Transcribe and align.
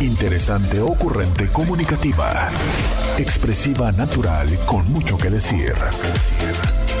Interesante, 0.00 0.78
ocurrente, 0.78 1.48
comunicativa. 1.50 2.50
Expresiva, 3.18 3.90
natural, 3.92 4.46
con 4.66 4.84
mucho 4.92 5.16
que 5.16 5.30
decir. 5.30 5.72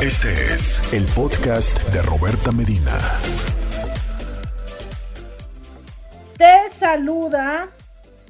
Este 0.00 0.32
es 0.32 0.80
el 0.94 1.04
podcast 1.14 1.78
de 1.92 2.00
Roberta 2.00 2.52
Medina. 2.52 2.96
Te 6.38 6.70
saluda 6.70 7.68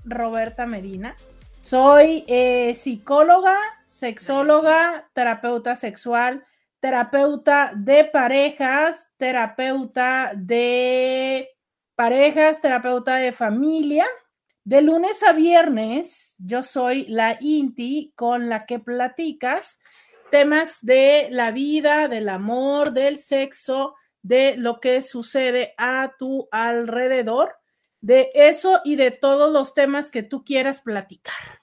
Roberta 0.04 0.66
Medina. 0.66 1.14
Soy 1.60 2.24
eh, 2.26 2.74
psicóloga, 2.74 3.56
sexóloga, 3.84 5.08
terapeuta 5.12 5.76
sexual, 5.76 6.44
terapeuta 6.80 7.70
de 7.72 8.02
parejas, 8.02 9.12
terapeuta 9.16 10.32
de 10.34 11.50
parejas, 11.94 12.60
terapeuta 12.60 13.14
de 13.14 13.30
familia 13.30 14.06
de 14.66 14.82
lunes 14.82 15.22
a 15.22 15.32
viernes, 15.32 16.34
yo 16.40 16.64
soy 16.64 17.06
la 17.06 17.38
Inti 17.40 18.12
con 18.16 18.48
la 18.48 18.66
que 18.66 18.80
platicas 18.80 19.78
temas 20.32 20.78
de 20.82 21.28
la 21.30 21.52
vida, 21.52 22.08
del 22.08 22.28
amor, 22.28 22.90
del 22.90 23.20
sexo, 23.20 23.94
de 24.22 24.56
lo 24.56 24.80
que 24.80 25.02
sucede 25.02 25.72
a 25.78 26.14
tu 26.18 26.48
alrededor, 26.50 27.54
de 28.00 28.32
eso 28.34 28.80
y 28.84 28.96
de 28.96 29.12
todos 29.12 29.52
los 29.52 29.72
temas 29.72 30.10
que 30.10 30.24
tú 30.24 30.42
quieras 30.42 30.80
platicar. 30.80 31.60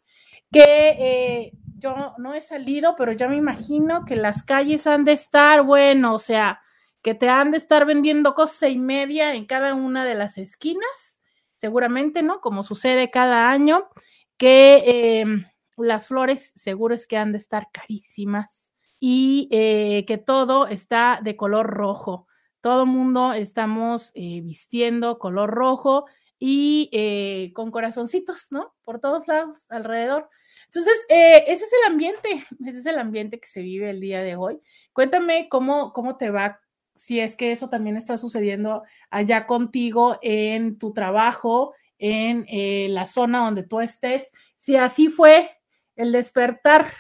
que 0.51 0.97
eh, 0.99 1.53
yo 1.77 2.15
no 2.19 2.35
he 2.35 2.43
salido, 2.43 2.95
pero 2.97 3.13
ya 3.13 3.29
me 3.29 3.37
imagino 3.37 4.05
que 4.05 4.17
las 4.17 4.43
calles 4.43 4.87
han 4.87 5.05
de 5.05 5.13
estar, 5.13 5.63
bueno, 5.63 6.15
o 6.15 6.19
sea, 6.19 6.61
que 7.03 7.15
te 7.15 7.29
han 7.29 7.53
de 7.53 7.59
estar 7.59 7.87
vendiendo 7.87 8.35
cosas 8.35 8.71
y 8.71 8.79
media 8.79 9.35
en 9.35 9.47
cada 9.47 9.75
una 9.75 10.05
de 10.05 10.15
las 10.15 10.39
esquinas, 10.39 11.23
seguramente, 11.57 12.23
¿no? 12.23 12.41
Como 12.41 12.65
sucede 12.65 13.11
cada 13.11 13.51
año, 13.51 13.89
que 14.37 15.21
em, 15.21 15.45
las 15.77 16.07
flores 16.07 16.53
seguro 16.57 16.95
es 16.95 17.07
que 17.07 17.17
han 17.17 17.33
de 17.33 17.39
estar 17.39 17.69
carísimas 17.73 18.73
y 18.99 19.49
eh, 19.53 20.05
que 20.07 20.19
todo 20.19 20.67
está 20.67 21.21
de 21.23 21.37
color 21.37 21.67
rojo. 21.67 22.27
Todo 22.61 22.87
mundo 22.87 23.33
estamos 23.35 24.13
vistiendo 24.15 25.21
color 25.21 25.51
rojo 25.51 26.07
y 26.39 26.89
eh, 26.93 27.53
con 27.55 27.71
corazoncitos, 27.71 28.47
¿no? 28.51 28.75
Por 28.83 29.01
todos 29.01 29.27
lados, 29.27 29.67
alrededor. 29.69 30.29
Entonces, 30.67 30.95
eh, 31.09 31.45
ese 31.47 31.65
es 31.65 31.73
el 31.73 31.93
ambiente, 31.93 32.47
ese 32.67 32.79
es 32.79 32.87
el 32.87 32.99
ambiente 32.99 33.41
que 33.41 33.49
se 33.49 33.63
vive 33.63 33.91
el 33.91 34.01
día 34.01 34.23
de 34.23 34.37
hoy. 34.37 34.61
Cuéntame 34.93 35.49
cómo, 35.49 35.93
cómo 35.93 36.17
te 36.17 36.31
va, 36.31 36.61
si 36.95 37.21
es 37.21 37.37
que 37.37 37.53
eso 37.53 37.69
también 37.69 37.97
está 37.97 38.17
sucediendo 38.17 38.83
allá 39.11 39.47
contigo 39.47 40.19
en 40.23 40.79
tu 40.79 40.93
trabajo, 40.93 41.75
en 41.99 42.45
eh, 42.49 42.89
la 42.91 43.07
zona 43.07 43.45
donde 43.45 43.63
tú 43.63 43.81
estés, 43.81 44.31
si 44.57 44.77
así 44.77 45.09
fue 45.09 45.51
el 45.97 46.13
despertar 46.13 46.93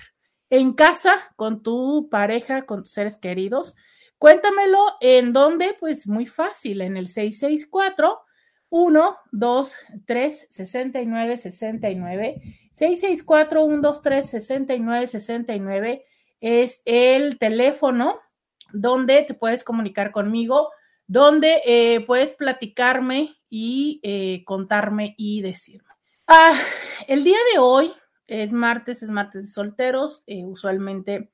en 0.50 0.72
casa 0.72 1.32
con 1.36 1.62
tu 1.62 2.08
pareja, 2.10 2.64
con 2.64 2.82
tus 2.82 2.92
seres 2.92 3.16
queridos. 3.18 3.76
Cuéntamelo 4.18 4.84
en 5.00 5.32
dónde, 5.32 5.76
pues 5.78 6.08
muy 6.08 6.26
fácil, 6.26 6.80
en 6.80 6.96
el 6.96 7.08
664 7.08 8.20
1, 8.70 9.16
2, 9.32 9.74
3, 10.06 10.48
69, 10.50 11.38
69. 11.38 12.42
664 12.72 13.66
123 13.66 14.30
69 14.30 15.06
69 15.08 16.04
es 16.40 16.82
el 16.84 17.38
teléfono 17.38 18.20
donde 18.72 19.22
te 19.22 19.34
puedes 19.34 19.64
comunicar 19.64 20.12
conmigo, 20.12 20.70
donde 21.06 21.62
eh, 21.64 22.04
puedes 22.06 22.34
platicarme 22.34 23.36
y 23.48 24.00
eh, 24.02 24.44
contarme 24.44 25.14
y 25.16 25.40
decirme. 25.42 25.88
Ah, 26.26 26.58
el 27.06 27.24
día 27.24 27.38
de 27.52 27.58
hoy 27.58 27.92
es 28.26 28.52
martes, 28.52 29.02
es 29.02 29.10
martes 29.10 29.46
de 29.46 29.52
solteros. 29.52 30.22
Eh, 30.26 30.44
usualmente 30.44 31.32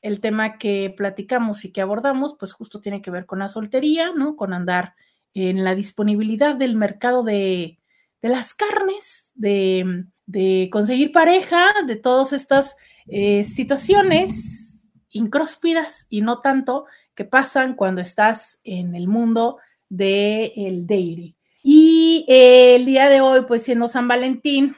el 0.00 0.20
tema 0.20 0.56
que 0.56 0.92
platicamos 0.96 1.64
y 1.64 1.72
que 1.72 1.82
abordamos, 1.82 2.34
pues 2.38 2.52
justo 2.54 2.80
tiene 2.80 3.02
que 3.02 3.10
ver 3.10 3.26
con 3.26 3.40
la 3.40 3.48
soltería, 3.48 4.12
¿no? 4.16 4.36
Con 4.36 4.54
andar 4.54 4.94
en 5.34 5.64
la 5.64 5.74
disponibilidad 5.74 6.56
del 6.56 6.76
mercado 6.76 7.22
de, 7.22 7.78
las 8.22 8.54
carnes, 8.54 9.30
de, 9.34 10.68
conseguir 10.70 11.12
pareja, 11.12 11.68
de 11.86 11.96
todas 11.96 12.32
estas 12.32 12.76
eh, 13.06 13.44
situaciones 13.44 14.90
incróspidas 15.10 16.06
y 16.10 16.20
no 16.20 16.40
tanto 16.40 16.86
que 17.14 17.24
pasan 17.24 17.74
cuando 17.74 18.00
estás 18.00 18.60
en 18.64 18.94
el 18.94 19.08
mundo 19.08 19.58
del 19.88 20.86
el. 20.88 21.34
Y 21.62 22.24
el 22.28 22.84
día 22.86 23.08
de 23.08 23.20
hoy, 23.20 23.42
pues 23.46 23.64
siendo 23.64 23.88
San 23.88 24.08
Valentín, 24.08 24.76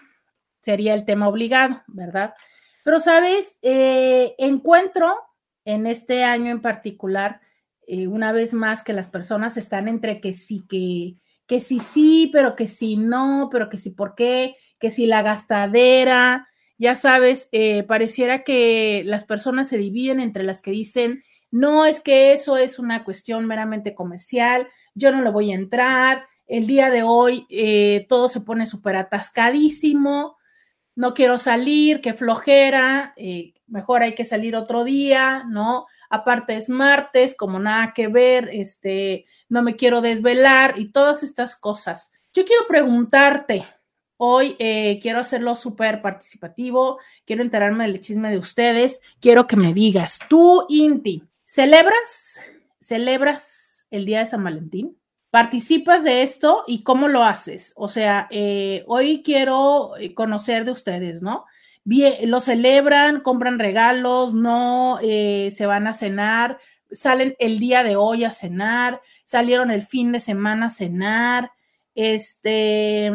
sería 0.62 0.94
el 0.94 1.04
tema 1.04 1.28
obligado, 1.28 1.82
¿verdad? 1.86 2.34
Pero, 2.84 3.00
¿sabes? 3.00 3.58
Eh, 3.62 4.34
encuentro 4.38 5.14
en 5.64 5.86
este 5.86 6.24
año 6.24 6.50
en 6.50 6.60
particular 6.60 7.40
eh, 7.86 8.06
una 8.06 8.32
vez 8.32 8.54
más 8.54 8.82
que 8.82 8.92
las 8.92 9.08
personas 9.08 9.56
están 9.56 9.88
entre 9.88 10.20
que 10.20 10.32
sí, 10.34 10.64
que, 10.68 11.16
que 11.46 11.60
sí, 11.60 11.80
sí, 11.80 12.30
pero 12.32 12.54
que 12.56 12.68
sí, 12.68 12.96
no, 12.96 13.48
pero 13.50 13.68
que 13.68 13.78
sí, 13.78 13.90
¿por 13.90 14.14
qué? 14.14 14.56
Que 14.78 14.90
si 14.90 15.06
la 15.06 15.22
gastadera, 15.22 16.48
ya 16.78 16.94
sabes, 16.96 17.48
eh, 17.52 17.82
pareciera 17.82 18.44
que 18.44 19.02
las 19.04 19.24
personas 19.24 19.68
se 19.68 19.78
dividen 19.78 20.20
entre 20.20 20.44
las 20.44 20.62
que 20.62 20.70
dicen, 20.70 21.24
no, 21.50 21.84
es 21.84 22.00
que 22.00 22.32
eso 22.32 22.56
es 22.56 22.78
una 22.78 23.04
cuestión 23.04 23.46
meramente 23.46 23.94
comercial, 23.94 24.68
yo 24.94 25.12
no 25.12 25.22
le 25.22 25.30
voy 25.30 25.52
a 25.52 25.56
entrar, 25.56 26.26
el 26.46 26.66
día 26.66 26.90
de 26.90 27.02
hoy 27.02 27.46
eh, 27.50 28.06
todo 28.08 28.28
se 28.28 28.40
pone 28.40 28.66
súper 28.66 28.96
atascadísimo, 28.96 30.36
no 30.94 31.14
quiero 31.14 31.38
salir, 31.38 32.00
qué 32.00 32.14
flojera, 32.14 33.14
mejor 33.66 34.02
hay 34.02 34.14
que 34.14 34.26
salir 34.26 34.54
otro 34.54 34.84
día, 34.84 35.44
¿no? 35.48 35.86
Aparte 36.12 36.56
es 36.56 36.68
martes, 36.68 37.34
como 37.34 37.58
nada 37.58 37.94
que 37.94 38.06
ver, 38.06 38.50
este, 38.52 39.24
no 39.48 39.62
me 39.62 39.76
quiero 39.76 40.02
desvelar 40.02 40.78
y 40.78 40.92
todas 40.92 41.22
estas 41.22 41.56
cosas. 41.56 42.12
Yo 42.34 42.44
quiero 42.44 42.66
preguntarte, 42.68 43.66
hoy 44.18 44.54
eh, 44.58 44.98
quiero 45.00 45.20
hacerlo 45.20 45.56
súper 45.56 46.02
participativo, 46.02 46.98
quiero 47.24 47.40
enterarme 47.40 47.86
del 47.86 48.02
chisme 48.02 48.30
de 48.30 48.36
ustedes, 48.36 49.00
quiero 49.20 49.46
que 49.46 49.56
me 49.56 49.72
digas, 49.72 50.18
tú, 50.28 50.66
Inti, 50.68 51.24
¿celebras, 51.44 52.38
celebras 52.78 53.86
el 53.90 54.04
día 54.04 54.18
de 54.18 54.26
San 54.26 54.44
Valentín? 54.44 54.98
¿Participas 55.30 56.04
de 56.04 56.22
esto 56.22 56.64
y 56.66 56.82
cómo 56.82 57.08
lo 57.08 57.24
haces? 57.24 57.72
O 57.74 57.88
sea, 57.88 58.28
eh, 58.30 58.84
hoy 58.86 59.22
quiero 59.24 59.96
eh, 59.96 60.12
conocer 60.12 60.66
de 60.66 60.72
ustedes, 60.72 61.22
¿no? 61.22 61.46
Lo 61.84 62.40
celebran, 62.40 63.20
compran 63.20 63.58
regalos, 63.58 64.34
no 64.34 64.98
eh, 65.02 65.50
se 65.50 65.66
van 65.66 65.86
a 65.86 65.94
cenar, 65.94 66.58
salen 66.92 67.34
el 67.38 67.58
día 67.58 67.82
de 67.82 67.96
hoy 67.96 68.24
a 68.24 68.32
cenar, 68.32 69.00
salieron 69.24 69.70
el 69.70 69.82
fin 69.82 70.12
de 70.12 70.20
semana 70.20 70.66
a 70.66 70.70
cenar, 70.70 71.50
este, 71.94 73.10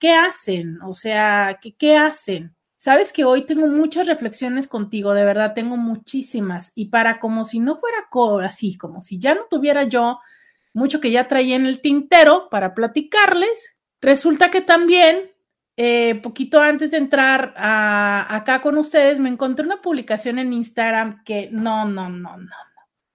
¿qué 0.00 0.12
hacen? 0.12 0.80
O 0.82 0.94
sea, 0.94 1.58
¿qué, 1.60 1.74
qué 1.76 1.96
hacen? 1.96 2.54
Sabes 2.76 3.12
que 3.12 3.24
hoy 3.24 3.46
tengo 3.46 3.66
muchas 3.66 4.06
reflexiones 4.06 4.68
contigo, 4.68 5.12
de 5.14 5.24
verdad, 5.24 5.54
tengo 5.54 5.76
muchísimas. 5.76 6.72
Y 6.74 6.86
para 6.86 7.18
como 7.18 7.44
si 7.44 7.58
no 7.58 7.76
fuera 7.76 8.06
así, 8.44 8.76
como 8.76 9.02
si 9.02 9.18
ya 9.18 9.34
no 9.34 9.46
tuviera 9.50 9.84
yo 9.84 10.20
mucho 10.72 11.00
que 11.00 11.10
ya 11.10 11.26
traía 11.26 11.56
en 11.56 11.66
el 11.66 11.80
tintero 11.80 12.48
para 12.50 12.74
platicarles, 12.74 13.76
resulta 14.00 14.50
que 14.50 14.60
también, 14.60 15.32
eh, 15.76 16.14
poquito 16.22 16.60
antes 16.60 16.90
de 16.90 16.96
entrar 16.96 17.52
acá 17.56 18.62
con 18.62 18.78
ustedes, 18.78 19.18
me 19.18 19.28
encontré 19.28 19.66
una 19.66 19.82
publicación 19.82 20.38
en 20.38 20.52
Instagram 20.52 21.22
que 21.24 21.50
no, 21.52 21.84
no, 21.84 22.08
no, 22.08 22.36
no, 22.36 22.38
no. 22.38 22.56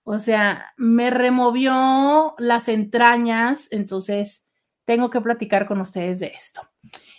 O 0.03 0.19
sea, 0.19 0.73
me 0.77 1.09
removió 1.09 2.35
las 2.37 2.67
entrañas, 2.67 3.67
entonces 3.71 4.45
tengo 4.85 5.09
que 5.09 5.21
platicar 5.21 5.67
con 5.67 5.81
ustedes 5.81 6.19
de 6.19 6.27
esto. 6.27 6.61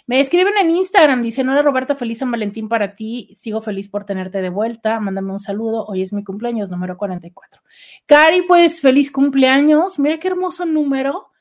Me 0.06 0.20
escriben 0.20 0.54
en 0.60 0.70
Instagram, 0.70 1.22
dice, 1.22 1.42
hola 1.42 1.62
Roberto, 1.62 1.96
feliz 1.96 2.18
San 2.18 2.30
Valentín 2.30 2.68
para 2.68 2.94
ti, 2.94 3.32
sigo 3.36 3.62
feliz 3.62 3.88
por 3.88 4.04
tenerte 4.04 4.42
de 4.42 4.48
vuelta, 4.48 5.00
mándame 5.00 5.32
un 5.32 5.40
saludo, 5.40 5.86
hoy 5.86 6.02
es 6.02 6.12
mi 6.12 6.24
cumpleaños, 6.24 6.70
número 6.70 6.96
44. 6.96 7.62
Cari, 8.06 8.42
pues 8.42 8.80
feliz 8.80 9.10
cumpleaños, 9.10 9.98
mira 9.98 10.18
qué 10.18 10.28
hermoso 10.28 10.66
número, 10.66 11.31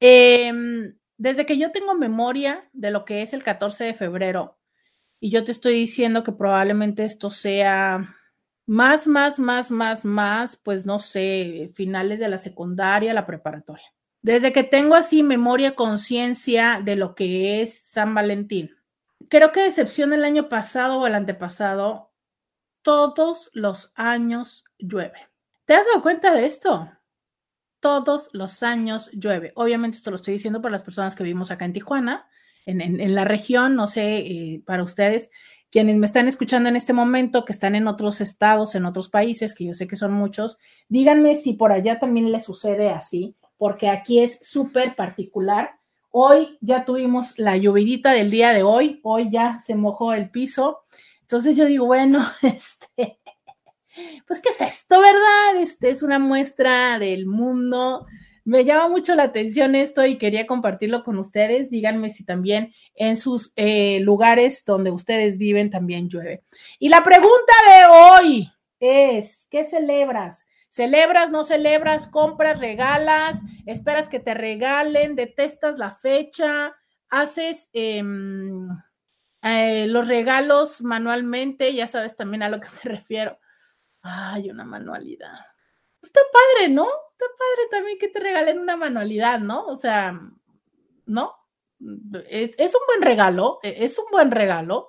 Em, 0.00 0.98
desde 1.16 1.46
que 1.46 1.58
yo 1.58 1.70
tengo 1.70 1.94
memoria 1.94 2.68
de 2.72 2.90
lo 2.90 3.04
que 3.04 3.22
es 3.22 3.34
el 3.34 3.44
14 3.44 3.84
de 3.84 3.94
febrero, 3.94 4.58
y 5.20 5.30
yo 5.30 5.44
te 5.44 5.52
estoy 5.52 5.74
diciendo 5.74 6.24
que 6.24 6.32
probablemente 6.32 7.04
esto 7.04 7.30
sea 7.30 8.16
más, 8.70 9.08
más, 9.08 9.40
más, 9.40 9.72
más, 9.72 10.04
más, 10.04 10.56
pues 10.56 10.86
no 10.86 11.00
sé, 11.00 11.72
finales 11.74 12.20
de 12.20 12.28
la 12.28 12.38
secundaria, 12.38 13.12
la 13.12 13.26
preparatoria. 13.26 13.92
Desde 14.22 14.52
que 14.52 14.62
tengo 14.62 14.94
así 14.94 15.24
memoria, 15.24 15.74
conciencia 15.74 16.80
de 16.80 16.94
lo 16.94 17.16
que 17.16 17.62
es 17.62 17.80
San 17.80 18.14
Valentín. 18.14 18.76
Creo 19.28 19.50
que 19.50 19.66
excepción 19.66 20.12
el 20.12 20.22
año 20.22 20.48
pasado 20.48 21.00
o 21.00 21.06
el 21.08 21.16
antepasado, 21.16 22.12
todos 22.82 23.50
los 23.54 23.92
años 23.96 24.64
llueve. 24.78 25.28
¿Te 25.64 25.74
has 25.74 25.84
dado 25.86 26.00
cuenta 26.00 26.32
de 26.32 26.46
esto? 26.46 26.92
Todos 27.80 28.28
los 28.32 28.62
años 28.62 29.10
llueve. 29.10 29.50
Obviamente 29.56 29.96
esto 29.96 30.10
lo 30.10 30.16
estoy 30.16 30.34
diciendo 30.34 30.62
para 30.62 30.70
las 30.70 30.84
personas 30.84 31.16
que 31.16 31.24
vivimos 31.24 31.50
acá 31.50 31.64
en 31.64 31.72
Tijuana, 31.72 32.28
en, 32.66 33.14
la 33.16 33.24
región, 33.24 33.74
no 33.74 33.88
sé, 33.88 34.18
eh, 34.18 34.62
para 34.64 34.84
ustedes, 34.84 35.32
quienes 35.70 35.96
me 35.96 36.06
están 36.06 36.28
escuchando 36.28 36.68
en 36.68 36.76
este 36.76 36.92
momento, 36.92 37.44
que 37.44 37.52
están 37.52 37.74
en 37.74 37.86
otros 37.86 38.20
estados, 38.20 38.74
en 38.74 38.84
otros 38.84 39.08
países, 39.08 39.54
que 39.54 39.66
yo 39.66 39.74
sé 39.74 39.86
que 39.86 39.96
son 39.96 40.12
muchos, 40.12 40.58
díganme 40.88 41.36
si 41.36 41.52
por 41.52 41.72
allá 41.72 41.98
también 41.98 42.32
les 42.32 42.44
sucede 42.44 42.90
así, 42.90 43.36
porque 43.56 43.88
aquí 43.88 44.20
es 44.20 44.40
súper 44.42 44.96
particular. 44.96 45.72
Hoy 46.10 46.58
ya 46.60 46.84
tuvimos 46.84 47.38
la 47.38 47.56
lluvidita 47.56 48.12
del 48.12 48.30
día 48.30 48.52
de 48.52 48.62
hoy, 48.62 49.00
hoy 49.04 49.30
ya 49.30 49.58
se 49.60 49.76
mojó 49.76 50.12
el 50.12 50.30
piso 50.30 50.80
entonces 51.30 51.54
yo 51.54 51.66
digo, 51.66 51.86
bueno, 51.86 52.28
este, 52.42 53.20
pues, 54.26 54.40
¿qué 54.40 54.48
es 54.48 54.60
esto, 54.60 55.00
verdad? 55.00 55.62
Este 55.62 55.90
es 55.90 56.02
una 56.02 56.18
muestra 56.18 56.98
del 56.98 57.24
mundo. 57.24 58.04
Me 58.50 58.64
llama 58.64 58.88
mucho 58.88 59.14
la 59.14 59.22
atención 59.22 59.76
esto 59.76 60.04
y 60.04 60.18
quería 60.18 60.44
compartirlo 60.44 61.04
con 61.04 61.16
ustedes. 61.18 61.70
Díganme 61.70 62.10
si 62.10 62.24
también 62.24 62.74
en 62.96 63.16
sus 63.16 63.52
eh, 63.54 64.00
lugares 64.00 64.64
donde 64.64 64.90
ustedes 64.90 65.38
viven 65.38 65.70
también 65.70 66.08
llueve. 66.08 66.42
Y 66.80 66.88
la 66.88 67.04
pregunta 67.04 67.52
de 67.68 67.86
hoy 67.86 68.52
es, 68.80 69.46
¿qué 69.52 69.64
celebras? 69.64 70.44
¿Celebras, 70.68 71.30
no 71.30 71.44
celebras, 71.44 72.08
compras, 72.08 72.58
regalas, 72.58 73.38
esperas 73.66 74.08
que 74.08 74.18
te 74.18 74.34
regalen, 74.34 75.14
detestas 75.14 75.78
la 75.78 75.92
fecha, 75.92 76.74
haces... 77.08 77.70
Em, 77.72 78.66
eh, 79.42 79.86
los 79.86 80.08
regalos 80.08 80.82
manualmente, 80.82 81.72
ya 81.72 81.86
sabes 81.86 82.16
también 82.16 82.42
a 82.42 82.48
lo 82.48 82.60
que 82.60 82.66
me 82.82 82.90
refiero. 82.96 83.38
Ay, 84.02 84.50
una 84.50 84.64
manualidad. 84.64 85.38
Está 86.02 86.20
padre, 86.32 86.68
¿no? 86.68 86.88
Está 87.20 87.26
padre 87.36 87.68
también 87.70 87.98
que 87.98 88.08
te 88.08 88.18
regalen 88.18 88.58
una 88.58 88.78
manualidad, 88.78 89.40
¿no? 89.40 89.66
O 89.66 89.76
sea, 89.76 90.18
¿no? 91.04 91.34
Es, 92.30 92.56
un 92.58 92.80
buen 92.86 93.02
regalo, 93.02 93.58
e, 93.62 93.84
es 93.84 93.98
un 93.98 94.06
buen 94.10 94.30
regalo. 94.30 94.88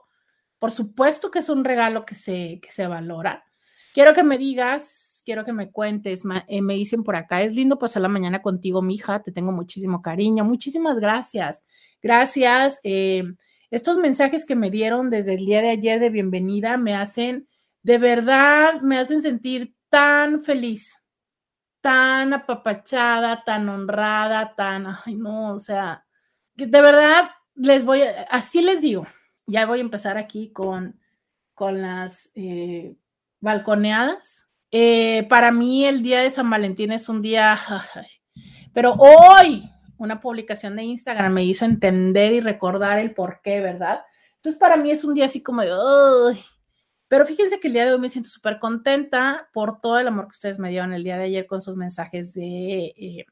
Por 0.57 0.71
supuesto 0.71 1.29
que 1.29 1.39
es 1.39 1.49
un 1.49 1.65
regalo 1.65 2.05
que 2.05 2.15
se, 2.15 2.59
que 2.61 2.71
se 2.71 2.87
valora. 2.87 3.43
Quiero 3.93 4.13
que 4.13 4.23
me 4.23 4.37
digas, 4.37 5.21
quiero 5.25 5.43
que 5.43 5.51
me 5.51 5.71
cuentes, 5.71 6.23
eh, 6.47 6.61
me 6.61 6.75
dicen 6.75 7.03
por 7.03 7.17
acá, 7.17 7.41
es 7.41 7.53
lindo 7.53 7.77
pasar 7.77 8.01
la 8.01 8.07
mañana 8.07 8.41
contigo, 8.41 8.81
mija, 8.81 9.21
te 9.21 9.33
tengo 9.33 9.51
muchísimo 9.51 10.01
cariño, 10.01 10.45
muchísimas 10.45 10.99
gracias. 10.99 11.65
Gracias. 12.01 12.79
Eh, 12.83 13.23
estos 13.71 13.97
mensajes 13.97 14.45
que 14.45 14.55
me 14.55 14.71
dieron 14.71 15.09
desde 15.09 15.33
el 15.33 15.45
día 15.45 15.61
de 15.61 15.71
ayer 15.71 15.99
de 15.99 16.09
bienvenida 16.09 16.77
me 16.77 16.95
hacen, 16.95 17.49
de 17.83 17.97
verdad, 17.97 18.79
me 18.81 18.97
hacen 18.97 19.21
sentir 19.21 19.75
tan 19.89 20.43
feliz, 20.43 21.00
tan 21.81 22.33
apapachada, 22.33 23.43
tan 23.43 23.67
honrada, 23.67 24.55
tan, 24.55 24.87
ay 25.05 25.15
no, 25.15 25.55
o 25.55 25.59
sea, 25.59 26.05
de 26.55 26.81
verdad 26.81 27.31
les 27.55 27.83
voy, 27.83 28.03
a, 28.03 28.23
así 28.29 28.61
les 28.61 28.81
digo, 28.81 29.07
ya 29.47 29.65
voy 29.65 29.79
a 29.79 29.81
empezar 29.81 30.17
aquí 30.17 30.51
con, 30.51 30.99
con 31.53 31.81
las 31.81 32.31
eh, 32.35 32.95
balconeadas. 33.39 34.47
Eh, 34.71 35.27
para 35.29 35.51
mí 35.51 35.85
el 35.85 36.01
día 36.01 36.21
de 36.21 36.31
San 36.31 36.49
Valentín 36.49 36.91
es 36.91 37.09
un 37.09 37.21
día, 37.21 37.59
pero 38.73 38.93
hoy, 38.93 39.69
una 39.97 40.21
publicación 40.21 40.75
de 40.75 40.83
Instagram 40.83 41.33
me 41.33 41.43
hizo 41.43 41.65
entender 41.65 42.33
y 42.33 42.41
recordar 42.41 42.99
el 42.99 43.13
por 43.13 43.41
qué, 43.41 43.59
¿verdad? 43.59 44.01
Entonces 44.35 44.59
para 44.59 44.77
mí 44.77 44.91
es 44.91 45.03
un 45.03 45.13
día 45.13 45.25
así 45.25 45.43
como 45.43 45.61
de, 45.61 45.69
pero 47.11 47.25
fíjense 47.25 47.59
que 47.59 47.67
el 47.67 47.73
día 47.73 47.85
de 47.85 47.91
hoy 47.91 47.99
me 47.99 48.09
siento 48.09 48.29
súper 48.29 48.57
contenta 48.57 49.49
por 49.51 49.81
todo 49.81 49.99
el 49.99 50.07
amor 50.07 50.27
que 50.27 50.31
ustedes 50.31 50.59
me 50.59 50.69
dieron 50.69 50.93
el 50.93 51.03
día 51.03 51.17
de 51.17 51.25
ayer 51.25 51.45
con 51.45 51.61
sus 51.61 51.75
mensajes 51.75 52.33
de, 52.33 52.93
eh, 52.95 53.25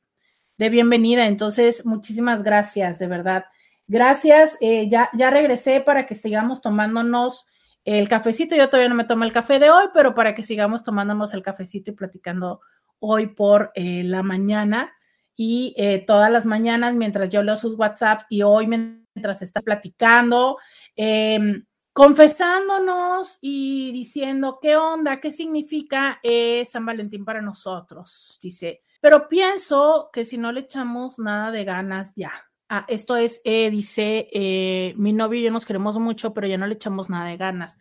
de 0.58 0.70
bienvenida. 0.70 1.28
Entonces, 1.28 1.86
muchísimas 1.86 2.44
gracias, 2.44 3.00
de 3.00 3.08
verdad. 3.08 3.46
Gracias. 3.88 4.58
Eh, 4.60 4.90
ya, 4.90 5.10
ya 5.14 5.30
regresé 5.30 5.80
para 5.80 6.06
que 6.06 6.16
sigamos 6.16 6.60
tomándonos 6.60 7.46
el 7.86 8.10
cafecito. 8.10 8.54
Yo 8.54 8.68
todavía 8.68 8.90
no 8.90 8.96
me 8.96 9.06
tomo 9.06 9.24
el 9.24 9.32
café 9.32 9.60
de 9.60 9.70
hoy, 9.70 9.86
pero 9.94 10.14
para 10.14 10.36
que 10.36 10.44
sigamos 10.44 10.84
tomándonos 10.84 11.34
el 11.34 11.42
cafecito 11.42 11.92
y 11.92 11.94
platicando 11.94 12.60
hoy 13.00 13.28
por 13.28 13.72
eh, 13.76 14.04
la 14.04 14.24
mañana 14.24 14.92
y 15.38 15.74
eh, 15.78 16.04
todas 16.06 16.30
las 16.30 16.46
mañanas 16.46 16.96
mientras 16.96 17.30
yo 17.30 17.44
leo 17.44 17.56
sus 17.56 17.76
WhatsApps 17.76 18.26
y 18.28 18.42
hoy 18.42 18.68
mientras 18.68 19.42
está 19.42 19.62
platicando, 19.62 20.58
em, 20.98 21.64
confesándonos 22.00 23.40
y 23.42 23.92
diciendo 23.92 24.60
qué 24.62 24.78
onda, 24.78 25.20
qué 25.20 25.34
significa 25.34 26.22
eh, 26.24 26.64
San 26.66 26.86
Valentín 26.86 27.26
para 27.26 27.42
nosotros, 27.42 28.40
dice. 28.42 28.84
Pero 29.02 29.28
pienso 29.28 30.10
que 30.14 30.24
si 30.24 30.38
no 30.38 30.54
le 30.54 30.62
echamos 30.62 31.20
nada 31.20 31.52
de 31.52 31.66
ganas 31.66 32.14
ya. 32.16 32.32
Ah, 32.70 32.86
esto 32.88 33.18
es, 33.18 33.42
dice, 33.44 34.30
mi 34.96 35.12
novio 35.12 35.42
y 35.42 35.44
yo 35.44 35.52
nos 35.52 35.66
queremos 35.66 36.00
mucho, 36.00 36.34
pero 36.34 36.48
ya 36.48 36.58
no 36.58 36.68
le 36.68 36.76
echamos 36.76 37.10
nada 37.10 37.28
de 37.28 37.36
ganas. 37.36 37.78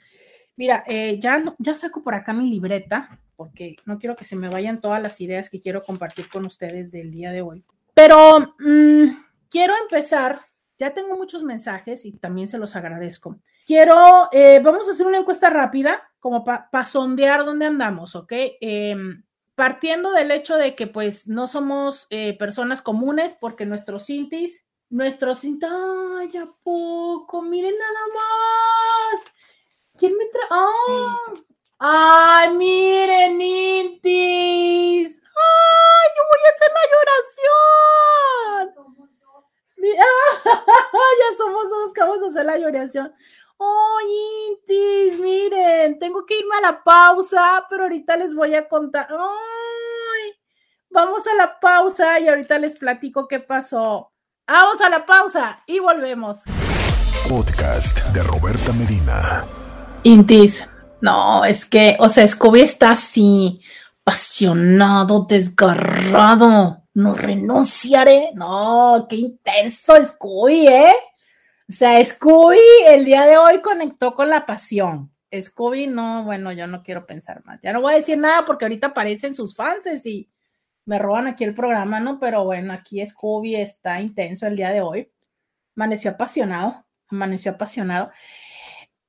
Mira, 0.57 0.83
ya, 1.21 1.55
ya 1.59 1.77
saco 1.77 2.03
por 2.03 2.17
acá 2.17 2.33
mi 2.33 2.51
libreta 2.51 3.21
porque 3.37 3.77
no 3.85 4.01
quiero 4.01 4.17
que 4.17 4.25
se 4.25 4.35
me 4.35 4.49
vayan 4.49 4.81
todas 4.81 5.01
las 5.01 5.21
ideas 5.21 5.49
que 5.49 5.61
quiero 5.61 5.85
compartir 5.85 6.29
con 6.29 6.45
ustedes 6.45 6.91
del 6.91 7.13
día 7.13 7.31
de 7.31 7.43
hoy. 7.43 7.65
Pero 7.95 8.57
mm, 8.59 9.05
quiero 9.49 9.75
empezar, 9.81 10.41
ya 10.77 10.93
tengo 10.93 11.17
muchos 11.17 11.45
mensajes 11.45 12.05
y 12.05 12.11
también 12.11 12.49
se 12.49 12.59
los 12.59 12.75
agradezco. 12.75 13.39
Quiero, 13.69 14.31
eh, 14.33 14.61
vamos 14.65 14.89
a 14.89 14.93
hacer 14.93 15.07
una 15.07 15.19
encuesta 15.19 15.51
rápida, 15.51 16.11
como 16.21 16.43
para 16.43 16.87
sondear 16.87 17.45
dónde 17.45 17.67
andamos, 17.67 18.17
¿ok? 18.17 18.33
Em, 18.63 19.23
partiendo 19.55 20.11
del 20.11 20.31
hecho 20.31 20.57
de 20.57 20.75
que 20.75 20.87
pues 20.87 21.27
no 21.27 21.47
somos 21.49 22.07
eh, 22.09 22.35
personas 22.39 22.81
comunes 22.81 23.37
porque 23.39 23.67
nuestros 23.67 24.07
cintis, 24.07 24.65
nuestros 24.89 25.41
cintis, 25.41 25.69
ay, 25.71 26.35
¿a 26.39 26.47
poco? 26.63 27.43
Miren 27.43 27.75
nada 27.79 28.07
más. 28.15 29.25
¿Quién 29.99 30.17
me 30.17 30.25
trae? 30.33 30.49
¡Ah! 30.49 31.35
¡Ay, 31.79 32.55
miren, 32.55 33.39
Intis! 33.39 35.21
¡Ay, 35.21 36.09
yo 36.17 36.23
voy 36.25 36.41
a 36.47 36.51
hacer 36.55 36.71
la 36.73 36.85
lloración! 36.95 38.89
ya 41.21 41.37
somos 41.37 41.69
dos 41.69 41.93
que 41.93 42.01
vamos 42.01 42.23
a 42.23 42.29
hacer 42.29 42.47
la 42.47 42.57
lloración. 42.57 43.15
¡Ay, 43.61 44.07
Intis! 44.51 45.19
Miren, 45.19 45.99
tengo 45.99 46.25
que 46.25 46.39
irme 46.39 46.57
a 46.59 46.71
la 46.71 46.85
pausa, 46.85 47.67
pero 47.69 47.85
ahorita 47.85 48.17
les 48.17 48.35
voy 48.35 48.55
a 48.55 48.69
contar. 48.69 49.09
¡Ay! 49.11 50.33
Vamos 50.91 51.27
a 51.27 51.35
la 51.35 51.59
pausa 51.59 52.21
y 52.21 52.29
ahorita 52.29 52.59
les 52.59 52.79
platico 52.79 53.27
qué 53.27 53.41
pasó. 53.41 54.13
Vamos 54.47 54.81
a 54.81 54.89
la 54.89 55.05
pausa 55.05 55.63
y 55.67 55.81
volvemos. 55.81 56.39
Podcast 57.29 57.99
de 58.13 58.23
Roberta 58.23 58.73
Medina. 58.73 59.45
Intis. 60.05 60.67
No, 61.01 61.45
es 61.45 61.67
que, 61.67 61.97
o 61.99 62.09
sea, 62.09 62.27
Scooby 62.27 62.61
está 62.61 62.93
así, 62.93 63.61
apasionado, 64.05 65.27
desgarrado. 65.29 66.85
No 66.95 67.15
renunciaré. 67.15 68.31
No, 68.35 69.07
qué 69.09 69.17
intenso 69.17 69.95
Scooby, 70.03 70.69
¿eh? 70.69 70.95
O 71.69 71.73
sea, 71.73 72.03
Scooby 72.03 72.59
el 72.87 73.05
día 73.05 73.27
de 73.27 73.37
hoy 73.37 73.61
conectó 73.61 74.15
con 74.15 74.31
la 74.31 74.47
pasión. 74.47 75.13
Scooby, 75.39 75.87
no, 75.87 76.25
bueno, 76.25 76.51
yo 76.53 76.67
no 76.67 76.83
quiero 76.83 77.05
pensar 77.05 77.45
más. 77.45 77.61
Ya 77.63 77.75
no 77.75 77.83
voy 77.83 77.93
a 77.93 77.97
decir 77.97 78.17
nada 78.17 78.47
porque 78.47 78.65
ahorita 78.65 78.89
aparecen 78.89 79.35
sus 79.35 79.55
fans 79.55 79.85
y 80.07 80.31
me 80.87 80.99
roban 80.99 81.27
aquí 81.27 81.45
el 81.45 81.55
programa, 81.55 82.01
¿no? 82.01 82.19
Pero 82.19 82.45
bueno, 82.45 82.73
aquí 82.73 83.07
Scooby 83.07 83.57
está 83.57 84.01
intenso 84.01 84.47
el 84.47 84.57
día 84.57 84.71
de 84.71 84.81
hoy. 84.81 85.13
Amaneció 85.77 86.13
apasionado, 86.13 86.87
amaneció 87.09 87.53
apasionado. 87.53 88.11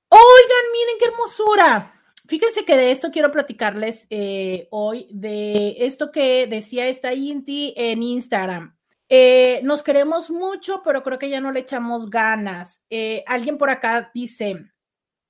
Oigan, 0.09 0.71
miren 0.73 0.95
qué 0.99 1.05
hermosura. 1.05 1.93
Fíjense 2.27 2.65
que 2.65 2.75
de 2.75 2.91
esto 2.91 3.09
quiero 3.09 3.31
platicarles 3.31 4.05
eh, 4.09 4.67
hoy, 4.71 5.07
de 5.11 5.77
esto 5.85 6.11
que 6.11 6.45
decía 6.45 6.89
esta 6.89 7.13
Inti 7.13 7.73
en 7.77 8.03
Instagram. 8.03 8.77
Eh, 9.09 9.61
nos 9.63 9.81
queremos 9.81 10.29
mucho, 10.29 10.83
pero 10.83 11.01
creo 11.01 11.17
que 11.17 11.29
ya 11.29 11.41
no 11.41 11.51
le 11.51 11.61
echamos 11.61 12.09
ganas. 12.09 12.83
Eh, 12.89 13.23
alguien 13.25 13.57
por 13.57 13.71
acá 13.71 14.11
dice, 14.13 14.71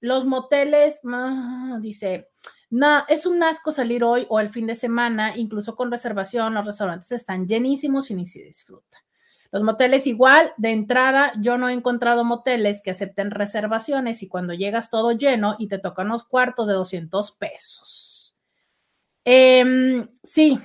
los 0.01 0.25
moteles, 0.25 0.99
ah, 1.05 1.79
dice, 1.81 2.29
no, 2.69 3.05
es 3.07 3.25
un 3.25 3.41
asco 3.41 3.71
salir 3.71 4.03
hoy 4.03 4.27
o 4.29 4.39
el 4.41 4.49
fin 4.49 4.67
de 4.67 4.75
semana, 4.75 5.35
incluso 5.37 5.75
con 5.75 5.91
reservación, 5.91 6.53
los 6.53 6.65
restaurantes 6.65 7.11
están 7.13 7.47
llenísimos 7.47 8.11
y 8.11 8.15
ni 8.15 8.25
se 8.25 8.43
disfruta. 8.43 8.97
Los 9.51 9.63
moteles 9.63 10.05
igual, 10.05 10.53
de 10.57 10.71
entrada, 10.71 11.33
yo 11.39 11.57
no 11.57 11.69
he 11.69 11.73
encontrado 11.73 12.23
moteles 12.23 12.83
que 12.83 12.91
acepten 12.91 13.31
reservaciones 13.31 14.21
y 14.21 14.27
cuando 14.27 14.53
llegas 14.53 14.91
todo 14.91 15.13
lleno 15.13 15.55
y 15.57 15.67
te 15.67 15.79
tocan 15.79 16.09
los 16.09 16.23
cuartos 16.23 16.67
de 16.67 16.73
200 16.73 17.31
pesos. 17.31 18.35
Em, 19.25 20.07
sí, 20.23 20.59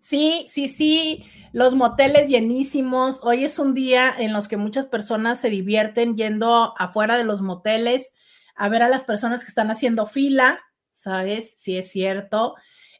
sí, 0.00 0.46
sí, 0.50 0.68
sí, 0.68 1.24
los 1.52 1.74
moteles 1.74 2.28
llenísimos. 2.28 3.20
Hoy 3.22 3.44
es 3.44 3.58
un 3.58 3.74
día 3.74 4.14
en 4.16 4.32
los 4.32 4.48
que 4.48 4.56
muchas 4.56 4.86
personas 4.86 5.40
se 5.40 5.50
divierten 5.50 6.16
yendo 6.16 6.74
afuera 6.78 7.16
de 7.16 7.24
los 7.24 7.42
moteles 7.42 8.12
a 8.54 8.68
ver 8.68 8.82
a 8.82 8.88
las 8.88 9.04
personas 9.04 9.42
que 9.42 9.48
están 9.48 9.70
haciendo 9.70 10.06
fila, 10.06 10.60
¿sabes? 10.92 11.54
Sí 11.58 11.76
es 11.76 11.90
cierto. 11.90 12.54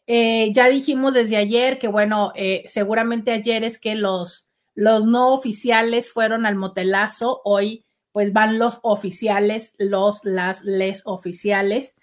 Eh, 0.06 0.52
ya 0.52 0.68
dijimos 0.68 1.14
desde 1.14 1.36
ayer 1.36 1.78
que, 1.78 1.88
bueno, 1.88 2.32
eh, 2.34 2.64
seguramente 2.68 3.32
ayer 3.32 3.64
es 3.64 3.80
que 3.80 3.94
los 3.94 4.46
los 4.76 5.06
no 5.06 5.32
oficiales 5.32 6.12
fueron 6.12 6.46
al 6.46 6.54
motelazo, 6.54 7.40
hoy 7.44 7.84
pues 8.12 8.32
van 8.32 8.58
los 8.58 8.78
oficiales, 8.82 9.74
los, 9.78 10.20
las, 10.22 10.62
les 10.64 11.02
oficiales. 11.04 11.96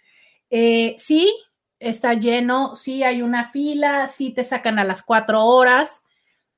Eh, 0.50 0.96
sí, 0.98 1.34
está 1.80 2.16
lleno, 2.16 2.76
sí 2.76 3.04
hay 3.04 3.22
una 3.22 3.52
fila, 3.52 4.08
sí 4.10 4.32
te 4.32 4.44
sacan 4.44 4.80
a 4.80 4.84
las 4.84 5.02
cuatro 5.02 5.46
horas. 5.46 6.02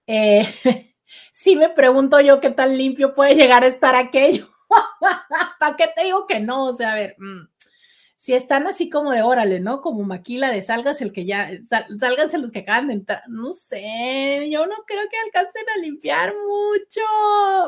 Eh, 0.07 0.43
sí 1.31 1.55
me 1.55 1.69
pregunto 1.69 2.19
yo 2.21 2.39
qué 2.39 2.51
tan 2.51 2.77
limpio 2.77 3.13
puede 3.13 3.35
llegar 3.35 3.63
a 3.63 3.67
estar 3.67 3.95
aquello. 3.95 4.49
¿Para 5.59 5.75
qué 5.75 5.89
te 5.95 6.05
digo 6.05 6.27
que 6.27 6.39
no? 6.39 6.65
O 6.65 6.75
sea, 6.75 6.93
a 6.93 6.95
ver, 6.95 7.15
mm, 7.19 7.47
si 8.15 8.33
están 8.33 8.67
así 8.67 8.89
como 8.89 9.11
de 9.11 9.21
órale, 9.21 9.59
¿no? 9.59 9.81
Como 9.81 10.03
maquila 10.03 10.51
de 10.51 10.63
salgas 10.63 11.01
el 11.01 11.13
que 11.13 11.25
ya, 11.25 11.49
sal, 11.65 11.85
sálganse 11.99 12.37
los 12.37 12.51
que 12.51 12.59
acaban 12.59 12.87
de 12.87 12.93
entrar. 12.95 13.23
No 13.27 13.53
sé, 13.53 14.47
yo 14.49 14.65
no 14.65 14.75
creo 14.87 15.03
que 15.09 15.17
alcancen 15.17 15.69
a 15.75 15.79
limpiar 15.79 16.33
mucho. 16.33 17.01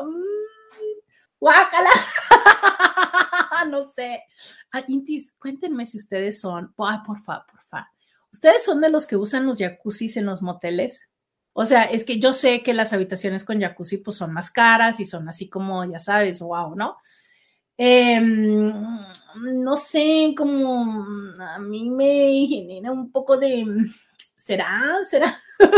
Mm, 0.06 0.98
guácala. 1.38 1.90
no 3.70 3.88
sé. 3.88 4.24
Ah, 4.72 4.82
Intis, 4.88 5.32
cuéntenme 5.38 5.86
si 5.86 5.98
ustedes 5.98 6.40
son, 6.40 6.74
ah, 6.78 7.02
por 7.06 7.22
favor, 7.22 7.46
por 7.50 7.62
favor. 7.62 7.86
¿Ustedes 8.32 8.64
son 8.64 8.80
de 8.80 8.90
los 8.90 9.06
que 9.06 9.16
usan 9.16 9.46
los 9.46 9.58
jacuzzis 9.58 10.16
en 10.16 10.26
los 10.26 10.42
moteles? 10.42 11.08
O 11.52 11.64
sea, 11.64 11.84
es 11.84 12.04
que 12.04 12.18
yo 12.20 12.32
sé 12.32 12.62
que 12.62 12.74
las 12.74 12.92
habitaciones 12.92 13.44
con 13.44 13.60
jacuzzi 13.60 13.98
pues 13.98 14.16
son 14.16 14.32
más 14.32 14.50
caras 14.50 15.00
y 15.00 15.06
son 15.06 15.28
así 15.28 15.48
como, 15.48 15.84
ya 15.84 15.98
sabes, 15.98 16.40
wow, 16.40 16.74
¿no? 16.76 16.96
Eh, 17.76 18.20
no 18.20 19.76
sé, 19.76 20.34
como 20.36 21.04
a 21.40 21.58
mí 21.60 21.90
me 21.90 22.46
genera 22.48 22.90
un 22.90 23.12
poco 23.12 23.36
de, 23.36 23.64
¿será? 24.36 24.98
¿Será? 25.08 25.38
no 25.60 25.68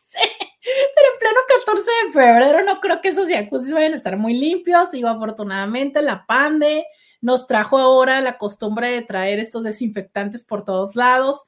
sé, 0.00 0.18
pero 0.60 1.08
en 1.12 1.18
pleno 1.20 1.40
14 1.64 1.90
de 2.06 2.12
febrero 2.12 2.64
no 2.64 2.80
creo 2.80 3.00
que 3.00 3.10
esos 3.10 3.28
jacuzzi 3.28 3.72
vayan 3.72 3.92
a 3.92 3.96
estar 3.96 4.16
muy 4.16 4.34
limpios. 4.34 4.90
Digo, 4.90 5.08
afortunadamente 5.08 6.02
la 6.02 6.26
pande 6.26 6.84
nos 7.20 7.46
trajo 7.46 7.78
ahora 7.78 8.20
la 8.20 8.38
costumbre 8.38 8.88
de 8.90 9.02
traer 9.02 9.38
estos 9.38 9.62
desinfectantes 9.62 10.42
por 10.42 10.64
todos 10.64 10.96
lados, 10.96 11.44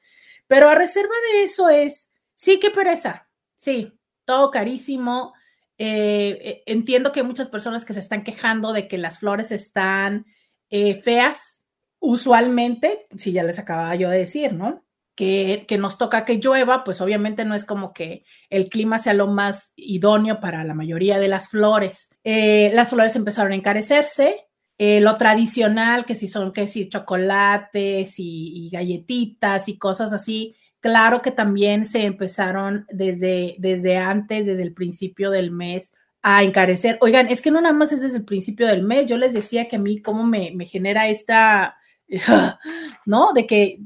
pero 0.46 0.68
a 0.68 0.74
reserva 0.74 1.14
de 1.32 1.44
eso 1.44 1.68
es, 1.68 2.11
sí, 2.42 2.58
qué 2.58 2.70
pereza, 2.70 3.28
sí, 3.54 3.92
todo 4.24 4.50
carísimo 4.50 5.32
eh, 5.78 6.38
eh, 6.40 6.62
entiendo 6.66 7.10
que 7.10 7.20
hay 7.20 7.26
muchas 7.26 7.48
personas 7.48 7.84
que 7.84 7.92
se 7.92 8.00
están 8.00 8.22
quejando 8.22 8.72
de 8.72 8.88
que 8.88 8.98
las 8.98 9.18
flores 9.18 9.50
están 9.50 10.26
eh, 10.70 10.94
feas, 10.94 11.64
usualmente, 11.98 13.06
si 13.18 13.32
ya 13.32 13.42
les 13.42 13.58
acababa 13.58 13.94
yo 13.96 14.10
de 14.10 14.18
decir, 14.18 14.52
¿no? 14.52 14.84
Que, 15.16 15.66
nos 15.78 15.98
toca 15.98 16.24
que 16.24 16.38
llueva, 16.38 16.84
pues 16.84 17.00
obviamente 17.00 17.44
no 17.44 17.54
es 17.54 17.64
como 17.64 17.92
que 17.92 18.24
el 18.50 18.68
clima 18.68 18.98
sea 18.98 19.14
lo 19.14 19.28
más 19.28 19.72
idóneo 19.76 20.40
para 20.40 20.64
la 20.64 20.74
mayoría 20.74 21.20
de 21.20 21.28
las 21.28 21.48
flores. 21.48 22.10
las 22.24 22.90
flores 22.90 23.14
empezaron 23.14 23.52
a 23.52 23.56
encarecerse. 23.56 24.46
lo 24.78 25.16
tradicional, 25.16 26.04
que 26.06 26.16
si 26.16 26.28
son, 26.28 26.52
que 26.52 26.66
si 26.66 26.88
chocolates 26.88 28.14
y 28.18 28.68
galletitas 28.72 29.68
y 29.68 29.78
cosas 29.78 30.12
así, 30.12 30.56
Claro 30.82 31.22
que 31.22 31.30
también 31.30 31.86
se 31.86 32.04
empezaron 32.04 32.86
desde, 32.90 33.54
desde 33.58 33.98
antes, 33.98 34.46
desde 34.46 34.64
el 34.64 34.74
principio 34.74 35.30
del 35.30 35.52
mes, 35.52 35.94
a 36.22 36.42
encarecer. 36.42 36.98
Oigan, 37.00 37.28
es 37.28 37.40
que 37.40 37.52
no 37.52 37.60
nada 37.60 37.72
más 37.72 37.92
es 37.92 38.00
desde 38.02 38.16
el 38.16 38.24
principio 38.24 38.66
del 38.66 38.82
mes. 38.82 39.06
Yo 39.06 39.16
les 39.16 39.32
decía 39.32 39.68
que 39.68 39.76
a 39.76 39.78
mí 39.78 40.02
cómo 40.02 40.24
me, 40.24 40.52
genera 40.66 41.06
esta, 41.06 41.76
¿no? 43.06 43.32
De 43.32 43.46
que 43.46 43.78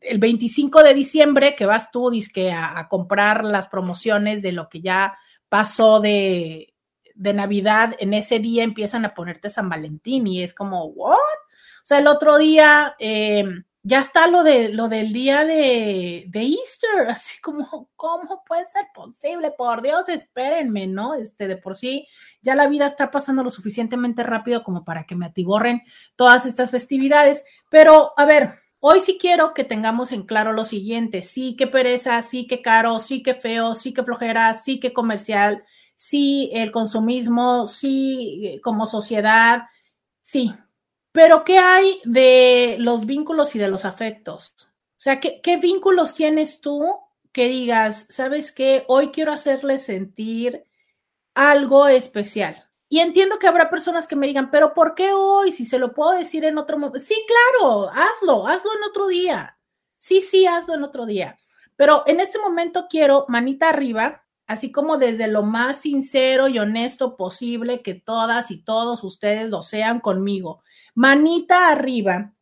el 0.00 0.18
25 0.18 0.84
de 0.84 0.94
diciembre 0.94 1.56
que 1.56 1.66
vas 1.66 1.90
tú 1.90 2.08
dizque, 2.08 2.52
a, 2.52 2.78
a 2.78 2.86
comprar 2.86 3.44
las 3.44 3.66
promociones 3.66 4.40
de 4.40 4.52
lo 4.52 4.68
que 4.68 4.80
ya 4.80 5.18
pasó 5.48 5.98
de, 5.98 6.72
de 7.16 7.34
Navidad, 7.34 7.96
en 7.98 8.14
ese 8.14 8.38
día 8.38 8.62
empiezan 8.62 9.04
a 9.04 9.12
ponerte 9.12 9.50
San 9.50 9.68
Valentín 9.68 10.28
y 10.28 10.44
es 10.44 10.54
como, 10.54 10.84
¿what? 10.84 11.16
O 11.16 11.86
sea, 11.86 11.98
el 11.98 12.06
otro 12.06 12.38
día 12.38 12.94
eh, 13.00 13.44
ya 13.86 14.00
está 14.00 14.26
lo, 14.28 14.42
de, 14.42 14.70
lo 14.70 14.88
del 14.88 15.12
día 15.12 15.44
de, 15.44 16.24
de, 16.28 16.40
Easter, 16.40 17.06
así 17.10 17.38
como, 17.40 17.90
¿cómo 17.96 18.42
puede 18.46 18.64
ser 18.64 18.86
posible? 18.94 19.50
Por 19.50 19.82
Dios, 19.82 20.08
espérenme, 20.08 20.86
¿no? 20.86 21.14
Este, 21.14 21.46
de 21.46 21.58
por 21.58 21.76
sí, 21.76 22.08
ya 22.40 22.54
la 22.54 22.66
vida 22.66 22.86
está 22.86 23.10
pasando 23.10 23.42
lo 23.44 23.50
suficientemente 23.50 24.22
rápido 24.22 24.64
como 24.64 24.84
para 24.84 25.04
que 25.04 25.14
me 25.14 25.26
atiborren 25.26 25.82
todas 26.16 26.46
estas 26.46 26.70
festividades. 26.70 27.44
Pero, 27.68 28.14
a 28.16 28.24
ver, 28.24 28.58
hoy 28.80 29.02
sí 29.02 29.18
quiero 29.20 29.52
que 29.52 29.64
tengamos 29.64 30.12
en 30.12 30.22
claro 30.22 30.54
lo 30.54 30.64
siguiente, 30.64 31.22
sí 31.22 31.54
que 31.54 31.66
pereza, 31.66 32.22
sí 32.22 32.46
que 32.46 32.62
caro, 32.62 33.00
sí 33.00 33.22
que 33.22 33.34
feo, 33.34 33.74
sí 33.74 33.92
que 33.92 34.02
flojera, 34.02 34.54
sí 34.54 34.80
que 34.80 34.94
comercial, 34.94 35.62
sí 35.94 36.50
el 36.54 36.72
consumismo, 36.72 37.66
sí 37.66 38.46
eh, 38.46 38.60
como 38.62 38.86
sociedad, 38.86 39.64
sí, 40.22 40.54
pero, 41.14 41.44
¿qué 41.44 41.58
hay 41.58 42.00
de 42.04 42.74
los 42.80 43.06
vínculos 43.06 43.54
y 43.54 43.60
de 43.60 43.68
los 43.68 43.84
afectos? 43.84 44.52
O 44.58 44.96
sea, 44.96 45.20
¿qué, 45.20 45.56
vínculos 45.58 46.16
tienes 46.16 46.60
tú 46.60 46.92
que 47.30 47.46
digas, 47.46 48.08
sabes 48.10 48.50
qué, 48.50 48.84
hoy 48.88 49.12
quiero 49.12 49.30
hacerle 49.30 49.78
sentir 49.78 50.64
algo 51.32 51.86
especial? 51.86 52.68
Y 52.88 52.98
entiendo 52.98 53.38
que 53.38 53.46
habrá 53.46 53.70
personas 53.70 54.08
que 54.08 54.16
me 54.16 54.26
digan, 54.26 54.50
pero 54.50 54.74
¿por 54.74 54.96
qué 54.96 55.12
hoy? 55.12 55.52
Si 55.52 55.66
se 55.66 55.78
lo 55.78 55.94
puedo 55.94 56.10
decir 56.10 56.44
en 56.44 56.58
otro 56.58 56.78
momento. 56.78 56.98
Sí, 56.98 57.14
claro, 57.28 57.90
hazlo, 57.90 58.48
hazlo 58.48 58.72
en 58.76 58.82
otro 58.82 59.06
día. 59.06 59.56
Sí, 59.98 60.20
sí, 60.20 60.46
hazlo 60.46 60.74
en 60.74 60.82
otro 60.82 61.06
día. 61.06 61.38
Pero 61.76 62.02
en 62.08 62.18
este 62.18 62.40
momento 62.40 62.86
quiero 62.90 63.24
manita 63.28 63.68
arriba, 63.68 64.24
así 64.48 64.72
como 64.72 64.98
desde 64.98 65.28
lo 65.28 65.44
más 65.44 65.80
sincero 65.80 66.48
y 66.48 66.58
honesto 66.58 67.16
posible 67.16 67.82
que 67.82 67.94
todas 67.94 68.50
y 68.50 68.64
todos 68.64 69.04
ustedes 69.04 69.48
lo 69.48 69.62
sean 69.62 70.00
conmigo 70.00 70.64
manita 70.94 71.68
arriba, 71.68 72.32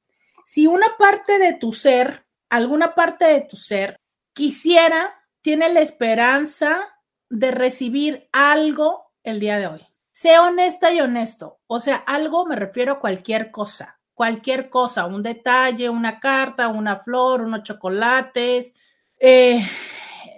si 0.45 0.67
una 0.67 0.97
parte 0.99 1.39
de 1.39 1.55
tu 1.55 1.73
ser, 1.73 2.27
alguna 2.49 2.95
parte 2.95 3.25
de 3.25 3.41
tu 3.41 3.57
ser, 3.57 3.97
quisiera, 4.35 5.15
tiene 5.41 5.73
la 5.73 5.81
esperanza 5.81 6.81
de 7.29 7.51
recibir 7.51 8.29
algo 8.33 9.13
el 9.23 9.41
día 9.41 9.59
de 9.59 9.67
hoy. 9.67 9.87
Sé 10.11 10.39
honesta 10.39 10.93
y 10.93 11.01
honesto. 11.01 11.61
O 11.67 11.81
sea, 11.81 11.97
algo 11.97 12.45
me 12.45 12.57
refiero 12.57 12.93
a 12.93 13.01
cualquier 13.01 13.51
cosa, 13.51 13.99
cualquier 14.13 14.69
cosa, 14.69 15.07
un 15.07 15.23
detalle, 15.23 15.89
una 15.89 16.21
carta, 16.21 16.69
una 16.69 16.99
flor, 16.99 17.41
unos 17.41 17.63
chocolates, 17.63 18.75
eh, 19.19 19.67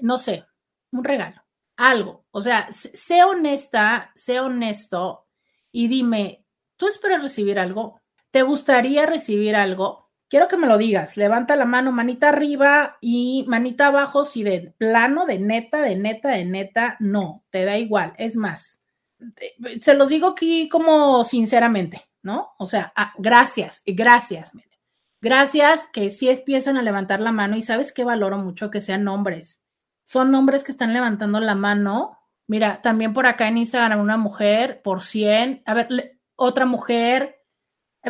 no 0.01 0.19
sé, 0.19 0.45
un 0.93 1.03
regalo, 1.03 1.43
algo. 1.77 2.25
O 2.31 2.41
sea, 2.41 2.69
sé 2.71 3.25
honesta, 3.25 4.13
sé 4.15 4.39
honesto 4.39 5.27
y 5.73 5.89
dime, 5.89 6.47
¿tú 6.77 6.87
esperas 6.87 7.23
recibir 7.23 7.59
algo? 7.59 8.01
¿Te 8.35 8.43
gustaría 8.43 9.07
recibir 9.07 9.55
algo? 9.55 10.11
Quiero 10.29 10.49
que 10.49 10.57
me 10.57 10.67
lo 10.67 10.77
digas. 10.77 11.17
Levanta 11.17 11.55
la 11.55 11.67
mano, 11.67 11.93
manita 11.93 12.31
arriba 12.31 12.99
y 13.01 13.45
manita 13.47 13.87
abajo 13.87 14.25
si 14.25 14.43
de 14.43 14.75
plano, 14.77 15.25
de 15.25 15.39
neta, 15.39 15.83
de 15.83 15.95
neta, 15.95 16.31
de 16.31 16.45
neta, 16.45 16.97
no, 16.99 17.45
te 17.51 17.65
da 17.65 17.79
igual. 17.79 18.13
Es 18.19 18.35
más, 18.35 18.83
se 19.83 19.95
los 19.95 20.09
digo 20.09 20.27
aquí 20.27 20.69
como 20.69 21.23
sinceramente, 21.23 22.09
¿no? 22.23 22.55
O 22.59 22.67
sea, 22.67 22.93
ah, 22.97 23.15
gracias, 23.19 23.85
gracias, 23.87 24.51
gracias 25.21 25.89
que 25.93 26.11
si 26.11 26.29
empiezan 26.29 26.77
a 26.77 26.83
levantar 26.83 27.21
la 27.21 27.31
mano 27.31 27.55
y 27.55 27.63
sabes 27.63 27.93
que 27.93 28.03
valoro 28.03 28.37
mucho 28.39 28.69
que 28.69 28.81
sean 28.81 29.07
hombres. 29.07 29.63
Son 30.03 30.35
hombres 30.35 30.65
que 30.65 30.73
están 30.73 30.93
levantando 30.93 31.39
la 31.39 31.55
mano. 31.55 32.19
Mira, 32.49 32.83
también 32.83 33.13
por 33.13 33.27
acá 33.27 33.47
en 33.47 33.59
Instagram 33.59 34.01
una 34.01 34.17
mujer 34.17 34.83
por 34.83 35.05
100, 35.05 35.63
a 35.67 35.75
ver, 35.75 36.19
otra 36.35 36.67
mujer, 36.67 37.44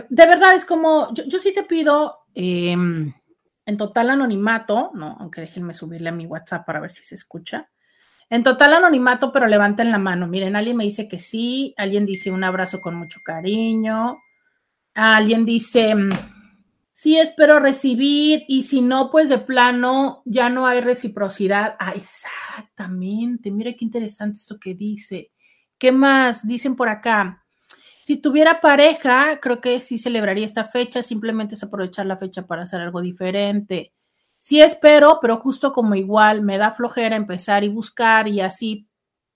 de 0.08 0.26
verdad 0.26 0.54
es 0.54 0.64
como, 0.64 1.12
yo, 1.14 1.38
sí 1.38 1.52
te 1.52 1.62
pido 1.62 2.18
em, 2.34 3.12
en 3.66 3.76
total 3.76 4.10
anonimato, 4.10 4.90
no, 4.94 5.16
aunque 5.18 5.40
déjenme 5.40 5.74
subirle 5.74 6.08
a 6.08 6.12
mi 6.12 6.26
WhatsApp 6.26 6.66
para 6.66 6.80
ver 6.80 6.90
si 6.90 7.04
se 7.04 7.14
escucha. 7.14 7.70
En 8.30 8.42
total 8.42 8.74
anonimato, 8.74 9.32
pero 9.32 9.46
levanten 9.46 9.90
la 9.90 9.98
mano. 9.98 10.26
Miren, 10.26 10.56
alguien 10.56 10.76
me 10.76 10.84
dice 10.84 11.08
que 11.08 11.18
sí, 11.18 11.74
alguien 11.76 12.06
dice 12.06 12.30
un 12.30 12.42
abrazo 12.42 12.80
con 12.80 12.94
mucho 12.96 13.20
cariño, 13.22 14.18
alguien 14.94 15.44
dice 15.44 15.94
mm, 15.94 16.10
sí 16.90 17.18
espero 17.18 17.60
recibir 17.60 18.44
y 18.48 18.62
si 18.62 18.80
no, 18.80 19.10
pues 19.10 19.28
de 19.28 19.38
plano 19.38 20.22
ya 20.24 20.48
no 20.48 20.66
hay 20.66 20.80
reciprocidad. 20.80 21.76
Ah, 21.78 21.92
exactamente, 21.92 23.50
mira 23.50 23.74
qué 23.74 23.84
interesante 23.84 24.38
esto 24.38 24.58
que 24.58 24.74
dice. 24.74 25.30
¿Qué 25.76 25.92
más? 25.92 26.46
Dicen 26.46 26.76
por 26.76 26.88
acá. 26.88 27.43
Si 28.04 28.18
tuviera 28.18 28.60
pareja, 28.60 29.40
creo 29.40 29.62
que 29.62 29.80
sí 29.80 29.96
celebraría 29.96 30.44
esta 30.44 30.66
fecha, 30.66 31.02
simplemente 31.02 31.54
es 31.54 31.62
aprovechar 31.62 32.04
la 32.04 32.18
fecha 32.18 32.46
para 32.46 32.64
hacer 32.64 32.82
algo 32.82 33.00
diferente. 33.00 33.94
Sí 34.38 34.60
espero, 34.60 35.20
pero 35.22 35.38
justo 35.38 35.72
como 35.72 35.94
igual 35.94 36.42
me 36.42 36.58
da 36.58 36.72
flojera 36.72 37.16
empezar 37.16 37.64
y 37.64 37.68
buscar 37.68 38.28
y 38.28 38.42
así 38.42 38.86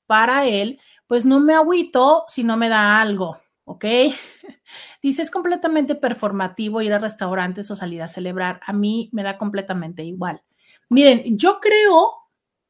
para 0.05 0.47
él, 0.47 0.79
pues 1.07 1.25
no 1.25 1.41
me 1.41 1.55
agüito 1.55 2.27
si 2.29 2.45
no 2.45 2.59
me 2.59 2.69
da 2.69 3.01
algo, 3.01 3.39
¿ok? 3.65 3.87
Dice, 5.03 5.23
es 5.23 5.31
completamente 5.31 5.95
performativo 5.95 6.83
ir 6.83 6.93
a 6.93 6.99
restaurantes 6.99 7.71
o 7.71 7.77
salir 7.77 8.03
a 8.03 8.09
celebrar. 8.09 8.61
A 8.67 8.75
mí 8.75 9.09
me 9.15 9.23
da 9.23 9.39
completamente 9.39 10.05
igual. 10.05 10.43
Miren, 10.91 11.39
yo 11.39 11.59
creo, 11.59 12.13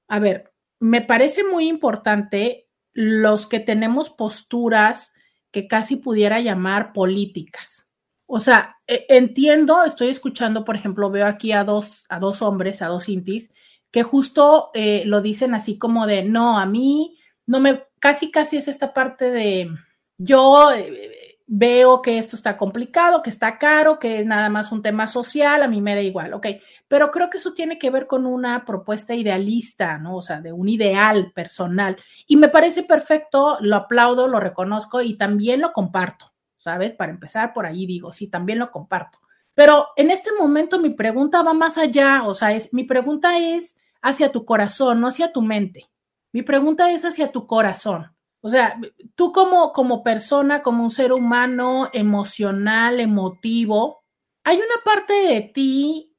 a 0.07 0.21
ver, 0.21 0.53
me 0.79 1.01
parece 1.01 1.43
muy 1.43 1.67
importante 1.67 2.69
los 2.93 3.49
que 3.49 3.59
tenemos 3.59 4.11
posturas 4.11 5.13
que 5.51 5.67
casi 5.67 5.97
pudiera 5.97 6.41
llamar 6.41 6.93
políticas. 6.93 7.89
O 8.27 8.41
sea, 8.41 8.77
e, 8.87 9.07
entiendo, 9.09 9.85
estoy 9.85 10.09
escuchando, 10.09 10.65
por 10.65 10.77
ejemplo, 10.77 11.11
veo 11.11 11.27
aquí 11.27 11.53
a 11.53 11.65
dos, 11.65 12.05
a 12.09 12.19
dos 12.19 12.43
hombres, 12.43 12.83
a 12.83 12.89
dos 12.89 13.09
intis, 13.09 13.53
que 13.91 14.03
justo 14.03 14.71
eh, 14.75 15.03
lo 15.07 15.23
dicen 15.23 15.55
así 15.55 15.79
como 15.79 16.07
de, 16.07 16.25
no, 16.25 16.59
a 16.59 16.67
mí 16.67 17.19
no 17.47 17.61
me, 17.61 17.85
casi, 18.01 18.31
casi 18.31 18.59
es 18.59 18.69
esta 18.69 18.93
parte 18.93 19.31
de, 19.31 19.71
yo 20.19 20.73
eh, 20.73 21.28
veo 21.51 22.03
que 22.03 22.19
esto 22.19 22.37
está 22.37 22.59
complicado, 22.59 23.23
que 23.23 23.31
está 23.31 23.57
caro, 23.57 23.99
que 23.99 24.21
es 24.21 24.27
nada 24.27 24.51
más 24.51 24.71
un 24.71 24.83
tema 24.83 25.09
social, 25.09 25.63
a 25.63 25.69
mí 25.69 25.81
me 25.81 25.95
da 25.95 26.03
igual, 26.03 26.35
ok, 26.35 26.47
pero 26.89 27.11
creo 27.11 27.31
que 27.31 27.39
eso 27.39 27.55
tiene 27.55 27.79
que 27.79 27.91
ver 27.91 28.07
con 28.07 28.27
una 28.27 28.67
propuesta 28.67 29.15
idealista, 29.15 29.97
¿no? 29.97 30.17
O 30.17 30.23
sea, 30.23 30.43
de 30.43 30.53
un 30.53 30.69
ideal 30.69 31.33
personal. 31.35 31.97
Y 32.27 32.37
me 32.37 32.49
parece 32.49 32.83
perfecto, 32.83 33.57
lo 33.61 33.77
aplaudo, 33.77 34.29
lo 34.29 34.41
reconozco 34.41 35.01
y 35.01 35.17
también 35.17 35.63
lo 35.63 35.73
comparto, 35.73 36.33
¿sabes? 36.59 36.93
Para 36.93 37.13
empezar 37.13 37.55
por 37.55 37.65
ahí 37.65 37.87
digo, 37.87 38.13
sí, 38.13 38.29
también 38.29 38.59
lo 38.59 38.71
comparto. 38.71 39.19
Pero 39.55 39.89
en 39.97 40.11
este 40.11 40.31
momento 40.39 40.79
mi 40.79 40.91
pregunta 40.91 41.43
va 41.43 41.55
más 41.55 41.79
allá, 41.79 42.25
o 42.25 42.35
sea, 42.35 42.53
es, 42.53 42.75
mi 42.75 42.85
pregunta 42.85 43.39
es 43.39 43.77
hacia 44.03 44.31
tu 44.31 44.45
corazón, 44.45 45.01
no 45.01 45.09
hacia 45.09 45.33
tu 45.33 45.41
mente. 45.41 45.89
Mi 46.31 46.43
pregunta 46.43 46.91
es 46.91 47.07
hacia 47.07 47.33
tu 47.33 47.47
corazón. 47.47 48.13
O 48.41 48.49
sea, 48.49 48.81
tú 49.15 49.33
como, 49.33 49.73
como 49.73 50.03
persona, 50.03 50.63
como 50.63 50.85
un 50.85 50.91
ser 50.91 51.13
humano 51.13 51.91
emocional, 51.93 53.01
emotivo, 53.01 54.05
hay 54.45 54.59
una 54.59 54.83
parte 54.85 55.13
de 55.13 55.41
ti 55.43 56.15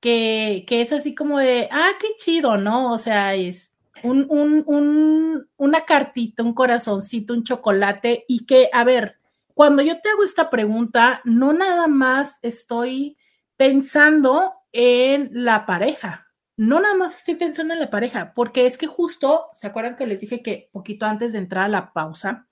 que, 0.00 0.64
es 0.68 0.92
así 0.92 1.14
como 1.14 1.38
de, 1.38 1.68
ah, 1.72 1.92
qué 1.98 2.08
chido, 2.18 2.56
¿no? 2.56 2.92
O 2.92 2.98
sea, 2.98 3.34
es 3.34 3.72
un, 4.02 4.26
un, 4.28 5.48
una 5.56 5.84
cartita, 5.84 6.42
un 6.42 6.54
corazoncito, 6.54 7.32
un 7.32 7.42
chocolate 7.42 8.24
y 8.28 8.44
que, 8.44 8.68
a 8.72 8.84
ver, 8.84 9.16
cuando 9.54 9.82
yo 9.82 10.00
te 10.00 10.10
hago 10.10 10.24
esta 10.24 10.50
pregunta, 10.50 11.22
no 11.24 11.52
nada 11.52 11.86
más 11.86 12.38
estoy 12.42 13.16
pensando 13.56 14.52
en 14.72 15.30
la 15.32 15.64
pareja, 15.64 16.23
no 16.56 16.80
nada 16.80 16.94
más 16.94 17.16
estoy 17.16 17.34
pensando 17.34 17.74
en 17.74 17.80
la 17.80 17.90
pareja, 17.90 18.32
porque 18.34 18.66
es 18.66 18.78
que 18.78 18.86
justo, 18.86 19.48
¿se 19.54 19.66
acuerdan 19.66 19.96
que 19.96 20.06
les 20.06 20.20
dije 20.20 20.42
que 20.42 20.68
poquito 20.72 21.06
antes 21.06 21.32
de 21.32 21.38
entrar 21.38 21.64
a 21.64 21.68
la 21.68 21.92
pausa, 21.92 22.46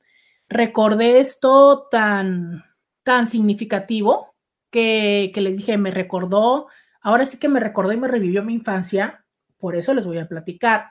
recordé 0.49 1.21
esto 1.21 1.89
tan, 1.91 2.65
tan 3.03 3.29
significativo 3.29 4.35
que, 4.71 5.31
que 5.35 5.41
les 5.41 5.57
dije, 5.57 5.79
me 5.79 5.91
recordó, 5.91 6.69
ahora 7.01 7.27
sí 7.27 7.39
que 7.39 7.49
me 7.49 7.61
recordó 7.61 7.93
y 7.93 7.97
me 7.97 8.09
revivió 8.09 8.43
mi 8.43 8.55
infancia, 8.55 9.25
por 9.59 9.77
eso 9.77 9.95
les 9.95 10.07
voy 10.07 10.19
a 10.19 10.29
platicar. 10.29 10.91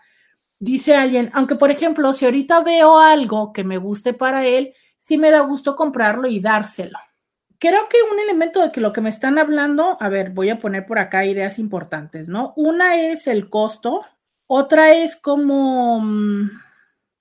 Dice 0.59 0.95
alguien, 0.95 1.31
aunque 1.33 1.55
por 1.55 1.71
ejemplo, 1.71 2.13
si 2.13 2.25
ahorita 2.25 2.61
veo 2.61 2.97
algo 2.99 3.51
que 3.51 3.63
me 3.63 3.77
guste 3.77 4.13
para 4.13 4.45
él, 4.45 4.73
sí 4.97 5.17
me 5.17 5.31
da 5.31 5.41
gusto 5.41 5.75
comprarlo 5.75 6.27
y 6.27 6.39
dárselo 6.39 6.97
creo 7.61 7.87
que 7.89 7.97
un 8.11 8.19
elemento 8.19 8.59
de 8.59 8.71
que 8.71 8.81
lo 8.81 8.91
que 8.91 9.01
me 9.01 9.11
están 9.11 9.37
hablando, 9.37 9.95
a 10.01 10.09
ver, 10.09 10.31
voy 10.31 10.49
a 10.49 10.57
poner 10.59 10.87
por 10.87 10.97
acá 10.97 11.25
ideas 11.25 11.59
importantes, 11.59 12.27
¿no? 12.27 12.53
Una 12.55 12.95
es 12.95 13.27
el 13.27 13.51
costo, 13.51 14.03
otra 14.47 14.95
es 14.95 15.15
como, 15.15 15.99
mm, 16.01 16.49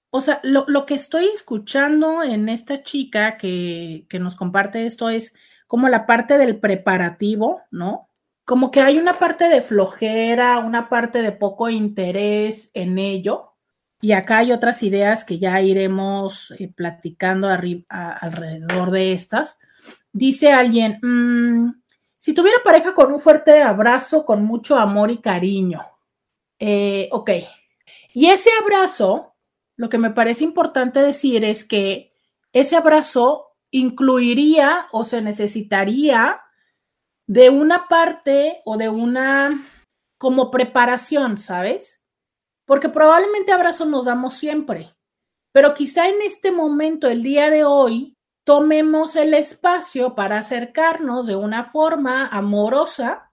o 0.08 0.20
sea, 0.22 0.40
lo, 0.42 0.86
que 0.86 0.94
estoy 0.94 1.26
escuchando 1.26 2.22
en 2.22 2.48
esta 2.48 2.82
chica 2.82 3.36
que, 3.36 4.06
que 4.08 4.18
nos 4.18 4.34
comparte 4.34 4.86
esto 4.86 5.10
es 5.10 5.34
como 5.66 5.90
la 5.90 6.06
parte 6.06 6.38
del 6.38 6.58
preparativo, 6.58 7.60
¿no? 7.70 8.08
Como 8.46 8.70
que 8.70 8.80
hay 8.80 8.98
una 8.98 9.12
parte 9.18 9.50
de 9.50 9.60
flojera, 9.60 10.58
una 10.60 10.88
parte 10.88 11.20
de 11.20 11.32
poco 11.32 11.68
interés 11.68 12.70
en 12.72 12.98
ello. 12.98 13.52
Y 14.00 14.12
acá 14.12 14.38
hay 14.38 14.52
otras 14.52 14.82
ideas 14.82 15.26
que 15.26 15.38
ya 15.38 15.60
iremos 15.60 16.50
eh, 16.58 16.72
platicando 16.74 17.48
alrededor 17.48 18.90
de 18.90 19.12
estas 19.12 19.58
Dice 20.12 20.52
alguien, 20.52 20.98
mm, 21.02 21.82
si 22.18 22.34
tuviera 22.34 22.58
pareja 22.62 22.94
con 22.94 23.12
un 23.12 23.20
fuerte 23.20 23.62
abrazo, 23.62 24.24
con 24.24 24.44
mucho 24.44 24.76
amor 24.76 25.10
y 25.10 25.18
cariño. 25.18 25.86
Eh, 26.58 27.08
ok. 27.12 27.30
Y 28.12 28.26
ese 28.26 28.50
abrazo, 28.60 29.34
lo 29.76 29.88
que 29.88 29.98
me 29.98 30.10
parece 30.10 30.44
importante 30.44 31.00
decir 31.00 31.44
es 31.44 31.64
que 31.64 32.12
ese 32.52 32.76
abrazo 32.76 33.56
incluiría 33.70 34.88
o 34.92 35.04
se 35.04 35.22
necesitaría 35.22 36.40
de 37.26 37.48
una 37.48 37.86
parte 37.88 38.60
o 38.64 38.76
de 38.76 38.88
una 38.88 39.66
como 40.18 40.50
preparación, 40.50 41.38
¿sabes? 41.38 42.02
Porque 42.66 42.88
probablemente 42.88 43.52
abrazo 43.52 43.86
nos 43.86 44.04
damos 44.04 44.34
siempre, 44.34 44.94
pero 45.52 45.72
quizá 45.72 46.08
en 46.08 46.20
este 46.22 46.50
momento, 46.52 47.08
el 47.08 47.22
día 47.22 47.50
de 47.50 47.64
hoy, 47.64 48.16
tomemos 48.50 49.14
el 49.14 49.32
espacio 49.34 50.16
para 50.16 50.38
acercarnos 50.38 51.28
de 51.28 51.36
una 51.36 51.66
forma 51.66 52.26
amorosa 52.26 53.30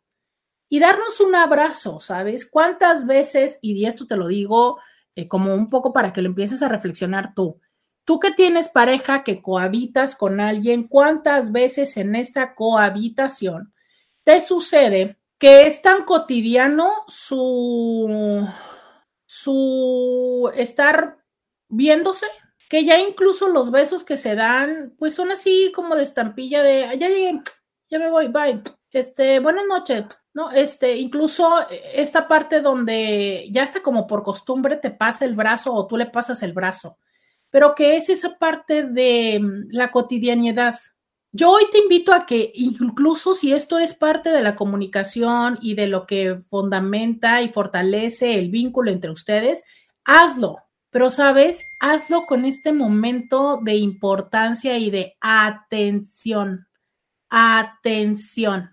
y 0.69 0.80
darnos 0.80 1.19
un 1.19 1.34
abrazo, 1.34 1.99
¿sabes? 1.99 2.47
¿Cuántas 2.47 3.08
veces, 3.08 3.58
y 3.63 3.88
esto 3.88 4.06
te 4.06 4.15
lo 4.15 4.27
digo 4.27 4.77
eh, 5.15 5.27
como 5.27 5.56
un 5.56 5.71
poco 5.71 5.91
para 5.91 6.13
que 6.13 6.21
lo 6.21 6.27
empieces 6.27 6.62
a 6.62 6.67
reflexionar 6.67 7.34
tú, 7.34 7.60
tú 8.06 8.19
que 8.19 8.30
tienes 8.30 8.67
pareja, 8.69 9.23
que 9.23 9.41
cohabitas 9.41 10.15
con 10.15 10.39
alguien, 10.39 10.88
¿cuántas 10.88 11.51
veces 11.51 11.97
en 11.97 12.13
esta 12.13 12.53
cohabitación 12.53 13.73
te 14.23 14.39
sucede 14.39 15.17
que 15.39 15.65
es 15.65 15.82
tan 15.82 16.06
cotidiano 16.06 16.91
su, 17.08 18.47
su 19.25 20.51
estar 20.53 21.17
viéndose, 21.69 22.27
que 22.69 22.84
ya 22.84 22.99
incluso 22.99 23.49
los 23.49 23.71
besos 23.71 24.03
que 24.03 24.17
se 24.17 24.36
dan, 24.36 24.93
pues 24.97 25.15
son 25.15 25.32
así 25.32 25.71
como 25.73 25.95
de 25.95 26.03
estampilla 26.03 26.63
de, 26.63 26.82
ya 26.99 27.10
llegué, 27.10 27.41
ya 27.89 27.99
me 27.99 28.10
voy, 28.10 28.27
bye, 28.27 28.62
este, 28.91 29.39
buenas 29.39 29.65
noches, 29.67 30.06
¿no? 30.34 30.51
Este, 30.51 30.97
incluso 30.97 31.65
esta 31.69 32.27
parte 32.27 32.62
donde 32.62 33.47
ya 33.51 33.63
está 33.63 33.82
como 33.82 34.08
por 34.08 34.23
costumbre 34.23 34.77
te 34.77 34.91
pasa 34.91 35.25
el 35.25 35.36
brazo 35.36 35.73
o 35.73 35.88
tú 35.88 35.97
le 35.97 36.08
pasas 36.08 36.43
el 36.43 36.53
brazo, 36.53 36.97
pero 37.49 37.75
que 37.75 37.97
es 37.97 38.10
esa 38.10 38.38
parte 38.38 38.84
de 38.84 39.39
mm, 39.39 39.67
la 39.71 39.91
cotidianidad. 39.91 40.80
Yo 41.32 41.51
hoy 41.51 41.65
te 41.71 41.80
invito 41.80 42.13
a 42.13 42.25
que 42.25 42.51
incluso 42.56 43.36
si 43.36 43.53
esto 43.53 43.77
es 43.80 43.93
parte 43.93 44.30
de 44.30 44.41
la 44.41 44.56
comunicación 44.56 45.60
y 45.62 45.75
de 45.75 45.88
lo 45.88 46.08
que 46.08 46.39
fundamenta 46.49 47.41
y 47.41 47.49
fortalece 47.49 48.39
el 48.39 48.49
vínculo 48.49 48.91
entre 48.91 49.12
ustedes, 49.12 49.63
hazlo, 50.03 50.66
pero 50.97 51.12
sabes, 51.12 51.75
hazlo 51.79 52.25
con 52.25 52.43
este 52.43 52.73
momento 52.73 53.60
de 53.62 53.75
importancia 53.75 54.79
y 54.79 54.89
de 54.89 55.15
atención. 55.21 56.67
Atención. 57.29 58.71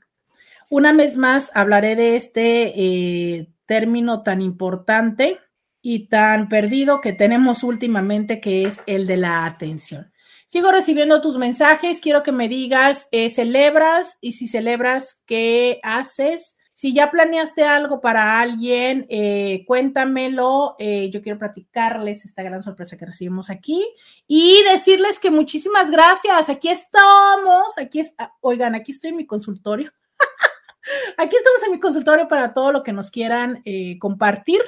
Una 0.71 0.95
vez 0.95 1.19
más 1.19 1.51
hablaré 1.53 1.97
de 1.97 2.17
este 2.17 2.73
eh, 2.77 3.53
término 3.67 4.23
tan 4.23 4.41
importante 4.41 5.39
y 5.83 6.09
tan 6.09 6.49
perdido 6.49 7.03
que 7.03 7.13
tenemos 7.13 7.63
últimamente, 7.63 8.41
que 8.41 8.65
es 8.65 8.83
el 8.87 9.07
de 9.07 9.19
la 9.19 9.45
atención. 9.45 10.11
Sigo 10.47 10.73
recibiendo 10.73 11.21
tus 11.21 11.37
mensajes, 11.37 12.01
quiero 12.01 12.23
que 12.23 12.33
me 12.33 12.49
digas, 12.49 13.07
eh, 13.13 13.29
¿celebras? 13.29 14.17
Y 14.23 14.33
si 14.33 14.49
celebras, 14.49 15.23
¿qué 15.27 15.79
haces? 15.83 16.57
Si 16.75 16.93
ya 16.93 17.11
planeaste 17.13 17.63
algo 17.63 18.01
para 18.01 18.41
alguien, 18.41 19.07
eh, 19.09 19.65
cuéntamelo. 19.65 20.75
Eh, 20.81 21.09
yo 21.13 21.23
quiero 21.23 21.39
platicarles 21.39 22.25
esta 22.25 22.43
gran 22.43 22.65
sorpresa 22.65 22.99
que 22.99 23.07
recibimos 23.07 23.49
aquí 23.49 23.87
y 24.27 24.61
decirles 24.73 25.21
que 25.21 25.31
muchísimas 25.31 25.93
gracias. 25.93 26.49
Aquí 26.49 26.69
estamos. 26.69 27.79
Aquí 27.79 28.01
está. 28.01 28.35
Oigan, 28.41 28.75
aquí 28.75 28.91
estoy 28.91 29.11
en 29.11 29.19
mi 29.19 29.25
consultorio. 29.25 29.93
aquí 31.17 31.37
estamos 31.37 31.63
en 31.65 31.71
mi 31.71 31.79
consultorio 31.79 32.27
para 32.27 32.53
todo 32.53 32.73
lo 32.73 32.83
que 32.83 32.93
nos 32.93 33.13
quieran 33.13 33.63
eh, 33.65 33.97
compartir. 34.01 34.61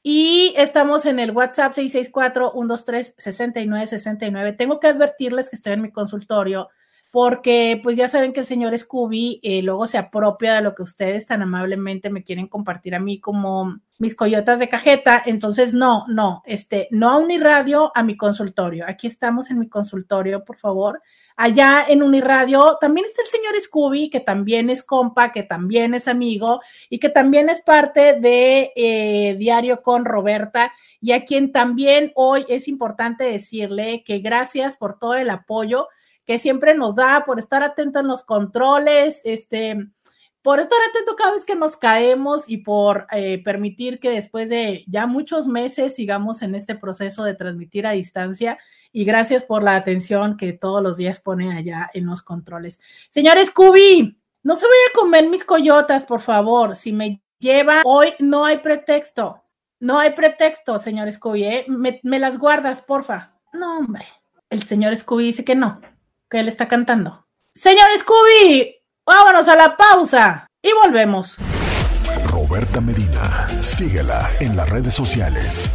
Y 0.00 0.54
estamos 0.56 1.06
en 1.06 1.18
el 1.18 1.32
WhatsApp 1.32 1.74
664-123-6969. 1.74 4.56
Tengo 4.56 4.78
que 4.78 4.86
advertirles 4.86 5.50
que 5.50 5.56
estoy 5.56 5.72
en 5.72 5.82
mi 5.82 5.90
consultorio 5.90 6.68
porque 7.10 7.80
pues 7.82 7.96
ya 7.96 8.06
saben 8.08 8.32
que 8.32 8.40
el 8.40 8.46
señor 8.46 8.76
Scooby 8.76 9.40
eh, 9.42 9.62
luego 9.62 9.86
se 9.86 9.96
apropia 9.96 10.54
de 10.54 10.62
lo 10.62 10.74
que 10.74 10.82
ustedes 10.82 11.26
tan 11.26 11.40
amablemente 11.40 12.10
me 12.10 12.22
quieren 12.22 12.48
compartir 12.48 12.94
a 12.94 13.00
mí 13.00 13.18
como 13.18 13.80
mis 13.98 14.14
coyotas 14.14 14.58
de 14.58 14.68
cajeta, 14.68 15.20
entonces 15.26 15.74
no, 15.74 16.04
no, 16.06 16.42
este, 16.46 16.86
no 16.92 17.10
a 17.10 17.18
Uniradio, 17.18 17.90
a 17.94 18.04
mi 18.04 18.16
consultorio. 18.16 18.84
Aquí 18.86 19.08
estamos 19.08 19.50
en 19.50 19.58
mi 19.58 19.68
consultorio, 19.68 20.44
por 20.44 20.56
favor. 20.56 21.02
Allá 21.36 21.84
en 21.88 22.02
Uniradio 22.02 22.78
también 22.80 23.06
está 23.06 23.22
el 23.22 23.28
señor 23.28 23.60
Scooby, 23.60 24.10
que 24.10 24.20
también 24.20 24.70
es 24.70 24.84
compa, 24.84 25.32
que 25.32 25.42
también 25.42 25.94
es 25.94 26.06
amigo 26.06 26.60
y 26.90 27.00
que 27.00 27.08
también 27.08 27.48
es 27.48 27.60
parte 27.60 28.20
de 28.20 28.72
eh, 28.76 29.34
Diario 29.36 29.82
con 29.82 30.04
Roberta 30.04 30.72
y 31.00 31.12
a 31.12 31.24
quien 31.24 31.52
también 31.52 32.12
hoy 32.14 32.44
es 32.48 32.68
importante 32.68 33.24
decirle 33.24 34.02
que 34.04 34.18
gracias 34.18 34.76
por 34.76 34.98
todo 34.98 35.14
el 35.14 35.30
apoyo 35.30 35.88
que 36.28 36.38
siempre 36.38 36.74
nos 36.74 36.96
da, 36.96 37.24
por 37.24 37.38
estar 37.38 37.62
atento 37.62 38.00
en 38.00 38.06
los 38.06 38.22
controles, 38.22 39.22
este, 39.24 39.88
por 40.42 40.60
estar 40.60 40.78
atento 40.90 41.16
cada 41.16 41.32
vez 41.32 41.46
que 41.46 41.56
nos 41.56 41.78
caemos 41.78 42.50
y 42.50 42.58
por 42.58 43.06
eh, 43.12 43.42
permitir 43.42 43.98
que 43.98 44.10
después 44.10 44.50
de 44.50 44.84
ya 44.86 45.06
muchos 45.06 45.46
meses 45.46 45.94
sigamos 45.94 46.42
en 46.42 46.54
este 46.54 46.74
proceso 46.74 47.24
de 47.24 47.32
transmitir 47.32 47.86
a 47.86 47.92
distancia. 47.92 48.58
Y 48.92 49.06
gracias 49.06 49.42
por 49.42 49.62
la 49.62 49.76
atención 49.76 50.36
que 50.36 50.52
todos 50.52 50.82
los 50.82 50.98
días 50.98 51.18
pone 51.18 51.56
allá 51.56 51.90
en 51.94 52.04
los 52.04 52.20
controles. 52.20 52.78
Señor 53.08 53.42
Scooby, 53.42 54.18
no 54.42 54.56
se 54.56 54.66
vaya 54.66 54.88
a 54.90 54.98
comer 55.00 55.30
mis 55.30 55.44
coyotas, 55.44 56.04
por 56.04 56.20
favor. 56.20 56.76
Si 56.76 56.92
me 56.92 57.22
lleva 57.38 57.80
hoy, 57.86 58.12
no 58.18 58.44
hay 58.44 58.58
pretexto. 58.58 59.44
No 59.80 59.98
hay 59.98 60.10
pretexto, 60.10 60.78
señor 60.78 61.10
Scooby. 61.10 61.44
¿eh? 61.44 61.64
Me, 61.68 62.00
me 62.02 62.18
las 62.18 62.36
guardas, 62.36 62.82
porfa. 62.82 63.32
No, 63.54 63.78
hombre. 63.78 64.04
El 64.50 64.64
señor 64.64 64.94
Scooby 64.94 65.24
dice 65.24 65.42
que 65.42 65.54
no 65.54 65.80
que 66.28 66.40
él 66.40 66.48
está 66.48 66.66
cantando. 66.68 67.26
Señor 67.54 67.86
Scooby, 67.98 68.76
vámonos 69.06 69.48
a 69.48 69.56
la 69.56 69.74
pausa 69.76 70.46
y 70.62 70.72
volvemos. 70.72 71.36
Roberta 72.30 72.80
Medina, 72.80 73.46
síguela 73.62 74.30
en 74.40 74.56
las 74.56 74.70
redes 74.70 74.94
sociales. 74.94 75.70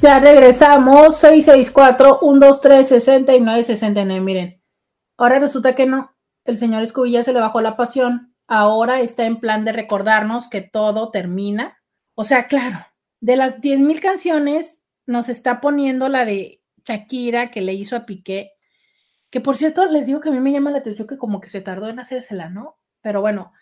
Ya 0.00 0.18
regresamos, 0.18 1.22
664-123-6969. 1.22 4.20
Miren, 4.20 4.60
ahora 5.18 5.38
resulta 5.38 5.74
que 5.74 5.84
no, 5.84 6.16
el 6.46 6.58
señor 6.58 6.88
Scooby 6.88 7.10
ya 7.12 7.22
se 7.24 7.34
le 7.34 7.40
bajó 7.40 7.60
la 7.60 7.76
pasión. 7.76 8.34
Ahora 8.48 9.00
está 9.00 9.26
en 9.26 9.36
plan 9.36 9.66
de 9.66 9.72
recordarnos 9.72 10.48
que 10.48 10.62
todo 10.62 11.10
termina. 11.10 11.76
O 12.14 12.24
sea, 12.24 12.46
claro, 12.46 12.78
de 13.20 13.36
las 13.36 13.60
10.000 13.60 14.00
canciones 14.00 14.78
nos 15.06 15.28
está 15.28 15.60
poniendo 15.60 16.08
la 16.08 16.24
de 16.24 16.62
Shakira 16.84 17.50
que 17.50 17.60
le 17.60 17.74
hizo 17.74 17.96
a 17.96 18.06
Piqué 18.06 18.52
que 19.30 19.40
por 19.40 19.56
cierto, 19.56 19.86
les 19.86 20.06
digo 20.06 20.20
que 20.20 20.28
a 20.28 20.32
mí 20.32 20.40
me 20.40 20.52
llama 20.52 20.70
la 20.70 20.78
atención 20.78 21.06
que 21.06 21.18
como 21.18 21.40
que 21.40 21.50
se 21.50 21.60
tardó 21.60 21.88
en 21.88 22.00
hacérsela, 22.00 22.48
¿no? 22.50 22.78
Pero 23.00 23.20
bueno, 23.20 23.52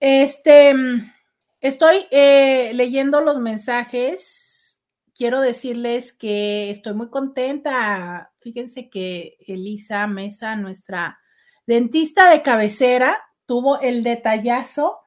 este, 0.00 0.74
mm, 0.74 1.12
estoy 1.60 2.06
eh, 2.10 2.72
leyendo 2.74 3.20
los 3.22 3.40
mensajes. 3.40 4.82
Quiero 5.14 5.40
decirles 5.40 6.12
que 6.12 6.70
estoy 6.70 6.94
muy 6.94 7.08
contenta. 7.08 8.32
Fíjense 8.40 8.90
que 8.90 9.38
Elisa 9.46 10.06
Mesa, 10.06 10.56
nuestra 10.56 11.18
dentista 11.66 12.30
de 12.30 12.42
cabecera, 12.42 13.18
tuvo 13.46 13.80
el 13.80 14.02
detallazo 14.02 14.98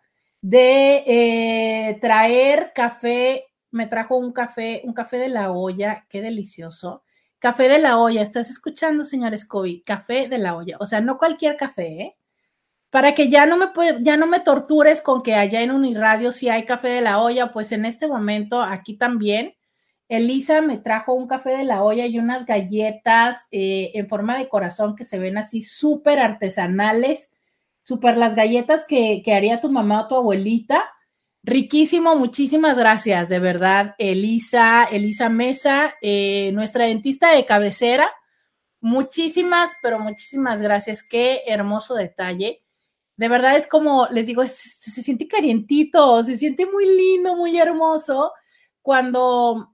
de 0.41 1.03
eh, 1.05 1.97
traer 2.01 2.71
café, 2.73 3.45
me 3.71 3.85
trajo 3.87 4.17
un 4.17 4.31
café, 4.31 4.81
un 4.83 4.93
café 4.93 5.17
de 5.17 5.29
la 5.29 5.51
olla, 5.51 6.05
qué 6.09 6.21
delicioso 6.21 7.03
Café 7.39 7.69
de 7.69 7.77
la 7.77 7.99
olla, 7.99 8.23
¿estás 8.23 8.49
escuchando, 8.49 9.03
señor 9.03 9.37
Scooby? 9.37 9.81
Café 9.83 10.27
de 10.27 10.39
la 10.39 10.55
olla, 10.55 10.77
o 10.79 10.87
sea, 10.87 11.01
no 11.01 11.19
cualquier 11.19 11.55
café, 11.55 11.87
¿eh? 12.01 12.17
Para 12.89 13.13
que 13.13 13.29
ya 13.29 13.45
no 13.45 13.57
me 13.57 13.67
ya 14.01 14.17
no 14.17 14.27
me 14.27 14.39
tortures 14.39 15.01
con 15.01 15.21
que 15.21 15.35
allá 15.35 15.61
en 15.61 15.71
Uniradio 15.71 16.31
si 16.31 16.49
hay 16.49 16.65
café 16.65 16.87
de 16.87 17.01
la 17.01 17.19
olla, 17.21 17.51
pues 17.53 17.71
en 17.71 17.85
este 17.85 18.07
momento 18.07 18.61
aquí 18.61 18.97
también. 18.97 19.53
Elisa 20.09 20.61
me 20.61 20.77
trajo 20.77 21.13
un 21.13 21.27
café 21.27 21.51
de 21.51 21.65
la 21.65 21.83
olla 21.83 22.05
y 22.05 22.17
unas 22.17 22.45
galletas 22.45 23.45
eh, 23.51 23.91
en 23.93 24.07
forma 24.07 24.37
de 24.37 24.47
corazón 24.49 24.95
que 24.95 25.05
se 25.05 25.19
ven 25.19 25.37
así 25.37 25.61
súper 25.61 26.19
artesanales, 26.19 27.33
súper 27.83 28.17
las 28.17 28.35
galletas 28.35 28.85
que, 28.87 29.21
que 29.23 29.33
haría 29.33 29.61
tu 29.61 29.69
mamá 29.69 30.03
o 30.03 30.07
tu 30.07 30.15
abuelita 30.15 30.83
Riquísimo, 31.47 32.17
muchísimas 32.17 32.77
gracias, 32.77 33.29
de 33.29 33.39
verdad, 33.39 33.95
Elisa, 33.99 34.83
Elisa 34.83 35.29
Mesa, 35.29 35.93
eh, 36.01 36.51
nuestra 36.51 36.87
dentista 36.87 37.31
de 37.31 37.45
cabecera. 37.45 38.11
Muchísimas, 38.81 39.71
pero 39.81 39.97
muchísimas 39.97 40.61
gracias. 40.61 41.03
Qué 41.03 41.43
hermoso 41.47 41.95
detalle. 41.95 42.65
De 43.15 43.29
verdad 43.29 43.55
es 43.55 43.65
como, 43.65 44.09
les 44.11 44.27
digo, 44.27 44.43
se, 44.45 45.01
siente 45.01 45.29
calientito, 45.29 46.21
se 46.25 46.37
siente 46.37 46.65
muy 46.65 46.85
lindo, 46.85 47.33
muy 47.33 47.57
hermoso 47.57 48.33
cuando, 48.81 49.73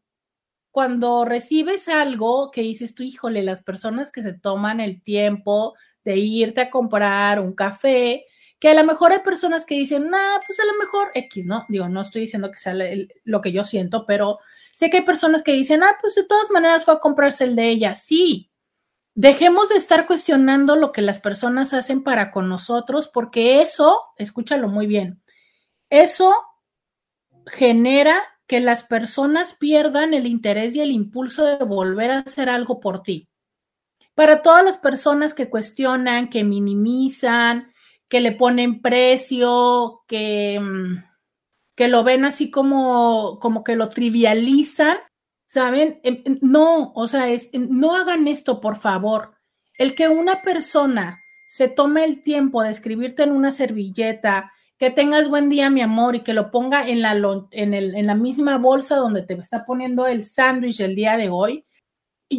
cuando 0.69 1.25
recibes 1.25 1.89
algo 1.89 2.51
que 2.51 2.61
dices 2.61 2.93
tú, 2.93 3.01
híjole, 3.01 3.41
las 3.41 3.63
personas 3.63 4.11
que 4.11 4.21
se 4.21 4.33
toman 4.33 4.79
el 4.79 5.01
tiempo 5.01 5.73
de 6.03 6.17
irte 6.17 6.61
a 6.61 6.69
comprar 6.69 7.39
un 7.39 7.53
café, 7.53 8.27
que 8.63 8.69
a 8.69 8.73
lo 8.73 8.85
mejor 8.85 9.11
hay 9.11 9.19
personas 9.19 9.65
que 9.65 9.75
dicen, 9.75 10.09
nah, 10.09 10.39
pues 10.47 10.57
a 10.57 10.63
lo 10.63 10.77
mejor 10.79 11.11
X, 11.15 11.45
¿no? 11.45 11.65
Digo, 11.67 11.89
no 11.89 11.99
estoy 11.99 12.21
diciendo 12.21 12.49
que 12.49 12.59
sea 12.59 12.73
lo 13.25 13.41
que 13.41 13.51
yo 13.51 13.65
siento, 13.65 14.05
pero 14.05 14.39
sé 14.73 14.89
que 14.89 14.99
hay 14.99 15.03
personas 15.03 15.43
que 15.43 15.51
dicen, 15.51 15.83
ah, 15.83 15.97
pues 15.99 16.15
de 16.15 16.23
todas 16.23 16.49
maneras 16.49 16.85
fue 16.85 16.93
a 16.93 16.99
comprarse 16.99 17.43
el 17.43 17.57
de 17.57 17.67
ella. 17.67 17.93
Sí, 17.95 18.53
dejemos 19.15 19.67
de 19.67 19.75
estar 19.75 20.07
cuestionando 20.07 20.77
lo 20.77 20.93
que 20.93 21.01
las 21.01 21.19
personas 21.19 21.73
hacen 21.73 22.03
para 22.03 22.31
con 22.31 22.47
nosotros, 22.47 23.09
porque 23.09 23.61
eso, 23.61 23.99
escúchalo 24.15 24.69
muy 24.69 24.87
bien, 24.87 25.21
eso 25.89 26.33
genera 27.45 28.23
que 28.47 28.61
las 28.61 28.85
personas 28.85 29.55
pierdan 29.55 30.13
el 30.13 30.25
interés 30.25 30.73
y 30.73 30.79
el 30.79 30.91
impulso 30.91 31.43
de 31.43 31.65
volver 31.65 32.11
a 32.11 32.19
hacer 32.19 32.47
algo 32.47 32.79
por 32.79 33.03
ti. 33.03 33.27
Para 34.15 34.41
todas 34.41 34.63
las 34.63 34.77
personas 34.77 35.33
que 35.33 35.49
cuestionan, 35.49 36.29
que 36.29 36.45
minimizan, 36.45 37.72
que 38.09 38.21
le 38.21 38.31
ponen 38.31 38.81
precio, 38.81 40.01
que, 40.07 40.59
mm, 40.59 41.03
que 41.75 41.87
lo 41.87 42.03
ven 42.03 42.25
así 42.25 42.51
como, 42.51 43.39
como 43.39 43.63
que 43.63 43.75
lo 43.75 43.89
trivializan, 43.89 44.97
¿saben? 45.45 45.99
Em, 46.03 46.21
em, 46.25 46.39
no, 46.41 46.93
o 46.93 47.07
sea, 47.07 47.29
es, 47.29 47.49
no 47.53 47.95
hagan 47.95 48.27
esto, 48.27 48.61
por 48.61 48.77
favor. 48.77 49.35
El 49.77 49.95
que 49.95 50.07
una 50.09 50.41
persona 50.41 51.19
se 51.47 51.67
tome 51.67 52.03
el 52.05 52.21
tiempo 52.21 52.63
de 52.63 52.71
escribirte 52.71 53.23
en 53.23 53.31
una 53.31 53.51
servilleta, 53.51 54.51
que 54.77 54.89
tengas 54.89 55.29
buen 55.29 55.49
día, 55.49 55.69
mi 55.69 55.81
amor, 55.81 56.15
y 56.15 56.21
que 56.21 56.33
lo 56.33 56.51
ponga 56.51 56.87
en 56.89 57.01
la, 57.01 57.13
en, 57.51 57.73
el, 57.73 57.95
en 57.95 58.07
la 58.07 58.15
misma 58.15 58.57
bolsa 58.57 58.95
donde 58.95 59.21
te 59.23 59.33
está 59.35 59.65
poniendo 59.65 60.07
el 60.07 60.25
sándwich 60.25 60.79
el 60.79 60.95
día 60.95 61.15
de 61.15 61.29
hoy. 61.29 61.65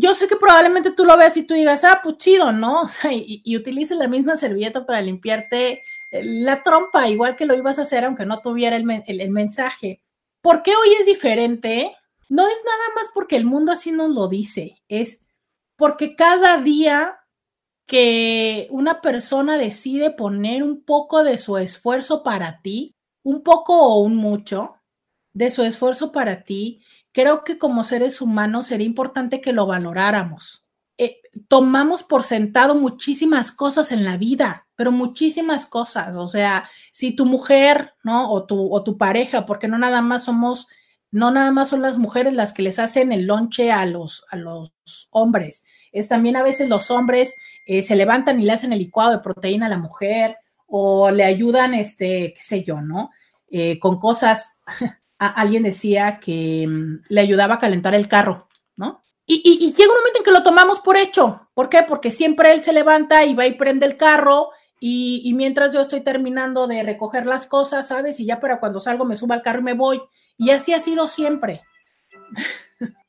Yo 0.01 0.15
sé 0.15 0.27
que 0.27 0.37
probablemente 0.37 0.91
tú 0.91 1.05
lo 1.05 1.17
veas 1.17 1.37
y 1.37 1.45
tú 1.45 1.55
digas, 1.55 1.85
ah, 1.85 2.01
pues 2.03 2.19
chido, 2.19 2.53
¿no? 2.53 2.83
O 2.85 2.89
sea, 2.89 3.13
y, 3.13 3.43
y 3.45 3.57
utilices 3.57 3.97
la 3.99 4.09
misma 4.09 4.37
servilleta 4.37 4.87
para 4.87 5.01
limpiarte 5.01 5.83
eh, 6.11 6.25
la 6.25 6.63
trompa, 6.63 7.09
igual 7.09 7.37
que 7.37 7.47
lo 7.47 7.57
ibas 7.57 7.79
a 7.79 7.83
hacer 7.83 8.05
aunque 8.05 8.25
no 8.25 8.41
tuviera 8.41 8.77
el, 8.77 8.85
el 9.07 9.31
mensaje. 9.31 10.01
¿Por 10.41 10.63
qué 10.63 10.77
hoy 10.77 10.95
es 11.01 11.07
diferente? 11.07 11.97
No 12.29 12.47
es 12.47 12.57
nada 12.65 12.95
más 12.95 13.07
porque 13.13 13.37
el 13.37 13.45
mundo 13.45 13.73
así 13.73 13.91
nos 13.93 14.15
lo 14.15 14.29
dice, 14.29 14.83
es 14.89 15.25
porque 15.77 16.15
cada 16.15 16.59
día 16.59 17.19
que 17.87 18.69
una 18.71 19.01
persona 19.01 19.59
decide 19.59 20.11
poner 20.11 20.63
un 20.63 20.85
poco 20.85 21.25
de 21.25 21.39
su 21.39 21.59
esfuerzo 21.59 22.23
para 22.23 22.61
ti, 22.63 22.95
un 23.23 23.43
poco 23.43 23.77
o 23.77 23.99
un 24.01 24.17
mucho 24.17 24.77
de 25.33 25.51
su 25.51 25.65
esfuerzo 25.65 26.13
para 26.13 26.45
ti, 26.45 26.84
creo 27.15 27.45
que 27.45 27.57
como 27.59 27.85
seres 27.85 28.21
humanos 28.21 28.67
sería 28.67 28.87
importante 28.87 29.41
que 29.41 29.53
lo 29.53 29.67
valoráramos. 29.67 30.67
Eh, 30.99 31.21
tomamos 31.49 32.03
por 32.03 32.25
sentado 32.25 32.75
muchísimas 32.75 33.53
cosas 33.53 33.93
en 33.93 34.05
la 34.05 34.17
vida, 34.17 34.67
pero 34.75 34.91
muchísimas 34.93 35.65
cosas. 35.65 36.17
O 36.17 36.27
sea, 36.27 36.69
si 36.93 37.13
tu 37.13 37.25
mujer, 37.25 37.95
¿no? 38.03 38.31
O 38.31 38.45
tu, 38.45 38.75
o 38.75 38.83
tu 38.83 38.99
pareja, 38.99 39.47
porque 39.47 39.69
no 39.69 39.79
nada 39.79 40.03
más 40.03 40.25
somos, 40.25 40.67
no 41.13 41.31
nada 41.31 41.53
más 41.53 41.69
son 41.69 41.83
las 41.83 41.99
mujeres 41.99 42.35
las 42.35 42.53
que 42.53 42.63
les 42.63 42.81
hacen 42.81 43.13
el 43.13 43.27
lonche 43.27 43.71
a 43.71 43.87
los, 43.87 44.27
a 44.31 44.37
los 44.37 44.73
hombres, 45.11 45.65
es 45.93 46.09
también 46.09 46.35
a 46.37 46.43
veces 46.43 46.69
los 46.69 46.91
hombres 46.91 47.37
eh, 47.67 47.83
se 47.83 47.95
levantan 47.95 48.41
y 48.41 48.45
le 48.45 48.53
hacen 48.53 48.73
el 48.73 48.81
licuado 48.81 49.13
de 49.13 49.19
proteína 49.21 49.67
a 49.67 49.71
la 49.71 49.79
mujer 49.79 50.37
o 50.67 51.13
le 51.13 51.25
ayudan, 51.25 51.75
este, 51.75 52.35
qué 52.35 52.43
sé 52.43 52.65
yo, 52.65 52.81
¿no? 52.81 53.13
Eh, 53.49 53.79
con 53.79 54.01
cosas, 54.01 54.59
alguien 55.19 55.63
decía 55.63 56.19
que 56.21 56.67
mm, 56.69 57.05
le 57.09 57.21
ayudaba 57.21 57.55
a 57.55 57.59
calentar 57.59 57.95
el 57.95 58.09
carro, 58.09 58.49
¿no? 58.77 59.03
Y, 59.27 59.73
llega 59.73 59.91
un 59.91 59.99
momento 59.99 60.19
en 60.19 60.25
que 60.25 60.31
lo 60.31 60.43
tomamos 60.43 60.81
por 60.81 60.99
hecho. 60.99 61.49
¿Por 61.55 61.71
qué? 61.71 61.83
Porque 61.83 62.11
siempre 62.11 62.53
él 62.53 62.63
se 62.63 62.75
levanta 62.75 63.25
y 63.25 63.35
va 63.35 63.47
y 63.47 63.55
prende 63.55 63.87
el 63.87 63.97
carro 63.97 64.51
y, 64.79 65.23
y, 65.25 65.33
mientras 65.33 65.73
yo 65.73 65.81
estoy 65.81 66.03
terminando 66.03 66.67
de 66.67 66.83
recoger 66.83 67.25
las 67.25 67.47
cosas, 67.47 67.89
¿sabes? 67.89 68.21
Y 68.21 68.27
ya 68.27 68.39
para 68.41 68.61
cuando 68.61 68.81
salgo 68.81 69.07
me 69.07 69.17
subo 69.17 69.33
al 69.33 69.43
carro 69.43 69.61
y 69.61 69.65
me 69.65 69.73
voy. 69.73 70.03
Y 70.37 70.51
así 70.51 70.75
ha 70.75 70.81
sido 70.81 71.09
siempre. 71.09 71.63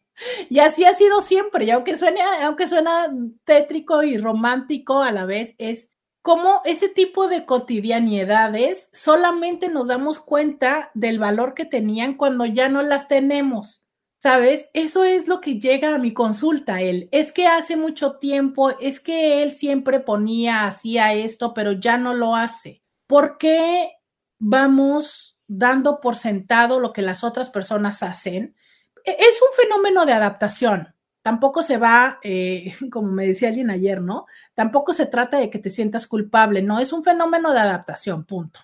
Y 0.50 0.60
así 0.60 0.86
ha 0.86 0.94
sido 0.94 1.22
siempre, 1.22 1.66
y 1.66 1.72
aunque 1.72 1.98
suene, 1.98 2.22
aunque 2.42 2.68
suena 2.68 3.14
tétrico 3.44 4.04
y 4.04 4.18
romántico 4.18 5.02
a 5.02 5.12
la 5.12 5.26
vez, 5.26 5.56
es 5.58 5.90
como 6.26 6.62
ese 6.66 6.90
tipo 6.90 7.28
de 7.28 7.46
cotidianidades 7.46 8.90
solamente 8.92 9.70
nos 9.70 9.88
damos 9.90 10.18
cuenta 10.18 10.90
del 10.96 11.20
valor 11.20 11.54
que 11.54 11.66
tenían 11.66 12.16
cuando 12.16 12.48
ya 12.48 12.68
no 12.68 12.82
las 12.82 13.08
tenemos. 13.08 13.86
¿Sabes? 14.18 14.68
Eso 14.74 15.04
es 15.04 15.28
lo 15.28 15.40
que 15.40 15.60
llega 15.60 15.94
a 15.94 16.00
mi 16.00 16.14
consulta, 16.14 16.82
él. 16.82 17.10
Es 17.12 17.32
que 17.32 17.46
hace 17.46 17.76
mucho 17.76 18.14
tiempo, 18.14 18.72
es 18.80 19.00
que 19.00 19.44
él 19.44 19.52
siempre 19.52 20.00
ponía, 20.00 20.66
hacía 20.66 21.14
esto, 21.14 21.54
pero 21.54 21.74
ya 21.74 22.00
no 22.00 22.16
lo 22.16 22.36
hace. 22.36 22.82
¿Por 23.06 23.38
qué 23.38 23.92
vamos 24.40 25.38
dando 25.46 26.02
por 26.02 26.16
sentado 26.16 26.80
lo 26.80 26.92
que 26.92 27.04
las 27.04 27.24
otras 27.24 27.52
personas 27.52 28.02
hacen? 28.02 28.56
E, 29.04 29.12
es 29.12 29.40
un 29.44 29.64
fenómeno 29.64 30.08
de 30.08 30.14
adaptación. 30.14 30.96
Tampoco 31.22 31.62
se 31.62 31.78
va, 31.78 32.20
eh, 32.24 32.76
como 32.92 33.12
me 33.12 33.28
decía 33.28 33.50
alguien 33.50 33.70
ayer, 33.70 34.02
¿no? 34.02 34.26
Tampoco 34.56 34.94
se 34.94 35.06
trata 35.06 35.38
de 35.38 35.50
que 35.50 35.60
te 35.60 35.70
sientas 35.70 36.08
culpable, 36.08 36.62
no, 36.62 36.80
es 36.80 36.94
un 36.94 37.04
fenómeno 37.04 37.54
de 37.54 37.60
adaptación, 37.60 38.26
punto. 38.26 38.62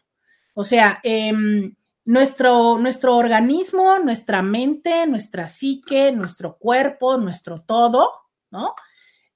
O 0.54 0.64
sea, 0.64 1.00
em, 1.04 1.76
nuestro, 2.06 2.78
nuestro 2.78 3.16
organismo, 3.16 4.00
nuestra 4.00 4.42
mente, 4.42 5.06
nuestra 5.06 5.48
psique, 5.48 6.12
nuestro 6.12 6.58
cuerpo, 6.58 7.18
nuestro 7.18 7.62
todo, 7.62 8.12
¿no? 8.50 8.74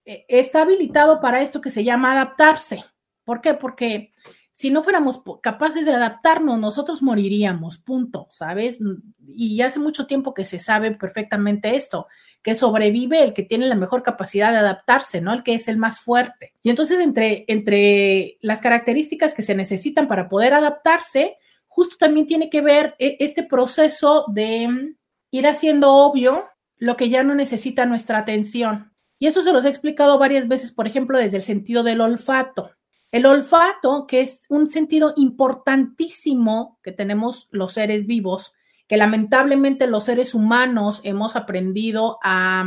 E, 0.06 0.26
está 0.30 0.62
habilitado 0.62 1.20
para 1.20 1.42
esto 1.42 1.62
que 1.62 1.72
se 1.72 1.84
llama 1.84 2.14
adaptarse. 2.14 2.84
¿Por 3.24 3.42
qué? 3.42 3.54
Porque 3.54 4.14
si 4.54 4.70
no 4.70 4.84
fuéramos 4.84 5.22
capaces 5.42 5.86
de 5.86 5.94
adaptarnos, 5.94 6.58
nosotros 6.58 7.02
moriríamos, 7.02 7.78
punto, 7.78 8.28
¿sabes? 8.32 8.80
Y 9.28 9.62
hace 9.62 9.80
mucho 9.80 10.08
tiempo 10.08 10.34
que 10.34 10.46
se 10.46 10.60
sabe 10.60 10.92
perfectamente 10.92 11.76
esto, 11.76 12.08
que 12.46 12.54
sobrevive 12.54 13.24
el 13.24 13.34
que 13.34 13.42
tiene 13.42 13.66
la 13.66 13.74
mejor 13.74 14.04
capacidad 14.04 14.52
de 14.52 14.60
adaptarse, 14.60 15.20
¿no? 15.20 15.34
El 15.34 15.42
que 15.42 15.56
es 15.56 15.68
el 15.68 15.80
más 15.80 16.00
fuerte. 16.00 16.54
Y 16.62 16.70
entonces, 16.70 17.00
entre, 17.00 17.44
entre 17.48 18.38
las 18.40 18.62
características 18.62 19.34
que 19.34 19.42
se 19.42 19.56
necesitan 19.56 20.08
para 20.08 20.30
poder 20.30 20.54
adaptarse, 20.54 21.38
justo 21.68 21.96
también 21.98 22.28
tiene 22.28 22.52
que 22.52 22.62
ver 22.62 22.94
e, 23.00 23.18
este 23.20 23.42
proceso 23.42 24.26
de 24.28 24.94
ir 25.32 25.48
haciendo 25.48 25.92
obvio 25.92 26.46
lo 26.78 26.96
que 26.96 27.10
ya 27.10 27.24
no 27.24 27.34
necesita 27.34 27.88
nuestra 27.88 28.20
atención. 28.20 28.94
Y 29.18 29.26
eso 29.26 29.42
se 29.42 29.52
los 29.52 29.66
he 29.66 29.70
explicado 29.70 30.20
varias 30.20 30.48
veces, 30.48 30.72
por 30.72 30.86
ejemplo, 30.86 31.18
desde 31.18 31.38
el 31.38 31.44
sentido 31.44 31.82
del 31.82 32.00
olfato. 32.00 32.70
El 33.12 33.26
olfato, 33.26 34.06
que 34.06 34.22
es 34.22 34.44
un 34.50 34.70
sentido 34.70 35.14
importantísimo 35.18 36.78
que 36.84 36.92
tenemos 36.92 37.48
los 37.50 37.74
seres 37.74 38.06
vivos, 38.06 38.54
que 38.88 38.98
lamentablemente 38.98 39.88
los 39.88 40.04
seres 40.06 40.34
humanos 40.34 41.02
hemos 41.04 41.36
aprendido 41.36 42.20
a 42.24 42.66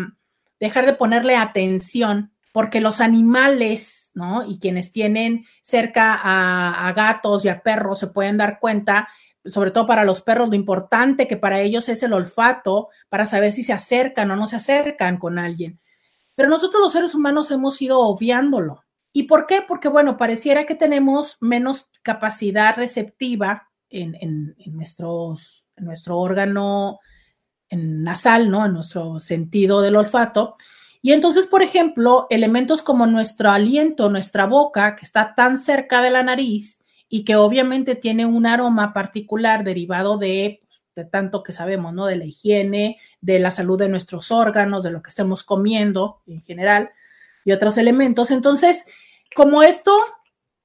dejar 0.61 0.87
de 0.87 0.95
ponerle 0.95 1.37
atención, 1.37 2.33
porque 2.53 2.81
los 2.81 3.01
animales, 3.01 4.11
¿no? 4.15 4.45
Y 4.45 4.59
quienes 4.59 4.91
tienen 4.91 5.47
cerca 5.63 6.19
a, 6.21 6.93
gatos 6.93 7.45
y 7.45 7.49
a 7.49 7.63
perros 7.63 8.01
se 8.01 8.09
pueden 8.09 8.37
dar 8.37 8.59
cuenta, 8.59 9.09
sobre 9.45 9.71
todo 9.71 9.87
para 9.87 10.05
los 10.05 10.23
perros, 10.23 10.49
lo 10.49 10.57
importante 10.57 11.29
que 11.29 11.37
para 11.37 11.61
ellos 11.61 11.89
es 11.89 12.03
el 12.03 12.13
olfato, 12.13 12.89
para 13.09 13.27
saber 13.27 13.53
si 13.53 13.63
se 13.63 13.73
acercan 13.73 14.31
o 14.31 14.37
no 14.37 14.47
se 14.47 14.57
acercan 14.57 15.19
con 15.19 15.39
alguien. 15.39 15.79
Pero 16.35 16.49
nosotros 16.49 16.81
los 16.81 16.93
seres 16.93 17.15
humanos 17.15 17.51
hemos 17.51 17.81
ido 17.81 18.01
obviándolo. 18.01 18.85
¿Y 19.13 19.25
por 19.25 19.47
qué? 19.47 19.63
Porque, 19.67 19.89
bueno, 19.89 20.17
pareciera 20.17 20.67
que 20.67 20.75
tenemos 20.75 21.37
menos 21.41 21.91
capacidad 22.03 22.77
receptiva 22.77 23.69
en, 23.91 24.55
nuestros, 24.67 25.67
nuestro 25.81 26.19
órgano 26.19 27.01
nasal, 27.71 28.51
¿no? 28.51 28.67
En 28.67 28.73
nuestro 28.73 29.21
sentido 29.21 29.81
del 29.81 29.97
olfato. 29.97 30.57
Y 31.01 31.13
entonces, 31.13 31.47
por 31.47 31.63
ejemplo, 31.63 32.27
elementos 32.31 32.83
como 32.83 33.07
nuestro 33.07 33.51
aliento, 33.51 34.11
nuestra 34.11 34.47
boca, 34.47 34.97
que 34.97 35.05
está 35.05 35.35
tan 35.35 35.59
cerca 35.59 36.03
de 36.03 36.11
la 36.11 36.23
nariz 36.23 36.83
y 37.09 37.25
que 37.25 37.37
obviamente 37.37 37.95
tiene 37.95 38.27
un 38.27 38.47
aroma 38.47 38.93
particular 38.93 39.65
derivado 39.65 40.19
de, 40.19 40.61
de 40.95 41.05
tanto 41.05 41.43
que 41.43 41.53
sabemos, 41.53 41.95
¿no? 41.95 42.07
De 42.07 42.17
la 42.17 42.25
higiene, 42.25 42.99
de 43.21 43.39
la 43.39 43.51
salud 43.51 43.79
de 43.79 43.89
nuestros 43.89 44.31
órganos, 44.31 44.83
de 44.83 44.91
lo 44.91 45.03
que 45.03 45.11
estemos 45.11 45.45
comiendo 45.45 46.23
en 46.27 46.43
general 46.43 46.91
y 47.45 47.53
otros 47.53 47.79
elementos. 47.79 48.31
Entonces, 48.31 48.85
como 49.35 49.63
esto, 49.63 49.97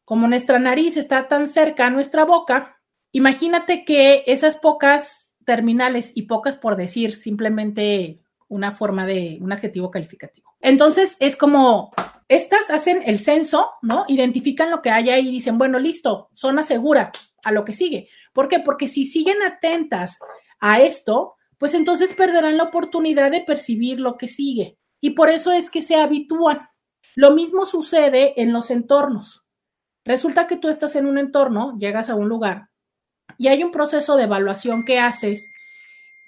como 0.03 0.27
nuestra 0.27 0.59
nariz 0.59 0.97
está 0.97 1.27
tan 1.27 1.47
cerca 1.47 1.87
a 1.87 1.89
nuestra 1.91 2.25
boca, 2.25 2.72
imagínate 3.13 3.85
que 3.85 4.25
esas 4.27 4.57
pocas 4.57 5.33
terminales 5.45 6.11
y 6.15 6.23
pocas 6.23 6.57
por 6.57 6.75
decir 6.75 7.13
simplemente 7.13 8.19
una 8.49 8.75
forma 8.75 9.05
de 9.05 9.37
un 9.41 9.53
adjetivo 9.53 9.89
calificativo. 9.89 10.51
Entonces 10.59 11.17
es 11.19 11.37
como 11.37 11.91
estas 12.27 12.69
hacen 12.69 13.03
el 13.05 13.19
censo, 13.19 13.69
¿no? 13.81 14.05
Identifican 14.07 14.71
lo 14.71 14.81
que 14.81 14.89
hay 14.89 15.09
ahí 15.09 15.27
y 15.27 15.31
dicen, 15.31 15.57
bueno, 15.57 15.79
listo, 15.79 16.29
zona 16.33 16.63
segura 16.63 17.11
a 17.43 17.51
lo 17.51 17.65
que 17.65 17.73
sigue. 17.73 18.09
¿Por 18.33 18.47
qué? 18.47 18.59
Porque 18.59 18.87
si 18.87 19.05
siguen 19.05 19.41
atentas 19.43 20.19
a 20.59 20.81
esto, 20.81 21.35
pues 21.57 21.73
entonces 21.73 22.13
perderán 22.13 22.57
la 22.57 22.63
oportunidad 22.63 23.31
de 23.31 23.41
percibir 23.41 23.99
lo 23.99 24.17
que 24.17 24.27
sigue. 24.27 24.77
Y 25.01 25.11
por 25.11 25.29
eso 25.29 25.51
es 25.51 25.69
que 25.69 25.81
se 25.81 25.95
habitúan 25.95 26.69
Lo 27.15 27.31
mismo 27.31 27.67
sucede 27.67 28.41
en 28.41 28.53
los 28.53 28.71
entornos. 28.71 29.45
Resulta 30.03 30.47
que 30.47 30.57
tú 30.57 30.69
estás 30.69 30.95
en 30.95 31.05
un 31.05 31.17
entorno, 31.19 31.77
llegas 31.77 32.09
a 32.09 32.15
un 32.15 32.27
lugar 32.27 32.69
y 33.37 33.47
hay 33.47 33.63
un 33.63 33.71
proceso 33.71 34.15
de 34.15 34.23
evaluación 34.23 34.85
que 34.85 34.99
haces 34.99 35.51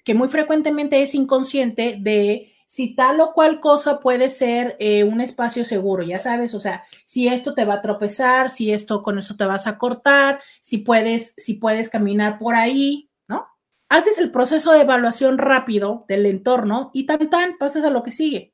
que 0.03 0.13
muy 0.13 0.27
frecuentemente 0.27 1.01
es 1.01 1.15
inconsciente 1.15 1.97
de 1.99 2.53
si 2.67 2.95
tal 2.95 3.21
o 3.21 3.34
cual 3.34 3.60
cosa 3.60 3.99
puede 3.99 4.29
ser 4.29 4.75
eh, 4.79 5.03
un 5.03 5.21
espacio 5.21 5.65
seguro, 5.65 6.03
ya 6.03 6.19
sabes, 6.19 6.53
o 6.53 6.60
sea, 6.60 6.84
si 7.05 7.27
esto 7.27 7.53
te 7.53 7.65
va 7.65 7.75
a 7.75 7.81
tropezar, 7.81 8.49
si 8.49 8.71
esto 8.71 9.01
con 9.01 9.17
eso 9.17 9.36
te 9.36 9.45
vas 9.45 9.65
a 9.67 9.77
cortar, 9.77 10.41
si 10.62 10.79
puedes, 10.79 11.34
si 11.38 11.55
puedes 11.55 11.89
caminar 11.89 12.38
por 12.38 12.55
ahí, 12.55 13.10
¿no? 13.27 13.47
Haces 13.89 14.17
el 14.17 14.31
proceso 14.31 14.73
de 14.73 14.81
evaluación 14.81 15.38
rápido 15.38 16.05
del 16.08 16.25
entorno 16.25 16.91
y 16.93 17.05
tan 17.05 17.29
tan 17.29 17.58
pasas 17.58 17.84
a 17.84 17.89
lo 17.89 18.03
que 18.03 18.12
sigue. 18.12 18.53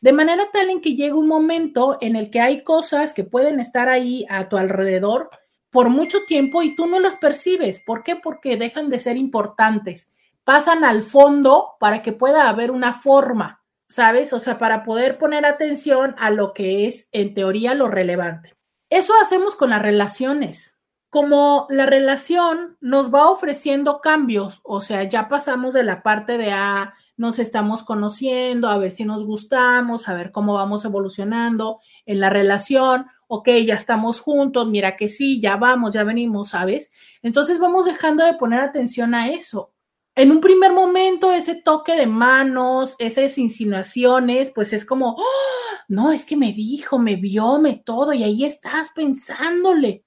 De 0.00 0.12
manera 0.12 0.48
tal 0.52 0.70
en 0.70 0.80
que 0.80 0.94
llega 0.94 1.14
un 1.14 1.28
momento 1.28 1.98
en 2.00 2.16
el 2.16 2.30
que 2.30 2.40
hay 2.40 2.64
cosas 2.64 3.12
que 3.12 3.24
pueden 3.24 3.60
estar 3.60 3.88
ahí 3.88 4.26
a 4.30 4.48
tu 4.48 4.56
alrededor 4.56 5.30
por 5.70 5.88
mucho 5.88 6.24
tiempo 6.26 6.62
y 6.62 6.74
tú 6.74 6.86
no 6.86 7.00
las 7.00 7.16
percibes. 7.16 7.80
¿Por 7.80 8.02
qué? 8.02 8.16
Porque 8.16 8.56
dejan 8.56 8.90
de 8.90 9.00
ser 9.00 9.16
importantes 9.16 10.12
pasan 10.50 10.82
al 10.82 11.04
fondo 11.04 11.76
para 11.78 12.02
que 12.02 12.12
pueda 12.12 12.48
haber 12.48 12.72
una 12.72 12.94
forma, 12.94 13.62
¿sabes? 13.88 14.32
O 14.32 14.40
sea, 14.40 14.58
para 14.58 14.82
poder 14.82 15.16
poner 15.16 15.46
atención 15.46 16.16
a 16.18 16.30
lo 16.30 16.54
que 16.54 16.88
es 16.88 17.08
en 17.12 17.34
teoría 17.34 17.74
lo 17.74 17.86
relevante. 17.86 18.56
Eso 18.88 19.12
hacemos 19.22 19.54
con 19.54 19.70
las 19.70 19.80
relaciones. 19.80 20.76
Como 21.08 21.66
la 21.70 21.86
relación 21.86 22.76
nos 22.80 23.14
va 23.14 23.30
ofreciendo 23.30 24.00
cambios, 24.00 24.60
o 24.64 24.80
sea, 24.80 25.04
ya 25.04 25.28
pasamos 25.28 25.72
de 25.72 25.84
la 25.84 26.02
parte 26.02 26.36
de, 26.36 26.50
ah, 26.52 26.94
nos 27.16 27.38
estamos 27.38 27.84
conociendo, 27.84 28.68
a 28.68 28.78
ver 28.78 28.90
si 28.90 29.04
nos 29.04 29.24
gustamos, 29.24 30.08
a 30.08 30.14
ver 30.14 30.32
cómo 30.32 30.54
vamos 30.54 30.84
evolucionando 30.84 31.78
en 32.06 32.18
la 32.18 32.30
relación, 32.30 33.06
ok, 33.30 33.48
ya 33.66 33.74
estamos 33.76 34.20
juntos, 34.20 34.68
mira 34.68 34.96
que 34.96 35.08
sí, 35.08 35.40
ya 35.40 35.56
vamos, 35.56 35.92
ya 35.92 36.04
venimos, 36.04 36.50
¿sabes? 36.50 36.90
Entonces 37.22 37.58
vamos 37.58 37.86
dejando 37.86 38.24
de 38.24 38.34
poner 38.34 38.60
atención 38.60 39.14
a 39.14 39.30
eso 39.30 39.72
en 40.20 40.32
un 40.32 40.40
primer 40.40 40.72
momento 40.72 41.32
ese 41.32 41.54
toque 41.54 41.94
de 41.94 42.06
manos, 42.06 42.96
esas 42.98 43.38
insinuaciones, 43.38 44.50
pues 44.50 44.72
es 44.72 44.84
como, 44.84 45.16
¡Ah! 45.18 45.84
no, 45.88 46.12
es 46.12 46.24
que 46.24 46.36
me 46.36 46.52
dijo, 46.52 46.98
me 46.98 47.16
vio, 47.16 47.58
me 47.58 47.76
todo, 47.76 48.12
y 48.12 48.22
ahí 48.22 48.44
estás 48.44 48.90
pensándole. 48.94 50.04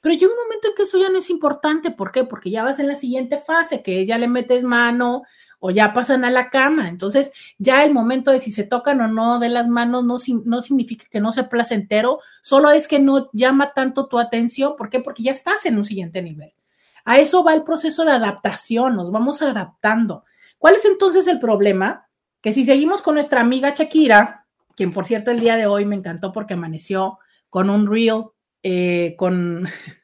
Pero 0.00 0.14
llega 0.16 0.32
un 0.32 0.38
momento 0.42 0.68
en 0.68 0.74
que 0.74 0.82
eso 0.82 0.98
ya 0.98 1.10
no 1.10 1.18
es 1.18 1.30
importante. 1.30 1.92
¿Por 1.92 2.10
qué? 2.10 2.24
Porque 2.24 2.50
ya 2.50 2.64
vas 2.64 2.80
en 2.80 2.88
la 2.88 2.96
siguiente 2.96 3.38
fase, 3.38 3.82
que 3.82 4.04
ya 4.04 4.18
le 4.18 4.26
metes 4.26 4.64
mano 4.64 5.22
o 5.64 5.70
ya 5.70 5.92
pasan 5.92 6.24
a 6.24 6.30
la 6.30 6.50
cama. 6.50 6.88
Entonces, 6.88 7.30
ya 7.56 7.84
el 7.84 7.92
momento 7.92 8.32
de 8.32 8.40
si 8.40 8.50
se 8.50 8.64
tocan 8.64 9.00
o 9.00 9.06
no 9.06 9.38
de 9.38 9.48
las 9.48 9.68
manos 9.68 10.04
no, 10.04 10.16
no 10.44 10.60
significa 10.60 11.06
que 11.08 11.20
no 11.20 11.30
sea 11.30 11.48
placentero, 11.48 12.18
solo 12.42 12.72
es 12.72 12.88
que 12.88 12.98
no 12.98 13.30
llama 13.32 13.72
tanto 13.72 14.08
tu 14.08 14.18
atención. 14.18 14.74
¿Por 14.76 14.90
qué? 14.90 14.98
Porque 14.98 15.22
ya 15.22 15.30
estás 15.30 15.64
en 15.64 15.78
un 15.78 15.84
siguiente 15.84 16.20
nivel. 16.20 16.52
A 17.04 17.20
eso 17.20 17.44
va 17.44 17.54
el 17.54 17.62
proceso 17.62 18.04
de 18.04 18.10
adaptación, 18.10 18.96
nos 18.96 19.12
vamos 19.12 19.40
adaptando. 19.40 20.24
¿Cuál 20.58 20.74
es 20.74 20.84
entonces 20.84 21.28
el 21.28 21.38
problema? 21.38 22.08
Que 22.40 22.52
si 22.52 22.64
seguimos 22.64 23.00
con 23.00 23.14
nuestra 23.14 23.40
amiga 23.40 23.72
Shakira, 23.72 24.46
quien 24.74 24.92
por 24.92 25.04
cierto 25.04 25.30
el 25.30 25.38
día 25.38 25.54
de 25.54 25.66
hoy 25.66 25.84
me 25.84 25.94
encantó 25.94 26.32
porque 26.32 26.54
amaneció 26.54 27.20
con 27.50 27.70
un 27.70 27.88
reel, 27.88 28.24
eh, 28.64 29.14
con 29.16 29.68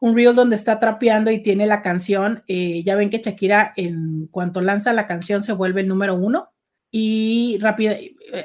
un 0.00 0.16
reel 0.16 0.34
donde 0.34 0.56
está 0.56 0.80
trapeando 0.80 1.30
y 1.30 1.42
tiene 1.42 1.66
la 1.66 1.82
canción. 1.82 2.42
Eh, 2.46 2.82
ya 2.84 2.96
ven 2.96 3.10
que 3.10 3.18
Shakira 3.18 3.72
en 3.76 4.26
cuanto 4.30 4.60
lanza 4.60 4.92
la 4.92 5.06
canción 5.06 5.42
se 5.44 5.52
vuelve 5.52 5.82
el 5.82 5.88
número 5.88 6.14
uno 6.14 6.50
y 6.90 7.58
rápido 7.60 7.94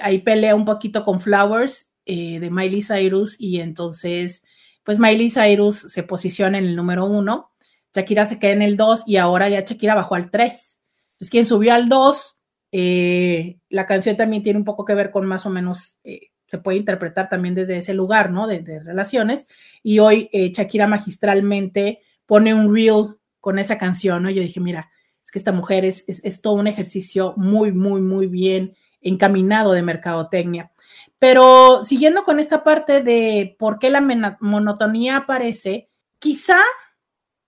ahí 0.02 0.20
pelea 0.20 0.56
un 0.56 0.66
poquito 0.66 1.04
con 1.04 1.20
Flowers 1.20 1.94
eh, 2.06 2.40
de 2.40 2.52
Miley 2.52 2.84
Cyrus 2.84 3.36
y 3.40 3.60
entonces 3.60 4.44
pues 4.84 5.00
Miley 5.00 5.32
Cyrus 5.32 5.78
se 5.78 6.04
posiciona 6.04 6.60
en 6.60 6.66
el 6.66 6.76
número 6.76 7.06
uno 7.06 7.56
Shakira 7.96 8.26
se 8.26 8.40
queda 8.40 8.52
en 8.52 8.62
el 8.62 8.76
2 8.76 9.04
y 9.08 9.18
ahora 9.18 9.48
ya 9.50 9.62
Shakira 9.62 9.96
bajó 9.96 10.16
al 10.16 10.30
3. 10.30 10.82
Pues 11.18 11.30
quien 11.30 11.46
subió 11.46 11.74
al 11.74 11.88
2, 11.88 12.40
eh, 12.74 13.58
la 13.70 13.86
canción 13.86 14.18
también 14.18 14.44
tiene 14.44 14.60
un 14.60 14.66
poco 14.66 14.84
que 14.84 14.94
ver 14.94 15.12
con 15.12 15.26
más 15.26 15.46
o 15.46 15.50
menos, 15.50 15.98
eh, 16.04 16.32
se 16.48 16.58
puede 16.58 16.78
interpretar 16.78 17.30
también 17.30 17.56
desde 17.56 17.78
ese 17.78 17.94
lugar, 17.94 18.32
¿no? 18.32 18.48
De, 18.48 18.62
relaciones. 18.84 19.48
Y 19.84 20.00
hoy 20.00 20.30
eh, 20.32 20.52
Shakira 20.54 20.88
magistralmente 20.88 22.02
pone 22.26 22.54
un 22.54 22.74
reel 22.74 23.16
con 23.40 23.60
esa 23.60 23.78
canción, 23.78 24.24
¿no? 24.24 24.30
Yo 24.30 24.42
dije, 24.42 24.60
mira, 24.60 24.92
es 25.24 25.32
que 25.32 25.40
esta 25.40 25.52
mujer 25.52 25.86
es, 25.86 26.06
es 26.08 26.42
todo 26.42 26.54
un 26.54 26.68
ejercicio 26.68 27.34
muy, 27.38 27.72
muy, 27.72 28.02
muy 28.02 28.28
bien 28.28 28.76
encaminado 29.02 29.74
de 29.74 29.84
mercadotecnia. 29.84 30.72
Pero 31.20 31.86
siguiendo 31.86 32.24
con 32.24 32.40
esta 32.40 32.64
parte 32.64 33.02
de 33.02 33.56
por 33.58 33.80
qué 33.80 33.90
la 33.90 34.02
monotonía 34.40 35.18
aparece, 35.18 35.90
quizá 36.20 36.60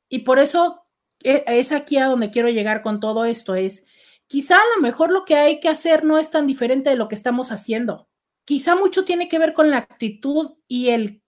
y 0.09 0.19
por 0.19 0.39
eso 0.39 0.85
e, 1.23 1.43
es 1.47 1.71
aquí 1.71 1.97
a 1.97 2.05
donde 2.05 2.31
quiero 2.31 2.49
llegar 2.49 2.81
con 2.81 2.99
todo 2.99 3.25
esto, 3.25 3.55
es 3.55 3.83
quizá 4.27 4.55
a 4.55 4.75
lo 4.75 4.81
mejor 4.81 5.11
lo 5.11 5.25
que 5.25 5.35
hay 5.35 5.59
que 5.59 5.69
hacer 5.69 6.03
no 6.03 6.17
es 6.17 6.31
tan 6.31 6.47
diferente 6.47 6.89
de 6.89 6.95
lo 6.95 7.07
que 7.07 7.15
estamos 7.15 7.51
haciendo. 7.51 8.06
Quizá 8.47 8.75
mucho 8.77 9.03
tiene 9.03 9.27
que 9.27 9.39
ver 9.39 9.53
con 9.53 9.69
la 9.69 9.77
actitud 9.77 10.53
y 10.67 10.89
el 10.89 11.21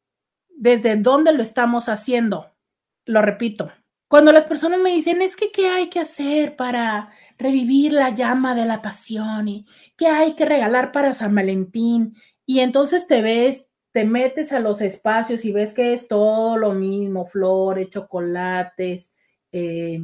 desde 0.48 0.96
dónde 0.96 1.34
lo 1.34 1.44
estamos 1.44 1.90
haciendo. 1.90 2.56
Lo 3.06 3.22
repito, 3.22 3.72
cuando 4.08 4.32
las 4.32 4.46
personas 4.46 4.80
me 4.80 4.94
dicen, 4.94 5.22
es 5.22 5.36
que, 5.36 5.52
¿qué 5.52 5.68
hay 5.68 5.90
que 5.90 6.00
hacer 6.00 6.56
para 6.56 7.12
revivir 7.38 7.92
la 7.92 8.12
llama 8.12 8.56
de 8.56 8.66
la 8.66 8.82
pasión? 8.82 9.50
¿Y 9.50 9.66
qué 9.98 10.08
hay 10.08 10.36
que 10.36 10.46
regalar 10.46 10.94
para 10.94 11.14
San 11.14 11.36
Valentín? 11.36 12.16
Y 12.46 12.62
entonces 12.62 13.06
te 13.06 13.22
ves 13.22 13.70
te 13.92 14.06
metes 14.06 14.54
a 14.54 14.60
los 14.60 14.82
espacios 14.82 15.46
y 15.46 15.52
ves 15.52 15.74
que 15.74 15.94
es 15.94 16.08
todo 16.08 16.58
lo 16.58 16.74
mismo, 16.74 17.26
flores, 17.26 17.90
chocolates, 17.90 19.14
eh, 19.52 20.00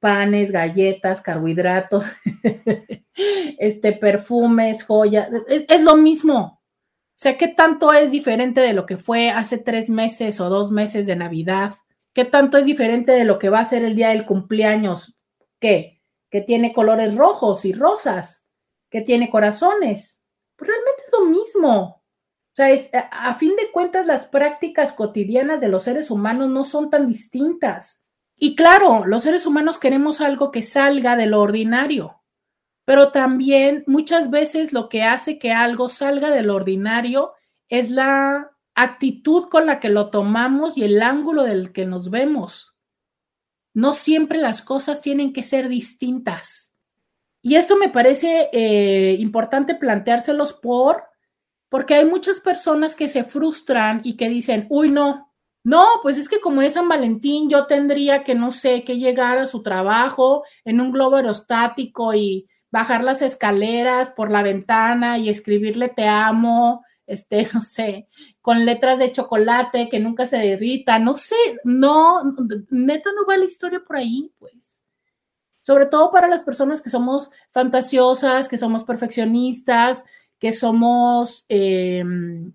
panes, 0.00 0.52
galletas, 0.52 1.22
carbohidratos, 1.22 2.04
este, 3.58 3.92
perfumes, 3.92 4.84
joyas, 4.84 5.28
es, 5.48 5.64
es, 5.68 5.82
lo 5.82 5.96
mismo. 5.96 6.60
O 6.60 7.20
sea, 7.20 7.36
¿qué 7.36 7.48
tanto 7.48 7.92
es 7.92 8.10
diferente 8.10 8.60
de 8.60 8.72
lo 8.72 8.86
que 8.86 8.96
fue 8.96 9.30
hace 9.30 9.58
tres 9.58 9.90
meses 9.90 10.40
o 10.40 10.48
dos 10.48 10.70
meses 10.70 11.06
de 11.06 11.16
Navidad? 11.16 11.74
¿Qué 12.14 12.24
tanto 12.24 12.58
es 12.58 12.64
diferente 12.64 13.12
de 13.12 13.24
lo 13.24 13.38
que 13.38 13.48
va 13.48 13.60
a 13.60 13.64
ser 13.64 13.84
el 13.84 13.96
día 13.96 14.10
del 14.10 14.26
cumpleaños? 14.26 15.16
¿Qué? 15.60 16.00
Que 16.30 16.40
tiene 16.40 16.72
colores 16.72 17.16
rojos 17.16 17.64
y 17.64 17.72
rosas, 17.72 18.46
que 18.90 19.00
tiene 19.00 19.30
corazones. 19.30 20.20
Pues 20.56 20.70
realmente 20.70 21.02
es 21.06 21.12
lo 21.12 21.26
mismo 21.26 21.98
sea, 22.66 23.08
a 23.12 23.34
fin 23.34 23.54
de 23.56 23.70
cuentas 23.70 24.06
las 24.06 24.26
prácticas 24.26 24.92
cotidianas 24.92 25.60
de 25.60 25.68
los 25.68 25.84
seres 25.84 26.10
humanos 26.10 26.50
no 26.50 26.64
son 26.64 26.90
tan 26.90 27.06
distintas. 27.06 27.97
Y 28.38 28.54
claro, 28.54 29.04
los 29.04 29.24
seres 29.24 29.46
humanos 29.46 29.78
queremos 29.78 30.20
algo 30.20 30.52
que 30.52 30.62
salga 30.62 31.16
de 31.16 31.26
lo 31.26 31.40
ordinario, 31.40 32.22
pero 32.84 33.10
también 33.10 33.82
muchas 33.86 34.30
veces 34.30 34.72
lo 34.72 34.88
que 34.88 35.02
hace 35.02 35.38
que 35.38 35.52
algo 35.52 35.88
salga 35.88 36.30
de 36.30 36.42
lo 36.42 36.54
ordinario 36.54 37.32
es 37.68 37.90
la 37.90 38.52
actitud 38.74 39.48
con 39.48 39.66
la 39.66 39.80
que 39.80 39.88
lo 39.88 40.10
tomamos 40.10 40.78
y 40.78 40.84
el 40.84 41.02
ángulo 41.02 41.42
del 41.42 41.72
que 41.72 41.84
nos 41.84 42.10
vemos. 42.10 42.76
No 43.74 43.92
siempre 43.94 44.38
las 44.38 44.62
cosas 44.62 45.02
tienen 45.02 45.32
que 45.32 45.42
ser 45.42 45.68
distintas. 45.68 46.72
Y 47.42 47.56
esto 47.56 47.76
me 47.76 47.88
parece 47.88 48.48
eh, 48.52 49.16
importante 49.18 49.74
planteárselos 49.74 50.52
por 50.52 51.04
porque 51.68 51.94
hay 51.94 52.04
muchas 52.04 52.40
personas 52.40 52.96
que 52.96 53.08
se 53.08 53.24
frustran 53.24 54.00
y 54.04 54.16
que 54.16 54.28
dicen, 54.28 54.66
uy, 54.70 54.90
no, 54.90 55.27
no, 55.68 55.84
pues 56.02 56.16
es 56.16 56.30
que 56.30 56.40
como 56.40 56.62
es 56.62 56.72
San 56.72 56.88
Valentín, 56.88 57.50
yo 57.50 57.66
tendría 57.66 58.24
que, 58.24 58.34
no 58.34 58.52
sé, 58.52 58.84
que 58.84 58.96
llegar 58.96 59.36
a 59.36 59.46
su 59.46 59.62
trabajo 59.62 60.42
en 60.64 60.80
un 60.80 60.92
globo 60.92 61.16
aerostático 61.16 62.14
y 62.14 62.48
bajar 62.70 63.04
las 63.04 63.20
escaleras 63.20 64.08
por 64.08 64.30
la 64.30 64.42
ventana 64.42 65.18
y 65.18 65.28
escribirle 65.28 65.90
te 65.90 66.08
amo, 66.08 66.86
este, 67.06 67.50
no 67.52 67.60
sé, 67.60 68.08
con 68.40 68.64
letras 68.64 68.98
de 68.98 69.12
chocolate 69.12 69.90
que 69.90 70.00
nunca 70.00 70.26
se 70.26 70.38
derrita, 70.38 70.98
no 70.98 71.18
sé, 71.18 71.36
no, 71.64 72.22
neta 72.70 73.10
no 73.12 73.26
va 73.28 73.36
la 73.36 73.44
historia 73.44 73.80
por 73.86 73.98
ahí, 73.98 74.32
pues. 74.38 74.86
Sobre 75.64 75.84
todo 75.84 76.10
para 76.10 76.28
las 76.28 76.44
personas 76.44 76.80
que 76.80 76.88
somos 76.88 77.30
fantasiosas, 77.50 78.48
que 78.48 78.56
somos 78.56 78.84
perfeccionistas, 78.84 80.02
que 80.38 80.54
somos 80.54 81.44
em, 81.50 82.54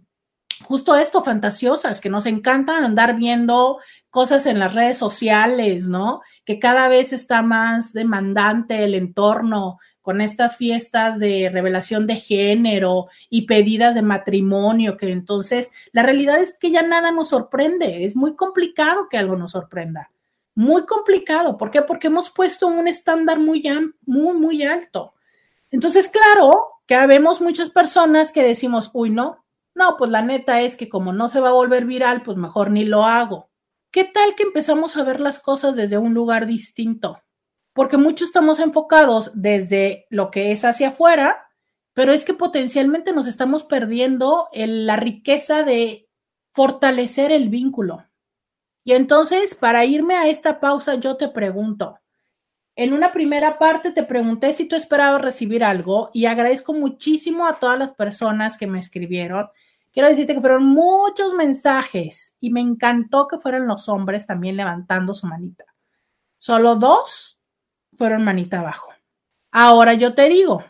justo 0.64 0.96
esto, 0.96 1.24
fantasiosas, 1.24 2.02
que 2.02 2.10
nos 2.10 2.26
encanta 2.26 2.78
andar 2.78 3.16
viendo 3.16 3.80
cosas 4.10 4.46
en 4.46 4.60
las 4.60 4.74
redes 4.74 4.98
sociales, 4.98 5.88
¿no? 5.88 6.22
Que 6.46 6.60
cada 6.60 6.88
vez 6.88 7.14
está 7.14 7.42
más 7.42 7.94
demandante 7.94 8.84
el 8.84 8.94
entorno 8.94 9.80
con 10.04 10.20
estas 10.20 10.58
fiestas 10.58 11.18
de 11.18 11.50
revelación 11.52 12.06
de 12.08 12.18
género 12.18 13.08
y 13.30 13.48
pedidas 13.48 13.96
de 13.96 14.02
matrimonio, 14.02 14.98
que 14.98 15.12
entonces 15.12 15.72
la 15.94 16.04
realidad 16.04 16.40
es 16.40 16.60
que 16.60 16.72
ya 16.72 16.84
nada 16.84 17.12
nos 17.12 17.30
sorprende, 17.30 18.04
es 18.04 18.16
muy 18.16 18.36
complicado 18.36 19.08
que 19.10 19.18
algo 19.18 19.38
nos 19.38 19.54
sorprenda, 19.54 20.12
muy 20.56 20.86
complicado, 20.86 21.58
¿por 21.58 21.72
qué? 21.72 21.82
Porque 21.82 22.08
hemos 22.08 22.30
puesto 22.30 22.68
un 22.68 22.88
estándar 22.88 23.40
muy, 23.40 23.64
muy, 24.06 24.34
muy 24.38 24.64
alto. 24.64 25.14
Entonces, 25.72 26.10
claro, 26.10 26.68
que 26.86 27.08
vemos 27.08 27.42
muchas 27.42 27.70
personas 27.70 28.32
que 28.32 28.44
decimos, 28.44 28.92
uy, 28.94 29.10
no, 29.10 29.43
No, 29.76 29.98
pues 29.98 30.12
la 30.12 30.22
neta 30.22 30.62
es 30.62 30.78
que 30.78 30.90
como 30.90 31.14
no 31.14 31.30
se 31.30 31.40
va 31.40 31.50
a 31.50 31.54
volver 31.54 31.86
viral, 31.86 32.24
pues 32.24 32.38
mejor 32.38 32.72
ni 32.72 32.86
lo 32.86 33.04
hago. 33.04 33.50
¿Qué 33.92 34.04
tal 34.04 34.36
que 34.36 34.44
empezamos 34.44 34.98
a 34.98 35.04
ver 35.04 35.20
las 35.20 35.40
cosas 35.40 35.76
desde 35.76 35.98
un 35.98 36.14
lugar 36.14 36.46
distinto? 36.46 37.22
Porque 37.74 37.98
muchos 37.98 38.30
estamos 38.30 38.60
enfocados 38.60 39.32
desde 39.34 40.06
lo 40.10 40.32
que 40.32 40.52
es 40.52 40.64
hacia 40.66 40.90
afuera, 40.90 41.48
pero 41.94 42.12
es 42.12 42.26
que 42.26 42.34
potencialmente 42.34 43.14
nos 43.14 43.28
estamos 43.28 43.64
perdiendo 43.64 44.48
la 44.54 44.96
riqueza 44.96 45.64
de 45.64 46.10
fortalecer 46.54 47.32
el 47.32 47.50
vínculo. 47.50 48.06
Y 48.84 48.94
entonces, 48.94 49.56
para 49.56 49.86
irme 49.86 50.16
a 50.16 50.28
esta 50.28 50.60
pausa, 50.60 50.96
yo 50.96 51.18
te 51.18 51.30
pregunto, 51.30 52.00
en 52.76 52.94
una 52.94 53.12
primera 53.12 53.60
parte 53.60 53.92
te 53.92 54.04
pregunté 54.04 54.54
si 54.54 54.66
tú 54.66 54.76
esperabas 54.76 55.22
recibir 55.22 55.64
algo 55.64 56.10
y 56.14 56.26
agradezco 56.26 56.74
muchísimo 56.74 57.46
a 57.46 57.60
todas 57.60 57.78
las 57.78 57.94
personas 57.94 58.58
que 58.58 58.66
me 58.66 58.80
escribieron. 58.80 59.50
Quiero 59.94 60.10
decirte 60.10 60.34
que 60.34 60.42
fueron 60.42 60.66
muchos 60.66 61.36
mensajes 61.36 62.36
y 62.40 62.50
me 62.50 62.62
encantó 62.62 63.28
que 63.28 63.38
fueran 63.38 63.68
los 63.68 63.88
hombres 63.88 64.26
también 64.26 64.58
levantando 64.58 65.14
su 65.14 65.28
manita. 65.28 65.66
Solo 66.40 66.76
dos 66.76 67.40
fueron 67.96 68.24
manita 68.24 68.60
abajo. 68.60 68.90
Ahora 69.52 69.94
yo 69.94 70.16
te 70.16 70.28
digo, 70.30 70.66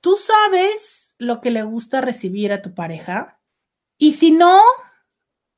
¿tú 0.00 0.16
sabes 0.16 1.16
lo 1.18 1.40
que 1.40 1.50
le 1.50 1.64
gusta 1.64 2.00
recibir 2.00 2.52
a 2.52 2.62
tu 2.62 2.72
pareja? 2.72 3.40
Y 3.98 4.12
si 4.12 4.30
no, 4.30 4.62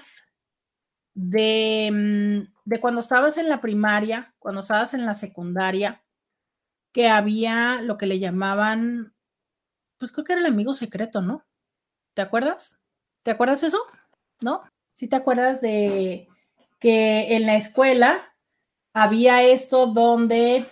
de, 1.14 1.90
mm, 1.90 2.52
de 2.64 2.80
cuando 2.80 3.00
estabas 3.00 3.38
en 3.38 3.48
la 3.48 3.60
primaria, 3.60 4.34
cuando 4.38 4.60
estabas 4.60 4.92
en 4.92 5.06
la 5.06 5.16
secundaria, 5.16 6.02
que 6.92 7.08
había 7.08 7.80
lo 7.82 7.98
que 7.98 8.06
le 8.06 8.18
llamaban, 8.18 9.14
pues 9.98 10.12
creo 10.12 10.24
que 10.24 10.32
era 10.34 10.40
el 10.40 10.46
amigo 10.46 10.74
secreto, 10.74 11.22
¿no? 11.22 11.46
¿Te 12.14 12.22
acuerdas? 12.22 12.78
¿Te 13.22 13.30
acuerdas 13.30 13.62
eso? 13.62 13.78
¿No? 14.40 14.62
¿Sí 14.92 15.08
te 15.08 15.16
acuerdas 15.16 15.60
de 15.60 16.28
que 16.86 17.34
en 17.34 17.46
la 17.46 17.56
escuela 17.56 18.32
había 18.94 19.42
esto 19.42 19.88
donde 19.88 20.66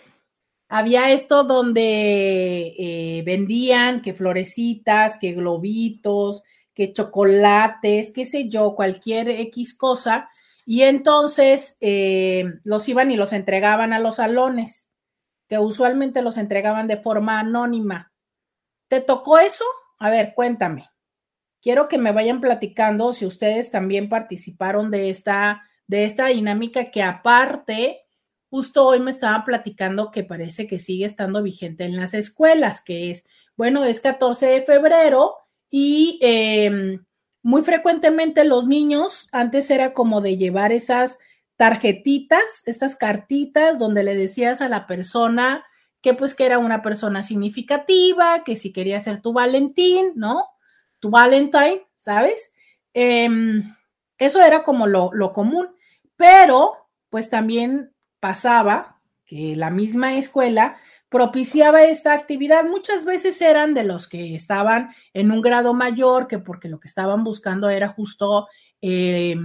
había 0.69 1.11
esto 1.11 1.43
donde 1.43 2.73
eh, 2.79 3.25
vendían 3.27 4.01
que 4.01 4.15
florecitas, 4.15 5.19
que 5.19 5.33
globitos, 5.33 6.45
que 6.73 6.93
chocolates, 6.93 8.13
qué 8.13 8.27
sé 8.27 8.49
yo, 8.49 8.77
cualquier 8.77 9.29
X 9.29 9.77
cosa, 9.77 10.31
y 10.65 10.83
entonces 10.83 11.79
eh, 11.81 12.45
los 12.63 12.89
iban 12.89 13.11
y 13.11 13.17
los 13.17 13.33
entregaban 13.33 13.93
a 13.93 13.99
los 13.99 14.15
salones 14.15 14.93
que 15.49 15.59
usualmente 15.59 16.23
los 16.23 16.39
entregaban 16.39 16.87
de 16.87 16.99
forma 16.99 17.41
anónima. 17.41 18.13
¿Te 18.87 19.01
tocó 19.01 19.39
eso? 19.39 19.65
A 19.99 20.11
ver, 20.11 20.33
cuéntame. 20.37 20.89
Quiero 21.61 21.89
que 21.89 21.99
me 21.99 22.13
vayan 22.13 22.41
platicando 22.41 23.13
si 23.15 23.27
ustedes 23.27 23.73
también 23.73 24.09
participaron 24.09 24.93
de 24.93 25.11
esta, 25.11 25.65
de 25.87 26.05
esta 26.05 26.27
dinámica 26.27 26.91
que 26.91 27.03
aparte, 27.03 28.03
justo 28.51 28.87
hoy 28.87 29.01
me 29.01 29.11
estaban 29.11 29.45
platicando 29.45 30.11
que 30.11 30.25
parece 30.25 30.67
que 30.67 30.79
sigue 30.79 31.07
estando 31.07 31.43
vigente 31.43 31.85
en 31.85 31.97
las 31.97 32.15
escuelas, 32.15 32.83
que 32.83 33.11
es, 33.11 33.27
bueno, 33.57 33.85
es 33.85 34.01
14 34.01 34.47
de 34.47 34.63
febrero 34.63 35.35
y 35.71 36.19
em, 36.23 37.05
muy 37.43 37.63
frecuentemente 37.63 38.45
los 38.45 38.67
niños, 38.67 39.29
antes 39.33 39.71
era 39.71 39.93
como 39.93 40.21
de 40.21 40.37
llevar 40.37 40.73
esas 40.73 41.19
tarjetitas, 41.57 42.63
estas 42.67 42.97
cartitas 42.97 43.79
donde 43.79 44.03
le 44.03 44.15
decías 44.15 44.61
a 44.61 44.69
la 44.69 44.87
persona 44.87 45.65
que 46.01 46.15
pues 46.15 46.35
que 46.35 46.45
era 46.45 46.59
una 46.59 46.83
persona 46.83 47.23
significativa, 47.23 48.45
que 48.45 48.57
si 48.57 48.73
quería 48.73 49.01
ser 49.01 49.23
tu 49.23 49.33
Valentín, 49.33 50.13
¿no? 50.17 50.45
Tu 51.01 51.09
Valentine, 51.11 51.83
¿sabes? 51.97 52.53
Em, 52.93 53.75
eso 54.19 54.43
era 54.43 54.63
como 54.63 54.87
lo, 54.87 55.11
lo 55.13 55.33
común, 55.33 55.69
pero 56.17 56.89
pues 57.11 57.31
también 57.31 57.93
pasaba 58.21 59.01
que 59.25 59.57
la 59.57 59.71
misma 59.71 60.15
escuela 60.15 60.77
propiciaba 61.09 61.85
esta 61.85 62.13
actividad. 62.13 62.65
Muchas 62.65 63.05
veces 63.05 63.41
eran 63.41 63.73
de 63.73 63.85
los 63.85 64.09
que 64.09 64.35
estaban 64.35 64.95
en 65.13 65.31
un 65.31 65.43
grado 65.43 65.73
mayor, 65.73 66.27
que 66.27 66.39
porque 66.39 66.69
lo 66.69 66.81
que 66.81 66.89
estaban 66.89 67.23
buscando 67.23 67.69
era 67.69 67.89
justo 67.89 68.49
eh, 68.83 69.37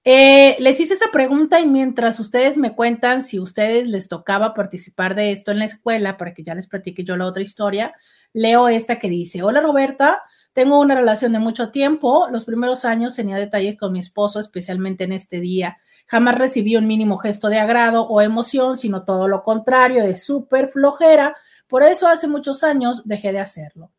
Eh, 0.05 0.55
les 0.59 0.79
hice 0.79 0.93
esa 0.93 1.11
pregunta 1.11 1.59
y 1.59 1.67
mientras 1.67 2.21
ustedes 2.21 2.55
me 2.55 2.73
cuentan 2.73 3.21
si 3.21 3.37
ustedes 3.37 3.89
les 3.89 4.07
tocaba 4.07 4.53
participar 4.53 5.13
de 5.13 5.33
esto 5.33 5.51
en 5.51 5.59
la 5.59 5.65
escuela, 5.65 6.15
para 6.15 6.33
que 6.33 6.43
ya 6.43 6.55
les 6.55 6.67
platique 6.67 7.03
yo 7.03 7.17
la 7.17 7.27
otra 7.27 7.43
historia, 7.43 7.93
leo 8.33 8.67
esta 8.67 8.99
que 8.99 9.09
dice, 9.09 9.43
hola 9.43 9.61
Roberta, 9.61 10.23
tengo 10.53 10.79
una 10.79 10.95
relación 10.95 11.33
de 11.33 11.39
mucho 11.39 11.71
tiempo, 11.71 12.27
los 12.31 12.45
primeros 12.45 12.85
años 12.85 13.15
tenía 13.15 13.37
detalles 13.37 13.77
con 13.77 13.91
mi 13.91 13.99
esposo, 13.99 14.39
especialmente 14.39 15.03
en 15.03 15.13
este 15.13 15.39
día. 15.39 15.77
Jamás 16.05 16.37
recibí 16.37 16.75
un 16.75 16.85
mínimo 16.85 17.17
gesto 17.17 17.49
de 17.49 17.59
agrado 17.59 18.07
o 18.07 18.21
emoción, 18.21 18.77
sino 18.77 19.03
todo 19.03 19.27
lo 19.27 19.43
contrario, 19.43 20.03
de 20.03 20.15
súper 20.15 20.67
flojera. 20.67 21.35
Por 21.67 21.81
eso 21.81 22.07
hace 22.07 22.27
muchos 22.27 22.63
años 22.63 23.01
dejé 23.05 23.31
de 23.31 23.39
hacerlo. 23.39 23.91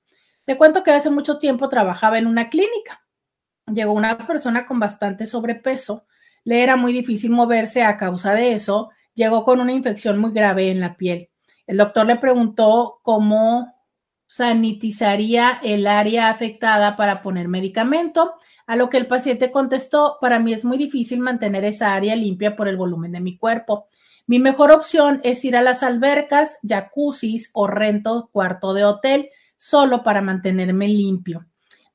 Te 0.45 0.57
cuento 0.57 0.83
que 0.85 0.93
hace 0.93 1.11
mucho 1.11 1.39
tiempo 1.39 1.69
trabajaba 1.69 2.19
en 2.19 2.27
una 2.27 2.51
clínica. 2.51 3.03
Llegó 3.67 3.93
una 3.93 4.17
persona 4.27 4.67
con 4.67 4.79
bastante 4.79 5.27
sobrepeso. 5.27 6.07
Le 6.45 6.63
era 6.63 6.77
muy 6.77 6.93
difícil 6.93 7.31
moverse 7.31 7.83
a 7.83 7.97
causa 7.97 8.33
de 8.35 8.53
eso. 8.53 8.91
Llegó 9.15 9.45
con 9.45 9.61
una 9.61 9.73
infección 9.73 10.19
muy 10.19 10.33
grave 10.33 10.71
en 10.71 10.81
la 10.81 10.97
piel. 10.97 11.31
El 11.67 11.79
doctor 11.79 12.07
le 12.07 12.17
preguntó 12.17 13.01
cómo 13.03 13.74
sanitizaría 14.37 15.61
el 15.63 15.87
área 15.87 16.29
afectada 16.29 16.97
para 16.97 17.23
poner 17.23 17.47
medicamento, 17.47 18.35
a 18.67 18.75
lo 18.75 18.89
que 18.89 18.97
el 18.97 19.07
paciente 19.07 19.53
contestó, 19.53 20.19
para 20.21 20.41
mí 20.41 20.53
es 20.53 20.65
muy 20.65 20.77
difícil 20.77 21.21
mantener 21.21 21.65
esa 21.65 21.95
área 21.95 22.17
limpia 22.17 22.57
por 22.57 22.67
el 22.67 22.77
volumen 22.77 23.13
de 23.13 23.21
mi 23.21 23.37
cuerpo. 23.37 23.87
Mi 24.27 24.41
mejor 24.41 24.73
opción 24.73 25.21
es 25.23 25.45
ir 25.45 25.57
a 25.57 25.63
las 25.63 25.85
albercas, 25.85 26.59
jacuzzis 26.69 27.51
o 27.53 27.69
rento 27.69 28.29
cuarto 28.33 28.75
de 28.75 28.85
hotel 28.85 29.31
solo 29.57 30.03
para 30.03 30.21
mantenerme 30.21 30.89
limpio. 30.89 31.47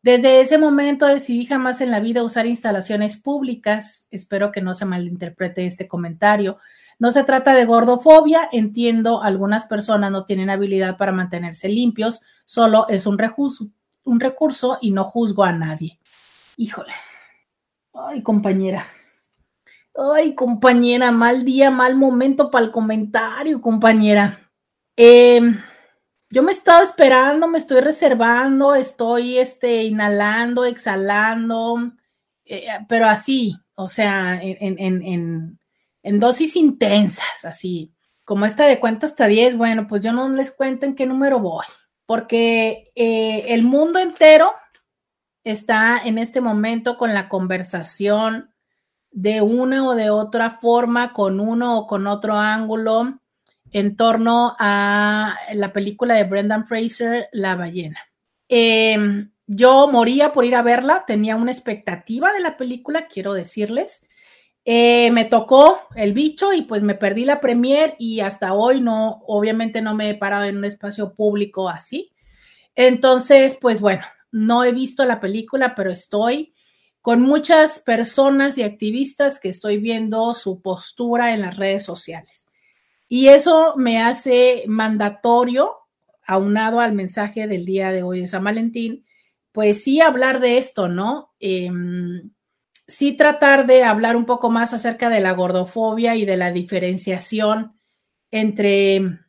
Desde 0.02 0.40
ese 0.40 0.58
momento 0.58 1.08
decidí 1.08 1.46
jamás 1.46 1.82
en 1.82 1.92
la 1.92 2.00
vida 2.00 2.24
usar 2.24 2.46
instalaciones 2.46 3.18
públicas. 3.18 4.08
Espero 4.12 4.54
que 4.54 4.62
no 4.62 4.76
se 4.76 4.86
malinterprete 4.86 5.66
este 5.66 5.90
comentario. 5.90 6.58
No 7.00 7.12
se 7.12 7.24
trata 7.24 7.54
de 7.54 7.66
gordofobia, 7.66 8.50
entiendo, 8.52 9.24
algunas 9.24 9.66
personas 9.66 10.12
no 10.12 10.26
tienen 10.26 10.50
habilidad 10.50 10.98
para 10.98 11.14
mantenerse 11.14 11.70
limpios, 11.70 12.22
solo 12.44 12.88
es 12.90 13.08
un 13.08 13.18
recurso, 13.18 13.70
un 14.04 14.20
recurso 14.20 14.78
y 14.82 14.92
no 14.92 15.06
juzgo 15.06 15.46
a 15.46 15.54
nadie. 15.54 15.98
Híjole. 16.58 16.92
Ay, 17.94 18.22
compañera. 18.22 18.88
Ay, 19.96 20.36
compañera, 20.36 21.12
mal 21.12 21.46
día, 21.46 21.72
mal 21.72 21.96
momento 21.96 22.52
para 22.52 22.66
el 22.66 22.72
comentario, 22.72 23.62
compañera. 23.62 24.50
Em, 24.96 25.58
yo 26.30 26.44
me 26.44 26.52
he 26.52 26.56
estado 26.56 26.84
esperando, 26.84 27.48
me 27.48 27.60
estoy 27.60 27.82
reservando, 27.82 28.76
estoy 28.76 29.38
este, 29.38 29.84
inhalando, 29.84 30.66
exhalando, 30.66 31.94
eh, 32.46 32.68
pero 32.88 33.08
así, 33.08 33.56
o 33.76 33.88
sea, 33.88 34.40
en, 34.42 34.78
en, 34.78 35.59
dosis 36.18 36.56
intensas, 36.56 37.44
así, 37.44 37.94
como 38.24 38.46
esta 38.46 38.66
de 38.66 38.80
cuenta 38.80 39.06
hasta 39.06 39.28
10, 39.28 39.58
bueno, 39.58 39.86
pues 39.86 40.02
yo 40.02 40.14
no 40.14 40.30
les 40.30 40.52
cuento 40.52 40.86
en 40.86 40.96
qué 40.96 41.06
número 41.06 41.40
voy, 41.40 41.66
porque 42.06 42.92
eh, 42.96 43.44
el 43.50 43.64
mundo 43.64 44.00
entero 44.00 44.54
está 45.44 46.02
en 46.04 46.18
este 46.18 46.42
momento 46.42 46.98
con 46.98 47.14
la 47.14 47.28
conversación 47.28 48.54
de 49.12 49.42
una 49.42 49.88
o 49.88 49.96
de 49.96 50.10
otra 50.10 50.52
forma, 50.52 51.14
con 51.14 51.40
uno 51.40 51.80
o 51.80 51.88
con 51.88 52.08
otro 52.08 52.36
ángulo, 52.36 53.20
en 53.72 53.96
torno 53.96 54.56
a 54.60 55.38
la 55.54 55.74
película 55.74 56.16
de 56.16 56.24
Brendan 56.24 56.66
Fraser, 56.66 57.30
La 57.32 57.56
ballena. 57.56 58.00
Em, 58.48 59.32
yo 59.46 59.88
moría 59.88 60.34
por 60.34 60.46
ir 60.46 60.56
a 60.56 60.62
verla, 60.62 61.04
tenía 61.08 61.36
una 61.36 61.52
expectativa 61.52 62.32
de 62.34 62.40
la 62.40 62.58
película, 62.58 63.08
quiero 63.08 63.34
decirles. 63.34 64.08
Eh, 64.72 65.10
me 65.10 65.26
tocó 65.26 65.80
el 65.96 66.14
bicho 66.14 66.54
y 66.54 66.62
pues 66.62 66.84
me 66.84 66.94
perdí 66.94 67.26
la 67.26 67.42
premier 67.42 67.96
y 67.98 68.20
hasta 68.20 68.54
hoy 68.54 68.82
no, 68.82 69.24
obviamente 69.26 69.82
no 69.82 69.96
me 69.96 70.12
he 70.12 70.14
parado 70.14 70.44
en 70.44 70.58
un 70.58 70.66
espacio 70.66 71.16
público 71.16 71.68
así. 71.68 72.12
Entonces, 72.76 73.58
pues 73.60 73.82
bueno, 73.82 74.04
no 74.32 74.64
he 74.64 74.72
visto 74.72 75.06
la 75.06 75.20
película, 75.20 75.74
pero 75.74 75.90
estoy 75.90 76.54
con 77.02 77.20
muchas 77.24 77.80
personas 77.80 78.60
y 78.60 78.62
activistas 78.62 79.40
que 79.40 79.50
estoy 79.50 79.80
viendo 79.80 80.36
su 80.36 80.62
postura 80.62 81.34
en 81.34 81.42
las 81.42 81.58
redes 81.58 81.84
sociales. 81.84 82.46
Y 83.08 83.30
eso 83.30 83.74
me 83.76 84.00
hace 84.00 84.66
mandatorio, 84.68 85.78
aunado 86.28 86.80
al 86.80 86.94
mensaje 86.94 87.48
del 87.48 87.66
día 87.66 87.92
de 87.92 88.04
hoy 88.04 88.22
de 88.22 88.28
San 88.28 88.44
Valentín, 88.44 89.04
pues 89.52 89.84
sí 89.84 90.00
hablar 90.00 90.40
de 90.40 90.60
esto, 90.60 90.90
¿no? 90.90 91.34
Em, 91.40 92.30
sí 92.90 93.14
tratar 93.14 93.68
de 93.68 93.84
hablar 93.84 94.16
un 94.16 94.26
poco 94.26 94.50
más 94.50 94.74
acerca 94.74 95.10
de 95.10 95.22
la 95.22 95.32
gordofobia 95.32 96.16
y 96.16 96.26
de 96.26 96.38
la 96.38 96.52
diferenciación 96.52 97.80
entre 98.32 99.20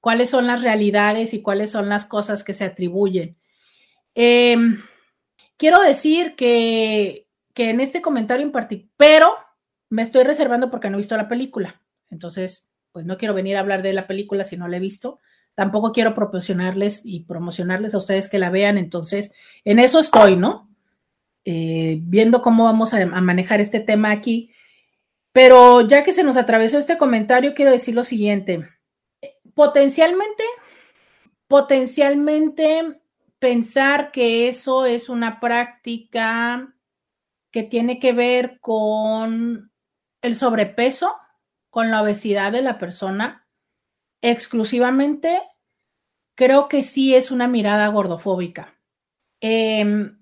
cuáles 0.00 0.30
son 0.30 0.46
las 0.46 0.62
realidades 0.62 1.34
y 1.34 1.42
cuáles 1.42 1.70
son 1.70 1.88
las 1.88 2.06
cosas 2.06 2.44
que 2.44 2.54
se 2.54 2.64
atribuyen. 2.64 3.36
Em, 4.14 4.82
quiero 5.56 5.80
decir 5.80 6.34
que, 6.36 7.26
que, 7.54 7.70
en 7.70 7.80
este 7.80 8.00
comentario 8.00 8.46
en 8.46 8.52
particular, 8.52 8.92
pero 8.96 9.34
me 9.90 10.02
estoy 10.02 10.24
reservando 10.24 10.70
porque 10.70 10.88
no 10.88 10.96
he 10.96 10.98
visto 10.98 11.16
la 11.16 11.28
película. 11.28 11.80
Entonces, 12.10 12.68
pues 12.92 13.04
no 13.04 13.18
quiero 13.18 13.34
venir 13.34 13.56
a 13.56 13.60
hablar 13.60 13.82
de 13.82 13.92
la 13.92 14.06
película 14.06 14.44
si 14.44 14.56
no 14.56 14.68
la 14.68 14.76
he 14.76 14.80
visto. 14.80 15.18
Tampoco 15.54 15.92
quiero 15.92 16.14
proporcionarles 16.14 17.02
y 17.04 17.24
promocionarles 17.24 17.94
a 17.94 17.98
ustedes 17.98 18.28
que 18.28 18.38
la 18.38 18.50
vean. 18.50 18.78
Entonces, 18.78 19.32
en 19.64 19.78
eso 19.78 20.00
estoy, 20.00 20.36
¿no? 20.36 20.71
Eh, 21.44 21.98
viendo 22.02 22.40
cómo 22.42 22.64
vamos 22.64 22.94
a, 22.94 23.04
manejar 23.06 23.60
este 23.60 23.80
tema 23.80 24.10
aquí. 24.10 24.52
Pero 25.32 25.80
ya 25.82 26.02
que 26.02 26.12
se 26.12 26.22
nos 26.22 26.36
atravesó 26.36 26.78
este 26.78 26.98
comentario, 26.98 27.54
quiero 27.54 27.70
decir 27.70 27.94
lo 27.94 28.04
siguiente. 28.04 28.68
Potencialmente, 29.54 30.44
potencialmente 31.48 33.00
pensar 33.38 34.12
que 34.12 34.48
eso 34.48 34.86
es 34.86 35.08
una 35.08 35.40
práctica 35.40 36.74
que 37.50 37.62
tiene 37.62 37.98
que 37.98 38.12
ver 38.12 38.60
con 38.60 39.72
el 40.22 40.36
sobrepeso 40.36 41.16
con 41.72 41.90
la 41.90 42.02
obesidad 42.02 42.52
de 42.52 42.60
la 42.60 42.76
persona 42.76 43.46
exclusivamente, 44.20 45.40
creo 46.34 46.68
que 46.68 46.82
sí 46.82 47.14
es 47.14 47.30
una 47.30 47.48
mirada 47.48 47.88
gordofóbica. 47.88 48.78
Em, 49.40 50.21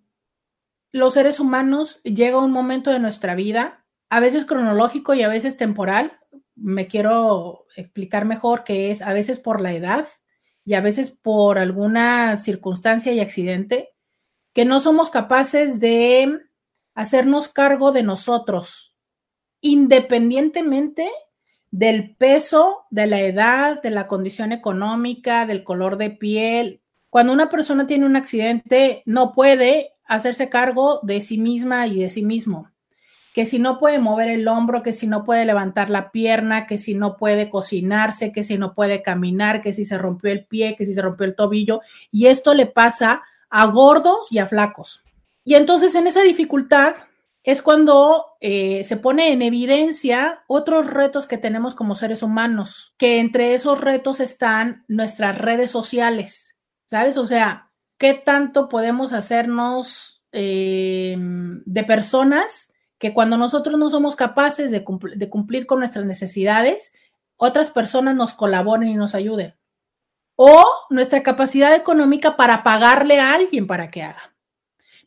los 0.93 1.15
seres 1.15 1.41
humanos 1.41 2.01
llega 2.03 2.39
un 2.39 2.51
momento 2.51 2.91
de 2.91 2.99
nuestra 2.99 3.35
vida, 3.35 3.85
a 4.09 4.21
veces 4.21 4.45
cronológico 4.45 5.15
y 5.15 5.23
a 5.23 5.29
veces 5.29 5.57
temporal. 5.57 6.19
Me 6.57 6.89
quiero 6.89 7.67
explicar 7.77 8.25
mejor 8.25 8.65
que 8.65 8.91
es 8.91 9.03
a 9.03 9.13
veces 9.13 9.39
por 9.39 9.61
la 9.61 9.73
edad 9.73 10.07
y 10.65 10.75
a 10.75 10.81
veces 10.81 11.11
por 11.11 11.59
alguna 11.59 12.37
circunstancia 12.37 13.13
y 13.13 13.21
accidente, 13.21 13.91
que 14.53 14.65
no 14.65 14.81
somos 14.81 15.11
capaces 15.11 15.81
de 15.81 16.41
hacernos 16.95 17.49
cargo 17.49 17.93
de 17.93 18.03
nosotros, 18.03 18.95
independientemente 19.61 21.09
del 21.71 22.17
peso, 22.17 22.85
de 22.91 23.07
la 23.07 23.21
edad, 23.21 23.81
de 23.81 23.91
la 23.91 24.09
condición 24.09 24.53
económica, 24.53 25.47
del 25.47 25.63
color 25.63 25.97
de 25.97 26.11
piel. 26.11 26.83
Cuando 27.09 27.33
una 27.33 27.49
persona 27.49 27.87
tiene 27.87 28.07
un 28.07 28.17
accidente, 28.17 29.03
no 29.07 29.33
puede 29.33 29.95
hacerse 30.11 30.49
cargo 30.49 30.99
de 31.05 31.23
sí 31.23 31.39
misma 31.39 31.87
y 31.87 32.01
de 32.01 32.11
sí 32.11 32.23
mismo. 32.23 32.69
Que 33.33 33.47
si 33.47 33.61
no 33.61 33.79
puede 33.79 34.01
mover 34.01 34.29
el 34.29 34.49
hombro, 34.49 34.83
que 34.83 34.93
si 34.93 35.07
no 35.07 35.25
puede 35.25 35.45
levantar 35.45 35.89
la 35.89 36.11
pierna, 36.11 36.67
que 36.67 36.79
si 36.79 36.95
no 36.95 37.17
puede 37.17 37.49
cocinarse, 37.49 38.33
que 38.33 38.43
si 38.43 38.59
no 38.59 38.75
puede 38.75 39.03
caminar, 39.03 39.63
que 39.63 39.73
si 39.73 39.85
se 39.85 39.97
rompió 39.97 40.33
el 40.33 40.47
pie, 40.47 40.75
que 40.77 40.85
si 40.85 40.95
se 40.95 41.03
rompió 41.03 41.27
el 41.27 41.37
tobillo. 41.37 41.81
Y 42.11 42.27
esto 42.27 42.55
le 42.55 42.67
pasa 42.67 43.23
a 43.49 43.67
gordos 43.67 44.27
y 44.33 44.39
a 44.39 44.49
flacos. 44.49 45.05
Y 45.45 45.55
entonces 45.55 45.95
en 45.95 46.09
esa 46.09 46.23
dificultad 46.23 46.97
es 47.45 47.63
cuando 47.63 48.27
eh, 48.41 48.83
se 48.83 48.97
pone 48.97 49.33
en 49.33 49.43
evidencia 49.43 50.43
otros 50.49 50.89
retos 50.89 51.29
que 51.29 51.39
tenemos 51.39 51.77
como 51.77 51.95
seres 51.95 52.25
humanos, 52.25 52.95
que 52.99 53.21
entre 53.21 53.55
esos 53.55 53.81
retos 53.81 54.19
están 54.19 54.85
nuestras 54.89 55.39
redes 55.39 55.71
sociales, 55.71 56.57
¿sabes? 56.87 57.17
O 57.17 57.27
sea, 57.29 57.70
¿qué 58.01 58.15
tanto 58.15 58.71
podemos 58.71 59.13
hacernos 59.13 60.23
eh, 60.33 61.17
de 61.19 61.85
personas 61.85 62.73
que 62.99 63.13
cuando 63.13 63.37
nosotros 63.37 63.79
no 63.79 63.91
somos 63.91 64.17
capaces 64.17 64.71
de, 64.71 64.83
de 65.17 65.29
cumplir 65.29 65.67
con 65.67 65.81
nuestras 65.81 66.07
necesidades, 66.07 66.95
otras 67.37 67.71
personas 67.71 68.17
nos 68.17 68.33
colaboren 68.33 68.89
y 68.89 68.95
nos 68.95 69.15
ayuden? 69.15 69.55
O 70.35 70.65
nuestra 70.89 71.23
capacidad 71.23 71.75
económica 71.75 72.39
para 72.39 72.65
pagarle 72.65 73.21
a 73.21 73.35
alguien 73.35 73.67
para 73.67 73.91
que 73.91 74.03
haga. 74.03 74.35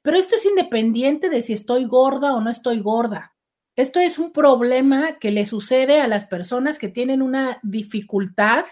Pero 0.03 0.17
esto 0.17 0.35
es 0.35 0.45
independiente 0.45 1.31
de 1.31 1.41
si 1.41 1.53
estoy 1.53 1.85
gorda 1.85 2.33
o 2.33 2.41
no 2.41 2.51
estoy 2.51 2.79
gorda. 2.79 3.35
Esto 3.75 3.99
es 3.99 4.19
un 4.19 4.31
problema 4.31 5.17
que 5.17 5.31
le 5.31 5.47
sucede 5.47 5.99
a 5.99 6.07
las 6.07 6.25
personas 6.25 6.77
que 6.77 6.89
tienen 6.89 7.23
una 7.23 7.57
dificultad 7.63 8.65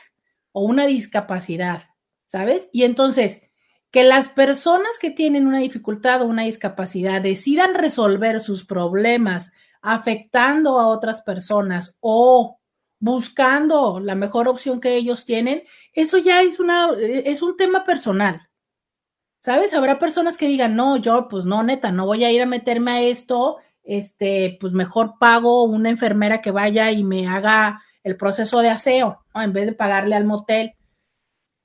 o 0.51 0.61
una 0.61 0.85
discapacidad, 0.85 1.85
¿sabes? 2.27 2.69
Y 2.71 2.83
entonces, 2.83 3.41
que 3.91 4.03
las 4.05 4.29
personas 4.29 4.91
que 4.99 5.11
tienen 5.11 5.45
una 5.45 5.59
dificultad 5.59 6.21
o 6.21 6.25
una 6.25 6.43
discapacidad 6.43 7.21
decidan 7.21 7.75
resolver 7.75 8.39
sus 8.39 8.65
problemas 8.65 9.51
afectando 9.81 10.79
a 10.79 10.87
otras 10.87 11.21
personas 11.21 11.97
o 11.99 12.59
buscando 12.99 13.99
la 13.99 14.15
mejor 14.15 14.47
opción 14.47 14.79
que 14.79 14.95
ellos 14.95 15.25
tienen, 15.25 15.63
eso 15.93 16.17
ya 16.17 16.41
es, 16.41 16.59
una, 16.59 16.91
es 16.99 17.41
un 17.41 17.57
tema 17.57 17.83
personal. 17.83 18.47
¿Sabes? 19.41 19.73
Habrá 19.73 19.97
personas 19.97 20.37
que 20.37 20.47
digan, 20.47 20.75
no, 20.75 20.97
yo 20.97 21.27
pues 21.27 21.45
no, 21.45 21.63
neta, 21.63 21.91
no 21.91 22.05
voy 22.05 22.23
a 22.23 22.31
ir 22.31 22.43
a 22.43 22.45
meterme 22.45 22.91
a 22.91 23.01
esto, 23.01 23.57
este, 23.83 24.57
pues 24.61 24.71
mejor 24.71 25.15
pago 25.19 25.63
una 25.63 25.89
enfermera 25.89 26.41
que 26.41 26.51
vaya 26.51 26.91
y 26.91 27.03
me 27.03 27.27
haga 27.27 27.81
el 28.03 28.15
proceso 28.17 28.59
de 28.59 28.69
aseo, 28.69 29.25
en 29.33 29.51
vez 29.51 29.65
de 29.65 29.73
pagarle 29.73 30.15
al 30.15 30.25
motel 30.25 30.75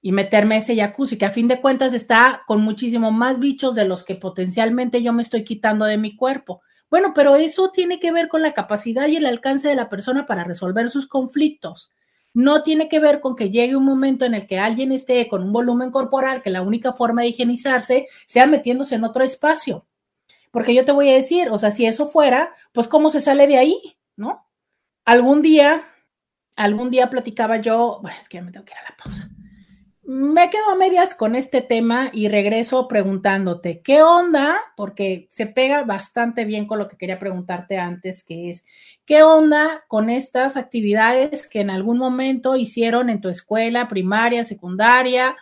y 0.06 0.12
meterme 0.12 0.58
ese 0.58 0.76
jacuzzi, 0.76 1.18
que 1.18 1.24
a 1.24 1.32
fin 1.32 1.48
de 1.48 1.60
cuentas 1.60 1.92
está 1.92 2.44
con 2.46 2.62
muchísimo 2.62 3.10
más 3.10 3.40
bichos 3.40 3.74
de 3.74 3.84
los 3.84 4.04
que 4.04 4.14
potencialmente 4.14 5.02
yo 5.02 5.12
me 5.12 5.20
estoy 5.20 5.42
quitando 5.42 5.84
de 5.84 5.98
mi 5.98 6.14
cuerpo. 6.14 6.62
Bueno, 6.88 7.10
pero 7.12 7.34
eso 7.34 7.72
tiene 7.72 7.98
que 7.98 8.12
ver 8.12 8.28
con 8.28 8.40
la 8.40 8.54
capacidad 8.54 9.08
y 9.08 9.16
el 9.16 9.26
alcance 9.26 9.66
de 9.66 9.74
la 9.74 9.88
persona 9.88 10.24
para 10.24 10.44
resolver 10.44 10.90
sus 10.90 11.08
conflictos. 11.08 11.90
No 12.32 12.62
tiene 12.62 12.88
que 12.88 13.00
ver 13.00 13.18
con 13.18 13.34
que 13.34 13.50
llegue 13.50 13.74
un 13.74 13.84
momento 13.84 14.24
en 14.24 14.34
el 14.34 14.46
que 14.46 14.60
alguien 14.60 14.92
esté 14.92 15.26
con 15.26 15.42
un 15.42 15.52
volumen 15.52 15.90
corporal 15.90 16.40
que 16.40 16.50
la 16.50 16.62
única 16.62 16.92
forma 16.92 17.22
de 17.22 17.28
higienizarse 17.30 18.06
sea 18.26 18.46
metiéndose 18.46 18.94
en 18.94 19.02
otro 19.02 19.24
espacio. 19.24 19.88
Porque 20.52 20.72
yo 20.72 20.84
te 20.84 20.92
voy 20.92 21.10
a 21.10 21.14
decir, 21.14 21.48
o 21.50 21.58
sea, 21.58 21.72
si 21.72 21.84
eso 21.84 22.08
fuera, 22.08 22.54
pues 22.70 22.86
cómo 22.86 23.10
se 23.10 23.20
sale 23.20 23.48
de 23.48 23.56
ahí, 23.56 23.98
¿no? 24.14 24.46
Algún 25.04 25.42
día, 25.42 25.84
algún 26.54 26.92
día 26.92 27.10
platicaba 27.10 27.56
yo, 27.56 27.98
bueno, 28.02 28.16
es 28.20 28.28
que 28.28 28.36
ya 28.36 28.44
me 28.44 28.52
tengo 28.52 28.64
que 28.64 28.72
ir 28.72 28.78
a 28.78 28.90
la 28.90 28.96
pausa 28.96 29.35
me 30.06 30.50
quedo 30.50 30.70
a 30.70 30.76
medias 30.76 31.16
con 31.16 31.34
este 31.34 31.62
tema 31.62 32.10
y 32.12 32.28
regreso 32.28 32.86
preguntándote, 32.86 33.80
¿qué 33.82 34.02
onda? 34.02 34.56
Porque 34.76 35.26
se 35.32 35.46
pega 35.46 35.82
bastante 35.82 36.44
bien 36.44 36.66
con 36.66 36.78
lo 36.78 36.86
que 36.86 36.96
quería 36.96 37.18
preguntarte 37.18 37.78
antes, 37.78 38.22
que 38.22 38.50
es, 38.50 38.64
¿qué 39.04 39.24
onda 39.24 39.84
con 39.88 40.08
estas 40.08 40.56
actividades 40.56 41.48
que 41.48 41.60
en 41.60 41.70
algún 41.70 41.98
momento 41.98 42.54
hicieron 42.54 43.10
en 43.10 43.20
tu 43.20 43.28
escuela 43.28 43.88
primaria, 43.88 44.44
secundaria, 44.44 45.36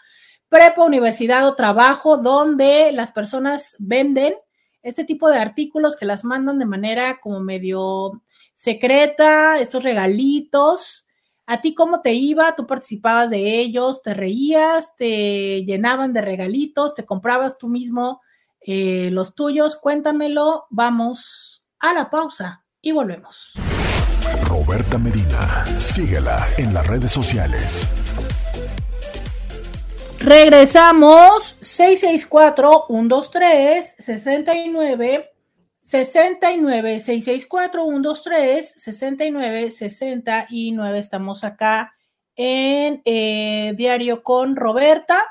prepa, 0.48 0.82
universidad 0.82 1.46
o 1.46 1.56
trabajo, 1.56 2.16
donde 2.16 2.90
las 2.92 3.12
personas 3.12 3.76
venden 3.78 4.34
este 4.82 5.04
tipo 5.04 5.28
de 5.28 5.38
artículos 5.38 5.94
que 5.94 6.06
las 6.06 6.24
mandan 6.24 6.58
de 6.58 6.64
manera 6.64 7.20
como 7.20 7.40
medio 7.40 8.22
secreta, 8.54 9.60
estos 9.60 9.82
regalitos? 9.82 11.03
¿A 11.46 11.60
ti 11.60 11.74
cómo 11.74 12.00
te 12.00 12.14
iba? 12.14 12.54
¿Tú 12.54 12.66
participabas 12.66 13.28
de 13.28 13.58
ellos? 13.58 14.00
¿Te 14.02 14.14
reías? 14.14 14.96
¿Te 14.96 15.62
llenaban 15.64 16.14
de 16.14 16.22
regalitos? 16.22 16.94
¿Te 16.94 17.04
comprabas 17.04 17.58
tú 17.58 17.68
mismo 17.68 18.22
eh, 18.60 19.10
los 19.12 19.34
tuyos? 19.34 19.76
Cuéntamelo. 19.76 20.64
Vamos 20.70 21.62
a 21.80 21.92
la 21.92 22.08
pausa 22.08 22.64
y 22.80 22.92
volvemos. 22.92 23.52
Roberta 24.48 24.96
Medina, 24.96 25.66
síguela 25.78 26.46
en 26.56 26.72
las 26.72 26.86
redes 26.86 27.12
sociales. 27.12 27.86
Regresamos 30.18 31.56
664 31.60 32.86
123 32.88 33.96
69 35.84 36.98
69 36.98 37.00
664 37.00 37.84
123 37.84 38.74
69 38.74 39.70
69. 39.70 40.98
Estamos 40.98 41.44
acá 41.44 41.94
en 42.36 43.02
eh, 43.04 43.74
Diario 43.76 44.22
con 44.22 44.56
Roberta. 44.56 45.22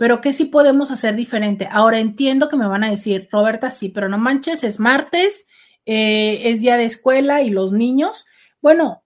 pero 0.04 0.20
¿qué 0.20 0.34
sí 0.34 0.44
podemos 0.44 0.92
hacer 0.92 1.16
diferente? 1.16 1.70
Ahora 1.72 1.98
entiendo 1.98 2.50
que 2.50 2.58
me 2.58 2.68
van 2.68 2.84
a 2.84 2.90
decir, 2.90 3.30
Roberta, 3.32 3.72
sí, 3.72 3.88
pero 3.88 4.10
no 4.10 4.18
manches, 4.18 4.66
es 4.66 4.78
martes, 4.78 5.48
eh, 5.86 6.42
es 6.44 6.60
día 6.60 6.76
de 6.76 6.84
escuela 6.84 7.42
y 7.42 7.50
los 7.50 7.72
niños. 7.72 8.26
Bueno, 8.62 9.06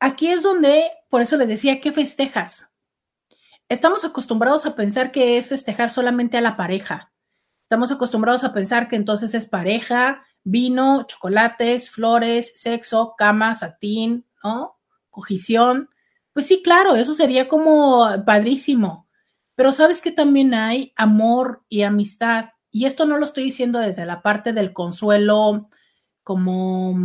aquí 0.00 0.26
es 0.26 0.42
donde, 0.42 0.90
por 1.08 1.22
eso 1.22 1.36
les 1.36 1.46
decía, 1.46 1.80
¿qué 1.80 1.92
festejas? 1.92 2.68
Estamos 3.68 4.04
acostumbrados 4.04 4.66
a 4.66 4.74
pensar 4.74 5.12
que 5.12 5.38
es 5.38 5.46
festejar 5.46 5.88
solamente 5.88 6.36
a 6.36 6.40
la 6.40 6.56
pareja. 6.56 7.12
Estamos 7.62 7.92
acostumbrados 7.92 8.42
a 8.42 8.52
pensar 8.52 8.88
que 8.88 8.96
entonces 8.96 9.34
es 9.34 9.46
pareja, 9.46 10.24
vino, 10.42 11.04
chocolates, 11.04 11.92
flores, 11.92 12.52
sexo, 12.56 13.14
cama, 13.16 13.54
satín, 13.54 14.26
¿no? 14.42 14.80
Cogición. 15.10 15.90
Pues 16.32 16.46
sí, 16.48 16.60
claro, 16.60 16.96
eso 16.96 17.14
sería 17.14 17.46
como 17.46 18.08
padrísimo. 18.26 19.06
Pero 19.62 19.70
sabes 19.70 20.02
que 20.02 20.10
también 20.10 20.54
hay 20.54 20.92
amor 20.96 21.62
y 21.68 21.82
amistad. 21.82 22.46
Y 22.72 22.86
esto 22.86 23.06
no 23.06 23.16
lo 23.16 23.24
estoy 23.24 23.44
diciendo 23.44 23.78
desde 23.78 24.04
la 24.04 24.20
parte 24.20 24.52
del 24.52 24.72
consuelo 24.72 25.68
como, 26.24 26.96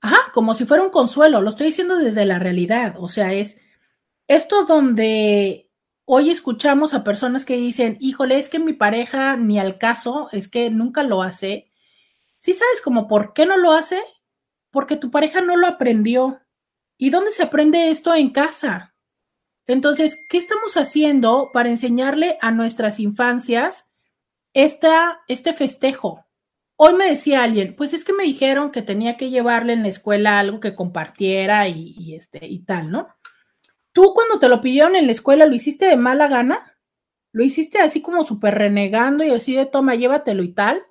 ajá, 0.00 0.30
como 0.32 0.54
si 0.54 0.64
fuera 0.64 0.84
un 0.84 0.90
consuelo, 0.90 1.40
lo 1.40 1.50
estoy 1.50 1.66
diciendo 1.66 1.96
desde 1.96 2.24
la 2.24 2.38
realidad. 2.38 2.94
O 3.00 3.08
sea, 3.08 3.32
es 3.32 3.60
esto 4.28 4.64
donde 4.64 5.72
hoy 6.04 6.30
escuchamos 6.30 6.94
a 6.94 7.02
personas 7.02 7.44
que 7.44 7.56
dicen, 7.56 7.96
híjole, 7.98 8.38
es 8.38 8.48
que 8.48 8.60
mi 8.60 8.74
pareja 8.74 9.36
ni 9.36 9.58
al 9.58 9.76
caso, 9.76 10.28
es 10.30 10.46
que 10.46 10.70
nunca 10.70 11.02
lo 11.02 11.20
hace. 11.20 11.72
¿Sí 12.36 12.52
sabes 12.52 12.80
como 12.80 13.08
por 13.08 13.32
qué 13.32 13.44
no 13.44 13.56
lo 13.56 13.72
hace? 13.72 14.00
Porque 14.70 14.94
tu 14.94 15.10
pareja 15.10 15.40
no 15.40 15.56
lo 15.56 15.66
aprendió. 15.66 16.42
¿Y 16.96 17.10
dónde 17.10 17.32
se 17.32 17.42
aprende 17.42 17.90
esto 17.90 18.14
en 18.14 18.30
casa? 18.30 18.91
Entonces, 19.66 20.24
¿qué 20.28 20.38
estamos 20.38 20.76
haciendo 20.76 21.50
para 21.52 21.68
enseñarle 21.68 22.36
a 22.40 22.50
nuestras 22.50 22.98
infancias 22.98 23.92
esta, 24.54 25.20
este 25.28 25.54
festejo? 25.54 26.26
Hoy 26.76 26.94
me 26.94 27.06
decía 27.06 27.44
alguien, 27.44 27.76
pues 27.76 27.94
es 27.94 28.04
que 28.04 28.12
me 28.12 28.24
dijeron 28.24 28.72
que 28.72 28.82
tenía 28.82 29.16
que 29.16 29.30
llevarle 29.30 29.72
en 29.72 29.82
la 29.82 29.88
escuela 29.88 30.40
algo 30.40 30.58
que 30.58 30.74
compartiera 30.74 31.68
y, 31.68 32.16
este 32.16 32.44
y 32.46 32.64
tal, 32.64 32.90
¿no? 32.90 33.06
Tú 33.92 34.14
cuando 34.14 34.40
te 34.40 34.48
lo 34.48 34.60
pidieron 34.60 34.96
en 34.96 35.06
la 35.06 35.12
escuela, 35.12 35.46
¿lo 35.46 35.54
hiciste 35.54 35.86
de 35.86 35.96
mala 35.96 36.26
gana? 36.26 36.76
¿Lo 37.30 37.44
hiciste 37.44 37.78
así 37.78 38.02
como 38.02 38.24
súper 38.24 38.54
renegando 38.56 39.22
y 39.22 39.30
así 39.30 39.54
de 39.54 39.66
toma, 39.66 39.94
llévatelo 39.94 40.42
y 40.42 40.54
tal? 40.54 40.82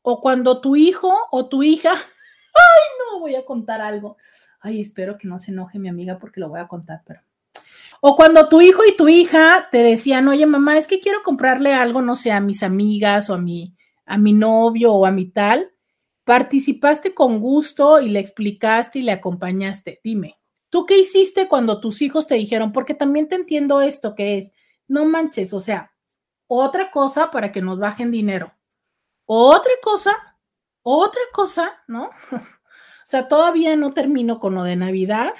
¿O 0.00 0.20
cuando 0.22 0.62
tu 0.62 0.76
hijo 0.76 1.14
o 1.30 1.48
tu 1.48 1.62
hija, 1.62 1.92
ay, 2.54 2.82
no, 2.98 3.20
voy 3.20 3.34
a 3.34 3.44
contar 3.44 3.82
algo. 3.82 4.16
Ay, 4.60 4.80
espero 4.80 5.18
que 5.18 5.28
no 5.28 5.38
se 5.40 5.50
enoje 5.50 5.78
mi 5.78 5.90
amiga 5.90 6.18
porque 6.18 6.40
lo 6.40 6.48
voy 6.48 6.60
a 6.60 6.68
contar, 6.68 7.02
pero... 7.06 7.20
O 8.06 8.16
cuando 8.16 8.50
tu 8.50 8.60
hijo 8.60 8.82
y 8.86 8.94
tu 8.94 9.08
hija 9.08 9.70
te 9.72 9.78
decían, 9.78 10.28
oye, 10.28 10.44
mamá, 10.44 10.76
es 10.76 10.86
que 10.86 11.00
quiero 11.00 11.22
comprarle 11.22 11.72
algo, 11.72 12.02
no 12.02 12.16
sé, 12.16 12.32
a 12.32 12.40
mis 12.40 12.62
amigas 12.62 13.30
o 13.30 13.34
a 13.34 13.38
mi, 13.38 13.74
a 14.04 14.18
mi 14.18 14.34
novio 14.34 14.92
o 14.92 15.06
a 15.06 15.10
mi 15.10 15.24
tal, 15.24 15.72
participaste 16.24 17.14
con 17.14 17.40
gusto 17.40 18.02
y 18.02 18.10
le 18.10 18.20
explicaste 18.20 18.98
y 18.98 19.02
le 19.04 19.12
acompañaste. 19.12 20.02
Dime, 20.04 20.38
¿tú 20.68 20.84
qué 20.84 20.98
hiciste 20.98 21.48
cuando 21.48 21.80
tus 21.80 22.02
hijos 22.02 22.26
te 22.26 22.34
dijeron? 22.34 22.72
Porque 22.72 22.92
también 22.92 23.26
te 23.26 23.36
entiendo 23.36 23.80
esto 23.80 24.14
que 24.14 24.36
es, 24.36 24.52
no 24.86 25.06
manches, 25.06 25.54
o 25.54 25.62
sea, 25.62 25.94
otra 26.46 26.90
cosa 26.90 27.30
para 27.30 27.52
que 27.52 27.62
nos 27.62 27.78
bajen 27.78 28.10
dinero. 28.10 28.52
Otra 29.24 29.72
cosa, 29.82 30.36
otra 30.82 31.22
cosa, 31.32 31.82
¿no? 31.88 32.10
o 32.32 33.06
sea, 33.06 33.28
todavía 33.28 33.76
no 33.76 33.94
termino 33.94 34.40
con 34.40 34.56
lo 34.56 34.62
de 34.62 34.76
Navidad 34.76 35.32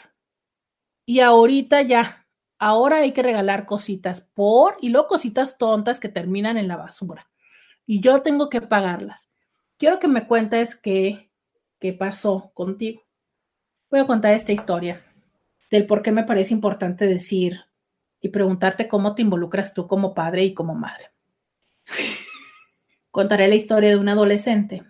y 1.04 1.20
ahorita 1.20 1.82
ya, 1.82 2.23
ahora 2.58 2.98
hay 2.98 3.12
que 3.12 3.22
regalar 3.22 3.66
cositas 3.66 4.20
por 4.20 4.76
y 4.80 4.88
luego 4.88 5.08
cositas 5.08 5.58
tontas 5.58 6.00
que 6.00 6.08
terminan 6.08 6.56
en 6.56 6.68
la 6.68 6.76
basura 6.76 7.28
y 7.86 8.00
yo 8.00 8.22
tengo 8.22 8.48
que 8.48 8.60
pagarlas. 8.60 9.30
Quiero 9.76 9.98
que 9.98 10.08
me 10.08 10.26
cuentes 10.26 10.74
qué, 10.74 11.30
qué 11.80 11.92
pasó 11.92 12.50
contigo. 12.54 13.02
Voy 13.90 14.00
a 14.00 14.06
contar 14.06 14.34
esta 14.34 14.52
historia 14.52 15.04
del 15.70 15.86
por 15.86 16.02
qué 16.02 16.12
me 16.12 16.24
parece 16.24 16.54
importante 16.54 17.06
decir 17.06 17.60
y 18.20 18.28
preguntarte 18.28 18.88
cómo 18.88 19.14
te 19.14 19.22
involucras 19.22 19.74
tú 19.74 19.86
como 19.86 20.14
padre 20.14 20.44
y 20.44 20.54
como 20.54 20.74
madre. 20.74 21.10
Contaré 23.10 23.48
la 23.48 23.54
historia 23.54 23.90
de 23.90 23.96
un 23.96 24.08
adolescente, 24.08 24.82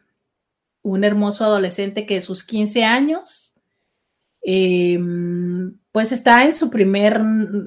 un 0.83 1.05
hermoso 1.05 1.45
adolescente 1.45 2.07
que 2.07 2.19
a 2.19 2.23
sus 2.23 2.45
15 2.45 2.85
años, 2.85 3.55
em, 4.43 5.79
pues 5.95 6.11
está 6.11 6.43
en 6.43 6.57
su 6.57 6.71
primer, 6.71 7.23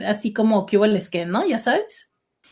así 0.06 0.34
como 0.34 0.66
que 0.66 0.76
hubo 0.76 0.84
el 0.84 0.98
esquema, 0.98 1.40
¿no? 1.40 1.48
Ya 1.48 1.60
sabes. 1.60 2.12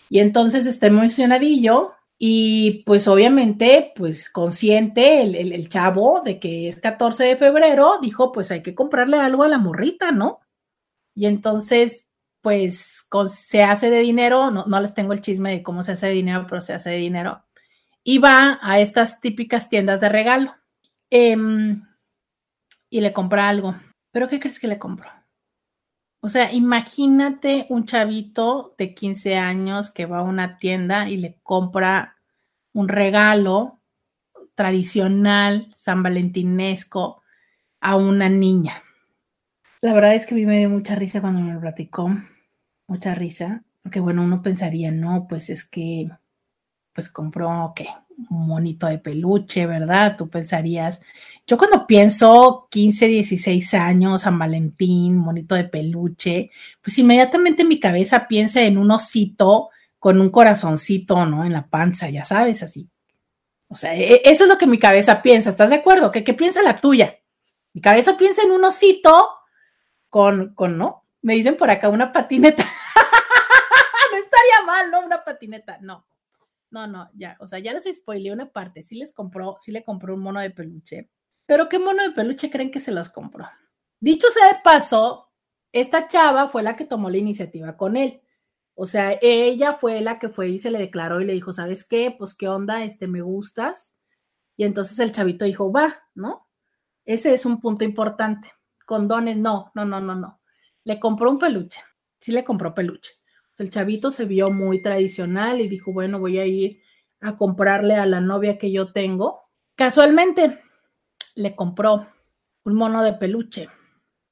Y 0.10 0.20
entonces 0.20 0.66
está 0.68 0.88
emocionadillo 0.88 1.92
y 2.18 2.84
pues 2.86 3.10
obviamente, 3.10 3.92
pues 3.94 4.30
consciente 4.30 5.24
el, 5.24 5.68
chavo 5.68 6.22
de 6.24 6.40
que 6.40 6.70
es 6.70 6.80
14 6.80 7.26
de 7.26 7.36
febrero, 7.36 8.00
dijo, 8.02 8.32
pues 8.32 8.52
hay 8.52 8.64
que 8.64 8.74
comprarle 8.74 9.18
algo 9.18 9.44
a 9.44 9.50
la 9.50 9.58
morrita, 9.58 10.14
¿no? 10.14 10.40
Y 11.14 11.26
entonces, 11.26 12.08
pues 12.40 13.06
se 13.32 13.64
hace 13.64 13.90
de 13.90 14.00
dinero, 14.00 14.52
no, 14.52 14.66
no 14.68 14.80
les 14.80 14.94
tengo 14.94 15.12
el 15.12 15.20
chisme 15.20 15.52
de 15.52 15.62
cómo 15.62 15.84
se 15.84 15.92
hace 15.92 16.08
de 16.08 16.14
dinero, 16.14 16.46
pero 16.48 16.62
se 16.62 16.72
hace 16.72 16.92
de 16.92 16.98
dinero. 16.98 17.44
Y 18.02 18.20
va 18.20 18.60
a 18.62 18.80
estas 18.80 19.20
típicas 19.20 19.68
tiendas 19.68 20.00
de 20.00 20.08
regalo 20.08 20.56
em, 21.10 21.84
y 22.90 23.02
le 23.02 23.12
compra 23.12 23.50
algo. 23.50 23.76
¿Pero 24.12 24.30
qué 24.30 24.40
crees 24.40 24.58
que 24.58 24.70
le 24.70 24.80
compró? 24.80 25.10
O 26.26 26.30
sea, 26.30 26.52
imagínate 26.52 27.68
un 27.70 27.86
chavito 27.86 28.74
de 28.80 28.96
15 28.96 29.36
años 29.36 29.92
que 29.92 30.08
va 30.08 30.18
a 30.18 30.24
una 30.24 30.58
tienda 30.58 31.08
y 31.08 31.18
le 31.18 31.38
compra 31.44 32.16
un 32.74 32.88
regalo 32.88 33.80
tradicional, 34.56 35.72
san 35.76 36.02
valentinesco, 36.02 37.22
a 37.80 37.96
una 37.96 38.28
niña. 38.28 38.82
La 39.82 39.94
verdad 39.94 40.16
es 40.16 40.26
que 40.26 40.34
a 40.34 40.38
mí 40.38 40.48
me 40.48 40.58
dio 40.58 40.68
mucha 40.68 40.96
risa 40.96 41.22
cuando 41.22 41.42
me 41.42 41.54
lo 41.54 41.60
platicó, 41.60 42.10
mucha 42.88 43.14
risa, 43.14 43.64
porque 43.84 44.00
bueno, 44.00 44.24
uno 44.24 44.42
pensaría, 44.42 44.90
no, 44.90 45.28
pues 45.30 45.52
es 45.52 45.64
que, 45.64 46.10
pues 46.92 47.08
compró, 47.08 47.72
¿qué? 47.76 47.88
Monito 48.18 48.88
de 48.88 48.98
peluche, 48.98 49.66
¿verdad? 49.66 50.16
Tú 50.18 50.30
pensarías, 50.30 51.02
yo 51.48 51.58
cuando 51.58 51.86
pienso 51.86 52.68
15, 52.72 53.08
16 53.08 53.74
años, 53.76 54.24
San 54.24 54.40
Valentín, 54.40 55.18
monito 55.18 55.56
de 55.56 55.66
peluche, 55.66 56.52
pues 56.82 56.98
inmediatamente 56.98 57.64
mi 57.64 57.80
cabeza 57.80 58.28
piensa 58.28 58.62
en 58.62 58.78
un 58.78 58.92
osito 58.92 59.70
con 60.00 60.22
un 60.22 60.30
corazoncito, 60.30 61.26
¿no? 61.26 61.46
En 61.46 61.54
la 61.54 61.68
panza, 61.68 62.10
ya 62.10 62.26
sabes, 62.26 62.64
así. 62.64 62.90
O 63.68 63.76
sea, 63.76 63.96
e, 63.96 64.22
eso 64.26 64.44
es 64.44 64.50
lo 64.50 64.58
que 64.58 64.68
mi 64.68 64.78
cabeza 64.80 65.22
piensa, 65.22 65.50
¿estás 65.50 65.70
de 65.70 65.78
acuerdo? 65.78 66.12
¿Qué, 66.12 66.24
qué 66.24 66.34
piensa 66.34 66.62
la 66.64 66.80
tuya? 66.80 67.20
Mi 67.74 67.82
cabeza 67.82 68.18
piensa 68.18 68.42
en 68.44 68.52
un 68.52 68.64
osito 68.64 69.30
con, 70.10 70.56
con, 70.56 70.78
¿no? 70.78 71.06
Me 71.22 71.34
dicen 71.36 71.58
por 71.58 71.70
acá 71.70 71.90
una 71.90 72.12
patineta. 72.12 72.64
no 74.12 74.18
estaría 74.18 74.66
mal, 74.66 74.92
¿no? 74.92 75.06
Una 75.06 75.24
patineta, 75.24 75.78
no 75.82 76.06
no, 76.76 76.88
no, 76.88 77.10
ya, 77.14 77.38
o 77.40 77.48
sea, 77.48 77.60
ya 77.60 77.74
les 77.74 77.86
spoileé 77.86 78.34
una 78.34 78.52
parte. 78.52 78.84
Sí 78.84 78.96
les 78.96 79.14
compró, 79.14 79.58
sí 79.62 79.72
le 79.72 79.84
compró 79.84 80.14
un 80.14 80.20
mono 80.20 80.42
de 80.42 80.50
peluche. 80.50 81.10
Pero 81.46 81.70
¿qué 81.70 81.80
mono 81.80 82.04
de 82.04 82.12
peluche 82.12 82.50
creen 82.50 82.70
que 82.70 82.82
se 82.82 82.92
los 82.92 83.10
compró? 83.10 83.48
Dicho 84.02 84.28
sea 84.32 84.48
de 84.50 84.60
paso, 84.62 85.32
esta 85.72 86.10
chava 86.10 86.50
fue 86.50 86.64
la 86.64 86.76
que 86.76 86.84
tomó 86.84 87.10
la 87.10 87.18
iniciativa 87.18 87.78
con 87.78 87.96
él. 87.96 88.22
O 88.74 88.86
sea, 88.86 89.18
ella 89.22 89.74
fue 89.76 90.02
la 90.02 90.20
que 90.20 90.28
fue 90.28 90.50
y 90.50 90.60
se 90.60 90.70
le 90.70 90.80
declaró 90.80 91.22
y 91.22 91.26
le 91.26 91.32
dijo, 91.32 91.54
¿sabes 91.54 91.88
qué? 91.88 92.14
Pues 92.18 92.36
qué 92.36 92.50
onda, 92.50 92.84
este, 92.84 93.08
me 93.08 93.22
gustas. 93.22 93.96
Y 94.58 94.66
entonces 94.66 95.00
el 95.00 95.14
chavito 95.14 95.46
dijo, 95.46 95.72
va, 95.72 95.96
¿no? 96.14 96.50
Ese 97.06 97.34
es 97.34 97.46
un 97.46 97.62
punto 97.62 97.86
importante. 97.86 98.52
Condones, 98.86 99.38
no, 99.38 99.72
no, 99.76 99.86
no, 99.86 100.02
no, 100.02 100.16
no. 100.16 100.42
Le 100.84 101.00
compró 101.00 101.32
un 101.32 101.40
peluche. 101.40 101.82
Sí 102.20 102.34
le 102.34 102.44
compró 102.44 102.74
peluche. 102.74 103.14
El 103.58 103.70
chavito 103.70 104.12
se 104.12 104.26
vio 104.26 104.52
muy 104.52 104.82
tradicional 104.82 105.62
y 105.62 105.70
dijo, 105.70 105.94
bueno, 105.94 106.20
voy 106.20 106.40
a 106.40 106.46
ir 106.46 106.82
a 107.22 107.38
comprarle 107.38 107.96
a 107.96 108.06
la 108.06 108.20
novia 108.20 108.58
que 108.58 108.70
yo 108.72 108.92
tengo. 108.92 109.50
Casualmente 109.76 110.62
le 111.36 111.56
compró 111.56 112.08
un 112.64 112.76
mono 112.76 113.02
de 113.04 113.14
peluche, 113.14 113.70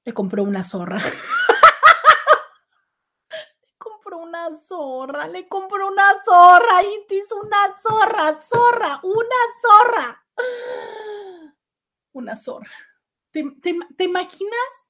le 0.04 0.14
compró 0.14 0.44
una 0.44 0.66
zorra. 0.66 0.98
le 0.98 1.04
compró 3.78 4.18
una 4.18 4.54
zorra, 4.56 5.28
le 5.28 5.48
compró 5.48 5.88
una 5.88 6.22
zorra, 6.26 6.84
Intis, 6.84 7.32
una 7.32 7.78
zorra, 7.82 8.42
zorra, 8.42 9.00
una 9.04 9.36
zorra. 9.62 10.20
Una 12.16 12.36
zorra. 12.36 12.70
¿Te, 13.32 13.42
imaginas? 14.04 14.90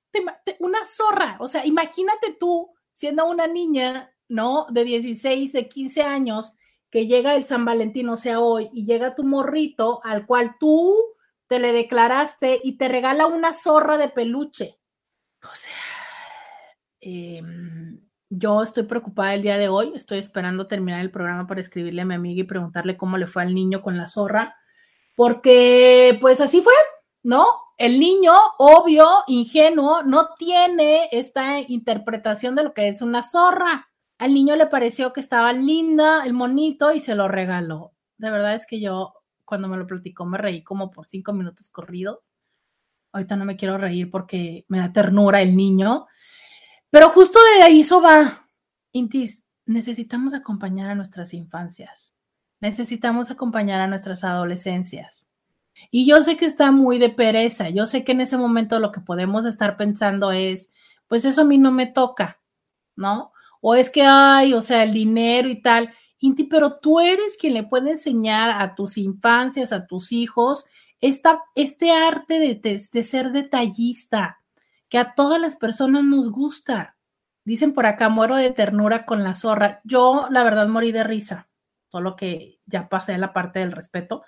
una 0.60 0.86
zorra, 0.86 1.38
o 1.40 1.48
sea, 1.48 1.66
imagínate 1.66 2.34
tú 2.34 2.74
siendo 2.94 3.26
una 3.26 3.48
niña 3.48 4.13
¿no? 4.34 4.66
De 4.72 4.84
16, 4.84 5.54
de 5.54 5.68
15 5.70 6.02
años, 6.02 6.54
que 6.90 7.06
llega 7.06 7.36
el 7.36 7.44
San 7.44 7.66
Valentín, 7.66 8.10
o 8.10 8.18
sea, 8.18 8.40
hoy, 8.40 8.70
y 8.74 8.86
llega 8.86 9.16
tu 9.16 9.24
morrito 9.24 10.02
al 10.04 10.26
cual 10.26 10.56
tú 10.60 10.96
te 11.48 11.60
le 11.60 11.72
declaraste 11.72 12.60
y 12.64 12.78
te 12.78 12.88
regala 12.88 13.28
una 13.28 13.54
zorra 13.54 13.98
de 13.98 14.10
peluche. 14.10 14.80
O 15.44 15.54
sea, 15.54 15.74
em, 17.00 18.00
yo 18.30 18.64
estoy 18.64 18.84
preocupada 18.84 19.36
el 19.36 19.44
día 19.44 19.58
de 19.60 19.70
hoy, 19.70 19.94
estoy 19.96 20.18
esperando 20.18 20.68
terminar 20.68 21.02
el 21.02 21.12
programa 21.12 21.46
para 21.46 21.62
escribirle 21.62 22.02
a 22.02 22.06
mi 22.06 22.16
amiga 22.16 22.42
y 22.42 22.46
preguntarle 22.46 22.98
cómo 22.98 23.18
le 23.18 23.28
fue 23.28 23.44
al 23.44 23.54
niño 23.54 23.84
con 23.84 23.98
la 23.98 24.08
zorra, 24.08 24.56
porque 25.16 26.18
pues 26.22 26.42
así 26.42 26.62
fue, 26.62 26.74
¿no? 27.22 27.46
El 27.78 28.00
niño, 28.00 28.34
obvio, 28.58 29.08
ingenuo, 29.28 30.02
no 30.02 30.30
tiene 30.40 31.10
esta 31.12 31.60
interpretación 31.60 32.56
de 32.56 32.64
lo 32.64 32.74
que 32.74 32.88
es 32.88 33.04
una 33.04 33.22
zorra. 33.22 33.90
Al 34.18 34.34
niño 34.34 34.56
le 34.56 34.68
pareció 34.68 35.12
que 35.14 35.20
estaba 35.20 35.54
linda 35.54 36.26
el 36.26 36.34
monito 36.34 36.94
y 36.94 37.00
se 37.00 37.16
lo 37.16 37.28
regaló. 37.28 37.94
De 38.18 38.30
verdad 38.30 38.56
es 38.56 38.66
que 38.66 38.80
yo 38.80 39.14
cuando 39.46 39.68
me 39.68 39.78
lo 39.78 39.86
platicó 39.86 40.26
me 40.26 40.38
reí 40.38 40.64
como 40.64 40.92
por 40.92 41.06
cinco 41.06 41.34
minutos 41.34 41.70
corridos. 41.70 42.32
Ahorita 43.12 43.36
no 43.36 43.46
me 43.46 43.58
quiero 43.58 43.78
reír 43.78 44.10
porque 44.10 44.66
me 44.68 44.80
da 44.80 44.92
ternura 44.92 45.42
el 45.42 45.56
niño. 45.56 46.08
Pero 46.90 47.10
justo 47.10 47.40
de 47.58 47.64
ahí 47.64 47.82
eso 47.82 48.02
va. 48.02 48.48
Intis, 48.92 49.44
necesitamos 49.66 50.34
acompañar 50.34 50.90
a 50.90 50.96
nuestras 50.96 51.34
infancias. 51.34 52.16
Necesitamos 52.60 53.30
acompañar 53.30 53.82
a 53.82 53.88
nuestras 53.88 54.24
adolescencias. 54.24 55.28
Y 55.92 56.06
yo 56.06 56.24
sé 56.24 56.38
que 56.38 56.46
está 56.46 56.72
muy 56.72 56.98
de 56.98 57.10
pereza. 57.10 57.70
Yo 57.70 57.86
sé 57.88 58.04
que 58.04 58.14
en 58.14 58.22
ese 58.22 58.38
momento 58.38 58.80
lo 58.80 58.92
que 58.92 59.02
podemos 59.02 59.46
estar 59.46 59.76
pensando 59.76 60.32
es, 60.32 60.72
pues 61.08 61.26
eso 61.26 61.42
a 61.42 61.46
mí 61.46 61.58
no 61.58 61.72
me 61.72 61.88
toca, 61.88 62.40
¿no? 62.96 63.33
O 63.66 63.76
es 63.76 63.90
que 63.90 64.02
hay, 64.02 64.54
o 64.54 64.62
sea, 64.62 64.84
el 64.84 64.92
dinero 64.92 65.48
y 65.48 65.62
tal. 65.62 65.90
Inti, 66.20 66.44
pero 66.44 66.80
tú 66.80 67.00
eres 67.00 67.38
quien 67.38 67.54
le 67.54 67.64
puede 67.64 67.92
enseñar 67.92 68.62
a 68.62 68.76
tus 68.76 68.98
infancias, 68.98 69.72
a 69.72 69.88
tus 69.88 70.12
hijos, 70.12 70.66
esta, 71.00 71.42
este 71.56 71.92
arte 71.92 72.40
de, 72.40 72.56
de, 72.56 73.04
ser 73.04 73.32
detallista, 73.32 74.42
que 74.90 74.98
a 74.98 75.16
todas 75.16 75.40
las 75.40 75.56
personas 75.56 76.04
nos 76.04 76.30
gusta. 76.30 76.98
Dicen 77.46 77.74
por 77.74 77.86
acá, 77.86 78.10
muero 78.10 78.36
de 78.36 78.52
ternura 78.52 79.06
con 79.06 79.24
la 79.24 79.34
zorra. 79.34 79.80
Yo, 79.86 80.28
la 80.30 80.44
verdad, 80.44 80.68
morí 80.68 80.92
de 80.92 81.06
risa, 81.06 81.48
solo 81.90 82.18
que 82.18 82.60
ya 82.66 82.90
pasé 82.90 83.18
la 83.18 83.32
parte 83.32 83.60
del 83.60 83.72
respeto. 83.72 84.24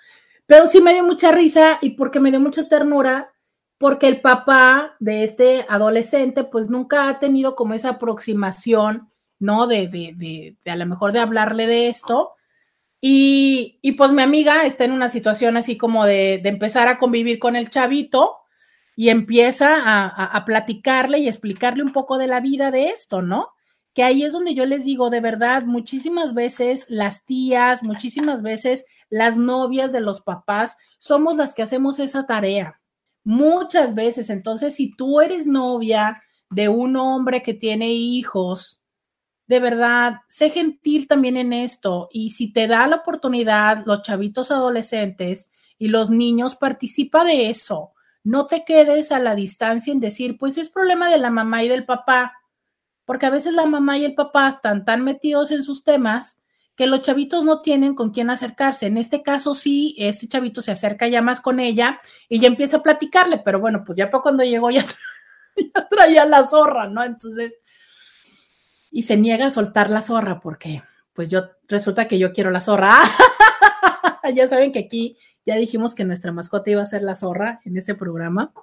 Pero 0.46 0.66
sí 0.66 0.80
me 0.80 0.94
dio 0.94 1.04
mucha 1.04 1.30
risa 1.30 1.76
y 1.82 1.90
porque 1.90 2.20
me 2.20 2.30
dio 2.30 2.40
mucha 2.40 2.70
ternura, 2.70 3.34
porque 3.76 4.08
el 4.08 4.22
papá 4.22 4.96
de 4.98 5.24
este 5.24 5.66
adolescente 5.68 6.42
pues 6.44 6.70
nunca 6.70 7.10
ha 7.10 7.18
tenido 7.18 7.54
como 7.54 7.74
esa 7.74 7.90
aproximación, 7.90 9.10
¿no? 9.38 9.66
De, 9.66 9.88
de, 9.88 10.12
de, 10.16 10.56
de 10.64 10.70
a 10.70 10.76
lo 10.76 10.86
mejor 10.86 11.12
de 11.12 11.20
hablarle 11.20 11.66
de 11.66 11.88
esto. 11.88 12.32
Y, 13.00 13.78
y, 13.82 13.92
pues 13.92 14.10
mi 14.12 14.22
amiga 14.22 14.66
está 14.66 14.84
en 14.84 14.92
una 14.92 15.08
situación 15.08 15.56
así 15.56 15.76
como 15.76 16.04
de, 16.04 16.40
de 16.42 16.48
empezar 16.48 16.88
a 16.88 16.98
convivir 16.98 17.38
con 17.38 17.54
el 17.54 17.70
chavito 17.70 18.36
y 18.96 19.10
empieza 19.10 19.76
a, 19.76 20.08
a, 20.08 20.24
a, 20.24 20.44
platicarle 20.44 21.18
y 21.18 21.28
explicarle 21.28 21.82
un 21.82 21.92
poco 21.92 22.16
de 22.18 22.26
la 22.26 22.40
vida 22.40 22.70
de 22.70 22.88
esto, 22.88 23.20
¿no? 23.22 23.50
Que 23.94 24.02
ahí 24.02 24.24
es 24.24 24.32
donde 24.32 24.54
yo 24.54 24.64
les 24.64 24.84
digo, 24.84 25.10
de 25.10 25.20
verdad, 25.20 25.64
muchísimas 25.64 26.34
veces 26.34 26.86
las 26.88 27.24
tías, 27.26 27.82
muchísimas 27.82 28.42
veces 28.42 28.86
las 29.10 29.36
novias 29.36 29.92
de 29.92 30.00
los 30.00 30.22
papás, 30.22 30.76
somos 30.98 31.36
las 31.36 31.54
que 31.54 31.62
hacemos 31.62 31.98
esa 31.98 32.26
tarea. 32.26 32.80
Muchas 33.24 33.94
veces, 33.94 34.30
entonces, 34.30 34.76
si 34.76 34.94
tú 34.96 35.20
eres 35.20 35.46
novia 35.46 36.22
de 36.50 36.68
un 36.68 36.96
hombre 36.96 37.42
que 37.42 37.54
tiene 37.54 37.92
hijos, 37.92 38.80
de 39.46 39.60
verdad, 39.60 40.22
sé 40.28 40.50
gentil 40.50 41.06
también 41.06 41.36
en 41.36 41.52
esto 41.52 42.08
y 42.12 42.30
si 42.30 42.52
te 42.52 42.66
da 42.66 42.86
la 42.88 42.96
oportunidad, 42.96 43.84
los 43.86 44.02
chavitos 44.02 44.50
adolescentes 44.50 45.50
y 45.78 45.88
los 45.88 46.10
niños, 46.10 46.56
participa 46.56 47.24
de 47.24 47.50
eso. 47.50 47.92
No 48.24 48.46
te 48.46 48.64
quedes 48.64 49.12
a 49.12 49.20
la 49.20 49.34
distancia 49.34 49.92
en 49.92 50.00
decir, 50.00 50.36
pues 50.36 50.58
es 50.58 50.68
problema 50.68 51.10
de 51.10 51.18
la 51.18 51.30
mamá 51.30 51.62
y 51.62 51.68
del 51.68 51.84
papá, 51.84 52.34
porque 53.04 53.26
a 53.26 53.30
veces 53.30 53.52
la 53.52 53.66
mamá 53.66 53.98
y 53.98 54.04
el 54.04 54.14
papá 54.14 54.48
están 54.48 54.84
tan 54.84 55.04
metidos 55.04 55.52
en 55.52 55.62
sus 55.62 55.84
temas 55.84 56.38
que 56.74 56.86
los 56.86 57.02
chavitos 57.02 57.44
no 57.44 57.62
tienen 57.62 57.94
con 57.94 58.10
quién 58.10 58.28
acercarse. 58.30 58.86
En 58.86 58.98
este 58.98 59.22
caso 59.22 59.54
sí, 59.54 59.94
este 59.96 60.26
chavito 60.26 60.60
se 60.60 60.72
acerca 60.72 61.06
ya 61.06 61.22
más 61.22 61.40
con 61.40 61.60
ella 61.60 62.00
y 62.28 62.40
ya 62.40 62.48
empieza 62.48 62.78
a 62.78 62.82
platicarle, 62.82 63.38
pero 63.38 63.60
bueno, 63.60 63.84
pues 63.84 63.96
ya 63.96 64.10
para 64.10 64.22
cuando 64.22 64.42
llegó 64.44 64.70
ya, 64.70 64.84
ya 65.56 65.88
traía 65.88 66.24
la 66.26 66.44
zorra, 66.44 66.88
¿no? 66.88 67.02
Entonces, 67.04 67.54
y 68.96 69.02
se 69.02 69.18
niega 69.18 69.48
a 69.48 69.52
soltar 69.52 69.90
la 69.90 70.00
zorra 70.00 70.40
porque 70.40 70.82
pues 71.12 71.28
yo 71.28 71.50
resulta 71.68 72.08
que 72.08 72.18
yo 72.18 72.32
quiero 72.32 72.50
la 72.50 72.62
zorra. 72.62 72.94
ya 74.34 74.48
saben 74.48 74.72
que 74.72 74.78
aquí 74.78 75.18
ya 75.44 75.56
dijimos 75.56 75.94
que 75.94 76.04
nuestra 76.04 76.32
mascota 76.32 76.70
iba 76.70 76.80
a 76.80 76.86
ser 76.86 77.02
la 77.02 77.14
zorra 77.14 77.60
en 77.66 77.76
este 77.76 77.94
programa. 77.94 78.54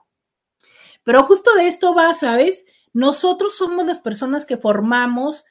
Pero 1.03 1.21
justo 1.25 1.53
de 1.53 1.67
esto 1.67 1.93
va, 1.93 2.15
¿sabes? 2.15 2.65
Nosotros 2.93 3.55
somos 3.55 3.85
las 3.85 3.99
personas 3.99 4.47
que 4.47 4.57
formamos. 4.57 5.45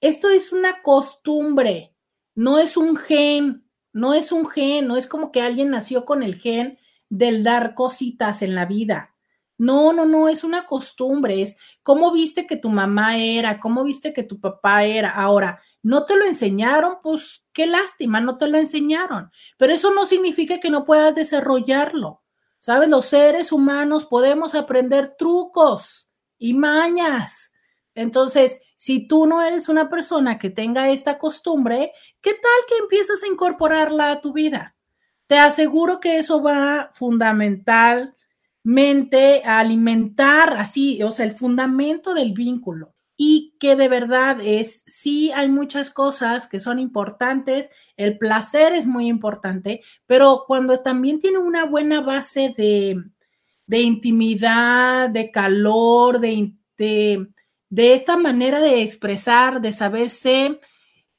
Esto 0.00 0.30
es 0.30 0.52
una 0.52 0.80
costumbre, 0.82 1.92
no 2.36 2.60
es 2.60 2.76
un 2.76 2.94
gen, 2.94 3.68
no 3.92 4.14
es 4.14 4.30
un 4.30 4.46
gen, 4.48 4.86
no 4.86 4.96
es 4.96 5.08
como 5.08 5.32
que 5.32 5.40
alguien 5.40 5.70
nació 5.70 6.04
con 6.04 6.22
el 6.22 6.36
gen 6.36 6.78
del 7.08 7.42
dar 7.42 7.74
cositas 7.74 8.42
en 8.42 8.54
la 8.54 8.66
vida. 8.66 9.13
No, 9.56 9.92
no, 9.92 10.04
no, 10.04 10.28
es 10.28 10.42
una 10.42 10.66
costumbre, 10.66 11.42
es 11.42 11.56
cómo 11.82 12.10
viste 12.12 12.46
que 12.46 12.56
tu 12.56 12.68
mamá 12.68 13.18
era, 13.18 13.60
cómo 13.60 13.84
viste 13.84 14.12
que 14.12 14.24
tu 14.24 14.40
papá 14.40 14.84
era. 14.84 15.10
Ahora, 15.10 15.60
no 15.82 16.04
te 16.06 16.16
lo 16.16 16.24
enseñaron, 16.24 16.96
pues 17.02 17.44
qué 17.52 17.66
lástima, 17.66 18.20
no 18.20 18.36
te 18.38 18.48
lo 18.48 18.58
enseñaron, 18.58 19.30
pero 19.58 19.72
eso 19.72 19.92
no 19.92 20.06
significa 20.06 20.58
que 20.58 20.70
no 20.70 20.84
puedas 20.84 21.14
desarrollarlo. 21.14 22.22
¿Sabes? 22.58 22.88
Los 22.88 23.04
seres 23.06 23.52
humanos 23.52 24.06
podemos 24.06 24.54
aprender 24.54 25.16
trucos 25.18 26.10
y 26.38 26.54
mañas. 26.54 27.52
Entonces, 27.94 28.58
si 28.76 29.06
tú 29.06 29.26
no 29.26 29.42
eres 29.42 29.68
una 29.68 29.90
persona 29.90 30.38
que 30.38 30.48
tenga 30.48 30.88
esta 30.88 31.18
costumbre, 31.18 31.92
¿qué 32.22 32.32
tal 32.32 32.66
que 32.66 32.78
empiezas 32.78 33.22
a 33.22 33.26
incorporarla 33.26 34.10
a 34.10 34.20
tu 34.22 34.32
vida? 34.32 34.76
Te 35.26 35.36
aseguro 35.36 36.00
que 36.00 36.18
eso 36.18 36.42
va 36.42 36.90
fundamental 36.94 38.14
mente 38.64 39.42
a 39.44 39.60
alimentar 39.60 40.56
así, 40.56 41.02
o 41.02 41.12
sea, 41.12 41.26
el 41.26 41.36
fundamento 41.36 42.14
del 42.14 42.32
vínculo. 42.32 42.94
Y 43.16 43.54
que 43.60 43.76
de 43.76 43.86
verdad 43.86 44.38
es, 44.42 44.82
sí 44.88 45.30
hay 45.30 45.48
muchas 45.48 45.92
cosas 45.92 46.48
que 46.48 46.58
son 46.58 46.80
importantes, 46.80 47.70
el 47.96 48.18
placer 48.18 48.72
es 48.72 48.86
muy 48.86 49.06
importante, 49.06 49.82
pero 50.06 50.44
cuando 50.48 50.80
también 50.80 51.20
tiene 51.20 51.38
una 51.38 51.64
buena 51.64 52.00
base 52.00 52.52
de, 52.56 53.00
de 53.66 53.80
intimidad, 53.82 55.10
de 55.10 55.30
calor, 55.30 56.18
de, 56.18 56.54
de, 56.76 57.28
de 57.68 57.94
esta 57.94 58.16
manera 58.16 58.60
de 58.60 58.82
expresar, 58.82 59.60
de 59.60 59.72
saberse 59.72 60.58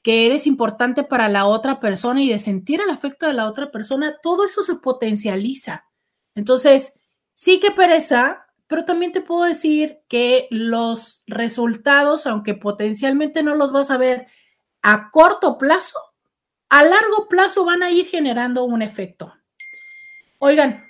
que 0.02 0.26
eres 0.26 0.48
importante 0.48 1.04
para 1.04 1.30
la 1.30 1.46
otra 1.46 1.80
persona 1.80 2.22
y 2.22 2.30
de 2.30 2.40
sentir 2.40 2.82
el 2.82 2.90
afecto 2.90 3.26
de 3.26 3.34
la 3.34 3.48
otra 3.48 3.72
persona, 3.72 4.18
todo 4.22 4.46
eso 4.46 4.64
se 4.64 4.76
potencializa. 4.76 5.86
Entonces, 6.36 7.00
Sí 7.38 7.60
que 7.60 7.72
pereza, 7.72 8.48
pero 8.66 8.86
también 8.86 9.12
te 9.12 9.20
puedo 9.20 9.44
decir 9.44 10.00
que 10.08 10.48
los 10.52 11.22
resultados, 11.28 12.28
aunque 12.28 12.54
potencialmente 12.54 13.44
no 13.44 13.56
los 13.56 13.74
vas 13.74 13.92
a 13.92 13.98
ver 13.98 14.28
a 14.82 15.12
corto 15.12 15.58
plazo, 15.58 16.00
a 16.70 16.84
largo 16.84 17.28
plazo 17.28 17.66
van 17.66 17.84
a 17.84 17.92
ir 17.92 18.08
generando 18.08 18.64
un 18.64 18.82
efecto. 18.82 19.34
Oigan, 20.40 20.86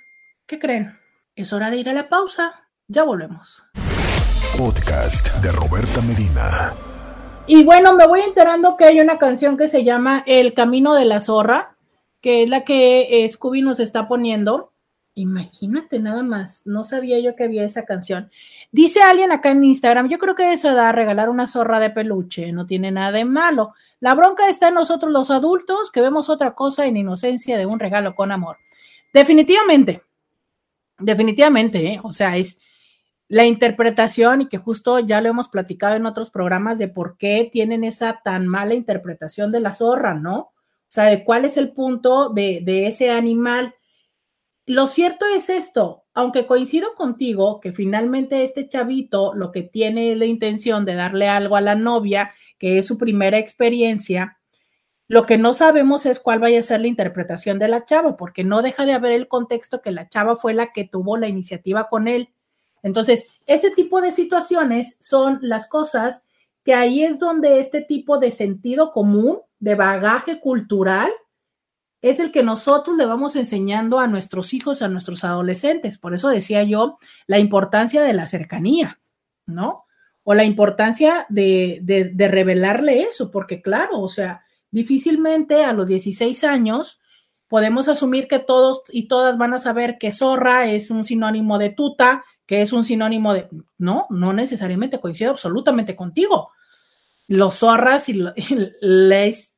¿qué 0.46 0.60
creen? 0.60 0.96
Es 1.34 1.52
hora 1.52 1.68
de 1.72 1.78
ir 1.78 1.88
a 1.88 1.92
la 1.92 2.08
pausa. 2.08 2.68
Ya 2.86 3.02
volvemos. 3.02 3.64
Podcast 4.56 5.34
de 5.42 5.50
Roberta 5.50 6.00
Medina. 6.00 6.74
Y 7.48 7.64
bueno, 7.64 7.92
me 7.94 8.06
voy 8.06 8.20
enterando 8.20 8.76
que 8.76 8.84
hay 8.84 9.00
una 9.00 9.18
canción 9.18 9.56
que 9.56 9.68
se 9.68 9.82
llama 9.82 10.22
El 10.26 10.54
Camino 10.54 10.94
de 10.94 11.06
la 11.06 11.18
Zorra, 11.18 11.76
que 12.20 12.44
es 12.44 12.50
la 12.50 12.62
que 12.62 13.28
Scooby 13.32 13.62
nos 13.62 13.80
está 13.80 14.06
poniendo. 14.06 14.72
Imagínate 15.18 15.98
nada 15.98 16.22
más, 16.22 16.60
no 16.66 16.84
sabía 16.84 17.18
yo 17.20 17.34
que 17.36 17.44
había 17.44 17.64
esa 17.64 17.86
canción. 17.86 18.30
Dice 18.70 19.00
alguien 19.00 19.32
acá 19.32 19.50
en 19.50 19.64
Instagram, 19.64 20.10
yo 20.10 20.18
creo 20.18 20.34
que 20.34 20.52
esa 20.52 20.74
da 20.74 20.92
regalar 20.92 21.30
una 21.30 21.48
zorra 21.48 21.80
de 21.80 21.88
peluche, 21.88 22.52
no 22.52 22.66
tiene 22.66 22.90
nada 22.92 23.12
de 23.12 23.24
malo. 23.24 23.72
La 23.98 24.14
bronca 24.14 24.50
está 24.50 24.68
en 24.68 24.74
nosotros 24.74 25.10
los 25.10 25.30
adultos 25.30 25.90
que 25.90 26.02
vemos 26.02 26.28
otra 26.28 26.54
cosa 26.54 26.84
en 26.84 26.98
inocencia 26.98 27.56
de 27.56 27.64
un 27.64 27.80
regalo 27.80 28.14
con 28.14 28.30
amor. 28.30 28.58
Definitivamente, 29.14 30.02
definitivamente, 30.98 31.94
¿eh? 31.94 32.00
o 32.02 32.12
sea, 32.12 32.36
es 32.36 32.58
la 33.26 33.46
interpretación 33.46 34.42
y 34.42 34.48
que 34.48 34.58
justo 34.58 34.98
ya 34.98 35.22
lo 35.22 35.30
hemos 35.30 35.48
platicado 35.48 35.96
en 35.96 36.04
otros 36.04 36.28
programas 36.28 36.76
de 36.76 36.88
por 36.88 37.16
qué 37.16 37.48
tienen 37.50 37.84
esa 37.84 38.20
tan 38.22 38.46
mala 38.46 38.74
interpretación 38.74 39.50
de 39.50 39.60
la 39.60 39.72
zorra, 39.72 40.12
¿no? 40.12 40.38
O 40.38 40.90
sea, 40.90 41.04
de 41.04 41.24
cuál 41.24 41.46
es 41.46 41.56
el 41.56 41.72
punto 41.72 42.28
de 42.28 42.86
ese 42.86 43.10
animal 43.10 43.75
lo 44.66 44.88
cierto 44.88 45.24
es 45.26 45.48
esto, 45.48 46.04
aunque 46.12 46.46
coincido 46.46 46.94
contigo 46.94 47.60
que 47.60 47.72
finalmente 47.72 48.42
este 48.42 48.68
chavito 48.68 49.32
lo 49.34 49.52
que 49.52 49.62
tiene 49.62 50.12
es 50.12 50.18
la 50.18 50.26
intención 50.26 50.84
de 50.84 50.94
darle 50.94 51.28
algo 51.28 51.56
a 51.56 51.60
la 51.60 51.76
novia, 51.76 52.34
que 52.58 52.78
es 52.78 52.86
su 52.86 52.98
primera 52.98 53.38
experiencia, 53.38 54.38
lo 55.08 55.24
que 55.24 55.38
no 55.38 55.54
sabemos 55.54 56.04
es 56.04 56.18
cuál 56.18 56.40
vaya 56.40 56.58
a 56.58 56.64
ser 56.64 56.80
la 56.80 56.88
interpretación 56.88 57.60
de 57.60 57.68
la 57.68 57.84
chava, 57.84 58.16
porque 58.16 58.42
no 58.42 58.60
deja 58.60 58.86
de 58.86 58.92
haber 58.92 59.12
el 59.12 59.28
contexto 59.28 59.80
que 59.80 59.92
la 59.92 60.08
chava 60.08 60.36
fue 60.36 60.52
la 60.52 60.72
que 60.72 60.84
tuvo 60.84 61.16
la 61.16 61.28
iniciativa 61.28 61.88
con 61.88 62.08
él. 62.08 62.30
Entonces, 62.82 63.26
ese 63.46 63.70
tipo 63.70 64.00
de 64.00 64.10
situaciones 64.10 64.96
son 65.00 65.38
las 65.42 65.68
cosas 65.68 66.24
que 66.64 66.74
ahí 66.74 67.04
es 67.04 67.20
donde 67.20 67.60
este 67.60 67.82
tipo 67.82 68.18
de 68.18 68.32
sentido 68.32 68.90
común, 68.90 69.38
de 69.60 69.76
bagaje 69.76 70.40
cultural, 70.40 71.10
es 72.10 72.20
el 72.20 72.30
que 72.30 72.44
nosotros 72.44 72.96
le 72.96 73.04
vamos 73.04 73.34
enseñando 73.34 73.98
a 73.98 74.06
nuestros 74.06 74.54
hijos, 74.54 74.80
a 74.80 74.88
nuestros 74.88 75.24
adolescentes. 75.24 75.98
Por 75.98 76.14
eso 76.14 76.28
decía 76.28 76.62
yo 76.62 76.98
la 77.26 77.40
importancia 77.40 78.00
de 78.02 78.12
la 78.12 78.28
cercanía, 78.28 79.00
¿no? 79.44 79.86
O 80.22 80.32
la 80.32 80.44
importancia 80.44 81.26
de, 81.28 81.80
de, 81.82 82.28
revelarle 82.28 83.02
eso, 83.02 83.32
porque 83.32 83.60
claro, 83.60 84.00
o 84.00 84.08
sea, 84.08 84.44
difícilmente 84.70 85.64
a 85.64 85.72
los 85.72 85.88
16 85.88 86.44
años 86.44 87.00
podemos 87.48 87.88
asumir 87.88 88.28
que 88.28 88.38
todos 88.38 88.82
y 88.90 89.08
todas 89.08 89.36
van 89.36 89.54
a 89.54 89.58
saber 89.58 89.98
que 89.98 90.12
zorra 90.12 90.70
es 90.70 90.92
un 90.92 91.04
sinónimo 91.04 91.58
de 91.58 91.70
tuta, 91.70 92.24
que 92.46 92.62
es 92.62 92.72
un 92.72 92.84
sinónimo 92.84 93.34
de... 93.34 93.48
No, 93.78 94.06
no 94.10 94.32
necesariamente 94.32 95.00
coincido 95.00 95.32
absolutamente 95.32 95.96
contigo. 95.96 96.52
Los 97.26 97.56
zorras 97.56 98.08
y 98.08 98.22
les 98.80 99.55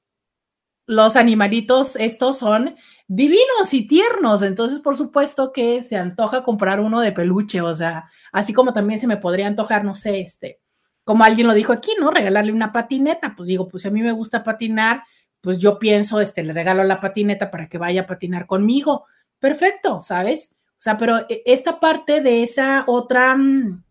los 0.89 1.17
animalitos 1.17 1.97
estos 1.97 2.39
son 2.39 2.75
divinos 3.07 3.73
y 3.73 3.87
tiernos, 3.87 4.43
entonces 4.43 4.81
por 4.81 4.97
supuesto 4.97 5.53
que 5.53 5.83
se 5.83 5.97
antoja 5.97 6.43
comprar 6.43 6.81
uno 6.81 7.01
de 7.01 7.13
peluche, 7.13 7.61
o 7.61 7.75
sea, 7.75 8.11
así 8.33 8.55
como 8.55 8.73
también 8.73 8.99
se 8.99 9.07
me 9.07 9.19
podría 9.19 9.47
antojar, 9.47 9.85
no 9.85 9.95
sé, 9.95 10.21
este, 10.21 10.61
como 11.05 11.25
alguien 11.25 11.47
lo 11.47 11.53
dijo 11.53 11.75
aquí, 11.75 11.93
¿no? 12.01 12.11
Regalarle 12.11 12.53
una 12.53 12.73
patineta, 12.73 13.35
pues 13.37 13.47
digo, 13.47 13.69
pues 13.69 13.83
si 13.83 13.89
a 13.89 13.91
mí 13.91 14.01
me 14.03 14.13
gusta 14.13 14.43
patinar, 14.43 15.03
pues 15.43 15.59
yo 15.59 15.79
pienso, 15.79 16.21
este, 16.23 16.43
le 16.43 16.55
regalo 16.55 16.83
la 16.85 17.01
patineta 17.01 17.51
para 17.51 17.69
que 17.69 17.79
vaya 17.79 18.03
a 18.03 18.07
patinar 18.07 18.47
conmigo. 18.47 19.05
Perfecto, 19.39 20.01
¿sabes? 20.01 20.55
O 20.73 20.81
sea, 20.81 20.97
pero 20.97 21.19
e, 21.29 21.43
esta 21.45 21.81
parte 21.81 22.21
de 22.23 22.43
esa 22.43 22.85
otra 22.87 23.37
mm, 23.37 23.85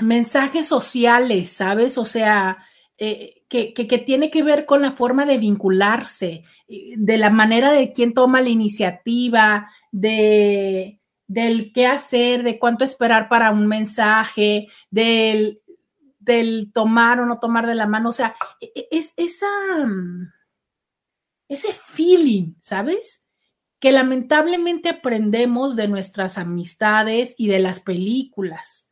mensajes 0.00 0.66
sociales, 0.66 1.50
¿sabes? 1.50 1.98
O 1.98 2.04
sea, 2.04 2.58
eh, 2.96 3.43
que, 3.62 4.02
tiene 4.04 4.30
que 4.30 4.42
ver 4.42 4.66
con 4.66 4.82
la 4.82 4.92
forma 4.92 5.24
de 5.26 5.38
vincularse, 5.38 6.44
de 6.68 7.18
la 7.18 7.30
manera 7.30 7.70
de 7.70 7.92
quién 7.92 8.12
toma 8.12 8.40
la 8.40 8.48
iniciativa, 8.48 9.70
de, 9.92 10.98
del 11.28 11.72
qué 11.72 11.86
hacer, 11.86 12.42
de 12.42 12.58
cuánto 12.58 12.84
esperar 12.84 13.28
para 13.28 13.52
un 13.52 13.66
mensaje, 13.68 14.68
del, 14.90 15.60
del 16.18 16.72
tomar 16.72 17.20
o 17.20 17.26
no 17.26 17.38
tomar 17.38 17.66
de 17.66 17.76
la 17.76 17.86
mano. 17.86 18.10
O 18.10 18.12
sea, 18.12 18.34
e, 18.60 18.72
e, 18.74 18.88
es 18.90 19.14
esa, 19.16 19.46
ese 21.48 21.72
feeling, 21.72 22.54
¿sabes? 22.60 23.24
Que 23.78 23.92
lamentablemente 23.92 24.88
aprendemos 24.88 25.76
de 25.76 25.86
nuestras 25.86 26.38
amistades 26.38 27.36
y 27.38 27.46
de 27.46 27.60
las 27.60 27.78
películas, 27.78 28.90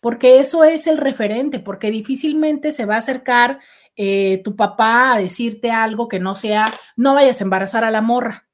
porque 0.00 0.38
eso 0.38 0.64
es 0.64 0.86
el 0.86 0.96
referente, 0.96 1.58
porque 1.58 1.90
difícilmente 1.90 2.72
se 2.72 2.86
va 2.86 2.94
a 2.94 2.98
acercar 2.98 3.60
eh, 4.00 4.42
tu 4.44 4.54
papá 4.54 5.12
a 5.12 5.18
decirte 5.18 5.72
algo 5.72 6.06
que 6.06 6.20
no 6.20 6.36
sea, 6.36 6.72
no 6.96 7.14
vayas 7.14 7.40
a 7.40 7.44
embarazar 7.44 7.82
a 7.82 7.90
la 7.90 8.00
morra, 8.00 8.48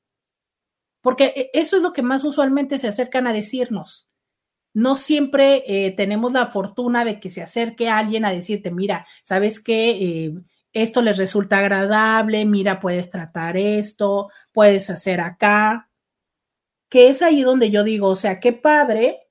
porque 1.02 1.34
e, 1.36 1.50
eso 1.52 1.76
es 1.76 1.82
lo 1.82 1.92
que 1.92 2.00
más 2.02 2.24
usualmente 2.24 2.78
se 2.78 2.88
acercan 2.88 3.26
a 3.26 3.34
decirnos. 3.34 4.10
No 4.72 4.96
siempre 4.96 5.62
eh, 5.66 5.92
tenemos 5.92 6.32
la 6.32 6.46
fortuna 6.46 7.04
de 7.04 7.20
que 7.20 7.30
se 7.30 7.42
acerque 7.42 7.90
alguien 7.90 8.24
a 8.24 8.32
decirte, 8.32 8.70
mira, 8.70 9.06
¿sabes 9.22 9.60
qué? 9.60 9.90
Eh, 9.90 10.34
esto 10.72 11.02
les 11.02 11.18
resulta 11.18 11.58
agradable, 11.58 12.46
mira, 12.46 12.80
puedes 12.80 13.10
tratar 13.10 13.58
esto, 13.58 14.30
puedes 14.50 14.88
hacer 14.88 15.20
acá, 15.20 15.90
que 16.88 17.08
es 17.08 17.20
ahí 17.20 17.42
donde 17.42 17.70
yo 17.70 17.84
digo, 17.84 18.08
o 18.08 18.16
sea, 18.16 18.40
qué 18.40 18.54
padre, 18.54 19.23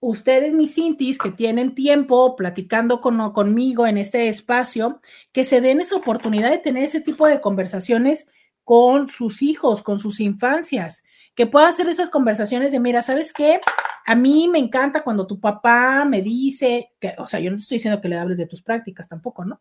ustedes, 0.00 0.52
mis 0.52 0.74
cintis, 0.74 1.18
que 1.18 1.30
tienen 1.30 1.74
tiempo 1.74 2.36
platicando 2.36 3.00
con, 3.00 3.32
conmigo 3.32 3.86
en 3.86 3.98
este 3.98 4.28
espacio, 4.28 5.00
que 5.32 5.44
se 5.44 5.60
den 5.60 5.80
esa 5.80 5.96
oportunidad 5.96 6.50
de 6.50 6.58
tener 6.58 6.84
ese 6.84 7.00
tipo 7.00 7.26
de 7.26 7.40
conversaciones 7.40 8.28
con 8.64 9.08
sus 9.08 9.42
hijos, 9.42 9.82
con 9.82 9.98
sus 10.00 10.20
infancias, 10.20 11.02
que 11.34 11.46
pueda 11.46 11.68
hacer 11.68 11.88
esas 11.88 12.10
conversaciones 12.10 12.72
de, 12.72 12.80
mira, 12.80 13.02
¿sabes 13.02 13.32
qué? 13.32 13.60
A 14.06 14.14
mí 14.14 14.48
me 14.48 14.58
encanta 14.58 15.02
cuando 15.02 15.26
tu 15.26 15.40
papá 15.40 16.04
me 16.04 16.22
dice, 16.22 16.90
que, 17.00 17.14
o 17.18 17.26
sea, 17.26 17.40
yo 17.40 17.50
no 17.50 17.56
te 17.56 17.62
estoy 17.62 17.78
diciendo 17.78 18.00
que 18.00 18.08
le 18.08 18.18
hables 18.18 18.38
de 18.38 18.46
tus 18.46 18.62
prácticas 18.62 19.08
tampoco, 19.08 19.44
¿no? 19.44 19.60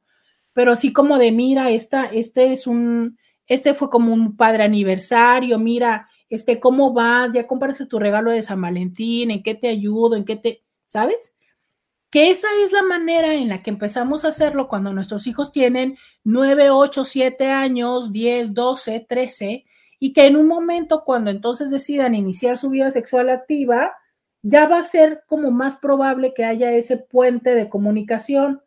pero 0.58 0.76
sí 0.76 0.92
como 0.92 1.20
de, 1.20 1.32
mira, 1.32 1.70
esta, 1.70 2.06
este 2.06 2.52
es 2.52 2.66
un, 2.66 3.20
este 3.46 3.76
fue 3.76 3.92
como 3.92 4.12
un 4.12 4.36
padre 4.36 4.64
aniversario, 4.64 5.60
mira, 5.60 6.10
este, 6.30 6.60
¿cómo 6.60 6.94
vas? 6.94 7.34
Ya 7.34 7.48
compraste 7.48 7.86
tu 7.86 8.00
regalo 8.00 8.32
de 8.32 8.42
San 8.42 8.62
Valentín, 8.62 9.32
¿en 9.32 9.44
qué 9.44 9.56
te 9.56 9.68
ayudo? 9.68 10.16
¿En 10.16 10.26
qué 10.26 10.36
te, 10.36 10.64
sabes? 10.86 11.34
Que 12.10 12.32
esa 12.32 12.48
es 12.64 12.72
la 12.72 12.84
manera 12.84 13.34
en 13.36 13.50
la 13.50 13.64
que 13.64 13.70
empezamos 13.70 14.26
a 14.26 14.30
hacerlo 14.30 14.68
cuando 14.68 14.94
nuestros 14.94 15.28
hijos 15.28 15.52
tienen 15.52 15.98
9, 16.24 16.70
8, 16.70 17.06
7 17.06 17.50
años, 17.52 18.12
10, 18.12 18.54
12, 18.54 19.06
13, 19.08 19.66
y 20.00 20.14
que 20.14 20.26
en 20.26 20.36
un 20.38 20.48
momento 20.48 21.04
cuando 21.04 21.32
entonces 21.32 21.70
decidan 21.70 22.16
iniciar 22.16 22.58
su 22.58 22.70
vida 22.70 22.92
sexual 22.92 23.30
activa, 23.30 23.94
ya 24.42 24.68
va 24.68 24.80
a 24.80 24.84
ser 24.84 25.24
como 25.28 25.52
más 25.52 25.78
probable 25.78 26.34
que 26.34 26.46
haya 26.46 26.72
ese 26.72 26.98
puente 26.98 27.56
de 27.56 27.70
comunicación 27.70 28.62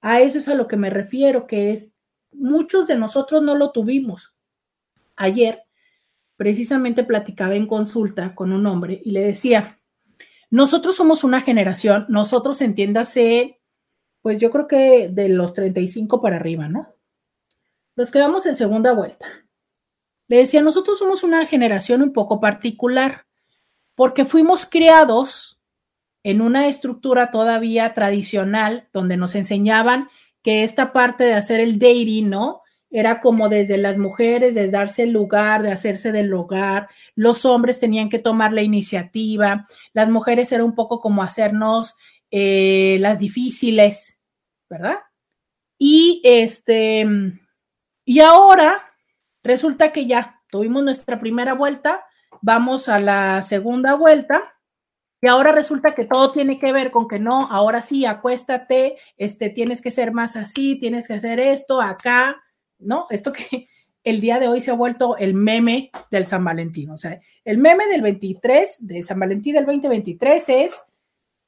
a 0.00 0.20
eso 0.20 0.38
es 0.38 0.48
a 0.48 0.54
lo 0.54 0.66
que 0.66 0.76
me 0.76 0.90
refiero, 0.90 1.46
que 1.46 1.72
es, 1.72 1.92
muchos 2.32 2.86
de 2.86 2.96
nosotros 2.96 3.42
no 3.42 3.54
lo 3.54 3.70
tuvimos. 3.70 4.34
Ayer, 5.16 5.64
precisamente 6.40 7.04
platicaba 7.04 7.54
en 7.54 7.66
consulta 7.66 8.34
con 8.34 8.54
un 8.54 8.64
hombre 8.64 9.02
y 9.04 9.10
le 9.10 9.20
decía, 9.20 9.78
nosotros 10.48 10.96
somos 10.96 11.22
una 11.22 11.42
generación, 11.42 12.06
nosotros 12.08 12.62
entiéndase, 12.62 13.60
pues 14.22 14.40
yo 14.40 14.50
creo 14.50 14.66
que 14.66 15.10
de 15.10 15.28
los 15.28 15.52
35 15.52 16.22
para 16.22 16.36
arriba, 16.36 16.66
¿no? 16.66 16.94
Nos 17.94 18.10
quedamos 18.10 18.46
en 18.46 18.56
segunda 18.56 18.94
vuelta. 18.94 19.26
Le 20.28 20.38
decía, 20.38 20.62
nosotros 20.62 20.98
somos 20.98 21.22
una 21.24 21.44
generación 21.44 22.00
un 22.00 22.14
poco 22.14 22.40
particular, 22.40 23.26
porque 23.94 24.24
fuimos 24.24 24.64
criados 24.64 25.60
en 26.22 26.40
una 26.40 26.68
estructura 26.68 27.30
todavía 27.30 27.92
tradicional 27.92 28.88
donde 28.94 29.18
nos 29.18 29.34
enseñaban 29.34 30.08
que 30.42 30.64
esta 30.64 30.94
parte 30.94 31.24
de 31.24 31.34
hacer 31.34 31.60
el 31.60 31.78
dating, 31.78 32.30
¿no? 32.30 32.59
Era 32.90 33.20
como 33.20 33.48
desde 33.48 33.78
las 33.78 33.98
mujeres, 33.98 34.54
de 34.54 34.68
darse 34.68 35.04
el 35.04 35.10
lugar, 35.10 35.62
de 35.62 35.72
hacerse 35.72 36.12
del 36.12 36.32
hogar, 36.34 36.88
los 37.14 37.44
hombres 37.44 37.78
tenían 37.78 38.08
que 38.08 38.18
tomar 38.18 38.52
la 38.52 38.62
iniciativa, 38.62 39.66
las 39.92 40.10
mujeres 40.10 40.50
era 40.52 40.64
un 40.64 40.74
poco 40.74 41.00
como 41.00 41.22
hacernos 41.22 41.96
eh, 42.30 42.98
las 43.00 43.18
difíciles, 43.18 44.18
¿verdad? 44.68 44.98
Y 45.78 46.20
este, 46.24 47.06
y 48.04 48.20
ahora 48.20 48.92
resulta 49.42 49.92
que 49.92 50.06
ya 50.06 50.40
tuvimos 50.50 50.82
nuestra 50.82 51.20
primera 51.20 51.54
vuelta, 51.54 52.04
vamos 52.42 52.88
a 52.88 52.98
la 52.98 53.42
segunda 53.42 53.94
vuelta 53.94 54.54
y 55.22 55.28
ahora 55.28 55.52
resulta 55.52 55.94
que 55.94 56.06
todo 56.06 56.32
tiene 56.32 56.58
que 56.58 56.72
ver 56.72 56.90
con 56.90 57.06
que 57.06 57.18
no, 57.18 57.46
ahora 57.50 57.82
sí, 57.82 58.06
acuéstate, 58.06 58.96
este, 59.18 59.50
tienes 59.50 59.82
que 59.82 59.90
ser 59.90 60.12
más 60.12 60.34
así, 60.36 60.78
tienes 60.80 61.06
que 61.06 61.14
hacer 61.14 61.38
esto, 61.40 61.80
acá, 61.80 62.42
¿no? 62.80 63.06
Esto 63.10 63.32
que 63.32 63.68
el 64.04 64.20
día 64.20 64.38
de 64.38 64.48
hoy 64.48 64.60
se 64.60 64.70
ha 64.70 64.74
vuelto 64.74 65.16
el 65.16 65.34
meme 65.34 65.90
del 66.10 66.26
San 66.26 66.44
Valentín. 66.44 66.90
O 66.90 66.96
sea, 66.96 67.20
el 67.44 67.58
meme 67.58 67.86
del 67.86 68.02
23, 68.02 68.86
de 68.86 69.02
San 69.02 69.18
Valentín 69.18 69.54
del 69.54 69.66
2023 69.66 70.48
es, 70.48 70.74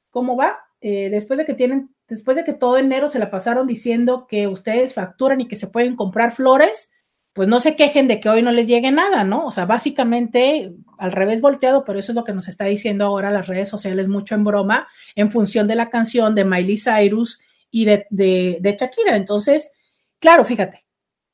¿cómo 0.09 0.35
va? 0.35 0.59
Eh, 0.81 1.09
después 1.09 1.37
de 1.37 1.45
que 1.45 1.53
tienen, 1.53 1.89
después 2.07 2.35
de 2.37 2.43
que 2.43 2.53
todo 2.53 2.77
enero 2.77 3.09
se 3.09 3.19
la 3.19 3.31
pasaron 3.31 3.67
diciendo 3.67 4.27
que 4.27 4.47
ustedes 4.47 4.93
facturan 4.93 5.41
y 5.41 5.47
que 5.47 5.55
se 5.55 5.67
pueden 5.67 5.95
comprar 5.95 6.33
flores, 6.33 6.91
pues 7.33 7.47
no 7.47 7.59
se 7.59 7.75
quejen 7.75 8.07
de 8.07 8.19
que 8.19 8.29
hoy 8.29 8.43
no 8.43 8.51
les 8.51 8.67
llegue 8.67 8.91
nada, 8.91 9.23
¿no? 9.23 9.47
O 9.47 9.51
sea, 9.51 9.65
básicamente 9.65 10.71
al 10.99 11.11
revés 11.11 11.41
volteado, 11.41 11.83
pero 11.83 11.99
eso 11.99 12.11
es 12.11 12.15
lo 12.15 12.23
que 12.23 12.33
nos 12.33 12.47
está 12.47 12.65
diciendo 12.65 13.05
ahora 13.05 13.31
las 13.31 13.47
redes 13.47 13.69
sociales 13.69 14.07
mucho 14.07 14.35
en 14.35 14.43
broma, 14.43 14.87
en 15.15 15.31
función 15.31 15.67
de 15.67 15.75
la 15.75 15.89
canción 15.89 16.35
de 16.35 16.45
Miley 16.45 16.77
Cyrus 16.77 17.39
y 17.71 17.85
de, 17.85 18.05
de, 18.11 18.77
Shakira. 18.79 19.15
Entonces, 19.15 19.71
claro, 20.19 20.45
fíjate, 20.45 20.85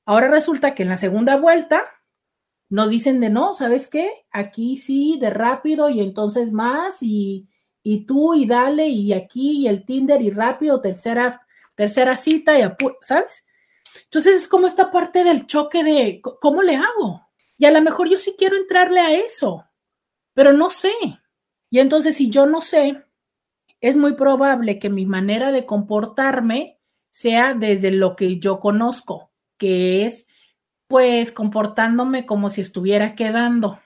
ahora 0.10 0.28
resulta 0.28 0.74
que 0.74 0.82
en 0.82 0.90
la 0.90 0.98
segunda 0.98 1.38
vuelta 1.38 1.86
nos 2.68 2.90
dicen 2.90 3.20
de 3.20 3.30
no, 3.30 3.54
¿sabes 3.54 3.88
qué? 3.88 4.10
Aquí 4.32 4.76
sí, 4.76 5.20
de 5.22 5.30
rápido 5.30 5.88
y 5.88 6.02
entonces 6.02 6.52
más 6.52 7.04
y, 7.04 7.48
y 7.84 8.08
tú 8.08 8.34
y 8.34 8.48
dale 8.48 8.88
y 8.88 9.14
aquí 9.14 9.60
y 9.60 9.68
el 9.68 9.86
Tinder 9.86 10.20
y 10.24 10.32
rápido, 10.32 10.82
tercera, 10.82 11.46
tercera 11.76 12.18
cita 12.18 12.58
y 12.60 12.64
¿sabes? 13.04 13.46
Entonces 14.06 14.38
es 14.38 14.48
como 14.48 14.66
esta 14.66 14.92
parte 14.92 15.24
del 15.24 15.46
choque 15.46 15.84
de 15.84 16.22
cómo 16.42 16.64
le 16.64 16.76
hago. 16.76 17.28
Y 17.60 17.66
a 17.66 17.72
lo 17.72 17.80
mejor 17.80 18.10
yo 18.10 18.18
sí 18.18 18.34
quiero 18.36 18.58
entrarle 18.58 19.02
a 19.02 19.14
eso, 19.14 19.64
pero 20.34 20.54
no 20.54 20.72
sé. 20.72 20.92
Y 21.70 21.78
entonces 21.78 22.16
si 22.16 22.32
yo 22.32 22.48
no 22.48 22.64
sé, 22.64 23.06
es 23.80 23.96
muy 23.96 24.14
probable 24.14 24.80
que 24.80 24.90
mi 24.90 25.06
manera 25.06 25.52
de 25.52 25.68
comportarme 25.68 26.80
sea 27.12 27.54
desde 27.54 27.92
lo 27.92 28.16
que 28.16 28.40
yo 28.40 28.60
conozco, 28.60 29.29
que 29.60 30.08
es 30.08 30.28
pues 30.88 31.32
comportándome 31.32 32.26
como 32.26 32.50
si 32.50 32.62
estuviera 32.62 33.14
quedando. 33.14 33.80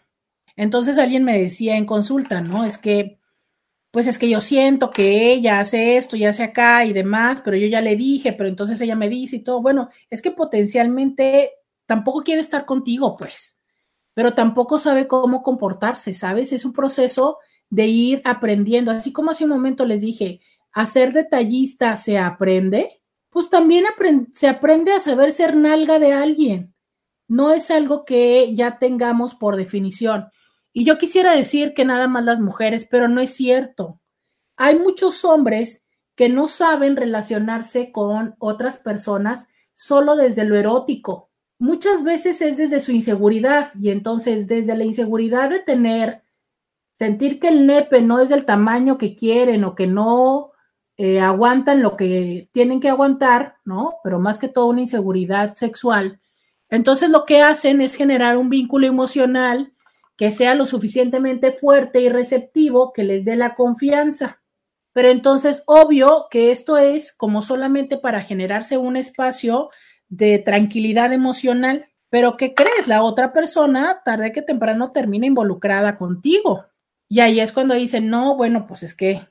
Entonces 0.55 0.97
alguien 0.97 1.26
me 1.26 1.38
decía 1.38 1.76
en 1.76 1.86
consulta, 1.86 2.39
¿no? 2.39 2.63
Es 2.63 2.78
que 2.78 3.19
pues 3.93 4.07
es 4.07 4.17
que 4.17 4.28
yo 4.28 4.41
siento 4.41 4.89
que 4.89 5.32
ella 5.34 5.59
hace 5.59 5.97
esto 5.97 6.15
y 6.15 6.26
hace 6.26 6.41
acá 6.41 6.84
y 6.84 6.93
demás, 6.93 7.43
pero 7.45 7.55
yo 7.57 7.67
ya 7.67 7.80
le 7.80 7.95
dije, 7.95 8.34
pero 8.34 8.49
entonces 8.49 8.82
ella 8.82 8.95
me 8.95 9.07
dice 9.07 9.36
y 9.36 9.43
todo. 9.43 9.61
Bueno, 9.61 9.89
es 10.09 10.24
que 10.24 10.32
potencialmente 10.32 11.51
tampoco 11.86 12.24
quiere 12.24 12.41
estar 12.41 12.65
contigo, 12.65 13.15
pues, 13.15 13.59
pero 14.15 14.34
tampoco 14.34 14.80
sabe 14.80 15.07
cómo 15.07 15.43
comportarse, 15.43 16.15
¿sabes? 16.15 16.51
Es 16.51 16.65
un 16.65 16.74
proceso 16.74 17.38
de 17.69 17.86
ir 17.86 18.21
aprendiendo. 18.26 18.89
Así 18.89 19.11
como 19.13 19.30
hace 19.30 19.43
un 19.43 19.51
momento 19.51 19.86
les 19.86 20.01
dije, 20.01 20.41
hacer 20.71 21.13
detallista 21.13 21.95
se 21.95 22.17
aprende, 22.17 23.02
pues 23.34 23.49
también 23.49 23.86
se 24.36 24.47
aprende 24.47 24.93
a 24.93 24.99
saber 24.99 25.34
ser 25.34 25.55
nalga 25.55 25.97
de 25.97 26.13
alguien. 26.13 26.75
No 27.27 27.51
es 27.51 27.71
algo 27.71 28.05
que 28.05 28.53
ya 28.53 28.77
tengamos 28.77 29.34
por 29.34 29.55
definición. 29.55 30.29
Y 30.71 30.86
yo 30.86 30.97
quisiera 30.99 31.36
decir 31.36 31.73
que 31.73 31.84
nada 31.84 32.07
más 32.07 32.23
las 32.23 32.39
mujeres, 32.39 32.88
pero 32.89 33.07
no 33.07 33.21
es 33.21 33.34
cierto. 33.34 33.99
Hay 34.55 34.77
muchos 34.77 35.25
hombres 35.25 35.84
que 36.15 36.29
no 36.29 36.47
saben 36.47 36.95
relacionarse 36.95 37.91
con 37.91 38.36
otras 38.38 38.77
personas 38.77 39.47
solo 39.73 40.15
desde 40.15 40.45
lo 40.45 40.55
erótico. 40.55 41.31
Muchas 41.57 42.03
veces 42.03 42.41
es 42.41 42.57
desde 42.57 42.81
su 42.81 42.91
inseguridad 42.91 43.71
y 43.79 43.89
entonces 43.89 44.47
desde 44.47 44.77
la 44.77 44.84
inseguridad 44.84 45.49
de 45.49 45.59
tener, 45.59 46.23
sentir 46.99 47.39
que 47.39 47.47
el 47.47 47.65
nepe 47.65 48.01
no 48.01 48.19
es 48.19 48.29
del 48.29 48.45
tamaño 48.45 48.99
que 48.99 49.15
quieren 49.15 49.63
o 49.63 49.73
que 49.73 49.88
no 49.88 50.52
eh, 50.97 51.19
aguantan 51.19 51.81
lo 51.81 51.97
que 51.97 52.47
tienen 52.51 52.79
que 52.79 52.89
aguantar, 52.89 53.57
¿no? 53.65 53.95
Pero 54.03 54.19
más 54.19 54.37
que 54.37 54.47
todo 54.47 54.67
una 54.67 54.81
inseguridad 54.81 55.55
sexual. 55.55 56.19
Entonces 56.69 57.09
lo 57.09 57.25
que 57.25 57.41
hacen 57.41 57.81
es 57.81 57.95
generar 57.95 58.37
un 58.37 58.49
vínculo 58.49 58.87
emocional 58.87 59.73
que 60.17 60.31
sea 60.31 60.55
lo 60.55 60.65
suficientemente 60.65 61.51
fuerte 61.51 62.01
y 62.01 62.09
receptivo 62.09 62.93
que 62.93 63.03
les 63.03 63.25
dé 63.25 63.35
la 63.35 63.55
confianza. 63.55 64.41
Pero 64.93 65.09
entonces, 65.09 65.63
obvio 65.65 66.27
que 66.29 66.51
esto 66.51 66.77
es 66.77 67.13
como 67.13 67.41
solamente 67.41 67.97
para 67.97 68.21
generarse 68.21 68.77
un 68.77 68.95
espacio 68.95 69.69
de 70.07 70.37
tranquilidad 70.37 71.11
emocional, 71.11 71.87
pero 72.09 72.37
¿qué 72.37 72.53
crees? 72.53 72.87
La 72.87 73.01
otra 73.01 73.33
persona, 73.33 74.01
tarde 74.05 74.31
que 74.31 74.43
temprano, 74.43 74.91
termina 74.91 75.25
involucrada 75.25 75.97
contigo. 75.97 76.65
Y 77.09 77.21
ahí 77.21 77.39
es 77.39 77.51
cuando 77.51 77.73
dicen, 77.73 78.09
no, 78.09 78.35
bueno, 78.35 78.67
pues 78.67 78.83
es 78.83 78.93
que, 78.93 79.27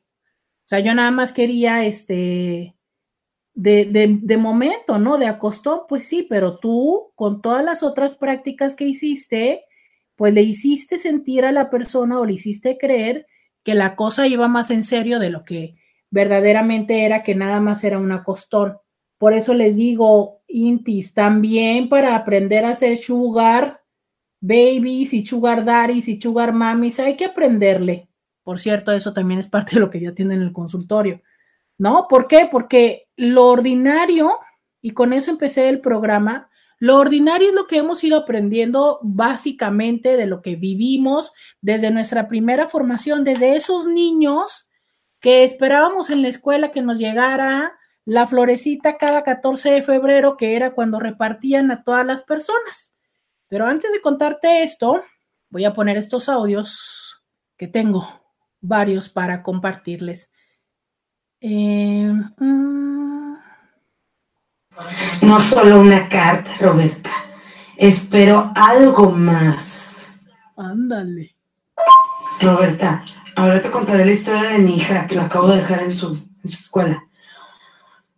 sea, 0.72 0.80
yo 0.80 0.94
nada 0.94 1.10
más 1.10 1.32
quería, 1.34 1.84
este, 1.84 2.76
de, 3.54 3.84
de, 3.84 4.18
de 4.22 4.36
momento, 4.38 4.98
¿no? 4.98 5.18
De 5.18 5.26
acostón, 5.26 5.80
pues 5.88 6.06
sí, 6.06 6.26
pero 6.28 6.58
tú, 6.58 7.12
con 7.14 7.42
todas 7.42 7.62
las 7.62 7.82
otras 7.82 8.14
prácticas 8.14 8.74
que 8.74 8.86
hiciste, 8.86 9.64
pues 10.16 10.32
le 10.32 10.42
hiciste 10.42 10.98
sentir 10.98 11.44
a 11.44 11.52
la 11.52 11.68
persona 11.68 12.18
o 12.18 12.24
le 12.24 12.34
hiciste 12.34 12.78
creer 12.78 13.26
que 13.62 13.74
la 13.74 13.96
cosa 13.96 14.26
iba 14.26 14.48
más 14.48 14.70
en 14.70 14.82
serio 14.82 15.18
de 15.18 15.28
lo 15.30 15.44
que 15.44 15.76
verdaderamente 16.10 17.04
era, 17.04 17.22
que 17.22 17.34
nada 17.34 17.60
más 17.60 17.84
era 17.84 17.98
un 17.98 18.12
acostón. 18.12 18.78
Por 19.18 19.34
eso 19.34 19.54
les 19.54 19.76
digo, 19.76 20.42
Intis, 20.48 21.12
también 21.12 21.90
para 21.90 22.16
aprender 22.16 22.64
a 22.64 22.70
hacer 22.70 22.98
sugar 22.98 23.82
babies 24.40 25.12
y 25.12 25.26
sugar 25.26 25.64
daddies 25.64 26.08
y 26.08 26.20
sugar 26.20 26.52
mamis, 26.54 26.98
hay 26.98 27.16
que 27.16 27.26
aprenderle. 27.26 28.08
Por 28.42 28.58
cierto, 28.58 28.92
eso 28.92 29.12
también 29.12 29.40
es 29.40 29.48
parte 29.48 29.74
de 29.74 29.80
lo 29.80 29.90
que 29.90 30.00
ya 30.00 30.12
tienen 30.12 30.38
en 30.38 30.46
el 30.48 30.52
consultorio. 30.52 31.22
¿No? 31.78 32.06
¿Por 32.08 32.28
qué? 32.28 32.48
Porque 32.50 33.08
lo 33.16 33.48
ordinario, 33.48 34.38
y 34.80 34.92
con 34.92 35.12
eso 35.12 35.30
empecé 35.30 35.68
el 35.68 35.80
programa, 35.80 36.50
lo 36.78 36.96
ordinario 36.98 37.50
es 37.50 37.54
lo 37.54 37.66
que 37.68 37.78
hemos 37.78 38.02
ido 38.02 38.18
aprendiendo 38.18 38.98
básicamente 39.02 40.16
de 40.16 40.26
lo 40.26 40.42
que 40.42 40.56
vivimos 40.56 41.32
desde 41.60 41.92
nuestra 41.92 42.26
primera 42.26 42.68
formación, 42.68 43.22
desde 43.22 43.54
esos 43.54 43.86
niños 43.86 44.68
que 45.20 45.44
esperábamos 45.44 46.10
en 46.10 46.22
la 46.22 46.28
escuela 46.28 46.72
que 46.72 46.82
nos 46.82 46.98
llegara 46.98 47.78
la 48.04 48.26
florecita 48.26 48.96
cada 48.98 49.22
14 49.22 49.70
de 49.70 49.82
febrero, 49.82 50.36
que 50.36 50.56
era 50.56 50.72
cuando 50.74 50.98
repartían 50.98 51.70
a 51.70 51.84
todas 51.84 52.04
las 52.04 52.24
personas. 52.24 52.96
Pero 53.46 53.66
antes 53.66 53.92
de 53.92 54.00
contarte 54.00 54.64
esto, 54.64 55.04
voy 55.50 55.64
a 55.64 55.74
poner 55.74 55.96
estos 55.96 56.28
audios 56.28 57.22
que 57.56 57.68
tengo 57.68 58.21
varios 58.62 59.10
para 59.10 59.42
compartirles. 59.42 60.30
Eh, 61.40 62.10
mm. 62.38 63.34
No 65.22 65.38
solo 65.38 65.80
una 65.80 66.08
carta, 66.08 66.50
Roberta. 66.60 67.10
Espero 67.76 68.52
algo 68.54 69.10
más. 69.10 70.14
Ándale. 70.56 71.34
Roberta, 72.40 73.04
ahora 73.36 73.60
te 73.60 73.70
contaré 73.70 74.04
la 74.04 74.12
historia 74.12 74.50
de 74.50 74.58
mi 74.58 74.76
hija 74.76 75.06
que 75.06 75.16
la 75.16 75.24
acabo 75.24 75.48
de 75.48 75.56
dejar 75.56 75.82
en 75.82 75.92
su, 75.92 76.14
en 76.14 76.50
su 76.50 76.56
escuela. 76.56 77.04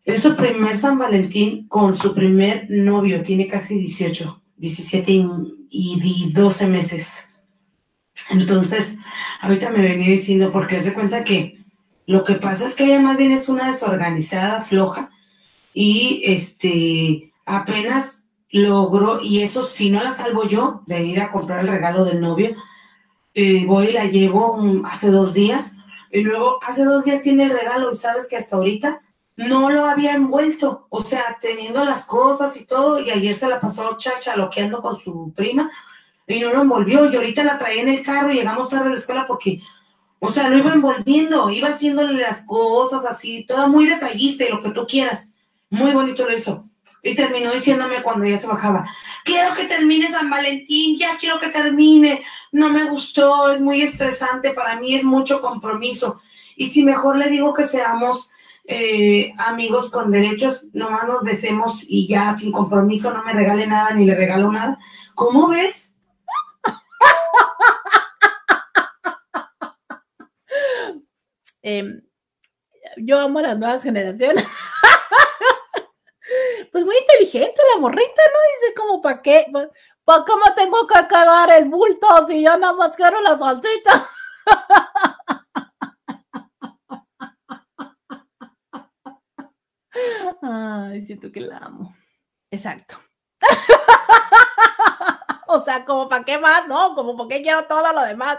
Es 0.05 0.22
su 0.22 0.36
primer 0.36 0.76
San 0.76 0.99
Valentín 0.99 1.66
con 1.66 1.97
su 1.97 2.14
primer 2.14 2.66
novio, 2.68 3.22
tiene 3.22 3.47
casi 3.47 3.78
18, 3.78 4.42
17 4.57 5.12
y, 5.12 5.26
y 5.70 6.32
12 6.32 6.66
meses. 6.68 7.28
Entonces, 8.31 8.99
ahorita 9.41 9.70
me 9.70 9.83
venía 9.83 10.09
diciendo, 10.09 10.53
porque 10.53 10.81
se 10.81 10.95
cuenta 10.95 11.25
que 11.25 11.59
lo 12.07 12.25
que 12.25 12.35
pasa 12.35 12.66
es 12.66 12.75
que 12.75 12.85
ella 12.85 13.01
más 13.01 13.16
bien 13.16 13.33
es 13.33 13.49
una 13.49 13.66
desorganizada, 13.66 14.61
floja, 14.61 15.11
y 15.72 16.22
este 16.25 17.33
apenas 17.47 18.29
logró, 18.51 19.20
y 19.20 19.43
eso 19.43 19.62
si 19.62 19.91
no 19.91 20.03
la 20.03 20.14
salvo 20.14 20.47
yo 20.47 20.83
de 20.87 21.03
ir 21.03 21.20
a 21.20 21.33
comprar 21.33 21.61
el 21.61 21.68
regalo 21.68 22.05
del 22.05 22.20
novio, 22.20 22.55
eh, 23.35 23.64
voy 23.66 23.87
y 23.87 23.93
la 23.93 24.05
llevo 24.05 24.61
hace 24.85 25.11
dos 25.11 25.35
días, 25.35 25.77
y 26.12 26.22
luego 26.22 26.59
hace 26.62 26.85
dos 26.85 27.05
días 27.05 27.22
tiene 27.22 27.45
el 27.45 27.51
regalo, 27.51 27.91
y 27.91 27.97
sabes 27.97 28.29
que 28.29 28.37
hasta 28.37 28.57
ahorita 28.57 29.01
no 29.37 29.70
lo 29.70 29.87
había 29.87 30.14
envuelto, 30.14 30.87
o 30.91 31.01
sea, 31.01 31.39
teniendo 31.41 31.85
las 31.85 32.07
cosas 32.07 32.57
y 32.57 32.66
todo, 32.66 33.01
y 33.01 33.11
ayer 33.11 33.35
se 33.35 33.49
la 33.49 33.61
pasó 33.61 33.97
chacha 33.99 34.37
loqueando 34.37 34.81
con 34.81 34.97
su 34.97 35.33
prima, 35.35 35.70
y 36.27 36.41
no 36.41 36.53
lo 36.53 36.62
envolvió, 36.62 37.11
y 37.11 37.16
ahorita 37.16 37.45
la 37.45 37.59
traía 37.59 37.83
en 37.83 37.89
el 37.89 38.03
carro 38.03 38.33
y 38.33 38.37
llegamos 38.37 38.68
tarde 38.68 38.87
a 38.87 38.91
la 38.91 38.95
escuela 38.97 39.27
porque 39.27 39.61
o 40.27 40.29
sea, 40.29 40.49
lo 40.49 40.57
iba 40.57 40.72
envolviendo, 40.72 41.51
iba 41.51 41.68
haciéndole 41.68 42.18
las 42.18 42.47
cosas 42.47 43.05
así, 43.05 43.45
toda 43.47 43.66
muy 43.66 43.87
detallista 43.87 44.45
y 44.45 44.49
lo 44.49 44.59
que 44.59 44.70
tú 44.70 44.87
quieras. 44.87 45.35
Muy 45.68 45.93
bonito 45.93 46.25
lo 46.25 46.35
hizo. 46.35 46.66
Y 47.03 47.14
terminó 47.14 47.53
diciéndome 47.53 48.01
cuando 48.03 48.25
ya 48.25 48.39
se 48.39 48.47
bajaba, 48.47 48.89
quiero 49.22 49.55
que 49.55 49.64
termine 49.64 50.09
San 50.09 50.31
Valentín, 50.31 50.97
ya 50.97 51.18
quiero 51.20 51.39
que 51.39 51.49
termine, 51.49 52.22
no 52.53 52.70
me 52.70 52.89
gustó, 52.89 53.51
es 53.51 53.61
muy 53.61 53.83
estresante, 53.83 54.55
para 54.55 54.81
mí 54.81 54.95
es 54.95 55.05
mucho 55.05 55.43
compromiso. 55.43 56.18
Y 56.57 56.66
si 56.66 56.85
mejor 56.85 57.18
le 57.18 57.29
digo 57.29 57.53
que 57.53 57.64
seamos 57.64 58.31
eh, 58.64 59.35
amigos 59.37 59.91
con 59.91 60.11
derechos, 60.11 60.68
nomás 60.72 61.07
nos 61.07 61.22
besemos 61.22 61.85
y 61.87 62.09
ya 62.09 62.35
sin 62.35 62.51
compromiso 62.51 63.12
no 63.12 63.22
me 63.25 63.35
regale 63.35 63.66
nada 63.66 63.93
ni 63.93 64.07
le 64.07 64.14
regalo 64.14 64.51
nada. 64.51 64.79
¿Cómo 65.14 65.49
ves? 65.49 65.93
Em, 71.65 72.03
yo 72.99 73.19
amo 73.19 73.39
a 73.39 73.43
las 73.43 73.59
nuevas 73.59 73.83
generaciones. 73.83 74.45
pues 76.73 76.85
muy 76.85 76.95
inteligente 76.99 77.62
la 77.75 77.81
morrita, 77.81 78.23
¿no? 78.33 78.39
Dice 78.61 78.75
como, 78.77 79.01
¿para 79.01 79.23
qué? 79.23 79.47
Pues, 79.51 79.69
¿Para 80.05 80.25
cómo 80.27 80.43
tengo 80.55 80.87
que 80.87 81.09
quedar 81.09 81.51
el 81.53 81.71
bulto 81.71 82.07
si 82.29 82.43
yo 82.43 82.59
nada 82.59 82.75
más 82.75 82.95
quiero 82.95 83.23
la 83.23 83.39
salsita? 83.39 84.07
Ay, 90.43 91.01
siento 91.01 91.33
que 91.33 91.41
la 91.41 91.57
amo. 91.59 91.97
Exacto. 92.51 92.99
O 95.55 95.62
sea, 95.62 95.84
como 95.84 96.09
para 96.09 96.24
qué 96.24 96.38
más, 96.38 96.66
¿no? 96.66 96.94
Como 96.94 97.16
para 97.16 97.28
qué 97.28 97.42
quiero 97.42 97.64
todo 97.64 97.92
lo 97.92 98.02
demás. 98.02 98.38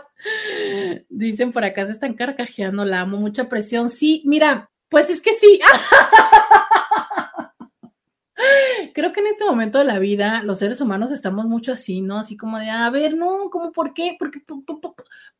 Dicen 1.09 1.51
por 1.51 1.63
acá, 1.63 1.85
se 1.85 1.93
están 1.93 2.13
carcajeando, 2.13 2.83
la 2.83 3.01
amo, 3.01 3.17
mucha 3.17 3.47
presión. 3.47 3.89
Sí, 3.89 4.21
mira, 4.25 4.69
pues 4.89 5.09
es 5.09 5.21
que 5.21 5.33
sí. 5.33 5.59
Creo 8.93 9.13
que 9.13 9.21
en 9.21 9.27
este 9.27 9.45
momento 9.45 9.79
de 9.79 9.85
la 9.85 9.99
vida 9.99 10.43
los 10.43 10.59
seres 10.59 10.81
humanos 10.81 11.11
estamos 11.11 11.45
mucho 11.45 11.71
así, 11.71 12.01
¿no? 12.01 12.17
Así 12.17 12.35
como 12.35 12.59
de, 12.59 12.69
a 12.69 12.89
ver, 12.89 13.15
no, 13.15 13.49
¿cómo 13.49 13.71
por 13.71 13.93
qué? 13.93 14.17
¿Por 14.19 14.31
qué, 14.31 14.41
por, 14.41 14.65
qué 14.65 14.73
lo 14.73 14.81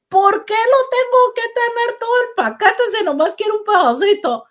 tengo 0.10 1.34
que 1.36 1.42
tener 1.42 2.00
todo 2.00 2.22
el 2.22 2.28
paquete 2.38 2.84
si 2.98 3.04
nomás 3.04 3.36
quiero 3.36 3.60
un 3.60 3.66
pedacito? 3.66 4.46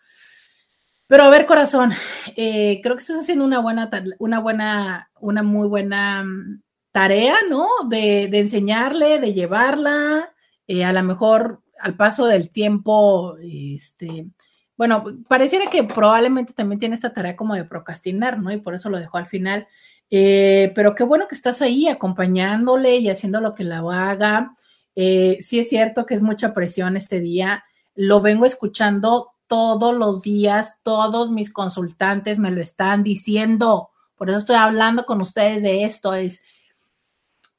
Pero 1.07 1.25
a 1.25 1.31
ver, 1.31 1.47
corazón, 1.47 1.93
eh, 2.37 2.81
creo 2.83 2.97
que 2.97 3.01
estás 3.01 3.21
haciendo 3.21 3.45
una 3.45 3.61
buena, 3.61 3.89
una 4.19 4.41
buena, 4.41 5.11
una 5.21 5.43
muy 5.43 5.69
buena 5.69 6.25
mm, 6.25 6.64
tarea, 6.95 7.39
¿no? 7.51 7.69
De, 7.89 8.27
enseñarle, 8.27 9.19
de 9.19 9.35
llevarla, 9.35 10.33
eh, 10.69 10.85
a 10.85 10.93
lo 10.93 11.03
mejor 11.03 11.61
al 11.81 11.97
paso 11.97 12.27
del 12.27 12.51
tiempo, 12.51 13.37
este, 13.43 14.29
bueno, 14.77 15.05
pareciera 15.27 15.69
que 15.69 15.83
probablemente 15.83 16.53
también 16.53 16.79
tiene 16.79 16.95
esta 16.95 17.13
tarea 17.13 17.35
como 17.35 17.55
de 17.55 17.65
procrastinar, 17.65 18.39
¿no? 18.39 18.53
Y 18.53 18.59
por 18.59 18.77
eso 18.77 18.91
lo 18.91 18.99
dejó 18.99 19.19
al 19.19 19.27
final. 19.27 19.67
Eh, 20.09 20.71
pero 20.77 20.95
qué 20.95 21.03
bueno 21.03 21.27
que 21.27 21.35
estás 21.35 21.63
ahí 21.63 21.89
acompañándole 21.89 22.99
y 22.99 23.11
haciendo 23.11 23.41
lo 23.41 23.57
que 23.57 23.65
la 23.65 23.79
haga. 23.79 24.55
Eh, 24.95 25.39
sí 25.43 25.59
es 25.59 25.69
cierto 25.69 26.07
que 26.07 26.15
es 26.15 26.23
mucha 26.23 26.55
presión 26.55 26.97
este 26.97 27.19
día. 27.19 27.65
Lo 27.97 28.21
vengo 28.21 28.47
escuchando 28.47 29.33
todos 29.49 29.97
los 29.97 30.23
días, 30.23 30.77
todos 30.85 31.33
mis 31.33 31.53
consultantes 31.53 32.39
me 32.39 32.53
lo 32.53 32.63
están 32.63 33.03
diciendo. 33.03 33.91
Por 34.15 34.31
eso 34.31 34.39
estoy 34.39 34.57
hablando 34.57 35.05
con 35.07 35.21
ustedes 35.21 35.61
de 35.61 35.83
esto. 35.83 36.15
Es, 36.15 36.45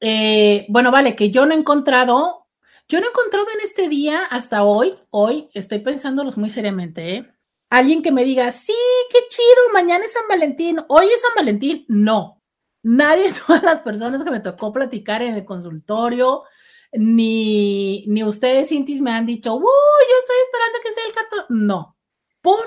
eh, 0.00 0.66
bueno, 0.68 0.90
vale, 0.90 1.16
que 1.16 1.30
yo 1.30 1.46
no 1.46 1.54
he 1.54 1.58
encontrado, 1.58 2.46
yo 2.88 3.00
no 3.00 3.06
he 3.06 3.08
encontrado 3.08 3.46
en 3.54 3.60
este 3.64 3.88
día 3.88 4.24
hasta 4.24 4.62
hoy, 4.62 4.94
hoy, 5.10 5.48
estoy 5.54 5.80
pensándolos 5.80 6.36
muy 6.36 6.50
seriamente, 6.50 7.16
¿eh? 7.16 7.32
Alguien 7.70 8.02
que 8.02 8.12
me 8.12 8.24
diga, 8.24 8.52
sí, 8.52 8.74
qué 9.10 9.18
chido, 9.28 9.72
mañana 9.72 10.04
es 10.04 10.12
San 10.12 10.28
Valentín, 10.28 10.78
hoy 10.88 11.06
es 11.06 11.20
San 11.20 11.32
Valentín. 11.34 11.84
No, 11.88 12.42
nadie, 12.82 13.32
todas 13.46 13.62
las 13.62 13.80
personas 13.82 14.22
que 14.24 14.30
me 14.30 14.40
tocó 14.40 14.72
platicar 14.72 15.22
en 15.22 15.34
el 15.34 15.44
consultorio, 15.44 16.44
ni, 16.92 18.06
ni 18.06 18.22
ustedes, 18.24 18.70
Intis, 18.72 19.00
me 19.00 19.10
han 19.10 19.26
dicho, 19.26 19.54
uy, 19.56 19.62
yo 19.64 20.18
estoy 20.20 20.36
esperando 20.44 20.78
que 20.82 20.92
sea 20.92 21.06
el 21.06 21.12
14. 21.12 21.46
No, 21.50 21.96
por, 22.40 22.66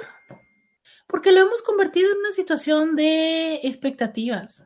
porque 1.07 1.31
lo 1.31 1.41
hemos 1.41 1.61
convertido 1.61 2.11
en 2.11 2.17
una 2.17 2.33
situación 2.33 2.95
de 2.95 3.61
expectativas. 3.63 4.65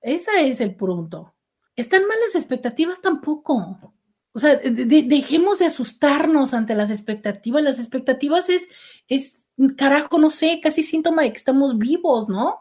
Ese 0.00 0.48
es 0.48 0.60
el 0.60 0.76
punto 0.76 1.34
están 1.80 2.06
mal 2.06 2.18
las 2.26 2.34
expectativas 2.34 3.00
tampoco. 3.00 3.94
O 4.32 4.40
sea, 4.40 4.56
dejemos 4.56 5.58
de 5.60 5.66
asustarnos 5.66 6.52
ante 6.52 6.74
las 6.74 6.90
expectativas. 6.90 7.62
Las 7.62 7.78
expectativas 7.78 8.48
es, 8.48 8.68
es, 9.06 9.46
carajo, 9.76 10.18
no 10.18 10.30
sé, 10.30 10.60
casi 10.60 10.82
síntoma 10.82 11.22
de 11.22 11.30
que 11.32 11.38
estamos 11.38 11.78
vivos, 11.78 12.28
¿no? 12.28 12.60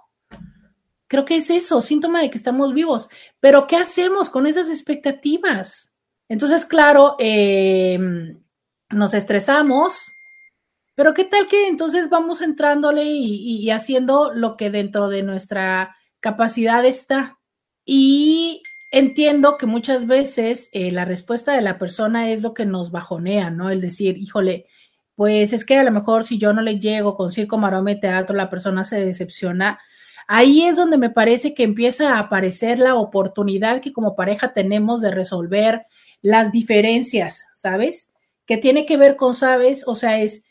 Creo 1.07 1.25
que 1.25 1.37
es 1.37 1.49
eso, 1.49 1.81
síntoma 1.81 2.21
de 2.21 2.29
que 2.29 2.37
estamos 2.37 2.73
vivos. 2.73 3.09
Pero 3.39 3.65
¿qué 3.65 3.77
hacemos 3.77 4.29
con 4.29 4.45
esas 4.45 4.69
expectativas? 4.69 5.97
Entonces, 6.29 6.65
claro, 6.65 7.15
em, 7.19 8.39
nos 8.89 9.13
estresamos, 9.13 10.13
Pero 10.95 11.13
qué 11.13 11.25
tal 11.25 11.45
que 11.47 11.67
entonces 11.67 12.09
vamos 12.09 12.41
entrándole 12.41 13.03
y, 13.05 13.69
haciendo 13.69 14.33
lo 14.33 14.57
que 14.57 14.71
dentro 14.71 15.09
de 15.09 15.21
nuestra 15.21 15.95
capacidad 16.19 16.83
está. 16.85 17.37
Y 17.85 18.63
entiendo 18.91 19.57
que 19.57 19.65
muchas 19.65 20.07
veces 20.07 20.69
eh, 20.71 20.91
la 20.91 21.05
respuesta 21.05 21.53
de 21.53 21.61
la 21.61 21.77
persona 21.77 22.31
es 22.31 22.41
lo 22.41 22.53
que 22.53 22.65
nos 22.65 22.91
bajonea, 22.91 23.49
¿no? 23.49 23.69
El 23.69 23.81
decir, 23.81 24.17
híjole, 24.17 24.67
pues 25.15 25.53
es 25.53 25.65
que 25.65 25.77
a 25.77 25.83
lo 25.83 25.91
mejor 25.91 26.23
si 26.23 26.37
yo 26.37 26.53
no 26.53 26.61
le 26.61 26.79
llego 26.79 27.15
con 27.15 27.31
circo, 27.31 27.57
maroma 27.57 27.91
y 27.91 27.99
teatro, 27.99 28.35
la 28.35 28.49
persona 28.49 28.83
se 28.83 29.03
decepciona. 29.03 29.79
Ahí 30.27 30.63
es 30.63 30.75
donde 30.75 30.97
me 30.97 31.09
parece 31.09 31.53
que 31.53 31.63
empieza 31.63 32.15
a 32.15 32.19
aparecer 32.19 32.79
la 32.79 32.95
oportunidad 32.95 33.81
que 33.81 33.93
como 33.93 34.15
pareja 34.15 34.53
tenemos 34.53 35.01
de 35.01 35.11
resolver 35.11 35.83
las 36.21 36.51
diferencias, 36.51 37.47
¿sabes? 37.55 38.11
Que 38.45 38.57
tiene 38.57 38.85
que 38.85 38.97
ver 38.97 39.15
con, 39.15 39.33
¿sabes? 39.33 39.83
O 39.87 39.95
sea, 39.95 40.21
es, 40.21 40.43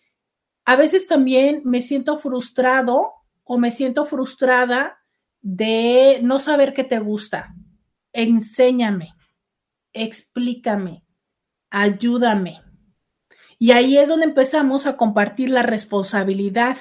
a 0.65 0.77
veces 0.77 1.07
también 1.07 1.63
me 1.65 1.83
siento 1.83 2.17
frustrado 2.19 3.13
o 3.45 3.59
me 3.59 3.71
siento 3.71 4.05
frustrada 4.05 4.99
de 5.43 6.19
no 6.23 6.41
saber 6.41 6.75
qué 6.75 6.83
te 6.83 6.99
gusta. 6.99 7.55
Enséñame, 8.19 9.15
explícame, 9.93 11.05
ayúdame. 11.69 12.63
Y 13.59 13.73
ahí 13.73 13.99
es 13.99 14.09
donde 14.09 14.25
empezamos 14.25 14.87
a 14.87 14.97
compartir 14.97 15.51
la 15.51 15.63
responsabilidad. 15.63 16.79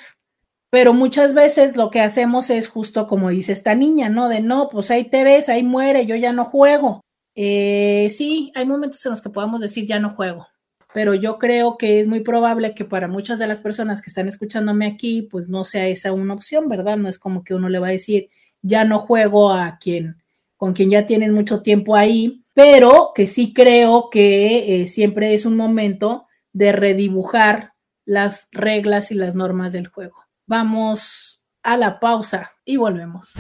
Pero 0.69 0.93
muchas 0.93 1.33
veces 1.33 1.75
lo 1.75 1.91
que 1.91 1.99
hacemos 1.99 2.49
es 2.49 2.69
justo 2.69 3.05
como 3.05 3.31
dice 3.31 3.51
esta 3.51 3.75
niña, 3.75 4.07
¿no? 4.07 4.29
De 4.29 4.39
no, 4.39 4.69
pues 4.69 4.89
ahí 4.91 5.09
te 5.09 5.25
ves, 5.25 5.49
ahí 5.49 5.61
muere, 5.61 6.05
yo 6.05 6.15
ya 6.15 6.31
no 6.31 6.45
juego. 6.45 7.01
Eh, 7.35 8.09
sí, 8.15 8.53
hay 8.55 8.65
momentos 8.65 9.05
en 9.05 9.11
los 9.11 9.21
que 9.21 9.29
podemos 9.29 9.59
decir 9.59 9.85
ya 9.85 9.99
no 9.99 10.11
juego, 10.11 10.47
pero 10.93 11.15
yo 11.15 11.37
creo 11.37 11.77
que 11.77 11.99
es 11.99 12.07
muy 12.07 12.21
probable 12.21 12.73
que 12.75 12.85
para 12.85 13.09
muchas 13.09 13.39
de 13.39 13.47
las 13.47 13.59
personas 13.59 14.01
que 14.01 14.09
están 14.09 14.29
escuchándome 14.29 14.85
aquí, 14.85 15.23
pues 15.23 15.49
no 15.49 15.65
sea 15.65 15.85
esa 15.89 16.13
una 16.13 16.33
opción, 16.33 16.69
¿verdad? 16.69 16.95
No 16.95 17.09
es 17.09 17.19
como 17.19 17.43
que 17.43 17.53
uno 17.53 17.67
le 17.67 17.79
va 17.79 17.87
a 17.89 17.91
decir, 17.91 18.29
ya 18.61 18.85
no 18.85 18.99
juego 18.99 19.51
a 19.51 19.77
quien, 19.79 20.23
con 20.57 20.73
quien 20.73 20.89
ya 20.89 21.05
tienen 21.05 21.33
mucho 21.33 21.61
tiempo 21.61 21.95
ahí, 21.95 22.43
pero 22.53 23.11
que 23.13 23.27
sí 23.27 23.53
creo 23.53 24.09
que 24.09 24.83
eh, 24.83 24.87
siempre 24.87 25.33
es 25.33 25.45
un 25.45 25.55
momento 25.55 26.27
de 26.53 26.71
redibujar 26.71 27.73
las 28.05 28.47
reglas 28.51 29.11
y 29.11 29.15
las 29.15 29.35
normas 29.35 29.73
del 29.73 29.87
juego. 29.87 30.15
Vamos 30.47 31.43
a 31.63 31.77
la 31.77 31.99
pausa 31.99 32.51
y 32.63 32.77
volvemos. 32.77 33.33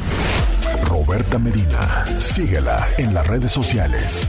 Roberta 0.89 1.39
Medina, 1.39 2.05
síguela 2.19 2.87
en 2.97 3.13
las 3.13 3.27
redes 3.27 3.51
sociales 3.51 4.27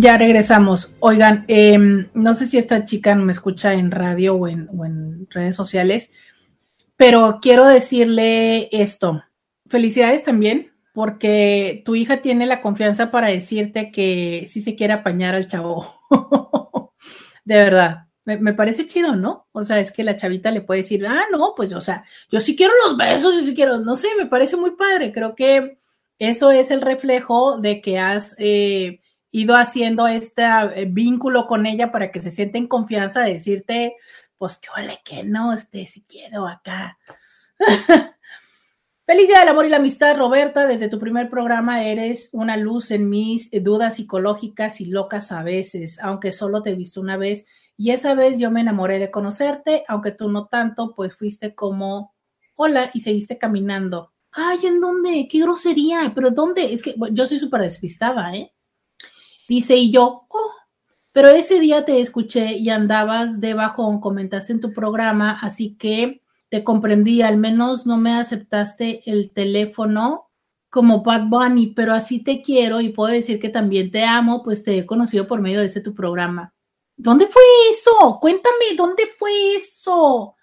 ya 0.00 0.16
regresamos. 0.16 0.90
Oigan, 1.00 1.44
em, 1.48 2.08
no 2.14 2.36
sé 2.36 2.46
si 2.46 2.58
esta 2.58 2.84
chica 2.84 3.14
me 3.14 3.32
escucha 3.32 3.74
en 3.74 3.90
radio 3.90 4.34
o 4.34 4.46
en, 4.46 5.26
redes 5.30 5.56
sociales, 5.56 6.10
pero 6.96 7.38
quiero 7.42 7.66
decirle 7.66 8.68
esto. 8.72 9.22
Felicidades 9.68 10.24
también, 10.24 10.72
porque 10.92 11.82
tu 11.84 11.94
hija 11.94 12.18
tiene 12.18 12.46
la 12.46 12.60
confianza 12.60 13.10
para 13.10 13.28
decirte 13.28 13.92
que 13.92 14.44
sí 14.46 14.62
se 14.62 14.74
quiere 14.74 14.94
apañar 14.94 15.34
al 15.34 15.46
chavo. 15.46 15.94
de 17.44 17.54
verdad. 17.54 18.04
Me, 18.24 18.52
parece 18.52 18.86
chido, 18.86 19.16
¿no? 19.16 19.48
O 19.52 19.64
sea, 19.64 19.80
es 19.80 19.90
que 19.90 20.04
la 20.04 20.18
chavita 20.18 20.50
le 20.50 20.60
puede 20.60 20.82
decir, 20.82 21.06
ah, 21.06 21.24
no, 21.32 21.54
pues, 21.56 21.72
o 21.72 21.80
sea, 21.80 22.04
yo 22.30 22.42
sí 22.42 22.54
quiero 22.54 22.74
los 22.84 22.98
besos, 22.98 23.34
yo 23.34 23.40
sí 23.40 23.54
quiero, 23.54 23.78
no 23.78 23.96
sé, 23.96 24.08
me 24.18 24.26
parece 24.26 24.56
muy 24.56 24.72
padre. 24.72 25.12
Creo 25.12 25.34
que 25.34 25.78
eso 26.18 26.50
es 26.50 26.70
el 26.70 26.82
reflejo 26.82 27.58
de 27.58 27.80
que 27.80 27.98
has 27.98 28.34
eh, 28.38 29.00
ido 29.30 29.56
haciendo 29.56 30.06
este 30.08 30.42
eh, 30.44 30.84
vínculo 30.86 31.46
con 31.46 31.64
ella 31.64 31.90
para 31.90 32.12
que 32.12 32.20
se 32.20 32.30
sienta 32.30 32.58
en 32.58 32.66
confianza 32.66 33.22
de 33.22 33.34
decirte, 33.34 33.96
pues 34.36 34.58
que 34.58 34.68
ole 34.76 35.00
que 35.04 35.24
no, 35.24 35.54
este, 35.54 35.86
si 35.86 36.02
quiero 36.02 36.46
acá. 36.46 36.98
Feliz 39.08 39.26
día 39.26 39.40
del 39.40 39.48
amor 39.48 39.64
y 39.64 39.70
la 39.70 39.78
amistad, 39.78 40.18
Roberta. 40.18 40.66
Desde 40.66 40.90
tu 40.90 40.98
primer 40.98 41.30
programa 41.30 41.82
eres 41.82 42.28
una 42.32 42.58
luz 42.58 42.90
en 42.90 43.08
mis 43.08 43.50
dudas 43.62 43.96
psicológicas 43.96 44.82
y 44.82 44.84
locas 44.84 45.32
a 45.32 45.42
veces, 45.42 45.98
aunque 46.02 46.30
solo 46.30 46.62
te 46.62 46.72
he 46.72 46.74
visto 46.74 47.00
una 47.00 47.16
vez. 47.16 47.46
Y 47.78 47.92
esa 47.92 48.12
vez 48.12 48.38
yo 48.38 48.50
me 48.50 48.60
enamoré 48.60 48.98
de 48.98 49.10
conocerte, 49.10 49.82
aunque 49.88 50.10
tú 50.10 50.28
no 50.28 50.44
tanto, 50.48 50.94
pues 50.94 51.16
fuiste 51.16 51.54
como 51.54 52.14
hola 52.54 52.90
y 52.92 53.00
seguiste 53.00 53.38
caminando. 53.38 54.12
Ay, 54.30 54.58
¿en 54.66 54.78
dónde? 54.78 55.26
Qué 55.26 55.40
grosería, 55.40 56.12
pero 56.14 56.30
¿dónde? 56.30 56.74
Es 56.74 56.82
que 56.82 56.94
yo 57.12 57.26
soy 57.26 57.38
súper 57.38 57.62
despistada, 57.62 58.34
¿eh? 58.34 58.52
Dice, 59.48 59.74
y 59.74 59.90
yo, 59.90 60.26
oh, 60.28 60.52
pero 61.12 61.28
ese 61.28 61.60
día 61.60 61.86
te 61.86 62.02
escuché 62.02 62.58
y 62.58 62.68
andabas 62.68 63.40
de 63.40 63.54
bajón, 63.54 64.02
comentaste 64.02 64.52
en 64.52 64.60
tu 64.60 64.74
programa, 64.74 65.38
así 65.40 65.76
que 65.76 66.20
te 66.48 66.64
comprendí, 66.64 67.22
al 67.22 67.36
menos 67.36 67.86
no 67.86 67.96
me 67.96 68.12
aceptaste 68.12 69.02
el 69.10 69.30
teléfono 69.32 70.30
como 70.70 71.02
Bad 71.02 71.28
Bunny, 71.28 71.68
pero 71.68 71.94
así 71.94 72.22
te 72.22 72.42
quiero 72.42 72.80
y 72.80 72.90
puedo 72.90 73.12
decir 73.12 73.40
que 73.40 73.48
también 73.48 73.90
te 73.90 74.04
amo, 74.04 74.42
pues 74.42 74.62
te 74.62 74.78
he 74.78 74.86
conocido 74.86 75.26
por 75.26 75.40
medio 75.40 75.60
de 75.60 75.66
ese 75.66 75.80
tu 75.80 75.94
programa. 75.94 76.54
¿Dónde 76.96 77.26
fue 77.26 77.42
eso? 77.72 78.18
Cuéntame, 78.20 78.74
¿dónde 78.76 79.04
fue 79.18 79.56
eso? 79.56 80.36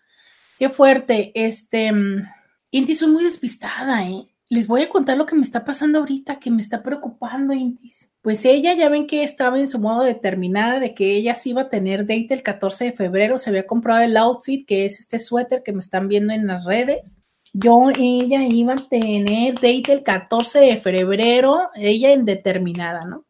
Qué 0.58 0.70
fuerte. 0.70 1.32
Este, 1.36 1.92
mm, 1.92 2.28
Inti, 2.72 2.96
soy 2.96 3.10
muy 3.10 3.24
despistada, 3.24 4.06
¿eh? 4.08 4.28
Les 4.50 4.68
voy 4.68 4.84
a 4.84 4.90
contar 4.90 5.18
lo 5.18 5.26
que 5.26 5.36
me 5.36 5.44
está 5.44 5.66
pasando 5.66 6.00
ahorita, 6.00 6.40
que 6.40 6.52
me 6.52 6.62
está 6.62 6.82
preocupando, 6.82 7.54
Intis 7.54 8.05
pues 8.26 8.44
ella 8.44 8.74
ya 8.74 8.90
ven 8.90 9.06
que 9.06 9.24
estaba 9.24 9.60
en 9.60 9.70
su 9.70 9.78
modo 9.78 10.04
determinada 10.04 10.80
de 10.80 10.96
que 10.96 11.16
ella 11.16 11.36
sí 11.36 11.52
iba 11.52 11.62
a 11.62 11.70
tener 11.70 12.08
date 12.08 12.30
el 12.32 12.42
14 12.42 12.86
de 12.86 12.92
febrero, 12.92 13.38
se 13.38 13.52
había 13.52 13.68
comprado 13.68 14.02
el 14.02 14.18
outfit, 14.18 14.68
que 14.68 14.88
es 14.88 15.00
este 15.00 15.20
suéter 15.20 15.62
que 15.62 15.74
me 15.74 15.82
están 15.82 16.08
viendo 16.08 16.34
en 16.34 16.48
las 16.48 16.66
redes. 16.66 17.22
Yo, 17.54 17.92
ella 17.92 18.42
iba 18.42 18.74
a 18.74 18.90
tener 18.90 19.54
date 19.54 19.94
el 19.94 20.02
14 20.02 20.60
de 20.60 20.78
febrero, 20.78 21.70
ella 21.76 22.14
en 22.14 22.26
determinada, 22.26 23.06
¿no? 23.06 23.26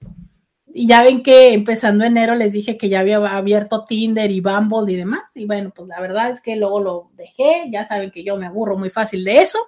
Y 0.73 0.87
ya 0.87 1.03
ven 1.03 1.23
que 1.23 1.51
empezando 1.51 2.05
enero 2.05 2.35
les 2.35 2.53
dije 2.53 2.77
que 2.77 2.87
ya 2.87 3.01
había 3.01 3.17
abierto 3.17 3.83
Tinder 3.83 4.31
y 4.31 4.39
Bumble 4.39 4.93
y 4.93 4.95
demás. 4.95 5.35
Y 5.35 5.45
bueno, 5.45 5.73
pues 5.75 5.89
la 5.89 5.99
verdad 5.99 6.31
es 6.31 6.39
que 6.39 6.55
luego 6.55 6.79
lo 6.79 7.09
dejé. 7.15 7.65
Ya 7.69 7.83
saben 7.83 8.11
que 8.11 8.23
yo 8.23 8.37
me 8.37 8.45
aburro 8.45 8.77
muy 8.77 8.89
fácil 8.89 9.25
de 9.25 9.41
eso. 9.41 9.59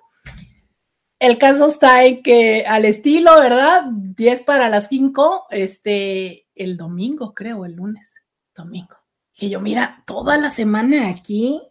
El 1.19 1.39
caso 1.39 1.67
está 1.67 2.05
en 2.05 2.21
que 2.21 2.65
al 2.67 2.85
estilo, 2.85 3.39
¿verdad? 3.39 3.85
10 3.91 4.43
para 4.43 4.69
las 4.69 4.87
5, 4.87 5.47
este, 5.49 6.47
el 6.53 6.77
domingo, 6.77 7.33
creo, 7.33 7.65
el 7.65 7.73
lunes, 7.73 8.13
domingo. 8.55 8.95
Que 9.33 9.49
yo, 9.49 9.59
mira, 9.59 10.03
toda 10.05 10.37
la 10.37 10.51
semana 10.51 11.09
aquí, 11.09 11.61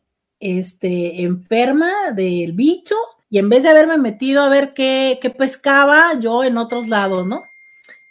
este, 0.40 1.23
enferma 1.23 2.10
del 2.12 2.52
bicho, 2.52 2.97
y 3.31 3.39
en 3.39 3.48
vez 3.48 3.62
de 3.62 3.68
haberme 3.68 3.98
metido 3.98 4.43
a 4.43 4.48
ver 4.48 4.74
qué, 4.74 5.18
qué 5.23 5.31
pescaba, 5.31 6.18
yo 6.18 6.43
en 6.43 6.59
otros 6.59 6.89
lados, 6.89 7.24
¿no? 7.27 7.44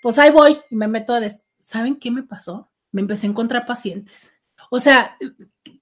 Pues 0.02 0.18
ahí 0.20 0.32
voy 0.32 0.60
y 0.70 0.76
me 0.76 0.88
meto 0.88 1.14
a... 1.16 1.22
¿Saben 1.60 1.96
qué 1.96 2.12
me 2.12 2.24
pasó? 2.24 2.70
Me 2.92 3.02
empecé 3.02 3.26
a 3.28 3.32
encontrar 3.32 3.66
pacientes. 3.66 4.32
O 4.70 4.80
sea, 4.80 5.18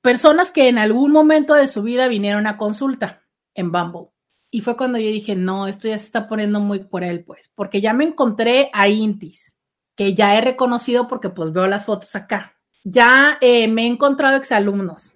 personas 0.02 0.52
que 0.52 0.70
en 0.70 0.78
algún 0.78 1.12
momento 1.12 1.54
de 1.54 1.68
su 1.68 1.84
vida 1.84 2.08
vinieron 2.08 2.48
a 2.48 2.58
consulta 2.58 3.22
en 3.54 3.72
Bumble 3.72 4.12
y 4.54 4.62
fue 4.62 4.78
cuando 4.78 5.00
yo 5.00 5.08
dije, 5.08 5.36
no, 5.36 5.66
esto 5.66 5.88
ya 5.88 5.98
se 5.98 6.06
está 6.06 6.30
poniendo 6.30 6.60
muy 6.60 6.88
él, 7.02 7.24
pues, 7.26 7.50
porque 7.56 7.82
ya 7.82 7.92
me 7.92 8.04
encontré 8.04 8.70
a 8.72 8.88
Intis, 8.88 9.52
que 9.96 10.14
ya 10.14 10.38
he 10.38 10.42
reconocido 10.42 11.08
porque 11.08 11.32
pues 11.32 11.52
veo 11.52 11.66
las 11.66 11.86
fotos 11.86 12.16
acá. 12.16 12.54
Ya 12.84 13.40
eh, 13.42 13.68
me 13.68 13.82
he 13.82 13.88
encontrado 13.88 14.38
exalumnos. 14.38 15.16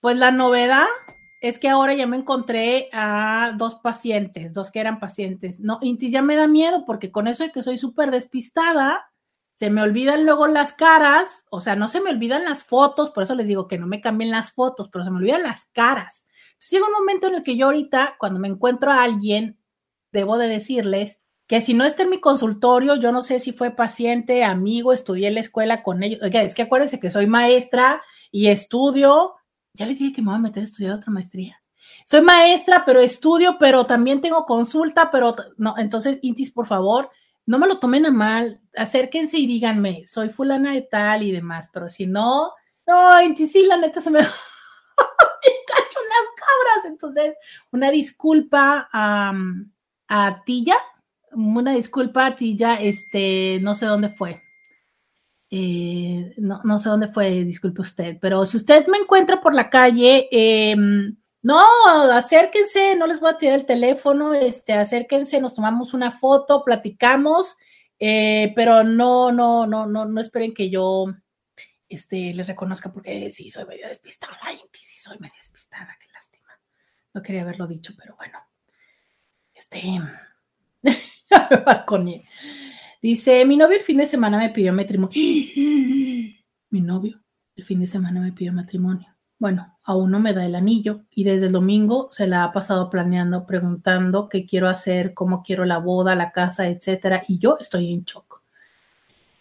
Pues 0.00 0.18
la 0.18 0.30
novedad 0.30 0.84
es 1.40 1.58
que 1.58 1.70
ahora 1.70 1.94
ya 1.94 2.06
me 2.06 2.18
encontré 2.18 2.90
a 2.92 3.54
dos 3.56 3.76
pacientes, 3.76 4.52
dos 4.52 4.70
que 4.70 4.80
eran 4.80 5.00
pacientes. 5.00 5.58
No, 5.58 5.78
Intis 5.80 6.12
ya 6.12 6.20
me 6.20 6.36
da 6.36 6.46
miedo 6.46 6.84
porque 6.84 7.10
con 7.10 7.28
eso 7.28 7.44
de 7.44 7.50
que 7.50 7.62
soy 7.62 7.78
súper 7.78 8.10
despistada, 8.10 9.10
se 9.54 9.70
me 9.70 9.80
olvidan 9.80 10.26
luego 10.26 10.48
las 10.48 10.74
caras, 10.74 11.46
o 11.48 11.62
sea, 11.62 11.76
no 11.76 11.88
se 11.88 12.02
me 12.02 12.10
olvidan 12.10 12.44
las 12.44 12.62
fotos, 12.62 13.10
por 13.10 13.22
eso 13.22 13.34
les 13.34 13.46
digo 13.46 13.68
que 13.68 13.78
no 13.78 13.86
me 13.86 14.02
cambien 14.02 14.30
las 14.30 14.52
fotos, 14.52 14.90
pero 14.90 15.02
se 15.02 15.10
me 15.10 15.16
olvidan 15.16 15.44
las 15.44 15.64
caras 15.72 16.26
llega 16.70 16.86
un 16.86 16.92
momento 16.92 17.26
en 17.26 17.36
el 17.36 17.42
que 17.42 17.56
yo 17.56 17.66
ahorita, 17.66 18.16
cuando 18.18 18.40
me 18.40 18.48
encuentro 18.48 18.90
a 18.90 19.02
alguien, 19.02 19.58
debo 20.12 20.38
de 20.38 20.48
decirles 20.48 21.22
que 21.46 21.60
si 21.60 21.74
no 21.74 21.84
está 21.84 22.04
en 22.04 22.10
mi 22.10 22.20
consultorio, 22.20 22.96
yo 22.96 23.12
no 23.12 23.22
sé 23.22 23.38
si 23.40 23.52
fue 23.52 23.70
paciente, 23.70 24.44
amigo, 24.44 24.92
estudié 24.92 25.28
en 25.28 25.34
la 25.34 25.40
escuela 25.40 25.82
con 25.82 26.02
ellos. 26.02 26.20
Oiga, 26.22 26.42
es 26.42 26.54
que 26.54 26.62
acuérdense 26.62 27.00
que 27.00 27.10
soy 27.10 27.26
maestra 27.26 28.02
y 28.30 28.46
estudio. 28.48 29.34
Ya 29.74 29.86
les 29.86 29.98
dije 29.98 30.14
que 30.14 30.22
me 30.22 30.28
voy 30.28 30.36
a 30.36 30.42
meter 30.42 30.62
a 30.62 30.64
estudiar 30.64 30.94
otra 30.94 31.12
maestría. 31.12 31.60
Soy 32.06 32.22
maestra, 32.22 32.84
pero 32.84 33.00
estudio, 33.00 33.56
pero 33.58 33.86
también 33.86 34.20
tengo 34.20 34.44
consulta, 34.46 35.10
pero 35.10 35.34
no, 35.56 35.74
entonces, 35.78 36.18
Intis, 36.22 36.50
por 36.50 36.66
favor, 36.66 37.10
no 37.46 37.58
me 37.58 37.66
lo 37.66 37.78
tomen 37.78 38.06
a 38.06 38.10
mal, 38.10 38.60
acérquense 38.76 39.38
y 39.38 39.46
díganme, 39.46 40.04
soy 40.06 40.28
fulana 40.28 40.72
de 40.72 40.82
tal 40.82 41.22
y 41.22 41.32
demás, 41.32 41.70
pero 41.72 41.88
si 41.88 42.06
no, 42.06 42.52
no, 42.86 43.22
Intis, 43.22 43.52
sí, 43.52 43.64
la 43.64 43.76
neta 43.76 44.00
se 44.00 44.10
me 44.10 44.20
cacho 45.74 45.98
las 46.00 46.28
cabras. 46.36 46.92
Entonces, 46.92 47.34
una 47.70 47.90
disculpa 47.90 48.88
a, 48.92 49.32
a 50.08 50.42
Tilla, 50.44 50.76
una 51.32 51.72
disculpa 51.74 52.26
a 52.26 52.36
Tilla, 52.36 52.74
este, 52.74 53.58
no 53.62 53.74
sé 53.74 53.86
dónde 53.86 54.10
fue. 54.10 54.42
Eh, 55.50 56.34
no, 56.38 56.60
no, 56.64 56.78
sé 56.78 56.88
dónde 56.88 57.08
fue, 57.08 57.44
disculpe 57.44 57.82
usted, 57.82 58.18
pero 58.20 58.44
si 58.44 58.56
usted 58.56 58.86
me 58.88 58.98
encuentra 58.98 59.40
por 59.40 59.54
la 59.54 59.70
calle, 59.70 60.28
em, 60.32 61.16
no, 61.42 61.62
acérquense, 62.12 62.96
no 62.96 63.06
les 63.06 63.20
voy 63.20 63.30
a 63.30 63.38
tirar 63.38 63.60
el 63.60 63.66
teléfono, 63.66 64.34
este, 64.34 64.72
acérquense, 64.72 65.40
nos 65.40 65.54
tomamos 65.54 65.94
una 65.94 66.10
foto, 66.10 66.64
platicamos, 66.64 67.56
eh, 68.00 68.52
pero 68.56 68.82
no, 68.82 69.30
no, 69.30 69.66
no, 69.66 69.86
no, 69.86 70.04
no 70.06 70.20
esperen 70.20 70.54
que 70.54 70.70
yo 70.70 71.06
este, 71.88 72.34
les 72.34 72.46
reconozca 72.46 72.92
porque 72.92 73.30
sí 73.30 73.48
soy 73.50 73.64
medio 73.66 73.86
despistada, 73.88 74.36
sí 74.72 74.98
soy 74.98 75.18
medio. 75.18 75.43
No 77.14 77.22
quería 77.22 77.42
haberlo 77.42 77.66
dicho, 77.66 77.94
pero 77.96 78.16
bueno. 78.16 78.38
Este, 79.54 79.80
Dice, 83.00 83.44
mi 83.44 83.56
novio 83.56 83.76
el 83.76 83.82
fin 83.82 83.98
de 83.98 84.06
semana 84.06 84.38
me 84.38 84.50
pidió 84.50 84.72
matrimonio. 84.72 85.14
mi 86.70 86.80
novio 86.80 87.20
el 87.56 87.64
fin 87.64 87.80
de 87.80 87.86
semana 87.86 88.20
me 88.20 88.32
pidió 88.32 88.52
matrimonio. 88.52 89.08
Bueno, 89.38 89.78
aún 89.84 90.10
no 90.10 90.20
me 90.20 90.32
da 90.32 90.44
el 90.44 90.54
anillo 90.54 91.02
y 91.10 91.24
desde 91.24 91.46
el 91.46 91.52
domingo 91.52 92.08
se 92.10 92.26
la 92.26 92.44
ha 92.44 92.52
pasado 92.52 92.90
planeando, 92.90 93.46
preguntando 93.46 94.28
qué 94.28 94.46
quiero 94.46 94.68
hacer, 94.68 95.14
cómo 95.14 95.42
quiero 95.42 95.64
la 95.64 95.78
boda, 95.78 96.14
la 96.14 96.32
casa, 96.32 96.66
etcétera, 96.66 97.24
y 97.28 97.38
yo 97.38 97.58
estoy 97.60 97.92
en 97.92 98.04
shock. 98.04 98.42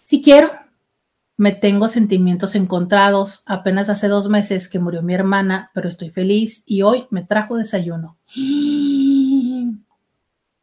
Si 0.03 0.21
quiero, 0.21 0.51
me 1.37 1.51
tengo 1.51 1.89
sentimientos 1.89 2.55
encontrados. 2.55 3.43
Apenas 3.45 3.89
hace 3.89 4.07
dos 4.07 4.29
meses 4.29 4.69
que 4.69 4.79
murió 4.79 5.01
mi 5.01 5.13
hermana, 5.13 5.71
pero 5.73 5.89
estoy 5.89 6.09
feliz 6.09 6.63
y 6.65 6.81
hoy 6.83 7.07
me 7.09 7.23
trajo 7.23 7.57
desayuno. 7.57 8.17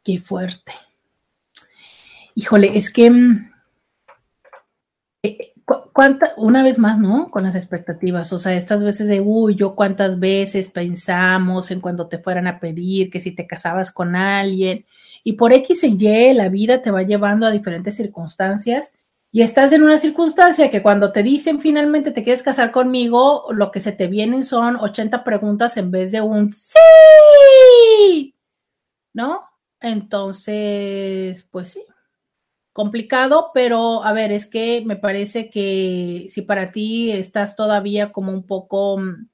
Qué 0.03 0.19
fuerte. 0.19 0.73
Híjole, 2.35 2.79
es 2.79 2.93
que 2.93 3.11
mm, 3.11 3.51
eh, 5.23 5.53
¿cuánta, 5.93 6.33
una 6.37 6.63
vez 6.63 6.79
más, 6.79 6.99
¿no? 6.99 7.31
Con 7.31 7.43
las 7.43 7.55
expectativas, 7.55 8.33
o 8.33 8.39
sea, 8.39 8.55
estas 8.55 8.83
veces 8.83 9.09
de, 9.09 9.21
uy, 9.21 9.57
yo 9.57 9.75
cuántas 9.75 10.19
veces 10.19 10.71
pensamos 10.71 11.71
en 11.71 11.81
cuando 11.81 12.09
te 12.09 12.19
fueran 12.19 12.47
a 12.47 12.61
pedir 12.61 13.11
que 13.11 13.21
si 13.21 13.33
te 13.33 13.47
casabas 13.47 13.93
con 13.93 14.17
alguien 14.17 14.87
y 15.23 15.35
por 15.35 15.53
X 15.53 15.85
y 15.85 15.97
Y 15.99 16.33
la 16.33 16.49
vida 16.49 16.81
te 16.81 16.91
va 16.91 17.03
llevando 17.03 17.47
a 17.47 17.51
diferentes 17.51 17.97
circunstancias 17.97 18.95
y 19.33 19.43
estás 19.43 19.73
en 19.73 19.83
una 19.83 19.99
circunstancia 19.99 20.71
que 20.71 20.83
cuando 20.83 21.13
te 21.13 21.23
dicen 21.23 21.61
finalmente 21.61 22.11
te 22.11 22.25
quieres 22.25 22.43
casar 22.43 22.73
conmigo, 22.73 23.47
lo 23.53 23.71
que 23.71 23.81
se 23.81 23.93
te 23.93 24.09
vienen 24.09 24.45
son 24.45 24.77
80 24.77 25.23
preguntas 25.25 25.77
en 25.77 25.91
vez 25.91 26.11
de 26.13 26.21
un 26.21 26.53
sí, 26.53 28.35
¿no? 29.13 29.43
Entonces, 29.81 31.45
pues 31.51 31.71
sí, 31.71 31.85
complicado, 32.73 33.51
pero 33.55 34.05
a 34.05 34.13
ver, 34.13 34.33
es 34.33 34.47
que 34.47 34.83
me 34.85 34.97
parece 34.97 35.49
que 35.51 36.29
si 36.31 36.43
para 36.43 36.73
ti 36.73 37.13
estás 37.13 37.57
todavía 37.57 38.13
como 38.13 38.33
un 38.33 38.45
poco 38.47 38.99
mm, 38.99 39.29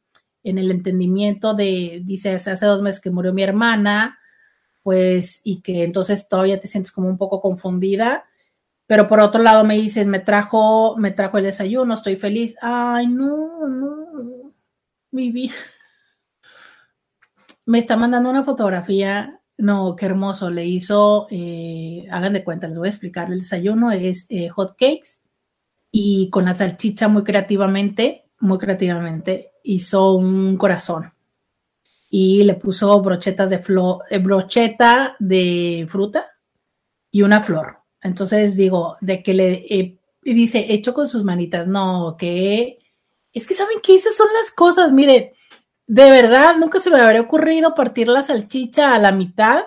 en 0.44 0.58
el 0.58 0.70
entendimiento 0.70 1.54
de, 1.54 2.02
dices, 2.04 2.46
hace 2.48 2.66
dos 2.66 2.82
meses 2.82 3.00
que 3.00 3.10
murió 3.10 3.32
mi 3.32 3.42
hermana, 3.42 4.18
pues, 4.82 5.40
y 5.42 5.62
que 5.62 5.84
entonces 5.84 6.28
todavía 6.28 6.60
te 6.60 6.68
sientes 6.68 6.92
como 6.92 7.08
un 7.08 7.18
poco 7.18 7.40
confundida, 7.40 8.26
pero 8.86 9.08
por 9.08 9.20
otro 9.20 9.42
lado 9.42 9.64
me 9.64 9.76
dices, 9.76 10.06
me 10.06 10.20
trajo, 10.20 10.96
me 10.96 11.10
trajo 11.10 11.38
el 11.38 11.44
desayuno, 11.44 11.94
estoy 11.94 12.16
feliz. 12.16 12.54
Ay, 12.62 13.06
no, 13.06 13.68
no, 13.68 14.52
mi 15.10 15.32
vida. 15.32 15.54
Me 17.64 17.78
está 17.78 17.96
mandando 17.96 18.30
una 18.30 18.44
fotografía 18.44 19.40
no, 19.58 19.96
qué 19.96 20.06
hermoso. 20.06 20.50
Le 20.50 20.66
hizo, 20.66 21.26
eh, 21.30 22.06
hagan 22.10 22.32
de 22.32 22.44
cuenta, 22.44 22.68
les 22.68 22.78
voy 22.78 22.88
a 22.88 22.90
explicar. 22.90 23.30
El 23.32 23.40
desayuno 23.40 23.90
es 23.90 24.26
eh, 24.28 24.48
hot 24.48 24.76
cakes 24.78 25.22
y 25.90 26.30
con 26.30 26.44
la 26.44 26.54
salchicha 26.54 27.08
muy 27.08 27.24
creativamente, 27.24 28.30
muy 28.40 28.58
creativamente, 28.58 29.52
hizo 29.62 30.14
un 30.14 30.56
corazón 30.56 31.12
y 32.10 32.44
le 32.44 32.54
puso 32.54 33.00
brochetas 33.02 33.50
de 33.50 33.58
flor, 33.58 34.02
eh, 34.10 34.18
brocheta 34.18 35.16
de 35.18 35.86
fruta 35.88 36.26
y 37.10 37.22
una 37.22 37.42
flor. 37.42 37.78
Entonces 38.06 38.56
digo, 38.56 38.96
de 39.00 39.22
que 39.22 39.34
le 39.34 39.98
dice, 40.22 40.66
hecho 40.70 40.94
con 40.94 41.08
sus 41.08 41.24
manitas, 41.24 41.66
no, 41.66 42.16
que 42.18 42.78
es 43.32 43.46
que 43.46 43.54
saben 43.54 43.80
que 43.82 43.94
esas 43.94 44.16
son 44.16 44.28
las 44.40 44.50
cosas, 44.50 44.92
miren, 44.92 45.32
de 45.86 46.10
verdad, 46.10 46.56
nunca 46.56 46.80
se 46.80 46.90
me 46.90 47.00
habría 47.00 47.20
ocurrido 47.20 47.74
partir 47.74 48.08
la 48.08 48.22
salchicha 48.22 48.94
a 48.94 48.98
la 48.98 49.12
mitad 49.12 49.64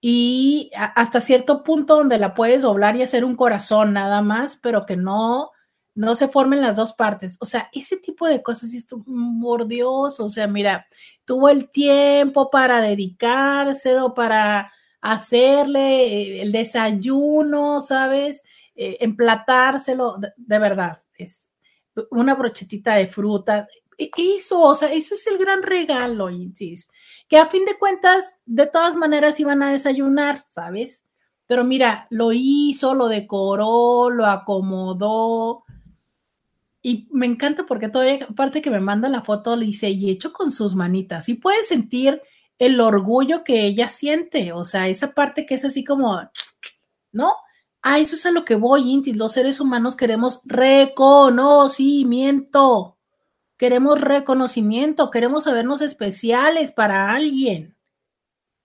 y 0.00 0.70
hasta 0.74 1.20
cierto 1.20 1.64
punto 1.64 1.96
donde 1.96 2.18
la 2.18 2.34
puedes 2.34 2.62
doblar 2.62 2.96
y 2.96 3.02
hacer 3.02 3.24
un 3.24 3.34
corazón 3.34 3.92
nada 3.94 4.22
más, 4.22 4.56
pero 4.62 4.86
que 4.86 4.96
no, 4.96 5.50
no 5.94 6.14
se 6.14 6.28
formen 6.28 6.60
las 6.60 6.76
dos 6.76 6.92
partes. 6.92 7.36
O 7.40 7.46
sea, 7.46 7.70
ese 7.72 7.96
tipo 7.96 8.26
de 8.26 8.42
cosas, 8.42 8.74
esto, 8.74 9.02
por 9.40 9.66
Dios, 9.66 10.20
o 10.20 10.28
sea, 10.28 10.46
mira, 10.46 10.86
tuvo 11.24 11.48
el 11.48 11.70
tiempo 11.70 12.50
para 12.50 12.80
dedicárselo, 12.82 14.14
para 14.14 14.72
hacerle 15.00 16.06
eh, 16.06 16.42
el 16.42 16.52
desayuno, 16.52 17.82
¿sabes? 17.82 18.42
Eh, 18.74 18.98
emplatárselo, 19.00 20.18
de 20.36 20.58
verdad, 20.58 21.02
es 21.16 21.50
una 22.10 22.34
brochetita 22.34 22.94
de 22.96 23.06
fruta, 23.06 23.66
e-, 23.98 24.10
eso, 24.16 24.60
o 24.60 24.74
sea, 24.74 24.92
eso 24.92 25.14
es 25.14 25.26
el 25.26 25.38
gran 25.38 25.62
regalo, 25.62 26.30
Intis, 26.30 26.90
que 27.28 27.38
a 27.38 27.46
fin 27.46 27.64
de 27.64 27.78
cuentas, 27.78 28.38
de 28.46 28.66
todas 28.66 28.96
maneras 28.96 29.40
iban 29.40 29.62
a 29.62 29.72
desayunar, 29.72 30.42
¿sabes? 30.48 31.04
Pero 31.46 31.64
mira, 31.64 32.06
lo 32.10 32.32
hizo, 32.32 32.94
lo 32.94 33.08
decoró, 33.08 34.10
lo 34.10 34.26
acomodó. 34.26 35.64
Y 36.82 37.08
me 37.10 37.26
encanta 37.26 37.66
porque 37.66 37.88
todavía, 37.88 38.26
aparte 38.28 38.62
que 38.62 38.70
me 38.70 38.80
manda 38.80 39.08
la 39.08 39.22
foto, 39.22 39.56
le 39.56 39.66
dice, 39.66 39.90
y 39.90 40.10
hecho 40.10 40.32
con 40.32 40.52
sus 40.52 40.74
manitas. 40.74 41.28
Y 41.28 41.34
puedes 41.34 41.68
sentir 41.68 42.20
el 42.58 42.80
orgullo 42.80 43.44
que 43.44 43.66
ella 43.66 43.88
siente, 43.88 44.52
o 44.52 44.64
sea, 44.64 44.88
esa 44.88 45.12
parte 45.12 45.46
que 45.46 45.54
es 45.54 45.64
así 45.64 45.84
como, 45.84 46.20
¿no? 47.12 47.36
Ah, 47.82 48.00
eso 48.00 48.16
es 48.16 48.26
a 48.26 48.32
lo 48.32 48.44
que 48.44 48.56
voy, 48.56 48.90
Intis. 48.90 49.16
Los 49.16 49.32
seres 49.32 49.60
humanos 49.60 49.94
queremos 49.94 50.40
reconocimiento. 50.44 52.98
Queremos 53.56 54.00
reconocimiento, 54.00 55.10
queremos 55.10 55.44
sabernos 55.44 55.80
especiales 55.80 56.72
para 56.72 57.12
alguien. 57.12 57.76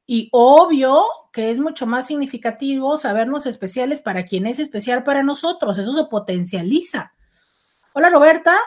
Y 0.08 0.30
obvio 0.32 1.06
que 1.32 1.52
es 1.52 1.60
mucho 1.60 1.86
más 1.86 2.08
significativo 2.08 2.98
sabernos 2.98 3.46
especiales 3.46 4.02
para 4.02 4.26
quien 4.26 4.48
es 4.48 4.60
especial 4.60 5.04
para 5.04 5.24
nosotros. 5.24 5.78
Eso 5.78 5.94
se 5.94 6.06
potencializa. 6.10 7.14
Hola 7.94 8.10
Roberta, 8.10 8.58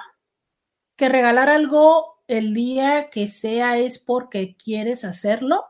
que 0.97 1.09
regalar 1.09 1.51
algo 1.51 2.14
el 2.27 2.55
día 2.55 3.11
que 3.11 3.29
sea 3.29 3.79
es 3.79 3.99
porque 3.99 4.57
quieres 4.57 5.05
hacerlo. 5.05 5.65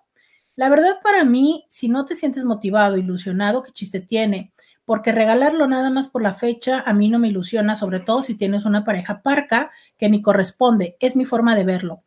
La 0.57 0.69
verdad 0.69 1.01
para 1.03 1.25
mí, 1.25 1.67
si 1.69 1.89
no 1.89 2.07
te 2.07 2.17
sientes 2.17 2.45
motivado, 2.45 2.97
ilusionado, 2.97 3.63
¿qué 3.63 3.73
chiste 3.73 4.01
tiene? 4.01 4.53
porque 4.85 5.13
regalarlo 5.13 5.67
nada 5.67 5.91
más 5.91 6.09
por 6.09 6.23
la 6.23 6.35
fecha 6.35 6.81
a 6.81 6.93
mí 6.93 7.09
no 7.09 7.19
me 7.19 7.29
ilusiona, 7.29 7.77
sobre 7.77 8.01
todo 8.01 8.23
si 8.23 8.35
tienes 8.35 8.65
una 8.65 8.85
pareja 8.85 9.23
parca 9.23 9.71
que 9.99 10.09
ni 10.09 10.21
corresponde. 10.21 10.97
Es 11.01 11.17
mi 11.17 11.25
forma 11.25 11.57
de 11.57 11.65
verlo. 11.65 12.03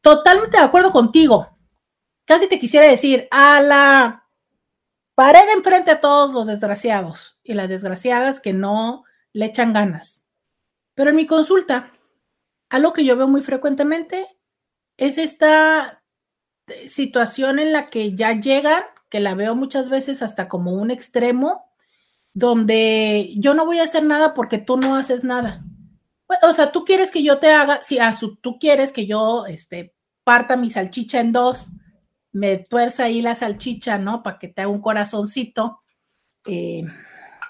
Totalmente 0.00 0.56
de 0.56 0.62
acuerdo 0.62 0.92
contigo. 0.92 1.56
Casi 2.24 2.48
te 2.48 2.60
quisiera 2.60 2.86
decir, 2.86 3.26
a 3.30 3.60
la 3.60 4.24
pared 5.14 5.48
enfrente 5.54 5.90
a 5.90 6.00
todos 6.00 6.32
los 6.32 6.46
desgraciados 6.46 7.40
y 7.42 7.54
las 7.54 7.68
desgraciadas 7.68 8.40
que 8.40 8.52
no 8.52 9.04
le 9.32 9.46
echan 9.46 9.72
ganas. 9.72 10.28
Pero 10.94 11.10
en 11.10 11.16
mi 11.16 11.26
consulta, 11.26 11.90
algo 12.72 12.94
que 12.94 13.04
yo 13.04 13.18
veo 13.18 13.28
muy 13.28 13.42
frecuentemente 13.42 14.26
es 14.96 15.18
esta 15.18 16.02
situación 16.88 17.58
en 17.58 17.70
la 17.70 17.90
que 17.90 18.14
ya 18.14 18.32
llegan, 18.32 18.82
que 19.10 19.20
la 19.20 19.34
veo 19.34 19.54
muchas 19.54 19.90
veces 19.90 20.22
hasta 20.22 20.48
como 20.48 20.72
un 20.72 20.90
extremo, 20.90 21.66
donde 22.32 23.34
yo 23.36 23.52
no 23.52 23.66
voy 23.66 23.78
a 23.78 23.84
hacer 23.84 24.04
nada 24.04 24.32
porque 24.32 24.56
tú 24.56 24.78
no 24.78 24.96
haces 24.96 25.22
nada. 25.22 25.62
O 26.42 26.54
sea, 26.54 26.72
tú 26.72 26.86
quieres 26.86 27.10
que 27.10 27.22
yo 27.22 27.38
te 27.38 27.50
haga, 27.50 27.82
si 27.82 27.98
a 27.98 28.16
tú 28.40 28.58
quieres 28.58 28.90
que 28.90 29.04
yo 29.06 29.44
este, 29.44 29.94
parta 30.24 30.56
mi 30.56 30.70
salchicha 30.70 31.20
en 31.20 31.32
dos, 31.32 31.68
me 32.32 32.56
tuerza 32.56 33.04
ahí 33.04 33.20
la 33.20 33.34
salchicha, 33.34 33.98
¿no? 33.98 34.22
Para 34.22 34.38
que 34.38 34.48
te 34.48 34.62
haga 34.62 34.70
un 34.70 34.80
corazoncito. 34.80 35.82
Eh, 36.46 36.84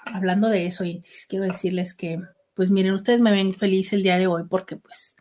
hablando 0.03 0.49
de 0.49 0.65
eso, 0.65 0.83
quiero 1.29 1.45
decirles 1.45 1.93
que, 1.93 2.19
pues 2.53 2.69
miren, 2.69 2.93
ustedes 2.93 3.19
me 3.19 3.31
ven 3.31 3.53
feliz 3.53 3.93
el 3.93 4.03
día 4.03 4.17
de 4.17 4.27
hoy 4.27 4.43
porque 4.49 4.75
pues 4.75 5.15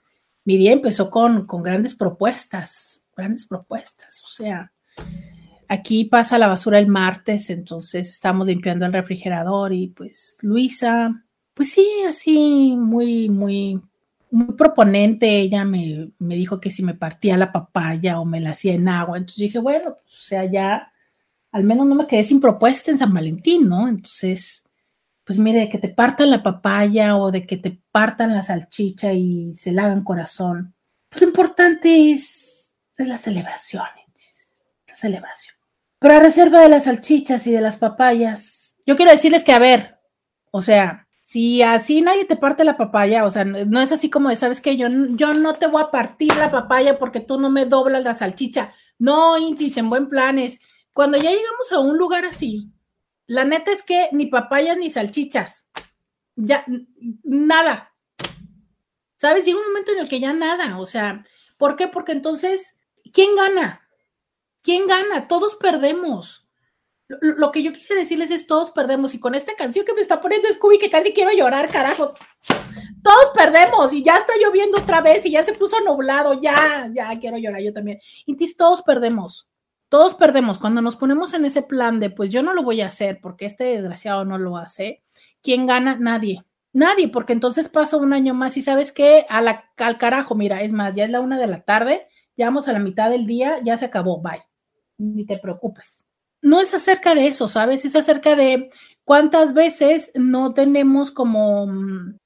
mi 0.45 0.57
día 0.57 0.73
empezó 0.73 1.11
con, 1.11 1.47
con 1.47 1.63
grandes 1.63 1.95
propuestas, 1.95 3.03
grandes 3.17 3.47
propuestas, 3.47 4.23
o 4.25 4.29
sea, 4.29 4.73
Aquí 5.73 6.05
pasa 6.05 6.39
la 6.39 6.49
basura 6.49 6.79
el 6.79 6.87
martes, 6.87 7.49
entonces 7.49 8.11
estamos 8.11 8.47
limpiando 8.47 8.85
el 8.85 8.93
refrigerador 8.93 9.73
y 9.73 9.89
pues 9.89 10.37
Luisa, 10.43 11.25
pues 11.55 11.73
sí, 11.73 11.89
así 12.07 12.77
muy, 12.77 13.31
muy, 13.31 13.81
muy 14.31 14.55
proponente. 14.55 15.41
Ella 15.41 15.65
me, 15.65 16.11
dijo 16.19 16.61
que 16.61 16.71
si 16.71 16.83
me 16.83 16.93
partía 16.93 17.39
la 17.39 17.53
papaya 17.53 18.21
o 18.21 18.27
me 18.27 18.39
la 18.39 18.51
hacía 18.51 18.75
en 18.75 18.87
agua. 18.87 19.17
Entonces 19.17 19.45
dije, 19.45 19.61
bueno, 19.61 19.97
pues, 20.03 20.19
o 20.19 20.23
sea, 20.23 20.45
ya 20.45 20.93
al 21.53 21.65
menos 21.65 21.87
no 21.87 21.95
me 21.95 22.07
quedé 22.07 22.25
sin 22.25 22.39
propuesta 22.39 22.91
en 22.91 22.99
San 22.99 23.15
Valentín, 23.15 23.67
¿no? 23.67 23.89
Entonces, 23.89 24.65
pues 25.24 25.39
mire, 25.39 25.61
de 25.61 25.69
que 25.69 25.78
te 25.78 25.89
partan 25.89 26.31
la 26.31 26.43
papaya 26.43 27.16
o 27.16 27.31
de 27.31 27.47
que 27.47 27.57
te 27.57 27.81
partan 27.90 28.35
la 28.35 28.43
salchicha 28.43 29.12
y 29.12 29.55
se 29.55 29.73
la 29.73 29.85
hagan 29.85 30.05
corazón. 30.05 30.74
Pues 31.09 31.23
lo 31.23 31.28
importante 31.28 32.12
es, 32.12 32.73
es 32.97 33.09
la 33.09 33.19
celebración, 33.19 33.85
la 34.89 34.94
celebración. 34.94 35.55
Pero 35.99 36.15
a 36.15 36.20
reserva 36.20 36.61
de 36.61 36.69
las 36.69 36.85
salchichas 36.85 37.47
y 37.47 37.53
de 37.53 37.61
las 37.61 37.77
papayas, 37.77 38.77
yo 38.85 38.97
quiero 38.97 39.12
decirles 39.12 39.44
que, 39.44 39.53
a 39.53 39.59
ver, 39.59 39.99
o 40.51 40.62
sea, 40.62 41.07
si 41.23 41.62
así 41.62 42.03
nadie 42.03 42.24
te 42.24 42.36
parte 42.36 42.65
la 42.65 42.77
papaya, 42.77 43.24
o 43.24 43.31
sea, 43.31 43.44
no 43.44 43.81
es 43.81 43.93
así 43.93 44.11
como 44.11 44.28
de, 44.28 44.36
¿sabes 44.36 44.61
qué? 44.61 44.77
Yo, 44.77 44.89
yo 45.11 45.32
no 45.32 45.55
te 45.55 45.66
voy 45.66 45.82
a 45.82 45.90
partir 45.90 46.35
la 46.36 46.51
papaya 46.51 46.99
porque 46.99 47.20
tú 47.20 47.39
no 47.39 47.49
me 47.49 47.65
doblas 47.65 48.03
la 48.03 48.15
salchicha. 48.15 48.74
No, 48.99 49.39
Intis, 49.39 49.77
en 49.77 49.89
buen 49.89 50.09
plan 50.09 50.39
es, 50.39 50.61
cuando 50.93 51.16
ya 51.16 51.31
llegamos 51.31 51.73
a 51.73 51.78
un 51.78 51.97
lugar 51.97 52.24
así, 52.24 52.69
la 53.27 53.44
neta 53.44 53.70
es 53.73 53.82
que 53.82 54.09
ni 54.12 54.27
papayas 54.27 54.77
ni 54.77 54.90
salchichas, 54.90 55.66
ya, 56.36 56.65
nada. 57.23 57.94
¿Sabes? 59.16 59.44
Llega 59.44 59.59
un 59.61 59.66
momento 59.66 59.93
en 59.93 60.01
el 60.01 60.09
que 60.09 60.20
ya 60.20 60.32
nada, 60.32 60.78
o 60.78 60.86
sea, 60.86 61.24
¿por 61.57 61.77
qué? 61.77 61.86
Porque 61.86 62.12
entonces, 62.12 62.81
¿quién 63.12 63.36
gana? 63.36 63.82
¿Quién 64.62 64.86
gana? 64.86 65.28
Todos 65.28 65.57
perdemos. 65.57 66.47
Lo, 67.20 67.53
que 67.53 67.62
yo 67.62 67.73
quise 67.73 67.94
decirles 67.94 68.31
es 68.31 68.47
todos 68.47 68.70
perdemos. 68.70 69.12
Y 69.15 69.20
con 69.20 69.35
esta 69.35 69.55
canción 69.55 69.85
que 69.85 69.93
me 69.93 70.01
está 70.01 70.20
poniendo 70.20 70.49
Scooby, 70.53 70.78
que 70.78 70.90
casi 70.90 71.12
quiero 71.12 71.32
llorar, 71.32 71.69
carajo. 71.69 72.15
Todos 73.03 73.32
perdemos 73.35 73.93
y 73.93 74.03
ya 74.03 74.16
está 74.16 74.32
lloviendo 74.40 74.78
otra 74.78 75.01
vez 75.01 75.27
y 75.27 75.32
ya 75.32 75.44
se 75.44 75.55
puso 75.55 75.81
nublado. 75.81 76.40
Ya, 76.40 76.89
ya 76.93 77.19
quiero 77.20 77.36
llorar 77.36 77.61
yo 77.61 77.73
también. 77.73 78.01
Intis, 78.27 78.57
todos 78.57 78.82
perdemos. 78.82 79.49
Todos 79.93 80.14
perdemos. 80.14 80.59
Cuando 80.59 80.81
nos 80.81 80.97
ponemos 80.97 81.35
en 81.35 81.44
ese 81.44 81.60
plan 81.60 82.01
de, 82.01 82.09
pues 82.09 82.31
yo 82.31 82.43
no 82.43 82.55
lo 82.55 82.62
voy 82.62 82.81
a 82.81 82.86
hacer 82.86 83.19
porque 83.20 83.44
este 83.44 83.64
desgraciado 83.64 84.24
no 84.24 84.39
lo 84.39 84.56
hace. 84.56 85.02
¿Quién 85.43 85.66
gana? 85.66 85.97
Nadie. 86.01 86.43
Nadie, 86.73 87.09
porque 87.09 87.35
entonces 87.35 87.69
pasa 87.69 87.98
un 87.98 88.14
año 88.14 88.32
más 88.32 88.56
y 88.56 88.62
sabes 88.62 88.94
la, 88.97 89.66
al 89.77 89.98
carajo, 89.98 90.35
mira, 90.35 90.62
es 90.62 90.73
más, 90.73 90.94
ya 90.94 91.05
es 91.05 91.10
la 91.10 91.20
una 91.20 91.39
de 91.39 91.47
la 91.47 91.60
tarde, 91.60 92.06
ya 92.39 92.47
vamos 92.47 92.69
a 92.69 92.73
la 92.73 92.78
mitad 92.78 93.10
del 93.10 93.27
día, 93.27 93.59
ya 93.62 93.77
se 93.77 93.85
acabó, 93.85 94.23
bye 94.23 94.40
ni 94.97 95.27
te 95.27 95.36
preocupes. 95.36 96.06
No 96.40 96.59
es 96.62 96.73
acerca 96.73 97.14
de 97.14 97.27
eso, 97.27 97.51
¿sabes? 97.51 97.85
Es 97.85 97.94
acerca 97.94 98.35
de 98.35 98.70
cuántas 99.05 99.52
veces 99.52 100.10
no 100.14 100.55
tenemos 100.55 101.10
como, 101.10 101.66
mm, 101.66 102.16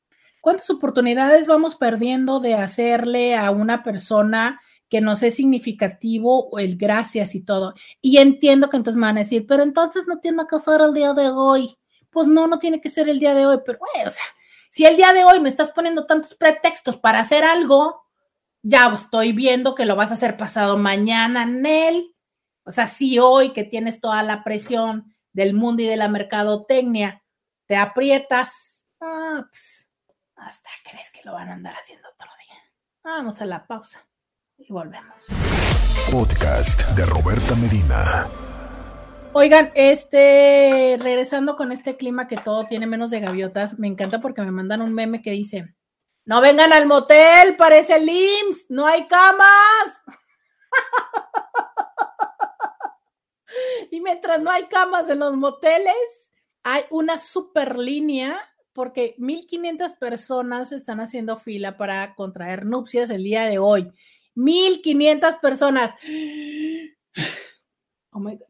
cuántas 0.41 0.71
oportunidades 0.71 1.49
vamos 1.49 1.75
perdiendo 1.75 2.39
de 2.39 2.55
hacerle 2.55 3.35
a 3.35 3.51
una 3.51 3.83
persona 3.83 4.61
que 4.89 5.01
nos 5.01 5.23
es 5.23 5.37
significativo 5.37 6.57
el 6.59 6.77
gracias 6.77 7.35
y 7.35 7.43
todo. 7.43 7.75
Y 8.01 8.19
entiendo 8.19 8.71
que 8.71 8.77
entonces 8.77 8.99
me 8.99 9.07
van 9.07 9.19
a 9.19 9.23
decir, 9.23 9.47
pero 9.47 9.63
entonces 9.63 10.05
no 10.07 10.19
tiene 10.19 10.45
que 10.49 10.61
ser 10.61 10.81
el 10.81 10.95
día 10.95 11.13
de 11.13 11.29
hoy. 11.31 11.77
Pues 12.11 12.29
no, 12.29 12.47
no 12.47 12.59
tiene 12.59 12.81
que 12.81 12.91
ser 12.91 13.09
el 13.09 13.19
día 13.19 13.35
de 13.35 13.47
hoy, 13.47 13.59
pero 13.65 13.79
güey, 13.79 14.07
o 14.07 14.11
sea, 14.11 14.25
si 14.71 14.87
el 14.87 14.97
día 14.97 15.13
de 15.13 15.25
hoy 15.25 15.41
me 15.41 15.49
estás 15.49 15.71
poniendo 15.73 16.07
tantos 16.07 16.35
pretextos 16.35 16.97
para 16.97 17.21
hacer 17.21 17.45
algo, 17.45 18.05
ya 18.63 18.93
estoy 18.95 19.33
viendo 19.33 19.75
que 19.75 19.87
lo 19.87 19.97
vas 19.97 20.11
a 20.11 20.15
hacer 20.15 20.37
pasado 20.37 20.77
mañana, 20.79 21.47
Nel. 21.47 22.15
O 22.65 22.73
sea, 22.73 22.89
si 22.89 23.19
hoy 23.19 23.53
que 23.53 23.65
tienes 23.65 24.01
toda 24.01 24.23
la 24.23 24.45
presión 24.45 25.15
del 25.33 25.53
mundo 25.55 25.83
y 25.83 25.87
de 25.87 25.97
la 25.97 26.09
mercadotecnia, 26.09 27.23
te 27.67 27.77
aprietas, 27.77 28.87
ah, 29.01 29.45
pues, 29.49 29.89
hasta 30.37 30.71
crees 30.89 31.11
que 31.11 31.23
lo 31.25 31.33
van 31.33 31.49
a 31.49 31.55
andar 31.55 31.75
haciendo 31.75 32.09
otro 32.09 32.31
día. 32.39 32.57
Vamos 33.05 33.41
a 33.41 33.47
la 33.47 33.67
pausa 33.67 34.07
y 34.59 34.73
volvemos. 34.73 35.15
Podcast 36.11 36.83
de 36.97 37.05
Roberta 37.05 37.55
Medina. 37.55 38.27
Oigan, 39.33 39.71
este, 39.75 40.97
regresando 41.01 41.57
con 41.57 41.73
este 41.73 41.97
clima 41.97 42.27
que 42.27 42.39
todo 42.39 42.65
tiene 42.65 42.87
menos 42.87 43.11
de 43.11 43.21
gaviotas, 43.21 43.79
me 43.79 43.87
encanta 43.87 44.21
porque 44.21 44.43
me 44.43 44.51
mandan 44.51 44.81
un 44.81 44.95
meme 44.95 45.21
que 45.21 45.33
dice, 45.33 45.75
no 46.25 46.41
vengan 46.41 46.73
al 46.73 46.87
motel, 46.87 47.57
parece 47.57 47.97
el 47.97 48.09
IMSS, 48.09 48.67
no 48.71 48.87
hay 48.87 49.07
camas. 49.09 50.03
y 53.91 54.01
mientras 54.01 54.41
no 54.41 54.51
hay 54.51 54.67
camas 54.67 55.11
en 55.11 55.19
los 55.19 55.37
moteles, 55.37 56.33
hay 56.63 56.85
una 56.91 57.19
super 57.19 57.79
línea 57.79 58.41
porque 58.73 59.15
1500 59.19 59.95
personas 59.95 60.73
están 60.73 61.01
haciendo 61.01 61.39
fila 61.39 61.77
para 61.77 62.15
contraer 62.15 62.67
nupcias 62.67 63.11
el 63.11 63.23
día 63.23 63.47
de 63.47 63.59
hoy. 63.59 63.93
1500 64.37 65.37
personas. 65.37 65.95
Oh 68.13 68.21
my 68.21 68.37
God. 68.37 68.47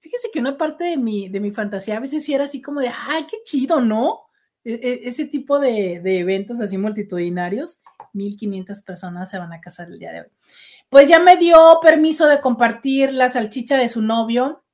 Fíjense 0.00 0.28
que 0.32 0.40
una 0.40 0.56
parte 0.56 0.84
de 0.84 0.96
mi, 0.96 1.28
de 1.28 1.38
mi 1.38 1.50
fantasía 1.50 1.98
a 1.98 2.00
veces 2.00 2.24
sí 2.24 2.34
era 2.34 2.44
así 2.44 2.60
como 2.60 2.80
de, 2.80 2.88
ay, 2.88 3.26
qué 3.30 3.38
chido, 3.44 3.80
¿no? 3.80 4.20
E, 4.64 4.74
e, 4.74 5.08
ese 5.08 5.26
tipo 5.26 5.58
de, 5.58 5.94
eventos 6.18 6.60
así 6.60 6.78
multitudinarios. 6.78 7.80
1500 8.12 8.80
personas 8.82 9.30
se 9.30 9.38
van 9.38 9.52
a 9.52 9.60
casar 9.60 9.88
el 9.88 9.98
día 9.98 10.12
de 10.12 10.20
hoy. 10.20 10.26
Pues 10.88 11.08
ya 11.08 11.18
me 11.18 11.36
dio 11.36 11.78
permiso 11.82 12.26
de 12.26 12.40
compartir 12.40 13.12
la 13.12 13.30
salchicha 13.30 13.76
de 13.76 13.88
su 13.88 14.00
novio. 14.02 14.64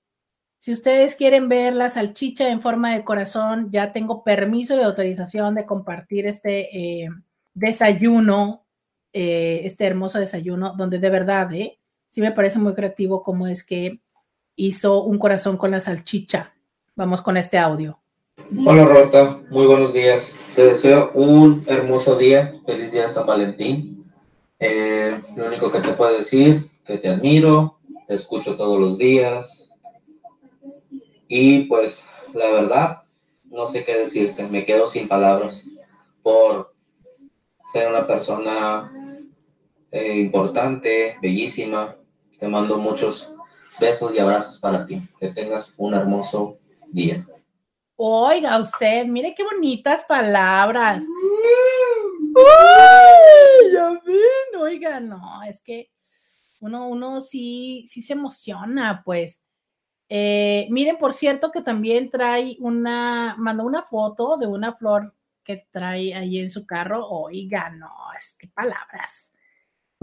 Si 0.58 0.72
ustedes 0.72 1.14
quieren 1.14 1.48
ver 1.48 1.74
la 1.76 1.90
salchicha 1.90 2.48
en 2.48 2.62
forma 2.62 2.94
de 2.94 3.04
corazón, 3.04 3.70
ya 3.70 3.92
tengo 3.92 4.24
permiso 4.24 4.76
y 4.76 4.82
autorización 4.82 5.54
de 5.54 5.66
compartir 5.66 6.26
este 6.26 7.04
eh, 7.04 7.08
desayuno, 7.52 8.63
eh, 9.16 9.60
este 9.64 9.86
hermoso 9.86 10.18
desayuno, 10.18 10.74
donde 10.76 10.98
de 10.98 11.08
verdad, 11.08 11.52
eh, 11.54 11.78
sí 12.10 12.20
me 12.20 12.32
parece 12.32 12.58
muy 12.58 12.74
creativo 12.74 13.22
cómo 13.22 13.46
es 13.46 13.62
que 13.62 14.00
hizo 14.56 15.04
un 15.04 15.18
corazón 15.18 15.56
con 15.56 15.70
la 15.70 15.80
salchicha. 15.80 16.52
Vamos 16.96 17.22
con 17.22 17.36
este 17.36 17.56
audio. 17.56 18.00
Hola 18.66 18.84
Roberta, 18.84 19.40
muy 19.50 19.66
buenos 19.66 19.92
días. 19.92 20.34
Te 20.56 20.66
deseo 20.66 21.12
un 21.14 21.62
hermoso 21.68 22.16
día. 22.16 22.60
Feliz 22.66 22.90
día 22.90 23.08
San 23.08 23.24
Valentín. 23.24 24.12
Eh, 24.58 25.20
lo 25.36 25.46
único 25.46 25.70
que 25.70 25.78
te 25.78 25.92
puedo 25.92 26.16
decir, 26.16 26.68
que 26.84 26.98
te 26.98 27.08
admiro, 27.08 27.78
te 28.08 28.14
escucho 28.14 28.56
todos 28.56 28.80
los 28.80 28.98
días. 28.98 29.70
Y 31.28 31.66
pues 31.66 32.04
la 32.34 32.50
verdad, 32.50 33.02
no 33.44 33.68
sé 33.68 33.84
qué 33.84 33.96
decirte, 33.96 34.48
me 34.48 34.64
quedo 34.64 34.88
sin 34.88 35.06
palabras 35.06 35.68
por 36.20 36.74
ser 37.72 37.88
una 37.88 38.08
persona 38.08 38.92
eh, 39.94 40.18
importante, 40.18 41.16
bellísima. 41.22 41.96
Te 42.36 42.48
mando 42.48 42.78
muchos 42.78 43.32
besos 43.78 44.12
y 44.12 44.18
abrazos 44.18 44.58
para 44.58 44.84
ti. 44.84 45.00
Que 45.20 45.28
tengas 45.28 45.72
un 45.76 45.94
hermoso 45.94 46.58
día. 46.88 47.24
Oiga 47.94 48.60
usted, 48.60 49.06
mire 49.06 49.34
qué 49.36 49.44
bonitas 49.44 50.02
palabras. 50.08 51.04
ya 53.72 53.90
ven, 54.04 54.60
oiga, 54.60 54.98
no, 54.98 55.44
es 55.48 55.62
que 55.62 55.92
uno, 56.60 56.88
uno 56.88 57.20
sí, 57.20 57.86
sí 57.88 58.02
se 58.02 58.14
emociona, 58.14 59.00
pues. 59.04 59.44
Eh, 60.08 60.66
miren, 60.70 60.98
por 60.98 61.14
cierto, 61.14 61.52
que 61.52 61.62
también 61.62 62.10
trae 62.10 62.56
una, 62.58 63.36
mandó 63.38 63.64
una 63.64 63.84
foto 63.84 64.38
de 64.38 64.48
una 64.48 64.72
flor 64.72 65.14
que 65.44 65.68
trae 65.70 66.12
ahí 66.14 66.40
en 66.40 66.50
su 66.50 66.66
carro. 66.66 67.06
Oiga, 67.06 67.70
no, 67.70 67.92
es 68.18 68.34
que 68.34 68.48
palabras. 68.48 69.33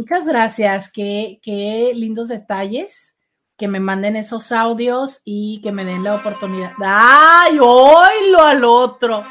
Muchas 0.01 0.25
gracias, 0.25 0.91
qué, 0.91 1.39
qué 1.43 1.91
lindos 1.93 2.27
detalles 2.27 3.15
que 3.55 3.67
me 3.67 3.79
manden 3.79 4.15
esos 4.15 4.51
audios 4.51 5.21
y 5.23 5.61
que 5.61 5.71
me 5.71 5.85
den 5.85 6.03
la 6.03 6.15
oportunidad. 6.15 6.73
¡Ay, 6.83 7.59
oílo 7.61 8.41
al 8.41 8.63
otro! 8.63 9.23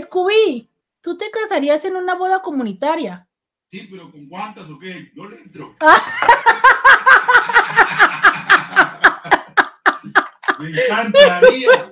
Scooby, 0.00 0.70
¿tú 1.02 1.18
te 1.18 1.30
casarías 1.30 1.84
en 1.84 1.96
una 1.96 2.14
boda 2.14 2.40
comunitaria? 2.40 3.28
Sí, 3.66 3.86
pero 3.90 4.10
¿con 4.10 4.26
cuántas 4.26 4.70
o 4.70 4.78
qué? 4.78 5.12
Yo 5.14 5.28
le 5.28 5.36
entro. 5.36 5.76
Me 10.58 10.70
encantaría. 10.70 11.90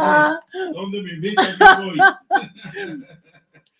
¿Dónde 0.74 1.02
me 1.02 1.12
invitan? 1.12 1.56
Yo 1.58 1.84
voy. 1.84 1.98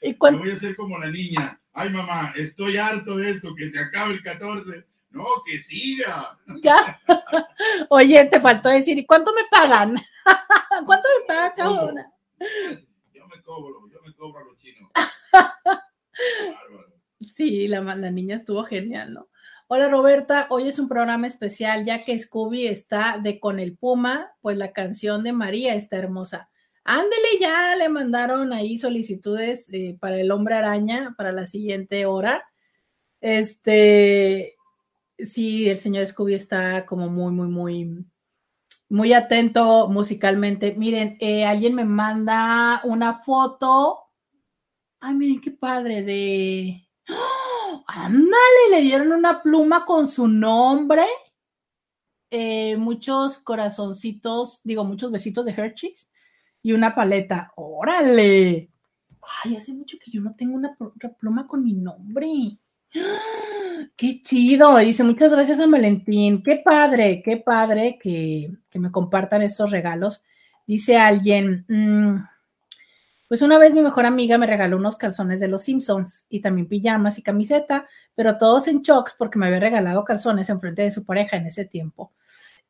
¿Y 0.02 0.14
cuándo? 0.14 0.40
voy 0.40 0.50
a 0.50 0.54
hacer 0.54 0.76
como 0.76 0.98
la 0.98 1.10
niña. 1.10 1.60
Ay, 1.72 1.90
mamá, 1.90 2.32
estoy 2.36 2.76
harto 2.76 3.16
de 3.16 3.30
esto, 3.30 3.54
que 3.54 3.70
se 3.70 3.78
acabe 3.78 4.14
el 4.14 4.22
14. 4.22 4.84
No, 5.10 5.24
que 5.44 5.58
siga. 5.58 6.38
Ya. 6.62 7.00
Oye, 7.88 8.24
te 8.26 8.40
faltó 8.40 8.68
decir, 8.68 8.98
¿y 8.98 9.06
cuánto 9.06 9.32
me 9.34 9.42
pagan? 9.50 9.96
¿Cuánto 10.86 11.08
me 11.18 11.26
paga 11.26 11.54
cada 11.54 11.84
una? 11.84 12.12
Yo 13.12 13.26
me 13.26 13.42
cobro, 13.42 13.88
yo 13.90 14.00
me 14.02 14.14
cobro 14.14 14.40
a 14.40 14.44
los 14.44 14.56
chinos. 14.58 14.90
sí, 17.32 17.66
la, 17.68 17.80
la 17.80 18.10
niña 18.10 18.36
estuvo 18.36 18.62
genial, 18.64 19.14
¿no? 19.14 19.29
Hola 19.72 19.88
Roberta, 19.88 20.48
hoy 20.50 20.66
es 20.66 20.80
un 20.80 20.88
programa 20.88 21.28
especial 21.28 21.84
ya 21.84 22.02
que 22.02 22.18
Scooby 22.18 22.66
está 22.66 23.20
de 23.22 23.38
Con 23.38 23.60
el 23.60 23.76
Puma, 23.76 24.32
pues 24.40 24.58
la 24.58 24.72
canción 24.72 25.22
de 25.22 25.32
María 25.32 25.76
está 25.76 25.96
hermosa. 25.96 26.50
Ándele 26.82 27.38
ya, 27.40 27.76
le 27.76 27.88
mandaron 27.88 28.52
ahí 28.52 28.78
solicitudes 28.78 29.72
eh, 29.72 29.96
para 30.00 30.18
el 30.20 30.32
hombre 30.32 30.56
araña 30.56 31.14
para 31.16 31.30
la 31.30 31.46
siguiente 31.46 32.04
hora. 32.04 32.42
Este, 33.20 34.56
sí, 35.18 35.70
el 35.70 35.78
señor 35.78 36.04
Scooby 36.08 36.34
está 36.34 36.84
como 36.84 37.08
muy, 37.08 37.30
muy, 37.30 37.46
muy, 37.46 38.04
muy 38.88 39.12
atento 39.12 39.86
musicalmente. 39.86 40.74
Miren, 40.74 41.16
eh, 41.20 41.44
alguien 41.44 41.76
me 41.76 41.84
manda 41.84 42.80
una 42.82 43.22
foto. 43.22 44.00
Ay, 44.98 45.14
miren 45.14 45.40
qué 45.40 45.52
padre 45.52 46.02
de. 46.02 46.88
¡Oh! 47.08 47.39
Ándale, 47.92 48.70
le 48.70 48.82
dieron 48.82 49.10
una 49.10 49.42
pluma 49.42 49.84
con 49.84 50.06
su 50.06 50.28
nombre. 50.28 51.04
Eh, 52.30 52.76
muchos 52.76 53.38
corazoncitos, 53.38 54.60
digo, 54.62 54.84
muchos 54.84 55.10
besitos 55.10 55.44
de 55.44 55.52
Hershey's 55.52 56.08
y 56.62 56.72
una 56.72 56.94
paleta. 56.94 57.52
¡Órale! 57.56 58.70
Ay, 59.42 59.56
hace 59.56 59.72
mucho 59.72 59.96
que 59.98 60.10
yo 60.12 60.20
no 60.20 60.36
tengo 60.36 60.54
una, 60.54 60.76
pluma 61.18 61.48
con 61.48 61.64
mi 61.64 61.74
nombre. 61.74 62.58
¡Qué 63.96 64.22
chido! 64.22 64.76
Dice, 64.78 65.02
muchas 65.02 65.32
gracias 65.32 65.58
a 65.58 65.66
Valentín. 65.66 66.44
Qué 66.44 66.62
padre, 66.64 67.22
qué 67.24 67.38
padre 67.38 67.98
que, 68.00 68.52
me 68.74 68.92
compartan 68.92 69.42
estos 69.42 69.72
regalos. 69.72 70.22
Dice 70.64 70.96
alguien, 70.96 71.64
mm, 71.68 72.24
pues 73.30 73.42
una 73.42 73.58
vez 73.58 73.72
mi 73.72 73.80
mejor 73.80 74.06
amiga 74.06 74.38
me 74.38 74.46
regaló 74.48 74.76
unos 74.76 74.96
calzones 74.96 75.38
de 75.38 75.46
los 75.46 75.62
Simpsons 75.62 76.26
y 76.28 76.40
también 76.40 76.66
pijamas 76.66 77.16
y 77.16 77.22
camiseta, 77.22 77.88
pero 78.16 78.38
todos 78.38 78.66
en 78.66 78.82
shocks 78.82 79.14
porque 79.16 79.38
me 79.38 79.46
había 79.46 79.60
regalado 79.60 80.02
calzones 80.02 80.50
en 80.50 80.58
frente 80.58 80.82
de 80.82 80.90
su 80.90 81.04
pareja 81.04 81.36
en 81.36 81.46
ese 81.46 81.64
tiempo. 81.64 82.12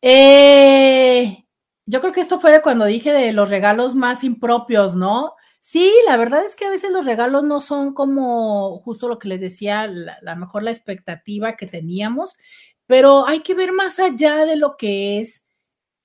Eh, 0.02 1.46
yo 1.86 2.02
creo 2.02 2.12
que 2.12 2.20
esto 2.20 2.40
fue 2.40 2.52
de 2.52 2.60
cuando 2.60 2.84
dije 2.84 3.10
de 3.10 3.32
los 3.32 3.48
regalos 3.48 3.94
más 3.94 4.22
impropios, 4.22 4.94
¿no? 4.94 5.32
Sí, 5.60 5.90
la 6.06 6.18
verdad 6.18 6.44
es 6.44 6.56
que 6.56 6.66
a 6.66 6.70
veces 6.70 6.90
los 6.90 7.06
regalos 7.06 7.42
no 7.42 7.62
son 7.62 7.94
como 7.94 8.80
justo 8.80 9.08
lo 9.08 9.18
que 9.18 9.28
les 9.28 9.40
decía, 9.40 9.86
la, 9.86 10.36
mejor 10.36 10.62
la 10.62 10.72
expectativa 10.72 11.56
que 11.56 11.68
teníamos, 11.68 12.36
pero 12.84 13.26
hay 13.26 13.40
que 13.40 13.54
ver 13.54 13.72
más 13.72 13.98
allá 13.98 14.44
de 14.44 14.56
lo 14.56 14.76
que 14.76 15.22
es 15.22 15.46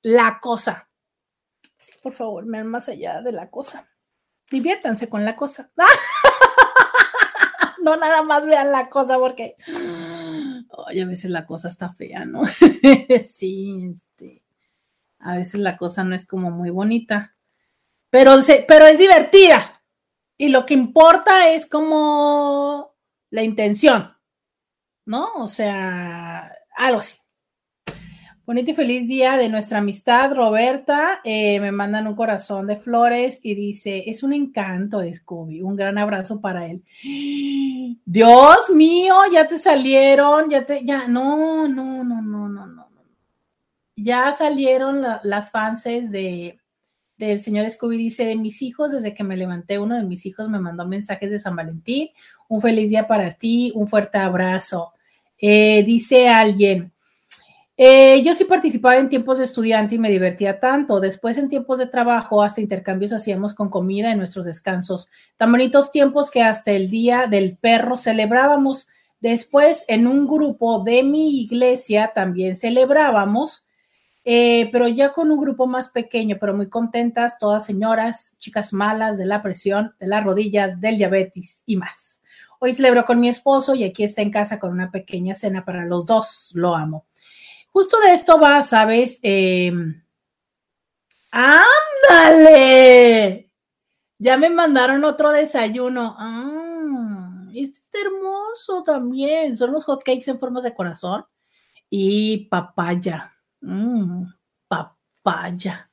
la 0.02 0.40
cosa. 0.40 0.88
Sí, 1.78 1.92
por 2.02 2.14
favor, 2.14 2.46
vean 2.48 2.68
más 2.68 2.88
allá 2.88 3.22
de 3.22 3.34
la 3.34 3.50
cosa. 3.50 3.90
Diviértanse 4.56 5.10
con 5.10 5.26
la 5.26 5.36
cosa. 5.36 5.70
no 7.84 7.98
nada 7.98 8.24
más 8.24 8.46
vean 8.46 8.72
la 8.72 8.90
cosa 8.90 9.20
porque 9.20 9.56
ay, 10.88 11.02
a 11.02 11.06
veces 11.06 11.30
la 11.30 11.46
cosa 11.46 11.68
está 11.68 11.92
fea, 11.92 12.26
¿no? 12.26 12.44
sí, 13.28 13.94
este, 13.94 14.44
a 15.20 15.36
veces 15.36 15.60
la 15.60 15.78
cosa 15.78 16.04
no 16.04 16.16
es 16.16 16.26
como 16.26 16.52
muy 16.52 16.70
bonita 16.70 17.36
pero, 18.16 18.32
pero 18.66 18.86
es 18.86 18.98
divertida. 18.98 19.84
Y 20.38 20.48
lo 20.48 20.66
que 20.66 20.74
importa 20.74 21.50
es 21.50 21.68
como 21.68 22.96
la 23.30 23.44
intención, 23.44 24.16
¿no? 25.06 25.34
O 25.36 25.50
sea, 25.50 26.50
algo 26.78 27.00
así. 27.00 27.18
Bonito 28.46 28.70
y 28.70 28.76
feliz 28.76 29.08
día 29.08 29.38
de 29.38 29.50
nuestra 29.50 29.80
amistad, 29.80 30.32
Roberta. 30.36 31.20
Eh, 31.24 31.60
me 31.60 31.72
mandan 31.72 32.06
un 32.06 32.16
corazón 32.16 32.68
de 32.68 32.78
flores 32.78 33.40
y 33.42 33.56
dice, 33.56 34.04
es 34.06 34.22
un 34.22 34.34
encanto, 34.34 35.02
Scooby. 35.12 35.64
Un 35.64 35.76
gran 35.76 35.98
abrazo 35.98 36.40
para 36.40 36.68
él. 36.68 36.84
Dios 38.06 38.70
mío, 38.72 39.16
ya 39.34 39.48
te 39.48 39.58
salieron, 39.58 40.48
ya 40.52 40.64
te, 40.64 40.86
ya, 40.86 41.08
no, 41.08 41.68
no, 41.68 42.04
no, 42.04 42.22
no, 42.22 42.48
no, 42.48 42.68
no. 42.68 42.88
Ya 43.96 44.32
salieron 44.32 45.02
las 45.24 45.50
fans 45.50 45.84
de, 45.86 46.60
del 47.18 47.42
señor 47.42 47.68
Scooby 47.68 47.98
dice, 47.98 48.26
de 48.26 48.36
mis 48.36 48.62
hijos, 48.62 48.92
desde 48.92 49.16
que 49.16 49.24
me 49.24 49.38
levanté, 49.38 49.80
uno 49.80 49.96
de 49.96 50.04
mis 50.04 50.24
hijos 50.28 50.50
me 50.50 50.60
mandó 50.60 50.86
mensajes 50.86 51.32
de 51.32 51.40
San 51.40 51.56
Valentín, 51.56 52.10
un 52.48 52.62
feliz 52.62 52.92
día 52.92 53.08
para 53.08 53.32
ti, 53.32 53.72
un 53.74 53.88
fuerte 53.88 54.20
abrazo. 54.20 54.94
Eh, 55.40 55.84
dice 55.84 56.30
alguien, 56.30 56.92
eh, 57.78 58.22
yo 58.24 58.36
sí 58.36 58.46
participaba 58.46 58.98
en 58.98 59.10
tiempos 59.10 59.38
de 59.38 59.46
estudiante 59.46 59.96
y 59.96 60.00
me 60.00 60.12
divertía 60.12 60.60
tanto. 60.60 61.00
Después 61.00 61.38
en 61.38 61.50
tiempos 61.50 61.80
de 61.80 61.88
trabajo, 61.88 62.42
hasta 62.42 62.62
intercambios 62.62 63.14
hacíamos 63.14 63.54
con 63.54 63.70
comida 63.70 64.12
en 64.12 64.18
nuestros 64.18 64.46
descansos. 64.46 65.10
Tan 65.38 65.52
bonitos 65.52 65.92
tiempos 65.92 66.32
que 66.32 66.44
hasta 66.44 66.72
el 66.72 66.90
día 66.90 67.28
del 67.28 67.58
perro 67.58 67.98
celebrábamos. 67.98 68.88
Después 69.20 69.86
en 69.88 70.08
un 70.08 70.28
grupo 70.28 70.84
de 70.84 71.04
mi 71.04 71.42
iglesia 71.42 72.12
también 72.14 72.56
celebrábamos 72.56 73.66
eh, 74.28 74.70
pero 74.72 74.88
ya 74.88 75.14
con 75.14 75.30
un 75.32 75.40
grupo 75.40 75.68
más 75.68 75.90
pequeño, 75.90 76.38
pero 76.40 76.56
muy 76.56 76.68
contentas, 76.68 77.38
todas 77.38 77.64
señoras, 77.64 78.38
chicas 78.40 78.74
malas 78.74 79.20
de 79.20 79.28
la 79.28 79.44
presión, 79.44 79.94
de 80.00 80.08
las 80.08 80.24
rodillas, 80.24 80.82
del 80.82 80.98
diabetes 80.98 81.62
y 81.68 81.76
más. 81.76 82.24
Hoy 82.60 82.74
celebro 82.74 83.06
con 83.06 83.20
mi 83.20 83.30
esposo 83.30 83.76
y 83.76 83.84
aquí 83.84 84.04
está 84.04 84.24
en 84.24 84.32
casa 84.32 84.60
con 84.60 84.72
una 84.72 84.90
pequeña 84.90 85.36
cena 85.36 85.64
para 85.64 85.86
los 85.86 86.08
dos. 86.08 86.52
Lo 86.56 86.76
amo. 86.76 87.06
Justo 87.76 88.00
de 88.00 88.14
esto 88.14 88.40
va, 88.40 88.64
¿sabes? 88.64 89.20
Em, 89.22 90.02
¡Ándale! 92.10 92.72
Ya 94.18 94.38
me 94.38 94.50
mandaron 94.50 95.04
otro 95.04 95.34
desayuno. 95.34 96.16
Ah, 96.18 97.50
este 97.54 97.82
está 97.82 98.00
hermoso 98.00 98.82
también. 98.86 99.58
Son 99.58 99.74
los 99.74 99.84
hotcakes 99.84 100.32
en 100.32 100.40
formas 100.40 100.64
de 100.64 100.74
corazón 100.74 101.26
y 101.90 102.46
papaya. 102.46 103.34
Mmm, 103.60 104.24
papaya. 104.70 105.90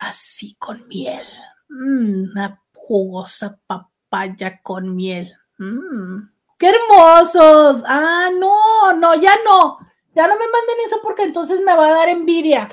Así 0.00 0.54
con 0.58 0.86
miel. 0.86 1.24
Mm, 1.70 2.30
una 2.30 2.62
jugosa 2.74 3.58
papaya 3.66 4.60
con 4.62 4.94
miel. 4.94 5.34
Mm, 5.56 6.28
¡Qué 6.58 6.68
hermosos! 6.68 7.82
Ah, 7.86 8.28
no, 8.38 8.92
no, 8.92 9.14
ya 9.14 9.34
no. 9.46 9.78
Ya 10.14 10.26
no 10.26 10.34
me 10.34 10.44
manden 10.44 10.86
eso 10.86 11.00
porque 11.02 11.22
entonces 11.22 11.60
me 11.60 11.74
va 11.74 11.88
a 11.88 11.94
dar 11.94 12.08
envidia. 12.08 12.68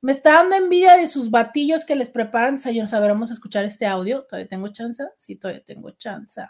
Me 0.00 0.12
está 0.12 0.32
dando 0.32 0.56
envidia 0.56 0.96
de 0.96 1.06
sus 1.06 1.30
batillos 1.30 1.84
que 1.84 1.94
les 1.94 2.08
preparan 2.08 2.56
desayuno. 2.56 2.88
A 2.90 3.00
ver, 3.00 3.10
vamos 3.10 3.30
a 3.30 3.34
escuchar 3.34 3.64
este 3.64 3.86
audio. 3.86 4.24
¿Todavía 4.24 4.48
tengo 4.48 4.68
chance? 4.68 5.04
Sí, 5.18 5.36
todavía 5.36 5.62
tengo 5.64 5.90
chance. 5.92 6.40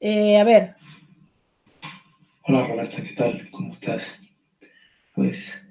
Eh, 0.00 0.38
a 0.38 0.44
ver. 0.44 0.76
Hola 2.44 2.66
Roberta, 2.66 3.02
¿qué 3.02 3.12
tal? 3.12 3.50
¿Cómo 3.50 3.72
estás? 3.72 4.18
Pues 5.14 5.66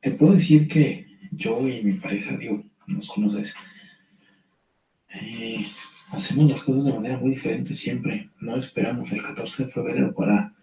te 0.00 0.10
puedo 0.10 0.34
decir 0.34 0.68
que 0.68 1.06
yo 1.30 1.66
y 1.66 1.82
mi 1.82 1.94
pareja, 1.94 2.36
digo, 2.36 2.62
nos 2.86 3.08
conoces, 3.08 3.54
eh, 5.14 5.64
hacemos 6.12 6.50
las 6.50 6.64
cosas 6.64 6.84
de 6.84 6.92
manera 6.92 7.16
muy 7.16 7.30
diferente 7.30 7.72
siempre. 7.72 8.28
No 8.40 8.56
esperamos 8.56 9.10
el 9.12 9.22
14 9.22 9.64
de 9.64 9.72
febrero 9.72 10.12
para, 10.14 10.54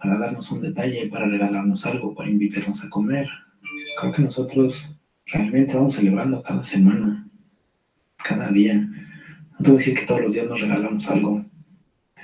para 0.00 0.18
darnos 0.18 0.50
un 0.50 0.62
detalle, 0.62 1.08
para 1.08 1.26
regalarnos 1.26 1.84
algo, 1.86 2.14
para 2.14 2.30
invitarnos 2.30 2.82
a 2.84 2.88
comer. 2.88 3.28
Creo 4.00 4.12
que 4.12 4.22
nosotros 4.22 4.96
realmente 5.26 5.74
vamos 5.74 5.94
celebrando 5.94 6.42
cada 6.42 6.64
semana, 6.64 7.28
cada 8.16 8.50
día. 8.50 8.74
No 8.74 9.58
te 9.58 9.70
voy 9.70 9.74
a 9.74 9.78
decir 9.78 9.94
que 9.94 10.06
todos 10.06 10.22
los 10.22 10.32
días 10.32 10.46
nos 10.46 10.60
regalamos 10.60 11.08
algo, 11.08 11.44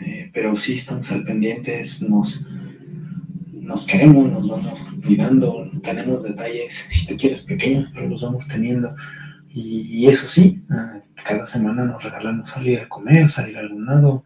eh, 0.00 0.30
pero 0.32 0.56
sí 0.56 0.74
estamos 0.74 1.10
al 1.12 1.24
pendientes, 1.24 2.02
nos 2.02 2.46
nos 3.66 3.84
queremos, 3.84 4.30
nos 4.30 4.48
vamos 4.48 4.80
cuidando, 5.04 5.68
tenemos 5.82 6.22
detalles, 6.22 6.86
si 6.88 7.06
tú 7.06 7.16
quieres, 7.16 7.42
pequeños, 7.42 7.90
pero 7.92 8.08
los 8.08 8.22
vamos 8.22 8.46
teniendo. 8.46 8.94
Y, 9.50 10.06
eso 10.06 10.28
sí, 10.28 10.62
ah, 10.70 11.00
cada 11.24 11.46
semana 11.46 11.84
nos 11.84 12.02
regalamos 12.02 12.50
salir 12.50 12.80
a 12.80 12.88
comer, 12.88 13.28
salir 13.28 13.56
a 13.56 13.60
algún 13.60 13.86
lado. 13.86 14.24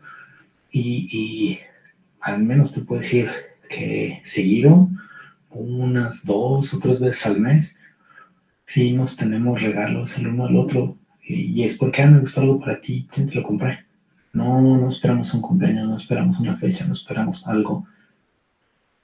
Y, 0.71 1.59
al 2.21 2.43
menos 2.43 2.73
te 2.73 2.83
puedo 2.83 3.01
decir 3.01 3.31
que 3.69 4.21
seguido, 4.25 4.89
unas 5.51 6.25
dos 6.25 6.75
o 6.75 6.79
tres 6.79 7.01
veces 7.01 7.27
al 7.27 7.41
mes, 7.41 7.79
sí 8.65 8.93
nos 8.93 9.17
tenemos 9.17 9.63
regalos 9.63 10.17
el 10.19 10.29
uno 10.29 10.47
al 10.47 10.57
otro. 10.57 10.97
Y, 11.23 11.63
es 11.63 11.77
porque, 11.77 12.03
ah, 12.03 12.11
me 12.11 12.21
gustó 12.21 12.41
algo 12.41 12.59
para 12.59 12.81
ti, 12.81 13.09
¿quién 13.13 13.29
te 13.29 13.35
lo 13.37 13.43
compré? 13.43 13.87
No, 14.33 14.61
no 14.79 14.89
esperamos 14.89 15.33
un 15.35 15.43
cumpleaños, 15.43 15.89
no 15.89 15.97
esperamos 15.97 16.41
una 16.41 16.57
fecha, 16.57 16.85
no 16.87 16.93
esperamos 16.93 17.47
algo 17.47 17.87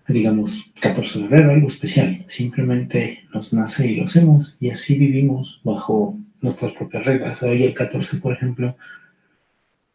digamos, 0.08 0.72
14 0.80 1.18
de 1.18 1.28
febrero, 1.28 1.50
algo 1.50 1.68
especial. 1.68 2.24
Simplemente 2.28 3.24
nos 3.34 3.52
nace 3.52 3.88
y 3.88 3.96
lo 3.96 4.04
hacemos 4.04 4.56
y 4.60 4.70
así 4.70 4.96
vivimos 4.96 5.60
bajo 5.64 6.16
nuestras 6.40 6.72
propias 6.72 7.04
reglas. 7.04 7.42
Hoy 7.42 7.64
el 7.64 7.74
14, 7.74 8.18
por 8.18 8.32
ejemplo, 8.32 8.76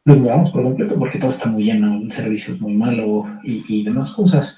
lo 0.05 0.15
ignoramos 0.15 0.51
por 0.51 0.63
completo 0.63 0.97
porque 0.97 1.19
todo 1.19 1.29
está 1.29 1.49
muy 1.49 1.63
lleno, 1.63 1.97
el 1.97 2.11
servicio 2.11 2.53
es 2.55 2.61
muy 2.61 2.73
malo 2.73 3.27
y, 3.43 3.83
demás 3.83 4.13
cosas. 4.13 4.57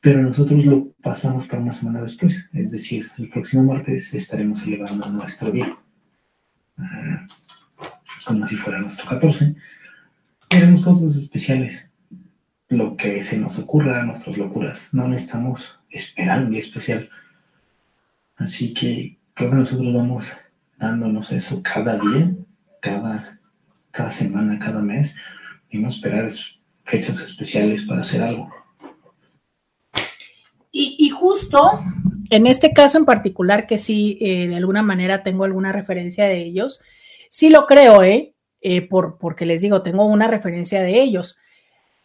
Pero 0.00 0.22
nosotros 0.22 0.64
lo 0.64 0.92
pasamos 1.02 1.46
para 1.46 1.62
una 1.62 1.72
semana 1.72 2.02
después, 2.02 2.48
es 2.52 2.70
decir, 2.70 3.10
el 3.18 3.28
próximo 3.28 3.64
martes 3.64 4.14
estaremos 4.14 4.60
celebrando 4.60 5.06
nuestro 5.10 5.50
día, 5.50 5.76
como 8.24 8.46
si 8.46 8.56
fuera 8.56 8.80
nuestro 8.80 9.08
14. 9.08 9.54
Haremos 10.50 10.82
cosas 10.82 11.16
especiales 11.16 11.90
lo 12.70 12.96
que 12.96 13.22
se 13.22 13.36
nos 13.36 13.58
ocurra, 13.58 14.04
nuestras 14.04 14.38
locuras. 14.38 14.88
No 14.92 15.06
necesitamos 15.08 15.80
esperar 15.90 16.42
un 16.42 16.50
día 16.50 16.60
especial. 16.60 17.10
Así 18.36 18.72
que 18.72 19.18
creo 19.34 19.50
que 19.50 19.56
nosotros 19.56 19.92
vamos 19.92 20.32
dándonos 20.78 21.32
eso 21.32 21.62
cada 21.62 21.98
día, 21.98 22.32
cada, 22.80 23.29
cada 23.90 24.10
semana, 24.10 24.58
cada 24.58 24.82
mes. 24.82 25.16
Y 25.68 25.78
no 25.78 25.88
esperar 25.88 26.26
es 26.26 26.58
fechas 26.84 27.20
especiales 27.20 27.82
para 27.82 28.00
hacer 28.00 28.22
algo. 28.22 28.50
Y, 30.72 31.08
justo 31.10 31.80
en 32.30 32.46
este 32.46 32.72
caso 32.72 32.96
en 32.96 33.04
particular, 33.04 33.66
que 33.66 33.76
sí, 33.76 34.18
eh, 34.20 34.46
de 34.46 34.56
alguna 34.56 34.82
manera 34.82 35.22
tengo 35.24 35.44
alguna 35.44 35.72
referencia 35.72 36.26
de 36.26 36.38
ellos, 36.42 36.80
sí 37.28 37.50
lo 37.50 37.66
creo, 37.66 38.04
¿eh? 38.04 38.34
eh 38.60 38.82
por, 38.82 39.18
porque 39.18 39.46
les 39.46 39.62
digo, 39.62 39.82
tengo 39.82 40.04
una 40.04 40.28
referencia 40.28 40.80
de 40.80 41.00
ellos. 41.00 41.38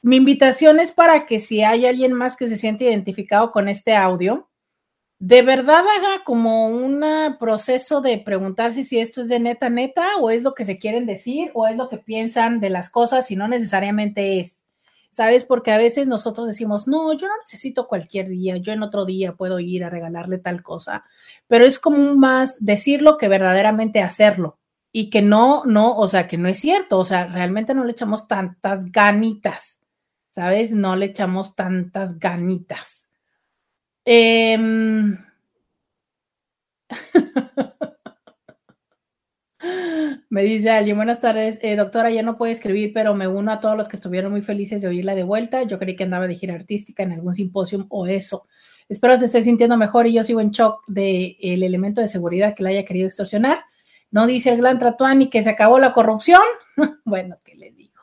Mi 0.02 0.16
invitación 0.16 0.80
es 0.80 0.92
para 0.92 1.26
que 1.26 1.40
si 1.40 1.62
hay 1.62 1.86
alguien 1.86 2.14
más 2.14 2.36
que 2.36 2.48
se 2.48 2.58
siente 2.58 2.86
identificado 2.86 3.52
con 3.52 3.70
este 3.70 3.96
audio, 3.96 4.50
de 5.26 5.42
verdad 5.42 5.84
haga 5.88 6.24
como 6.24 6.68
un 6.68 7.04
proceso 7.40 8.00
de 8.00 8.20
preguntarse 8.20 8.84
si 8.84 9.00
esto 9.00 9.22
es 9.22 9.28
de 9.28 9.40
neta, 9.40 9.70
neta, 9.72 10.18
o 10.20 10.30
es 10.30 10.44
lo 10.44 10.54
que 10.54 10.66
se 10.66 10.78
quieren 10.78 11.08
decir, 11.08 11.50
o 11.56 11.66
es 11.66 11.76
lo 11.76 11.90
que 11.90 11.98
piensan 11.98 12.60
de 12.60 12.70
las 12.70 12.92
cosas 12.92 13.32
y 13.32 13.36
no 13.36 13.48
necesariamente 13.48 14.40
es. 14.40 14.62
¿Sabes? 15.10 15.44
Porque 15.44 15.72
a 15.72 15.78
veces 15.78 16.06
nosotros 16.06 16.46
decimos, 16.46 16.88
no, 16.88 17.12
yo 17.14 17.28
no 17.28 17.34
necesito 17.40 17.88
cualquier 17.88 18.28
día, 18.30 18.58
yo 18.58 18.72
en 18.72 18.84
otro 18.84 19.06
día 19.06 19.34
puedo 19.34 19.60
ir 19.60 19.84
a 19.84 19.90
regalarle 19.90 20.38
tal 20.38 20.62
cosa, 20.62 21.06
pero 21.48 21.66
es 21.66 21.80
como 21.80 22.16
más 22.16 22.64
decirlo 22.64 23.18
que 23.18 23.28
verdaderamente 23.28 24.02
hacerlo 24.02 24.60
y 24.92 25.10
que 25.10 25.24
no, 25.24 25.64
no, 25.66 25.98
o 25.98 26.08
sea, 26.08 26.28
que 26.28 26.38
no 26.38 26.50
es 26.50 26.60
cierto, 26.60 27.00
o 27.00 27.06
sea, 27.06 27.28
realmente 27.28 27.74
no 27.74 27.84
le 27.84 27.94
echamos 27.94 28.28
tantas 28.28 28.92
ganitas 28.92 29.80
¿sabes? 30.30 30.72
No 30.72 30.98
le 30.98 31.06
echamos 31.06 31.56
tantas 31.56 32.20
ganitas. 32.20 33.05
Em, 34.06 35.18
me 40.30 40.44
dice 40.44 40.70
alguien, 40.70 40.96
buenas 40.96 41.20
tardes, 41.22 41.60
eh, 41.64 41.76
doctora, 41.76 42.12
ya 42.12 42.22
no 42.22 42.38
puedo 42.38 42.52
escribir, 42.52 42.92
pero 42.94 43.16
me 43.16 43.28
uno 43.28 43.52
a 43.52 43.60
todos 43.60 43.76
los 43.76 43.88
que 43.90 43.96
estuvieron 43.96 44.32
muy 44.32 44.42
felices 44.42 44.82
de 44.82 44.88
oírla 44.88 45.16
de 45.16 45.24
vuelta. 45.24 45.64
Yo 45.64 45.80
creí 45.80 45.96
que 45.96 46.04
andaba 46.04 46.28
de 46.28 46.36
gira 46.36 46.54
artística 46.54 47.02
en 47.04 47.14
algún 47.14 47.34
simposio 47.34 47.88
o 47.90 48.06
eso. 48.06 48.46
Espero 48.90 49.18
se 49.18 49.26
esté 49.26 49.42
sintiendo 49.42 49.78
mejor 49.78 50.06
y 50.06 50.14
yo 50.14 50.24
sigo 50.24 50.42
en 50.42 50.52
shock 50.52 50.84
del 50.88 51.36
el 51.42 51.64
elemento 51.64 52.02
de 52.02 52.08
seguridad 52.08 52.54
que 52.54 52.62
la 52.64 52.70
haya 52.70 52.86
querido 52.86 53.08
extorsionar. 53.08 53.62
No 54.12 54.28
dice 54.28 54.52
el 54.52 54.58
gran 54.58 54.78
Tratuani 54.78 55.30
que 55.30 55.44
se 55.44 55.50
acabó 55.50 55.80
la 55.80 55.94
corrupción. 55.94 56.42
bueno, 57.06 57.38
¿qué 57.44 57.56
le 57.56 57.72
digo? 57.72 58.02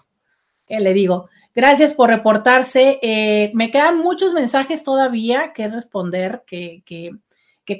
¿Qué 0.67 0.81
le 0.81 0.93
digo? 0.95 1.29
Gracias 1.55 1.93
por 1.93 2.09
reportarse. 2.09 2.99
Eh, 3.03 3.51
me 3.55 3.71
quedan 3.71 3.99
muchos 3.99 4.33
mensajes 4.33 4.85
todavía 4.85 5.53
que 5.53 5.69
responder, 5.69 6.43
que, 6.47 6.83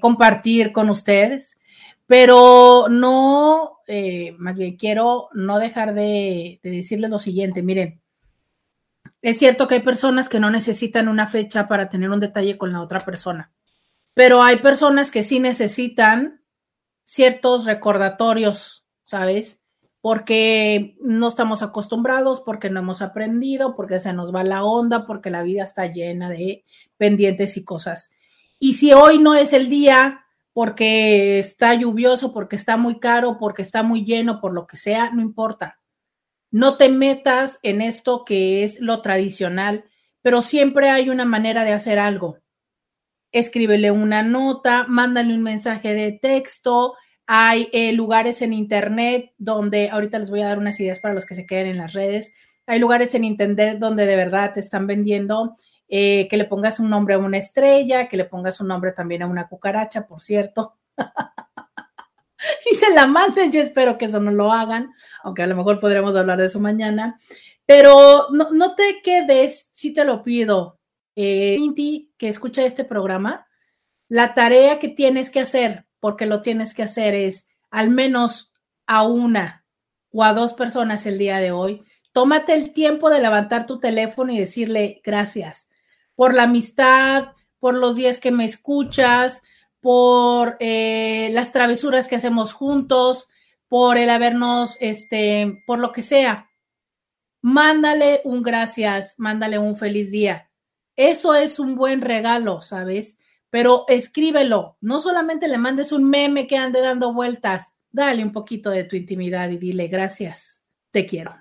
compartir 0.01 0.73
con 0.73 0.91
ustedes, 0.91 1.59
pero 2.07 2.87
no, 2.91 3.79
eh, 3.87 4.35
más 4.39 4.57
bien 4.57 4.77
quiero 4.77 5.29
no 5.33 5.59
dejar 5.59 5.95
de, 5.95 6.61
de 6.63 6.71
decirles 6.71 7.11
lo 7.11 7.19
siguiente. 7.19 7.63
Miren, 7.63 8.01
es 9.23 9.39
cierto 9.39 9.69
que 9.69 9.77
hay 9.77 9.83
personas 9.83 10.29
que 10.29 10.41
no 10.41 10.51
necesitan 10.51 11.09
una 11.09 11.27
fecha 11.27 11.69
para 11.69 11.89
tener 11.89 12.11
un 12.11 12.21
detalle 12.21 12.59
con 12.59 12.73
la 12.73 12.83
otra 12.83 13.01
persona, 13.01 13.53
pero 14.15 14.43
hay 14.43 14.57
personas 14.57 15.11
que 15.11 15.23
sí 15.23 15.41
necesitan 15.41 16.43
ciertos 17.05 17.65
recordatorios, 17.65 18.85
¿sabes? 19.05 19.62
Porque 20.03 20.97
no 21.01 21.29
estamos 21.29 21.63
acostumbrados, 21.63 22.41
porque 22.41 22.69
no 22.69 22.81
hemos 22.81 23.01
aprendido, 23.03 23.77
porque 23.77 24.01
se 24.01 24.13
nos 24.13 24.35
va 24.35 24.43
la 24.43 24.65
onda, 24.65 25.07
porque 25.07 25.31
la 25.31 25.45
vida 25.45 25.63
está 25.63 25.87
llena 25.87 26.29
de 26.29 26.65
pendientes 26.97 27.57
y 27.57 27.65
cosas. 27.65 28.11
Y 28.59 28.75
si 28.75 28.93
hoy 28.93 29.21
no 29.21 29.37
es 29.37 29.53
el 29.53 29.71
día, 29.71 30.27
porque 30.53 31.39
está 31.39 31.75
lluvioso, 31.75 32.33
porque 32.33 32.57
está 32.57 32.77
muy 32.77 32.99
caro, 32.99 33.39
porque 33.39 33.63
está 33.63 33.85
muy 33.85 34.05
lleno, 34.05 34.41
por 34.41 34.53
lo 34.53 34.67
que 34.67 34.77
sea, 34.77 35.11
no 35.13 35.23
importa. 35.23 35.79
No 36.51 36.77
te 36.77 36.89
metas 36.89 37.61
en 37.63 37.81
esto 37.81 38.25
que 38.25 38.65
es 38.65 38.81
lo 38.81 39.03
tradicional, 39.03 39.85
pero 40.21 40.43
siempre 40.43 40.91
hay 40.91 41.11
una 41.11 41.25
manera 41.25 41.63
de 41.63 41.75
hacer 41.75 42.01
algo. 42.01 42.39
Escríbele 43.31 43.93
una 43.93 44.25
nota, 44.25 44.85
mándale 44.89 45.33
un 45.33 45.45
mensaje 45.45 45.95
de 45.95 46.11
texto, 46.11 46.95
hay 47.35 47.71
eh, 47.73 47.93
lugares 47.93 48.43
en 48.43 48.53
Internet 48.53 49.33
donde, 49.39 49.89
ahorita 49.89 50.19
les 50.19 50.29
voy 50.29 50.43
a 50.43 50.49
dar 50.49 50.59
unas 50.59 50.79
ideas 50.79 51.01
para 51.01 51.15
los 51.15 51.25
que 51.25 51.35
se 51.35 51.47
queden 51.47 51.67
en 51.67 51.79
las 51.79 51.95
redes, 51.95 52.35
hay 52.67 52.79
lugares 52.79 53.15
en 53.15 53.25
Internet 53.25 53.79
donde 53.79 54.05
de 54.05 54.17
verdad 54.17 54.53
te 54.53 54.61
están 54.61 54.87
vendiendo 54.87 55.57
eh, 55.89 56.29
que 56.29 56.37
le 56.37 56.45
pongas 56.45 56.79
un 56.79 56.91
nombre 56.91 57.15
a 57.15 57.19
una 57.19 57.39
estrella, 57.39 58.07
que 58.07 58.19
le 58.19 58.27
pongas 58.27 58.61
un 58.61 58.69
nombre 58.69 58.93
también 58.93 59.23
a 59.23 59.27
una 59.29 59.49
cucaracha, 59.49 60.07
por 60.07 60.21
cierto. 60.21 60.75
y 62.71 62.75
se 62.75 62.93
la 62.93 63.07
manden, 63.07 63.51
yo 63.51 63.63
espero 63.63 63.97
que 63.97 64.05
eso 64.05 64.21
no 64.21 64.31
lo 64.31 64.53
hagan, 64.53 64.91
aunque 65.23 65.43
a 65.43 65.47
lo 65.47 65.57
mejor 65.57 65.81
podremos 65.81 66.15
hablar 66.15 66.37
de 66.37 66.45
eso 66.45 66.61
mañana. 66.61 67.19
Pero 67.65 68.27
no, 68.31 68.75
te 68.75 69.01
quedes, 69.03 69.71
si 69.73 69.95
te 69.95 70.05
lo 70.05 70.23
pido, 70.23 70.81
eh, 71.17 71.57
que 72.19 72.29
escucha 72.29 72.63
este 72.67 72.85
programa, 72.85 73.47
la 74.11 74.35
tarea 74.35 74.79
que 74.79 74.89
tienes 74.89 75.31
que 75.31 75.41
hacer 75.41 75.87
porque 76.03 76.27
lo 76.27 76.43
tienes 76.43 76.75
que 76.75 76.83
hacer 76.83 77.15
es 77.15 77.47
al 77.71 77.89
menos 77.89 78.53
a 78.89 79.05
una 79.05 79.65
o 80.11 80.25
a 80.25 80.35
dos 80.35 80.53
personas 80.53 81.07
el 81.07 81.17
día 81.17 81.39
de 81.39 81.53
hoy. 81.53 81.85
Tómate 82.11 82.55
el 82.55 82.73
tiempo 82.73 83.09
de 83.09 83.21
levantar 83.21 83.67
tu 83.67 83.79
teléfono 83.79 84.33
y 84.33 84.41
decirle 84.41 85.01
gracias 85.05 85.71
por 86.17 86.35
la 86.35 86.43
amistad, 86.43 87.27
por 87.61 87.75
los 87.75 87.95
días 87.95 88.19
que 88.19 88.33
me 88.33 88.45
escuchas, 88.45 89.43
por 89.81 90.57
eh, 90.59 91.31
las 91.35 91.53
travesuras 91.53 92.09
que 92.09 92.17
hacemos 92.17 92.53
juntos, 92.53 93.29
por 93.69 93.97
el 93.97 94.11
habernos, 94.11 94.77
este, 94.81 95.63
por 95.69 95.79
lo 95.79 95.93
que 95.93 96.03
sea. 96.03 96.51
Mándale 97.43 98.23
un 98.25 98.43
gracias, 98.43 99.15
mándale 99.19 99.61
un 99.61 99.77
feliz 99.77 100.11
día. 100.11 100.51
Eso 100.97 101.37
es 101.37 101.61
un 101.61 101.77
buen 101.77 102.01
regalo, 102.01 102.61
¿sabes? 102.61 103.21
Pero 103.53 103.85
escríbelo. 103.87 104.79
No 104.81 105.03
solamente 105.03 105.47
le 105.47 105.59
mandes 105.59 105.93
un 105.93 106.09
meme 106.09 106.47
que 106.47 106.57
ande 106.57 106.81
dando 106.81 107.13
vueltas, 107.13 107.75
dale 107.91 108.25
un 108.25 108.33
poquito 108.33 108.71
de 108.71 108.85
tu 108.85 108.97
intimidad 108.97 109.51
y 109.51 109.59
dile 109.59 109.89
gracias, 109.89 110.63
te 110.91 111.05
quiero. 111.05 111.37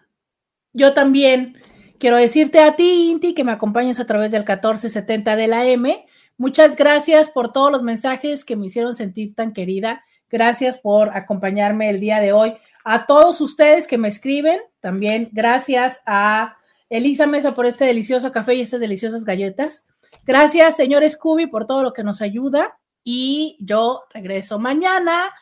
Yo 0.73 0.93
también 0.93 1.55
quiero 1.99 2.17
decirte 2.17 2.59
a 2.59 2.75
ti, 2.75 3.11
Inti, 3.11 3.33
que 3.33 3.45
me 3.45 3.53
acompañes 3.53 3.97
a 4.01 4.05
través 4.05 4.33
del 4.33 4.41
1470 4.41 5.37
de 5.37 5.47
la 5.47 5.65
M. 5.65 6.05
Muchas 6.35 6.75
gracias 6.75 7.29
por 7.29 7.53
todos 7.53 7.71
los 7.71 7.81
mensajes 7.81 8.43
que 8.43 8.57
me 8.57 8.65
hicieron 8.65 8.97
sentir 8.97 9.33
tan 9.33 9.53
querida. 9.53 10.03
Gracias 10.29 10.79
por 10.79 11.15
acompañarme 11.15 11.89
el 11.89 12.01
día 12.01 12.19
de 12.19 12.33
hoy. 12.33 12.55
A 12.83 13.05
todos 13.05 13.39
ustedes 13.39 13.87
que 13.87 13.97
me 13.97 14.09
escriben, 14.09 14.59
también 14.81 15.29
gracias 15.31 16.01
a 16.05 16.57
Elisa 16.89 17.25
Mesa 17.25 17.55
por 17.55 17.67
este 17.67 17.85
delicioso 17.85 18.33
café 18.33 18.55
y 18.55 18.61
estas 18.61 18.81
deliciosas 18.81 19.23
galletas. 19.23 19.85
Gracias, 20.25 20.75
señor 20.75 21.09
Scooby, 21.09 21.47
por 21.47 21.65
todo 21.65 21.81
lo 21.83 21.93
que 21.93 22.03
nos 22.03 22.21
ayuda. 22.21 22.79
Y 23.03 23.57
yo 23.59 24.03
regreso 24.11 24.59
mañana 24.59 25.33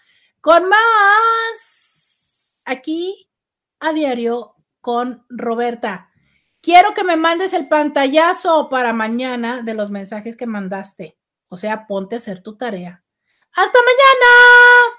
con 0.41 0.69
más 0.69 2.61
aquí 2.65 3.30
a 3.80 3.91
diario 3.91 4.56
con 4.81 5.26
Roberta. 5.30 6.10
Quiero 6.61 6.93
que 6.93 7.03
me 7.03 7.15
mandes 7.15 7.53
el 7.53 7.68
pantallazo 7.68 8.69
para 8.69 8.93
mañana 8.93 9.61
de 9.61 9.73
los 9.73 9.89
mensajes 9.89 10.35
que 10.35 10.45
mandaste. 10.45 11.18
O 11.47 11.57
sea, 11.57 11.88
ponte 11.88 12.15
a 12.15 12.18
hacer 12.19 12.43
tu 12.43 12.57
tarea. 12.57 13.03
¡Hasta 13.53 13.80
mañana! 13.80 14.98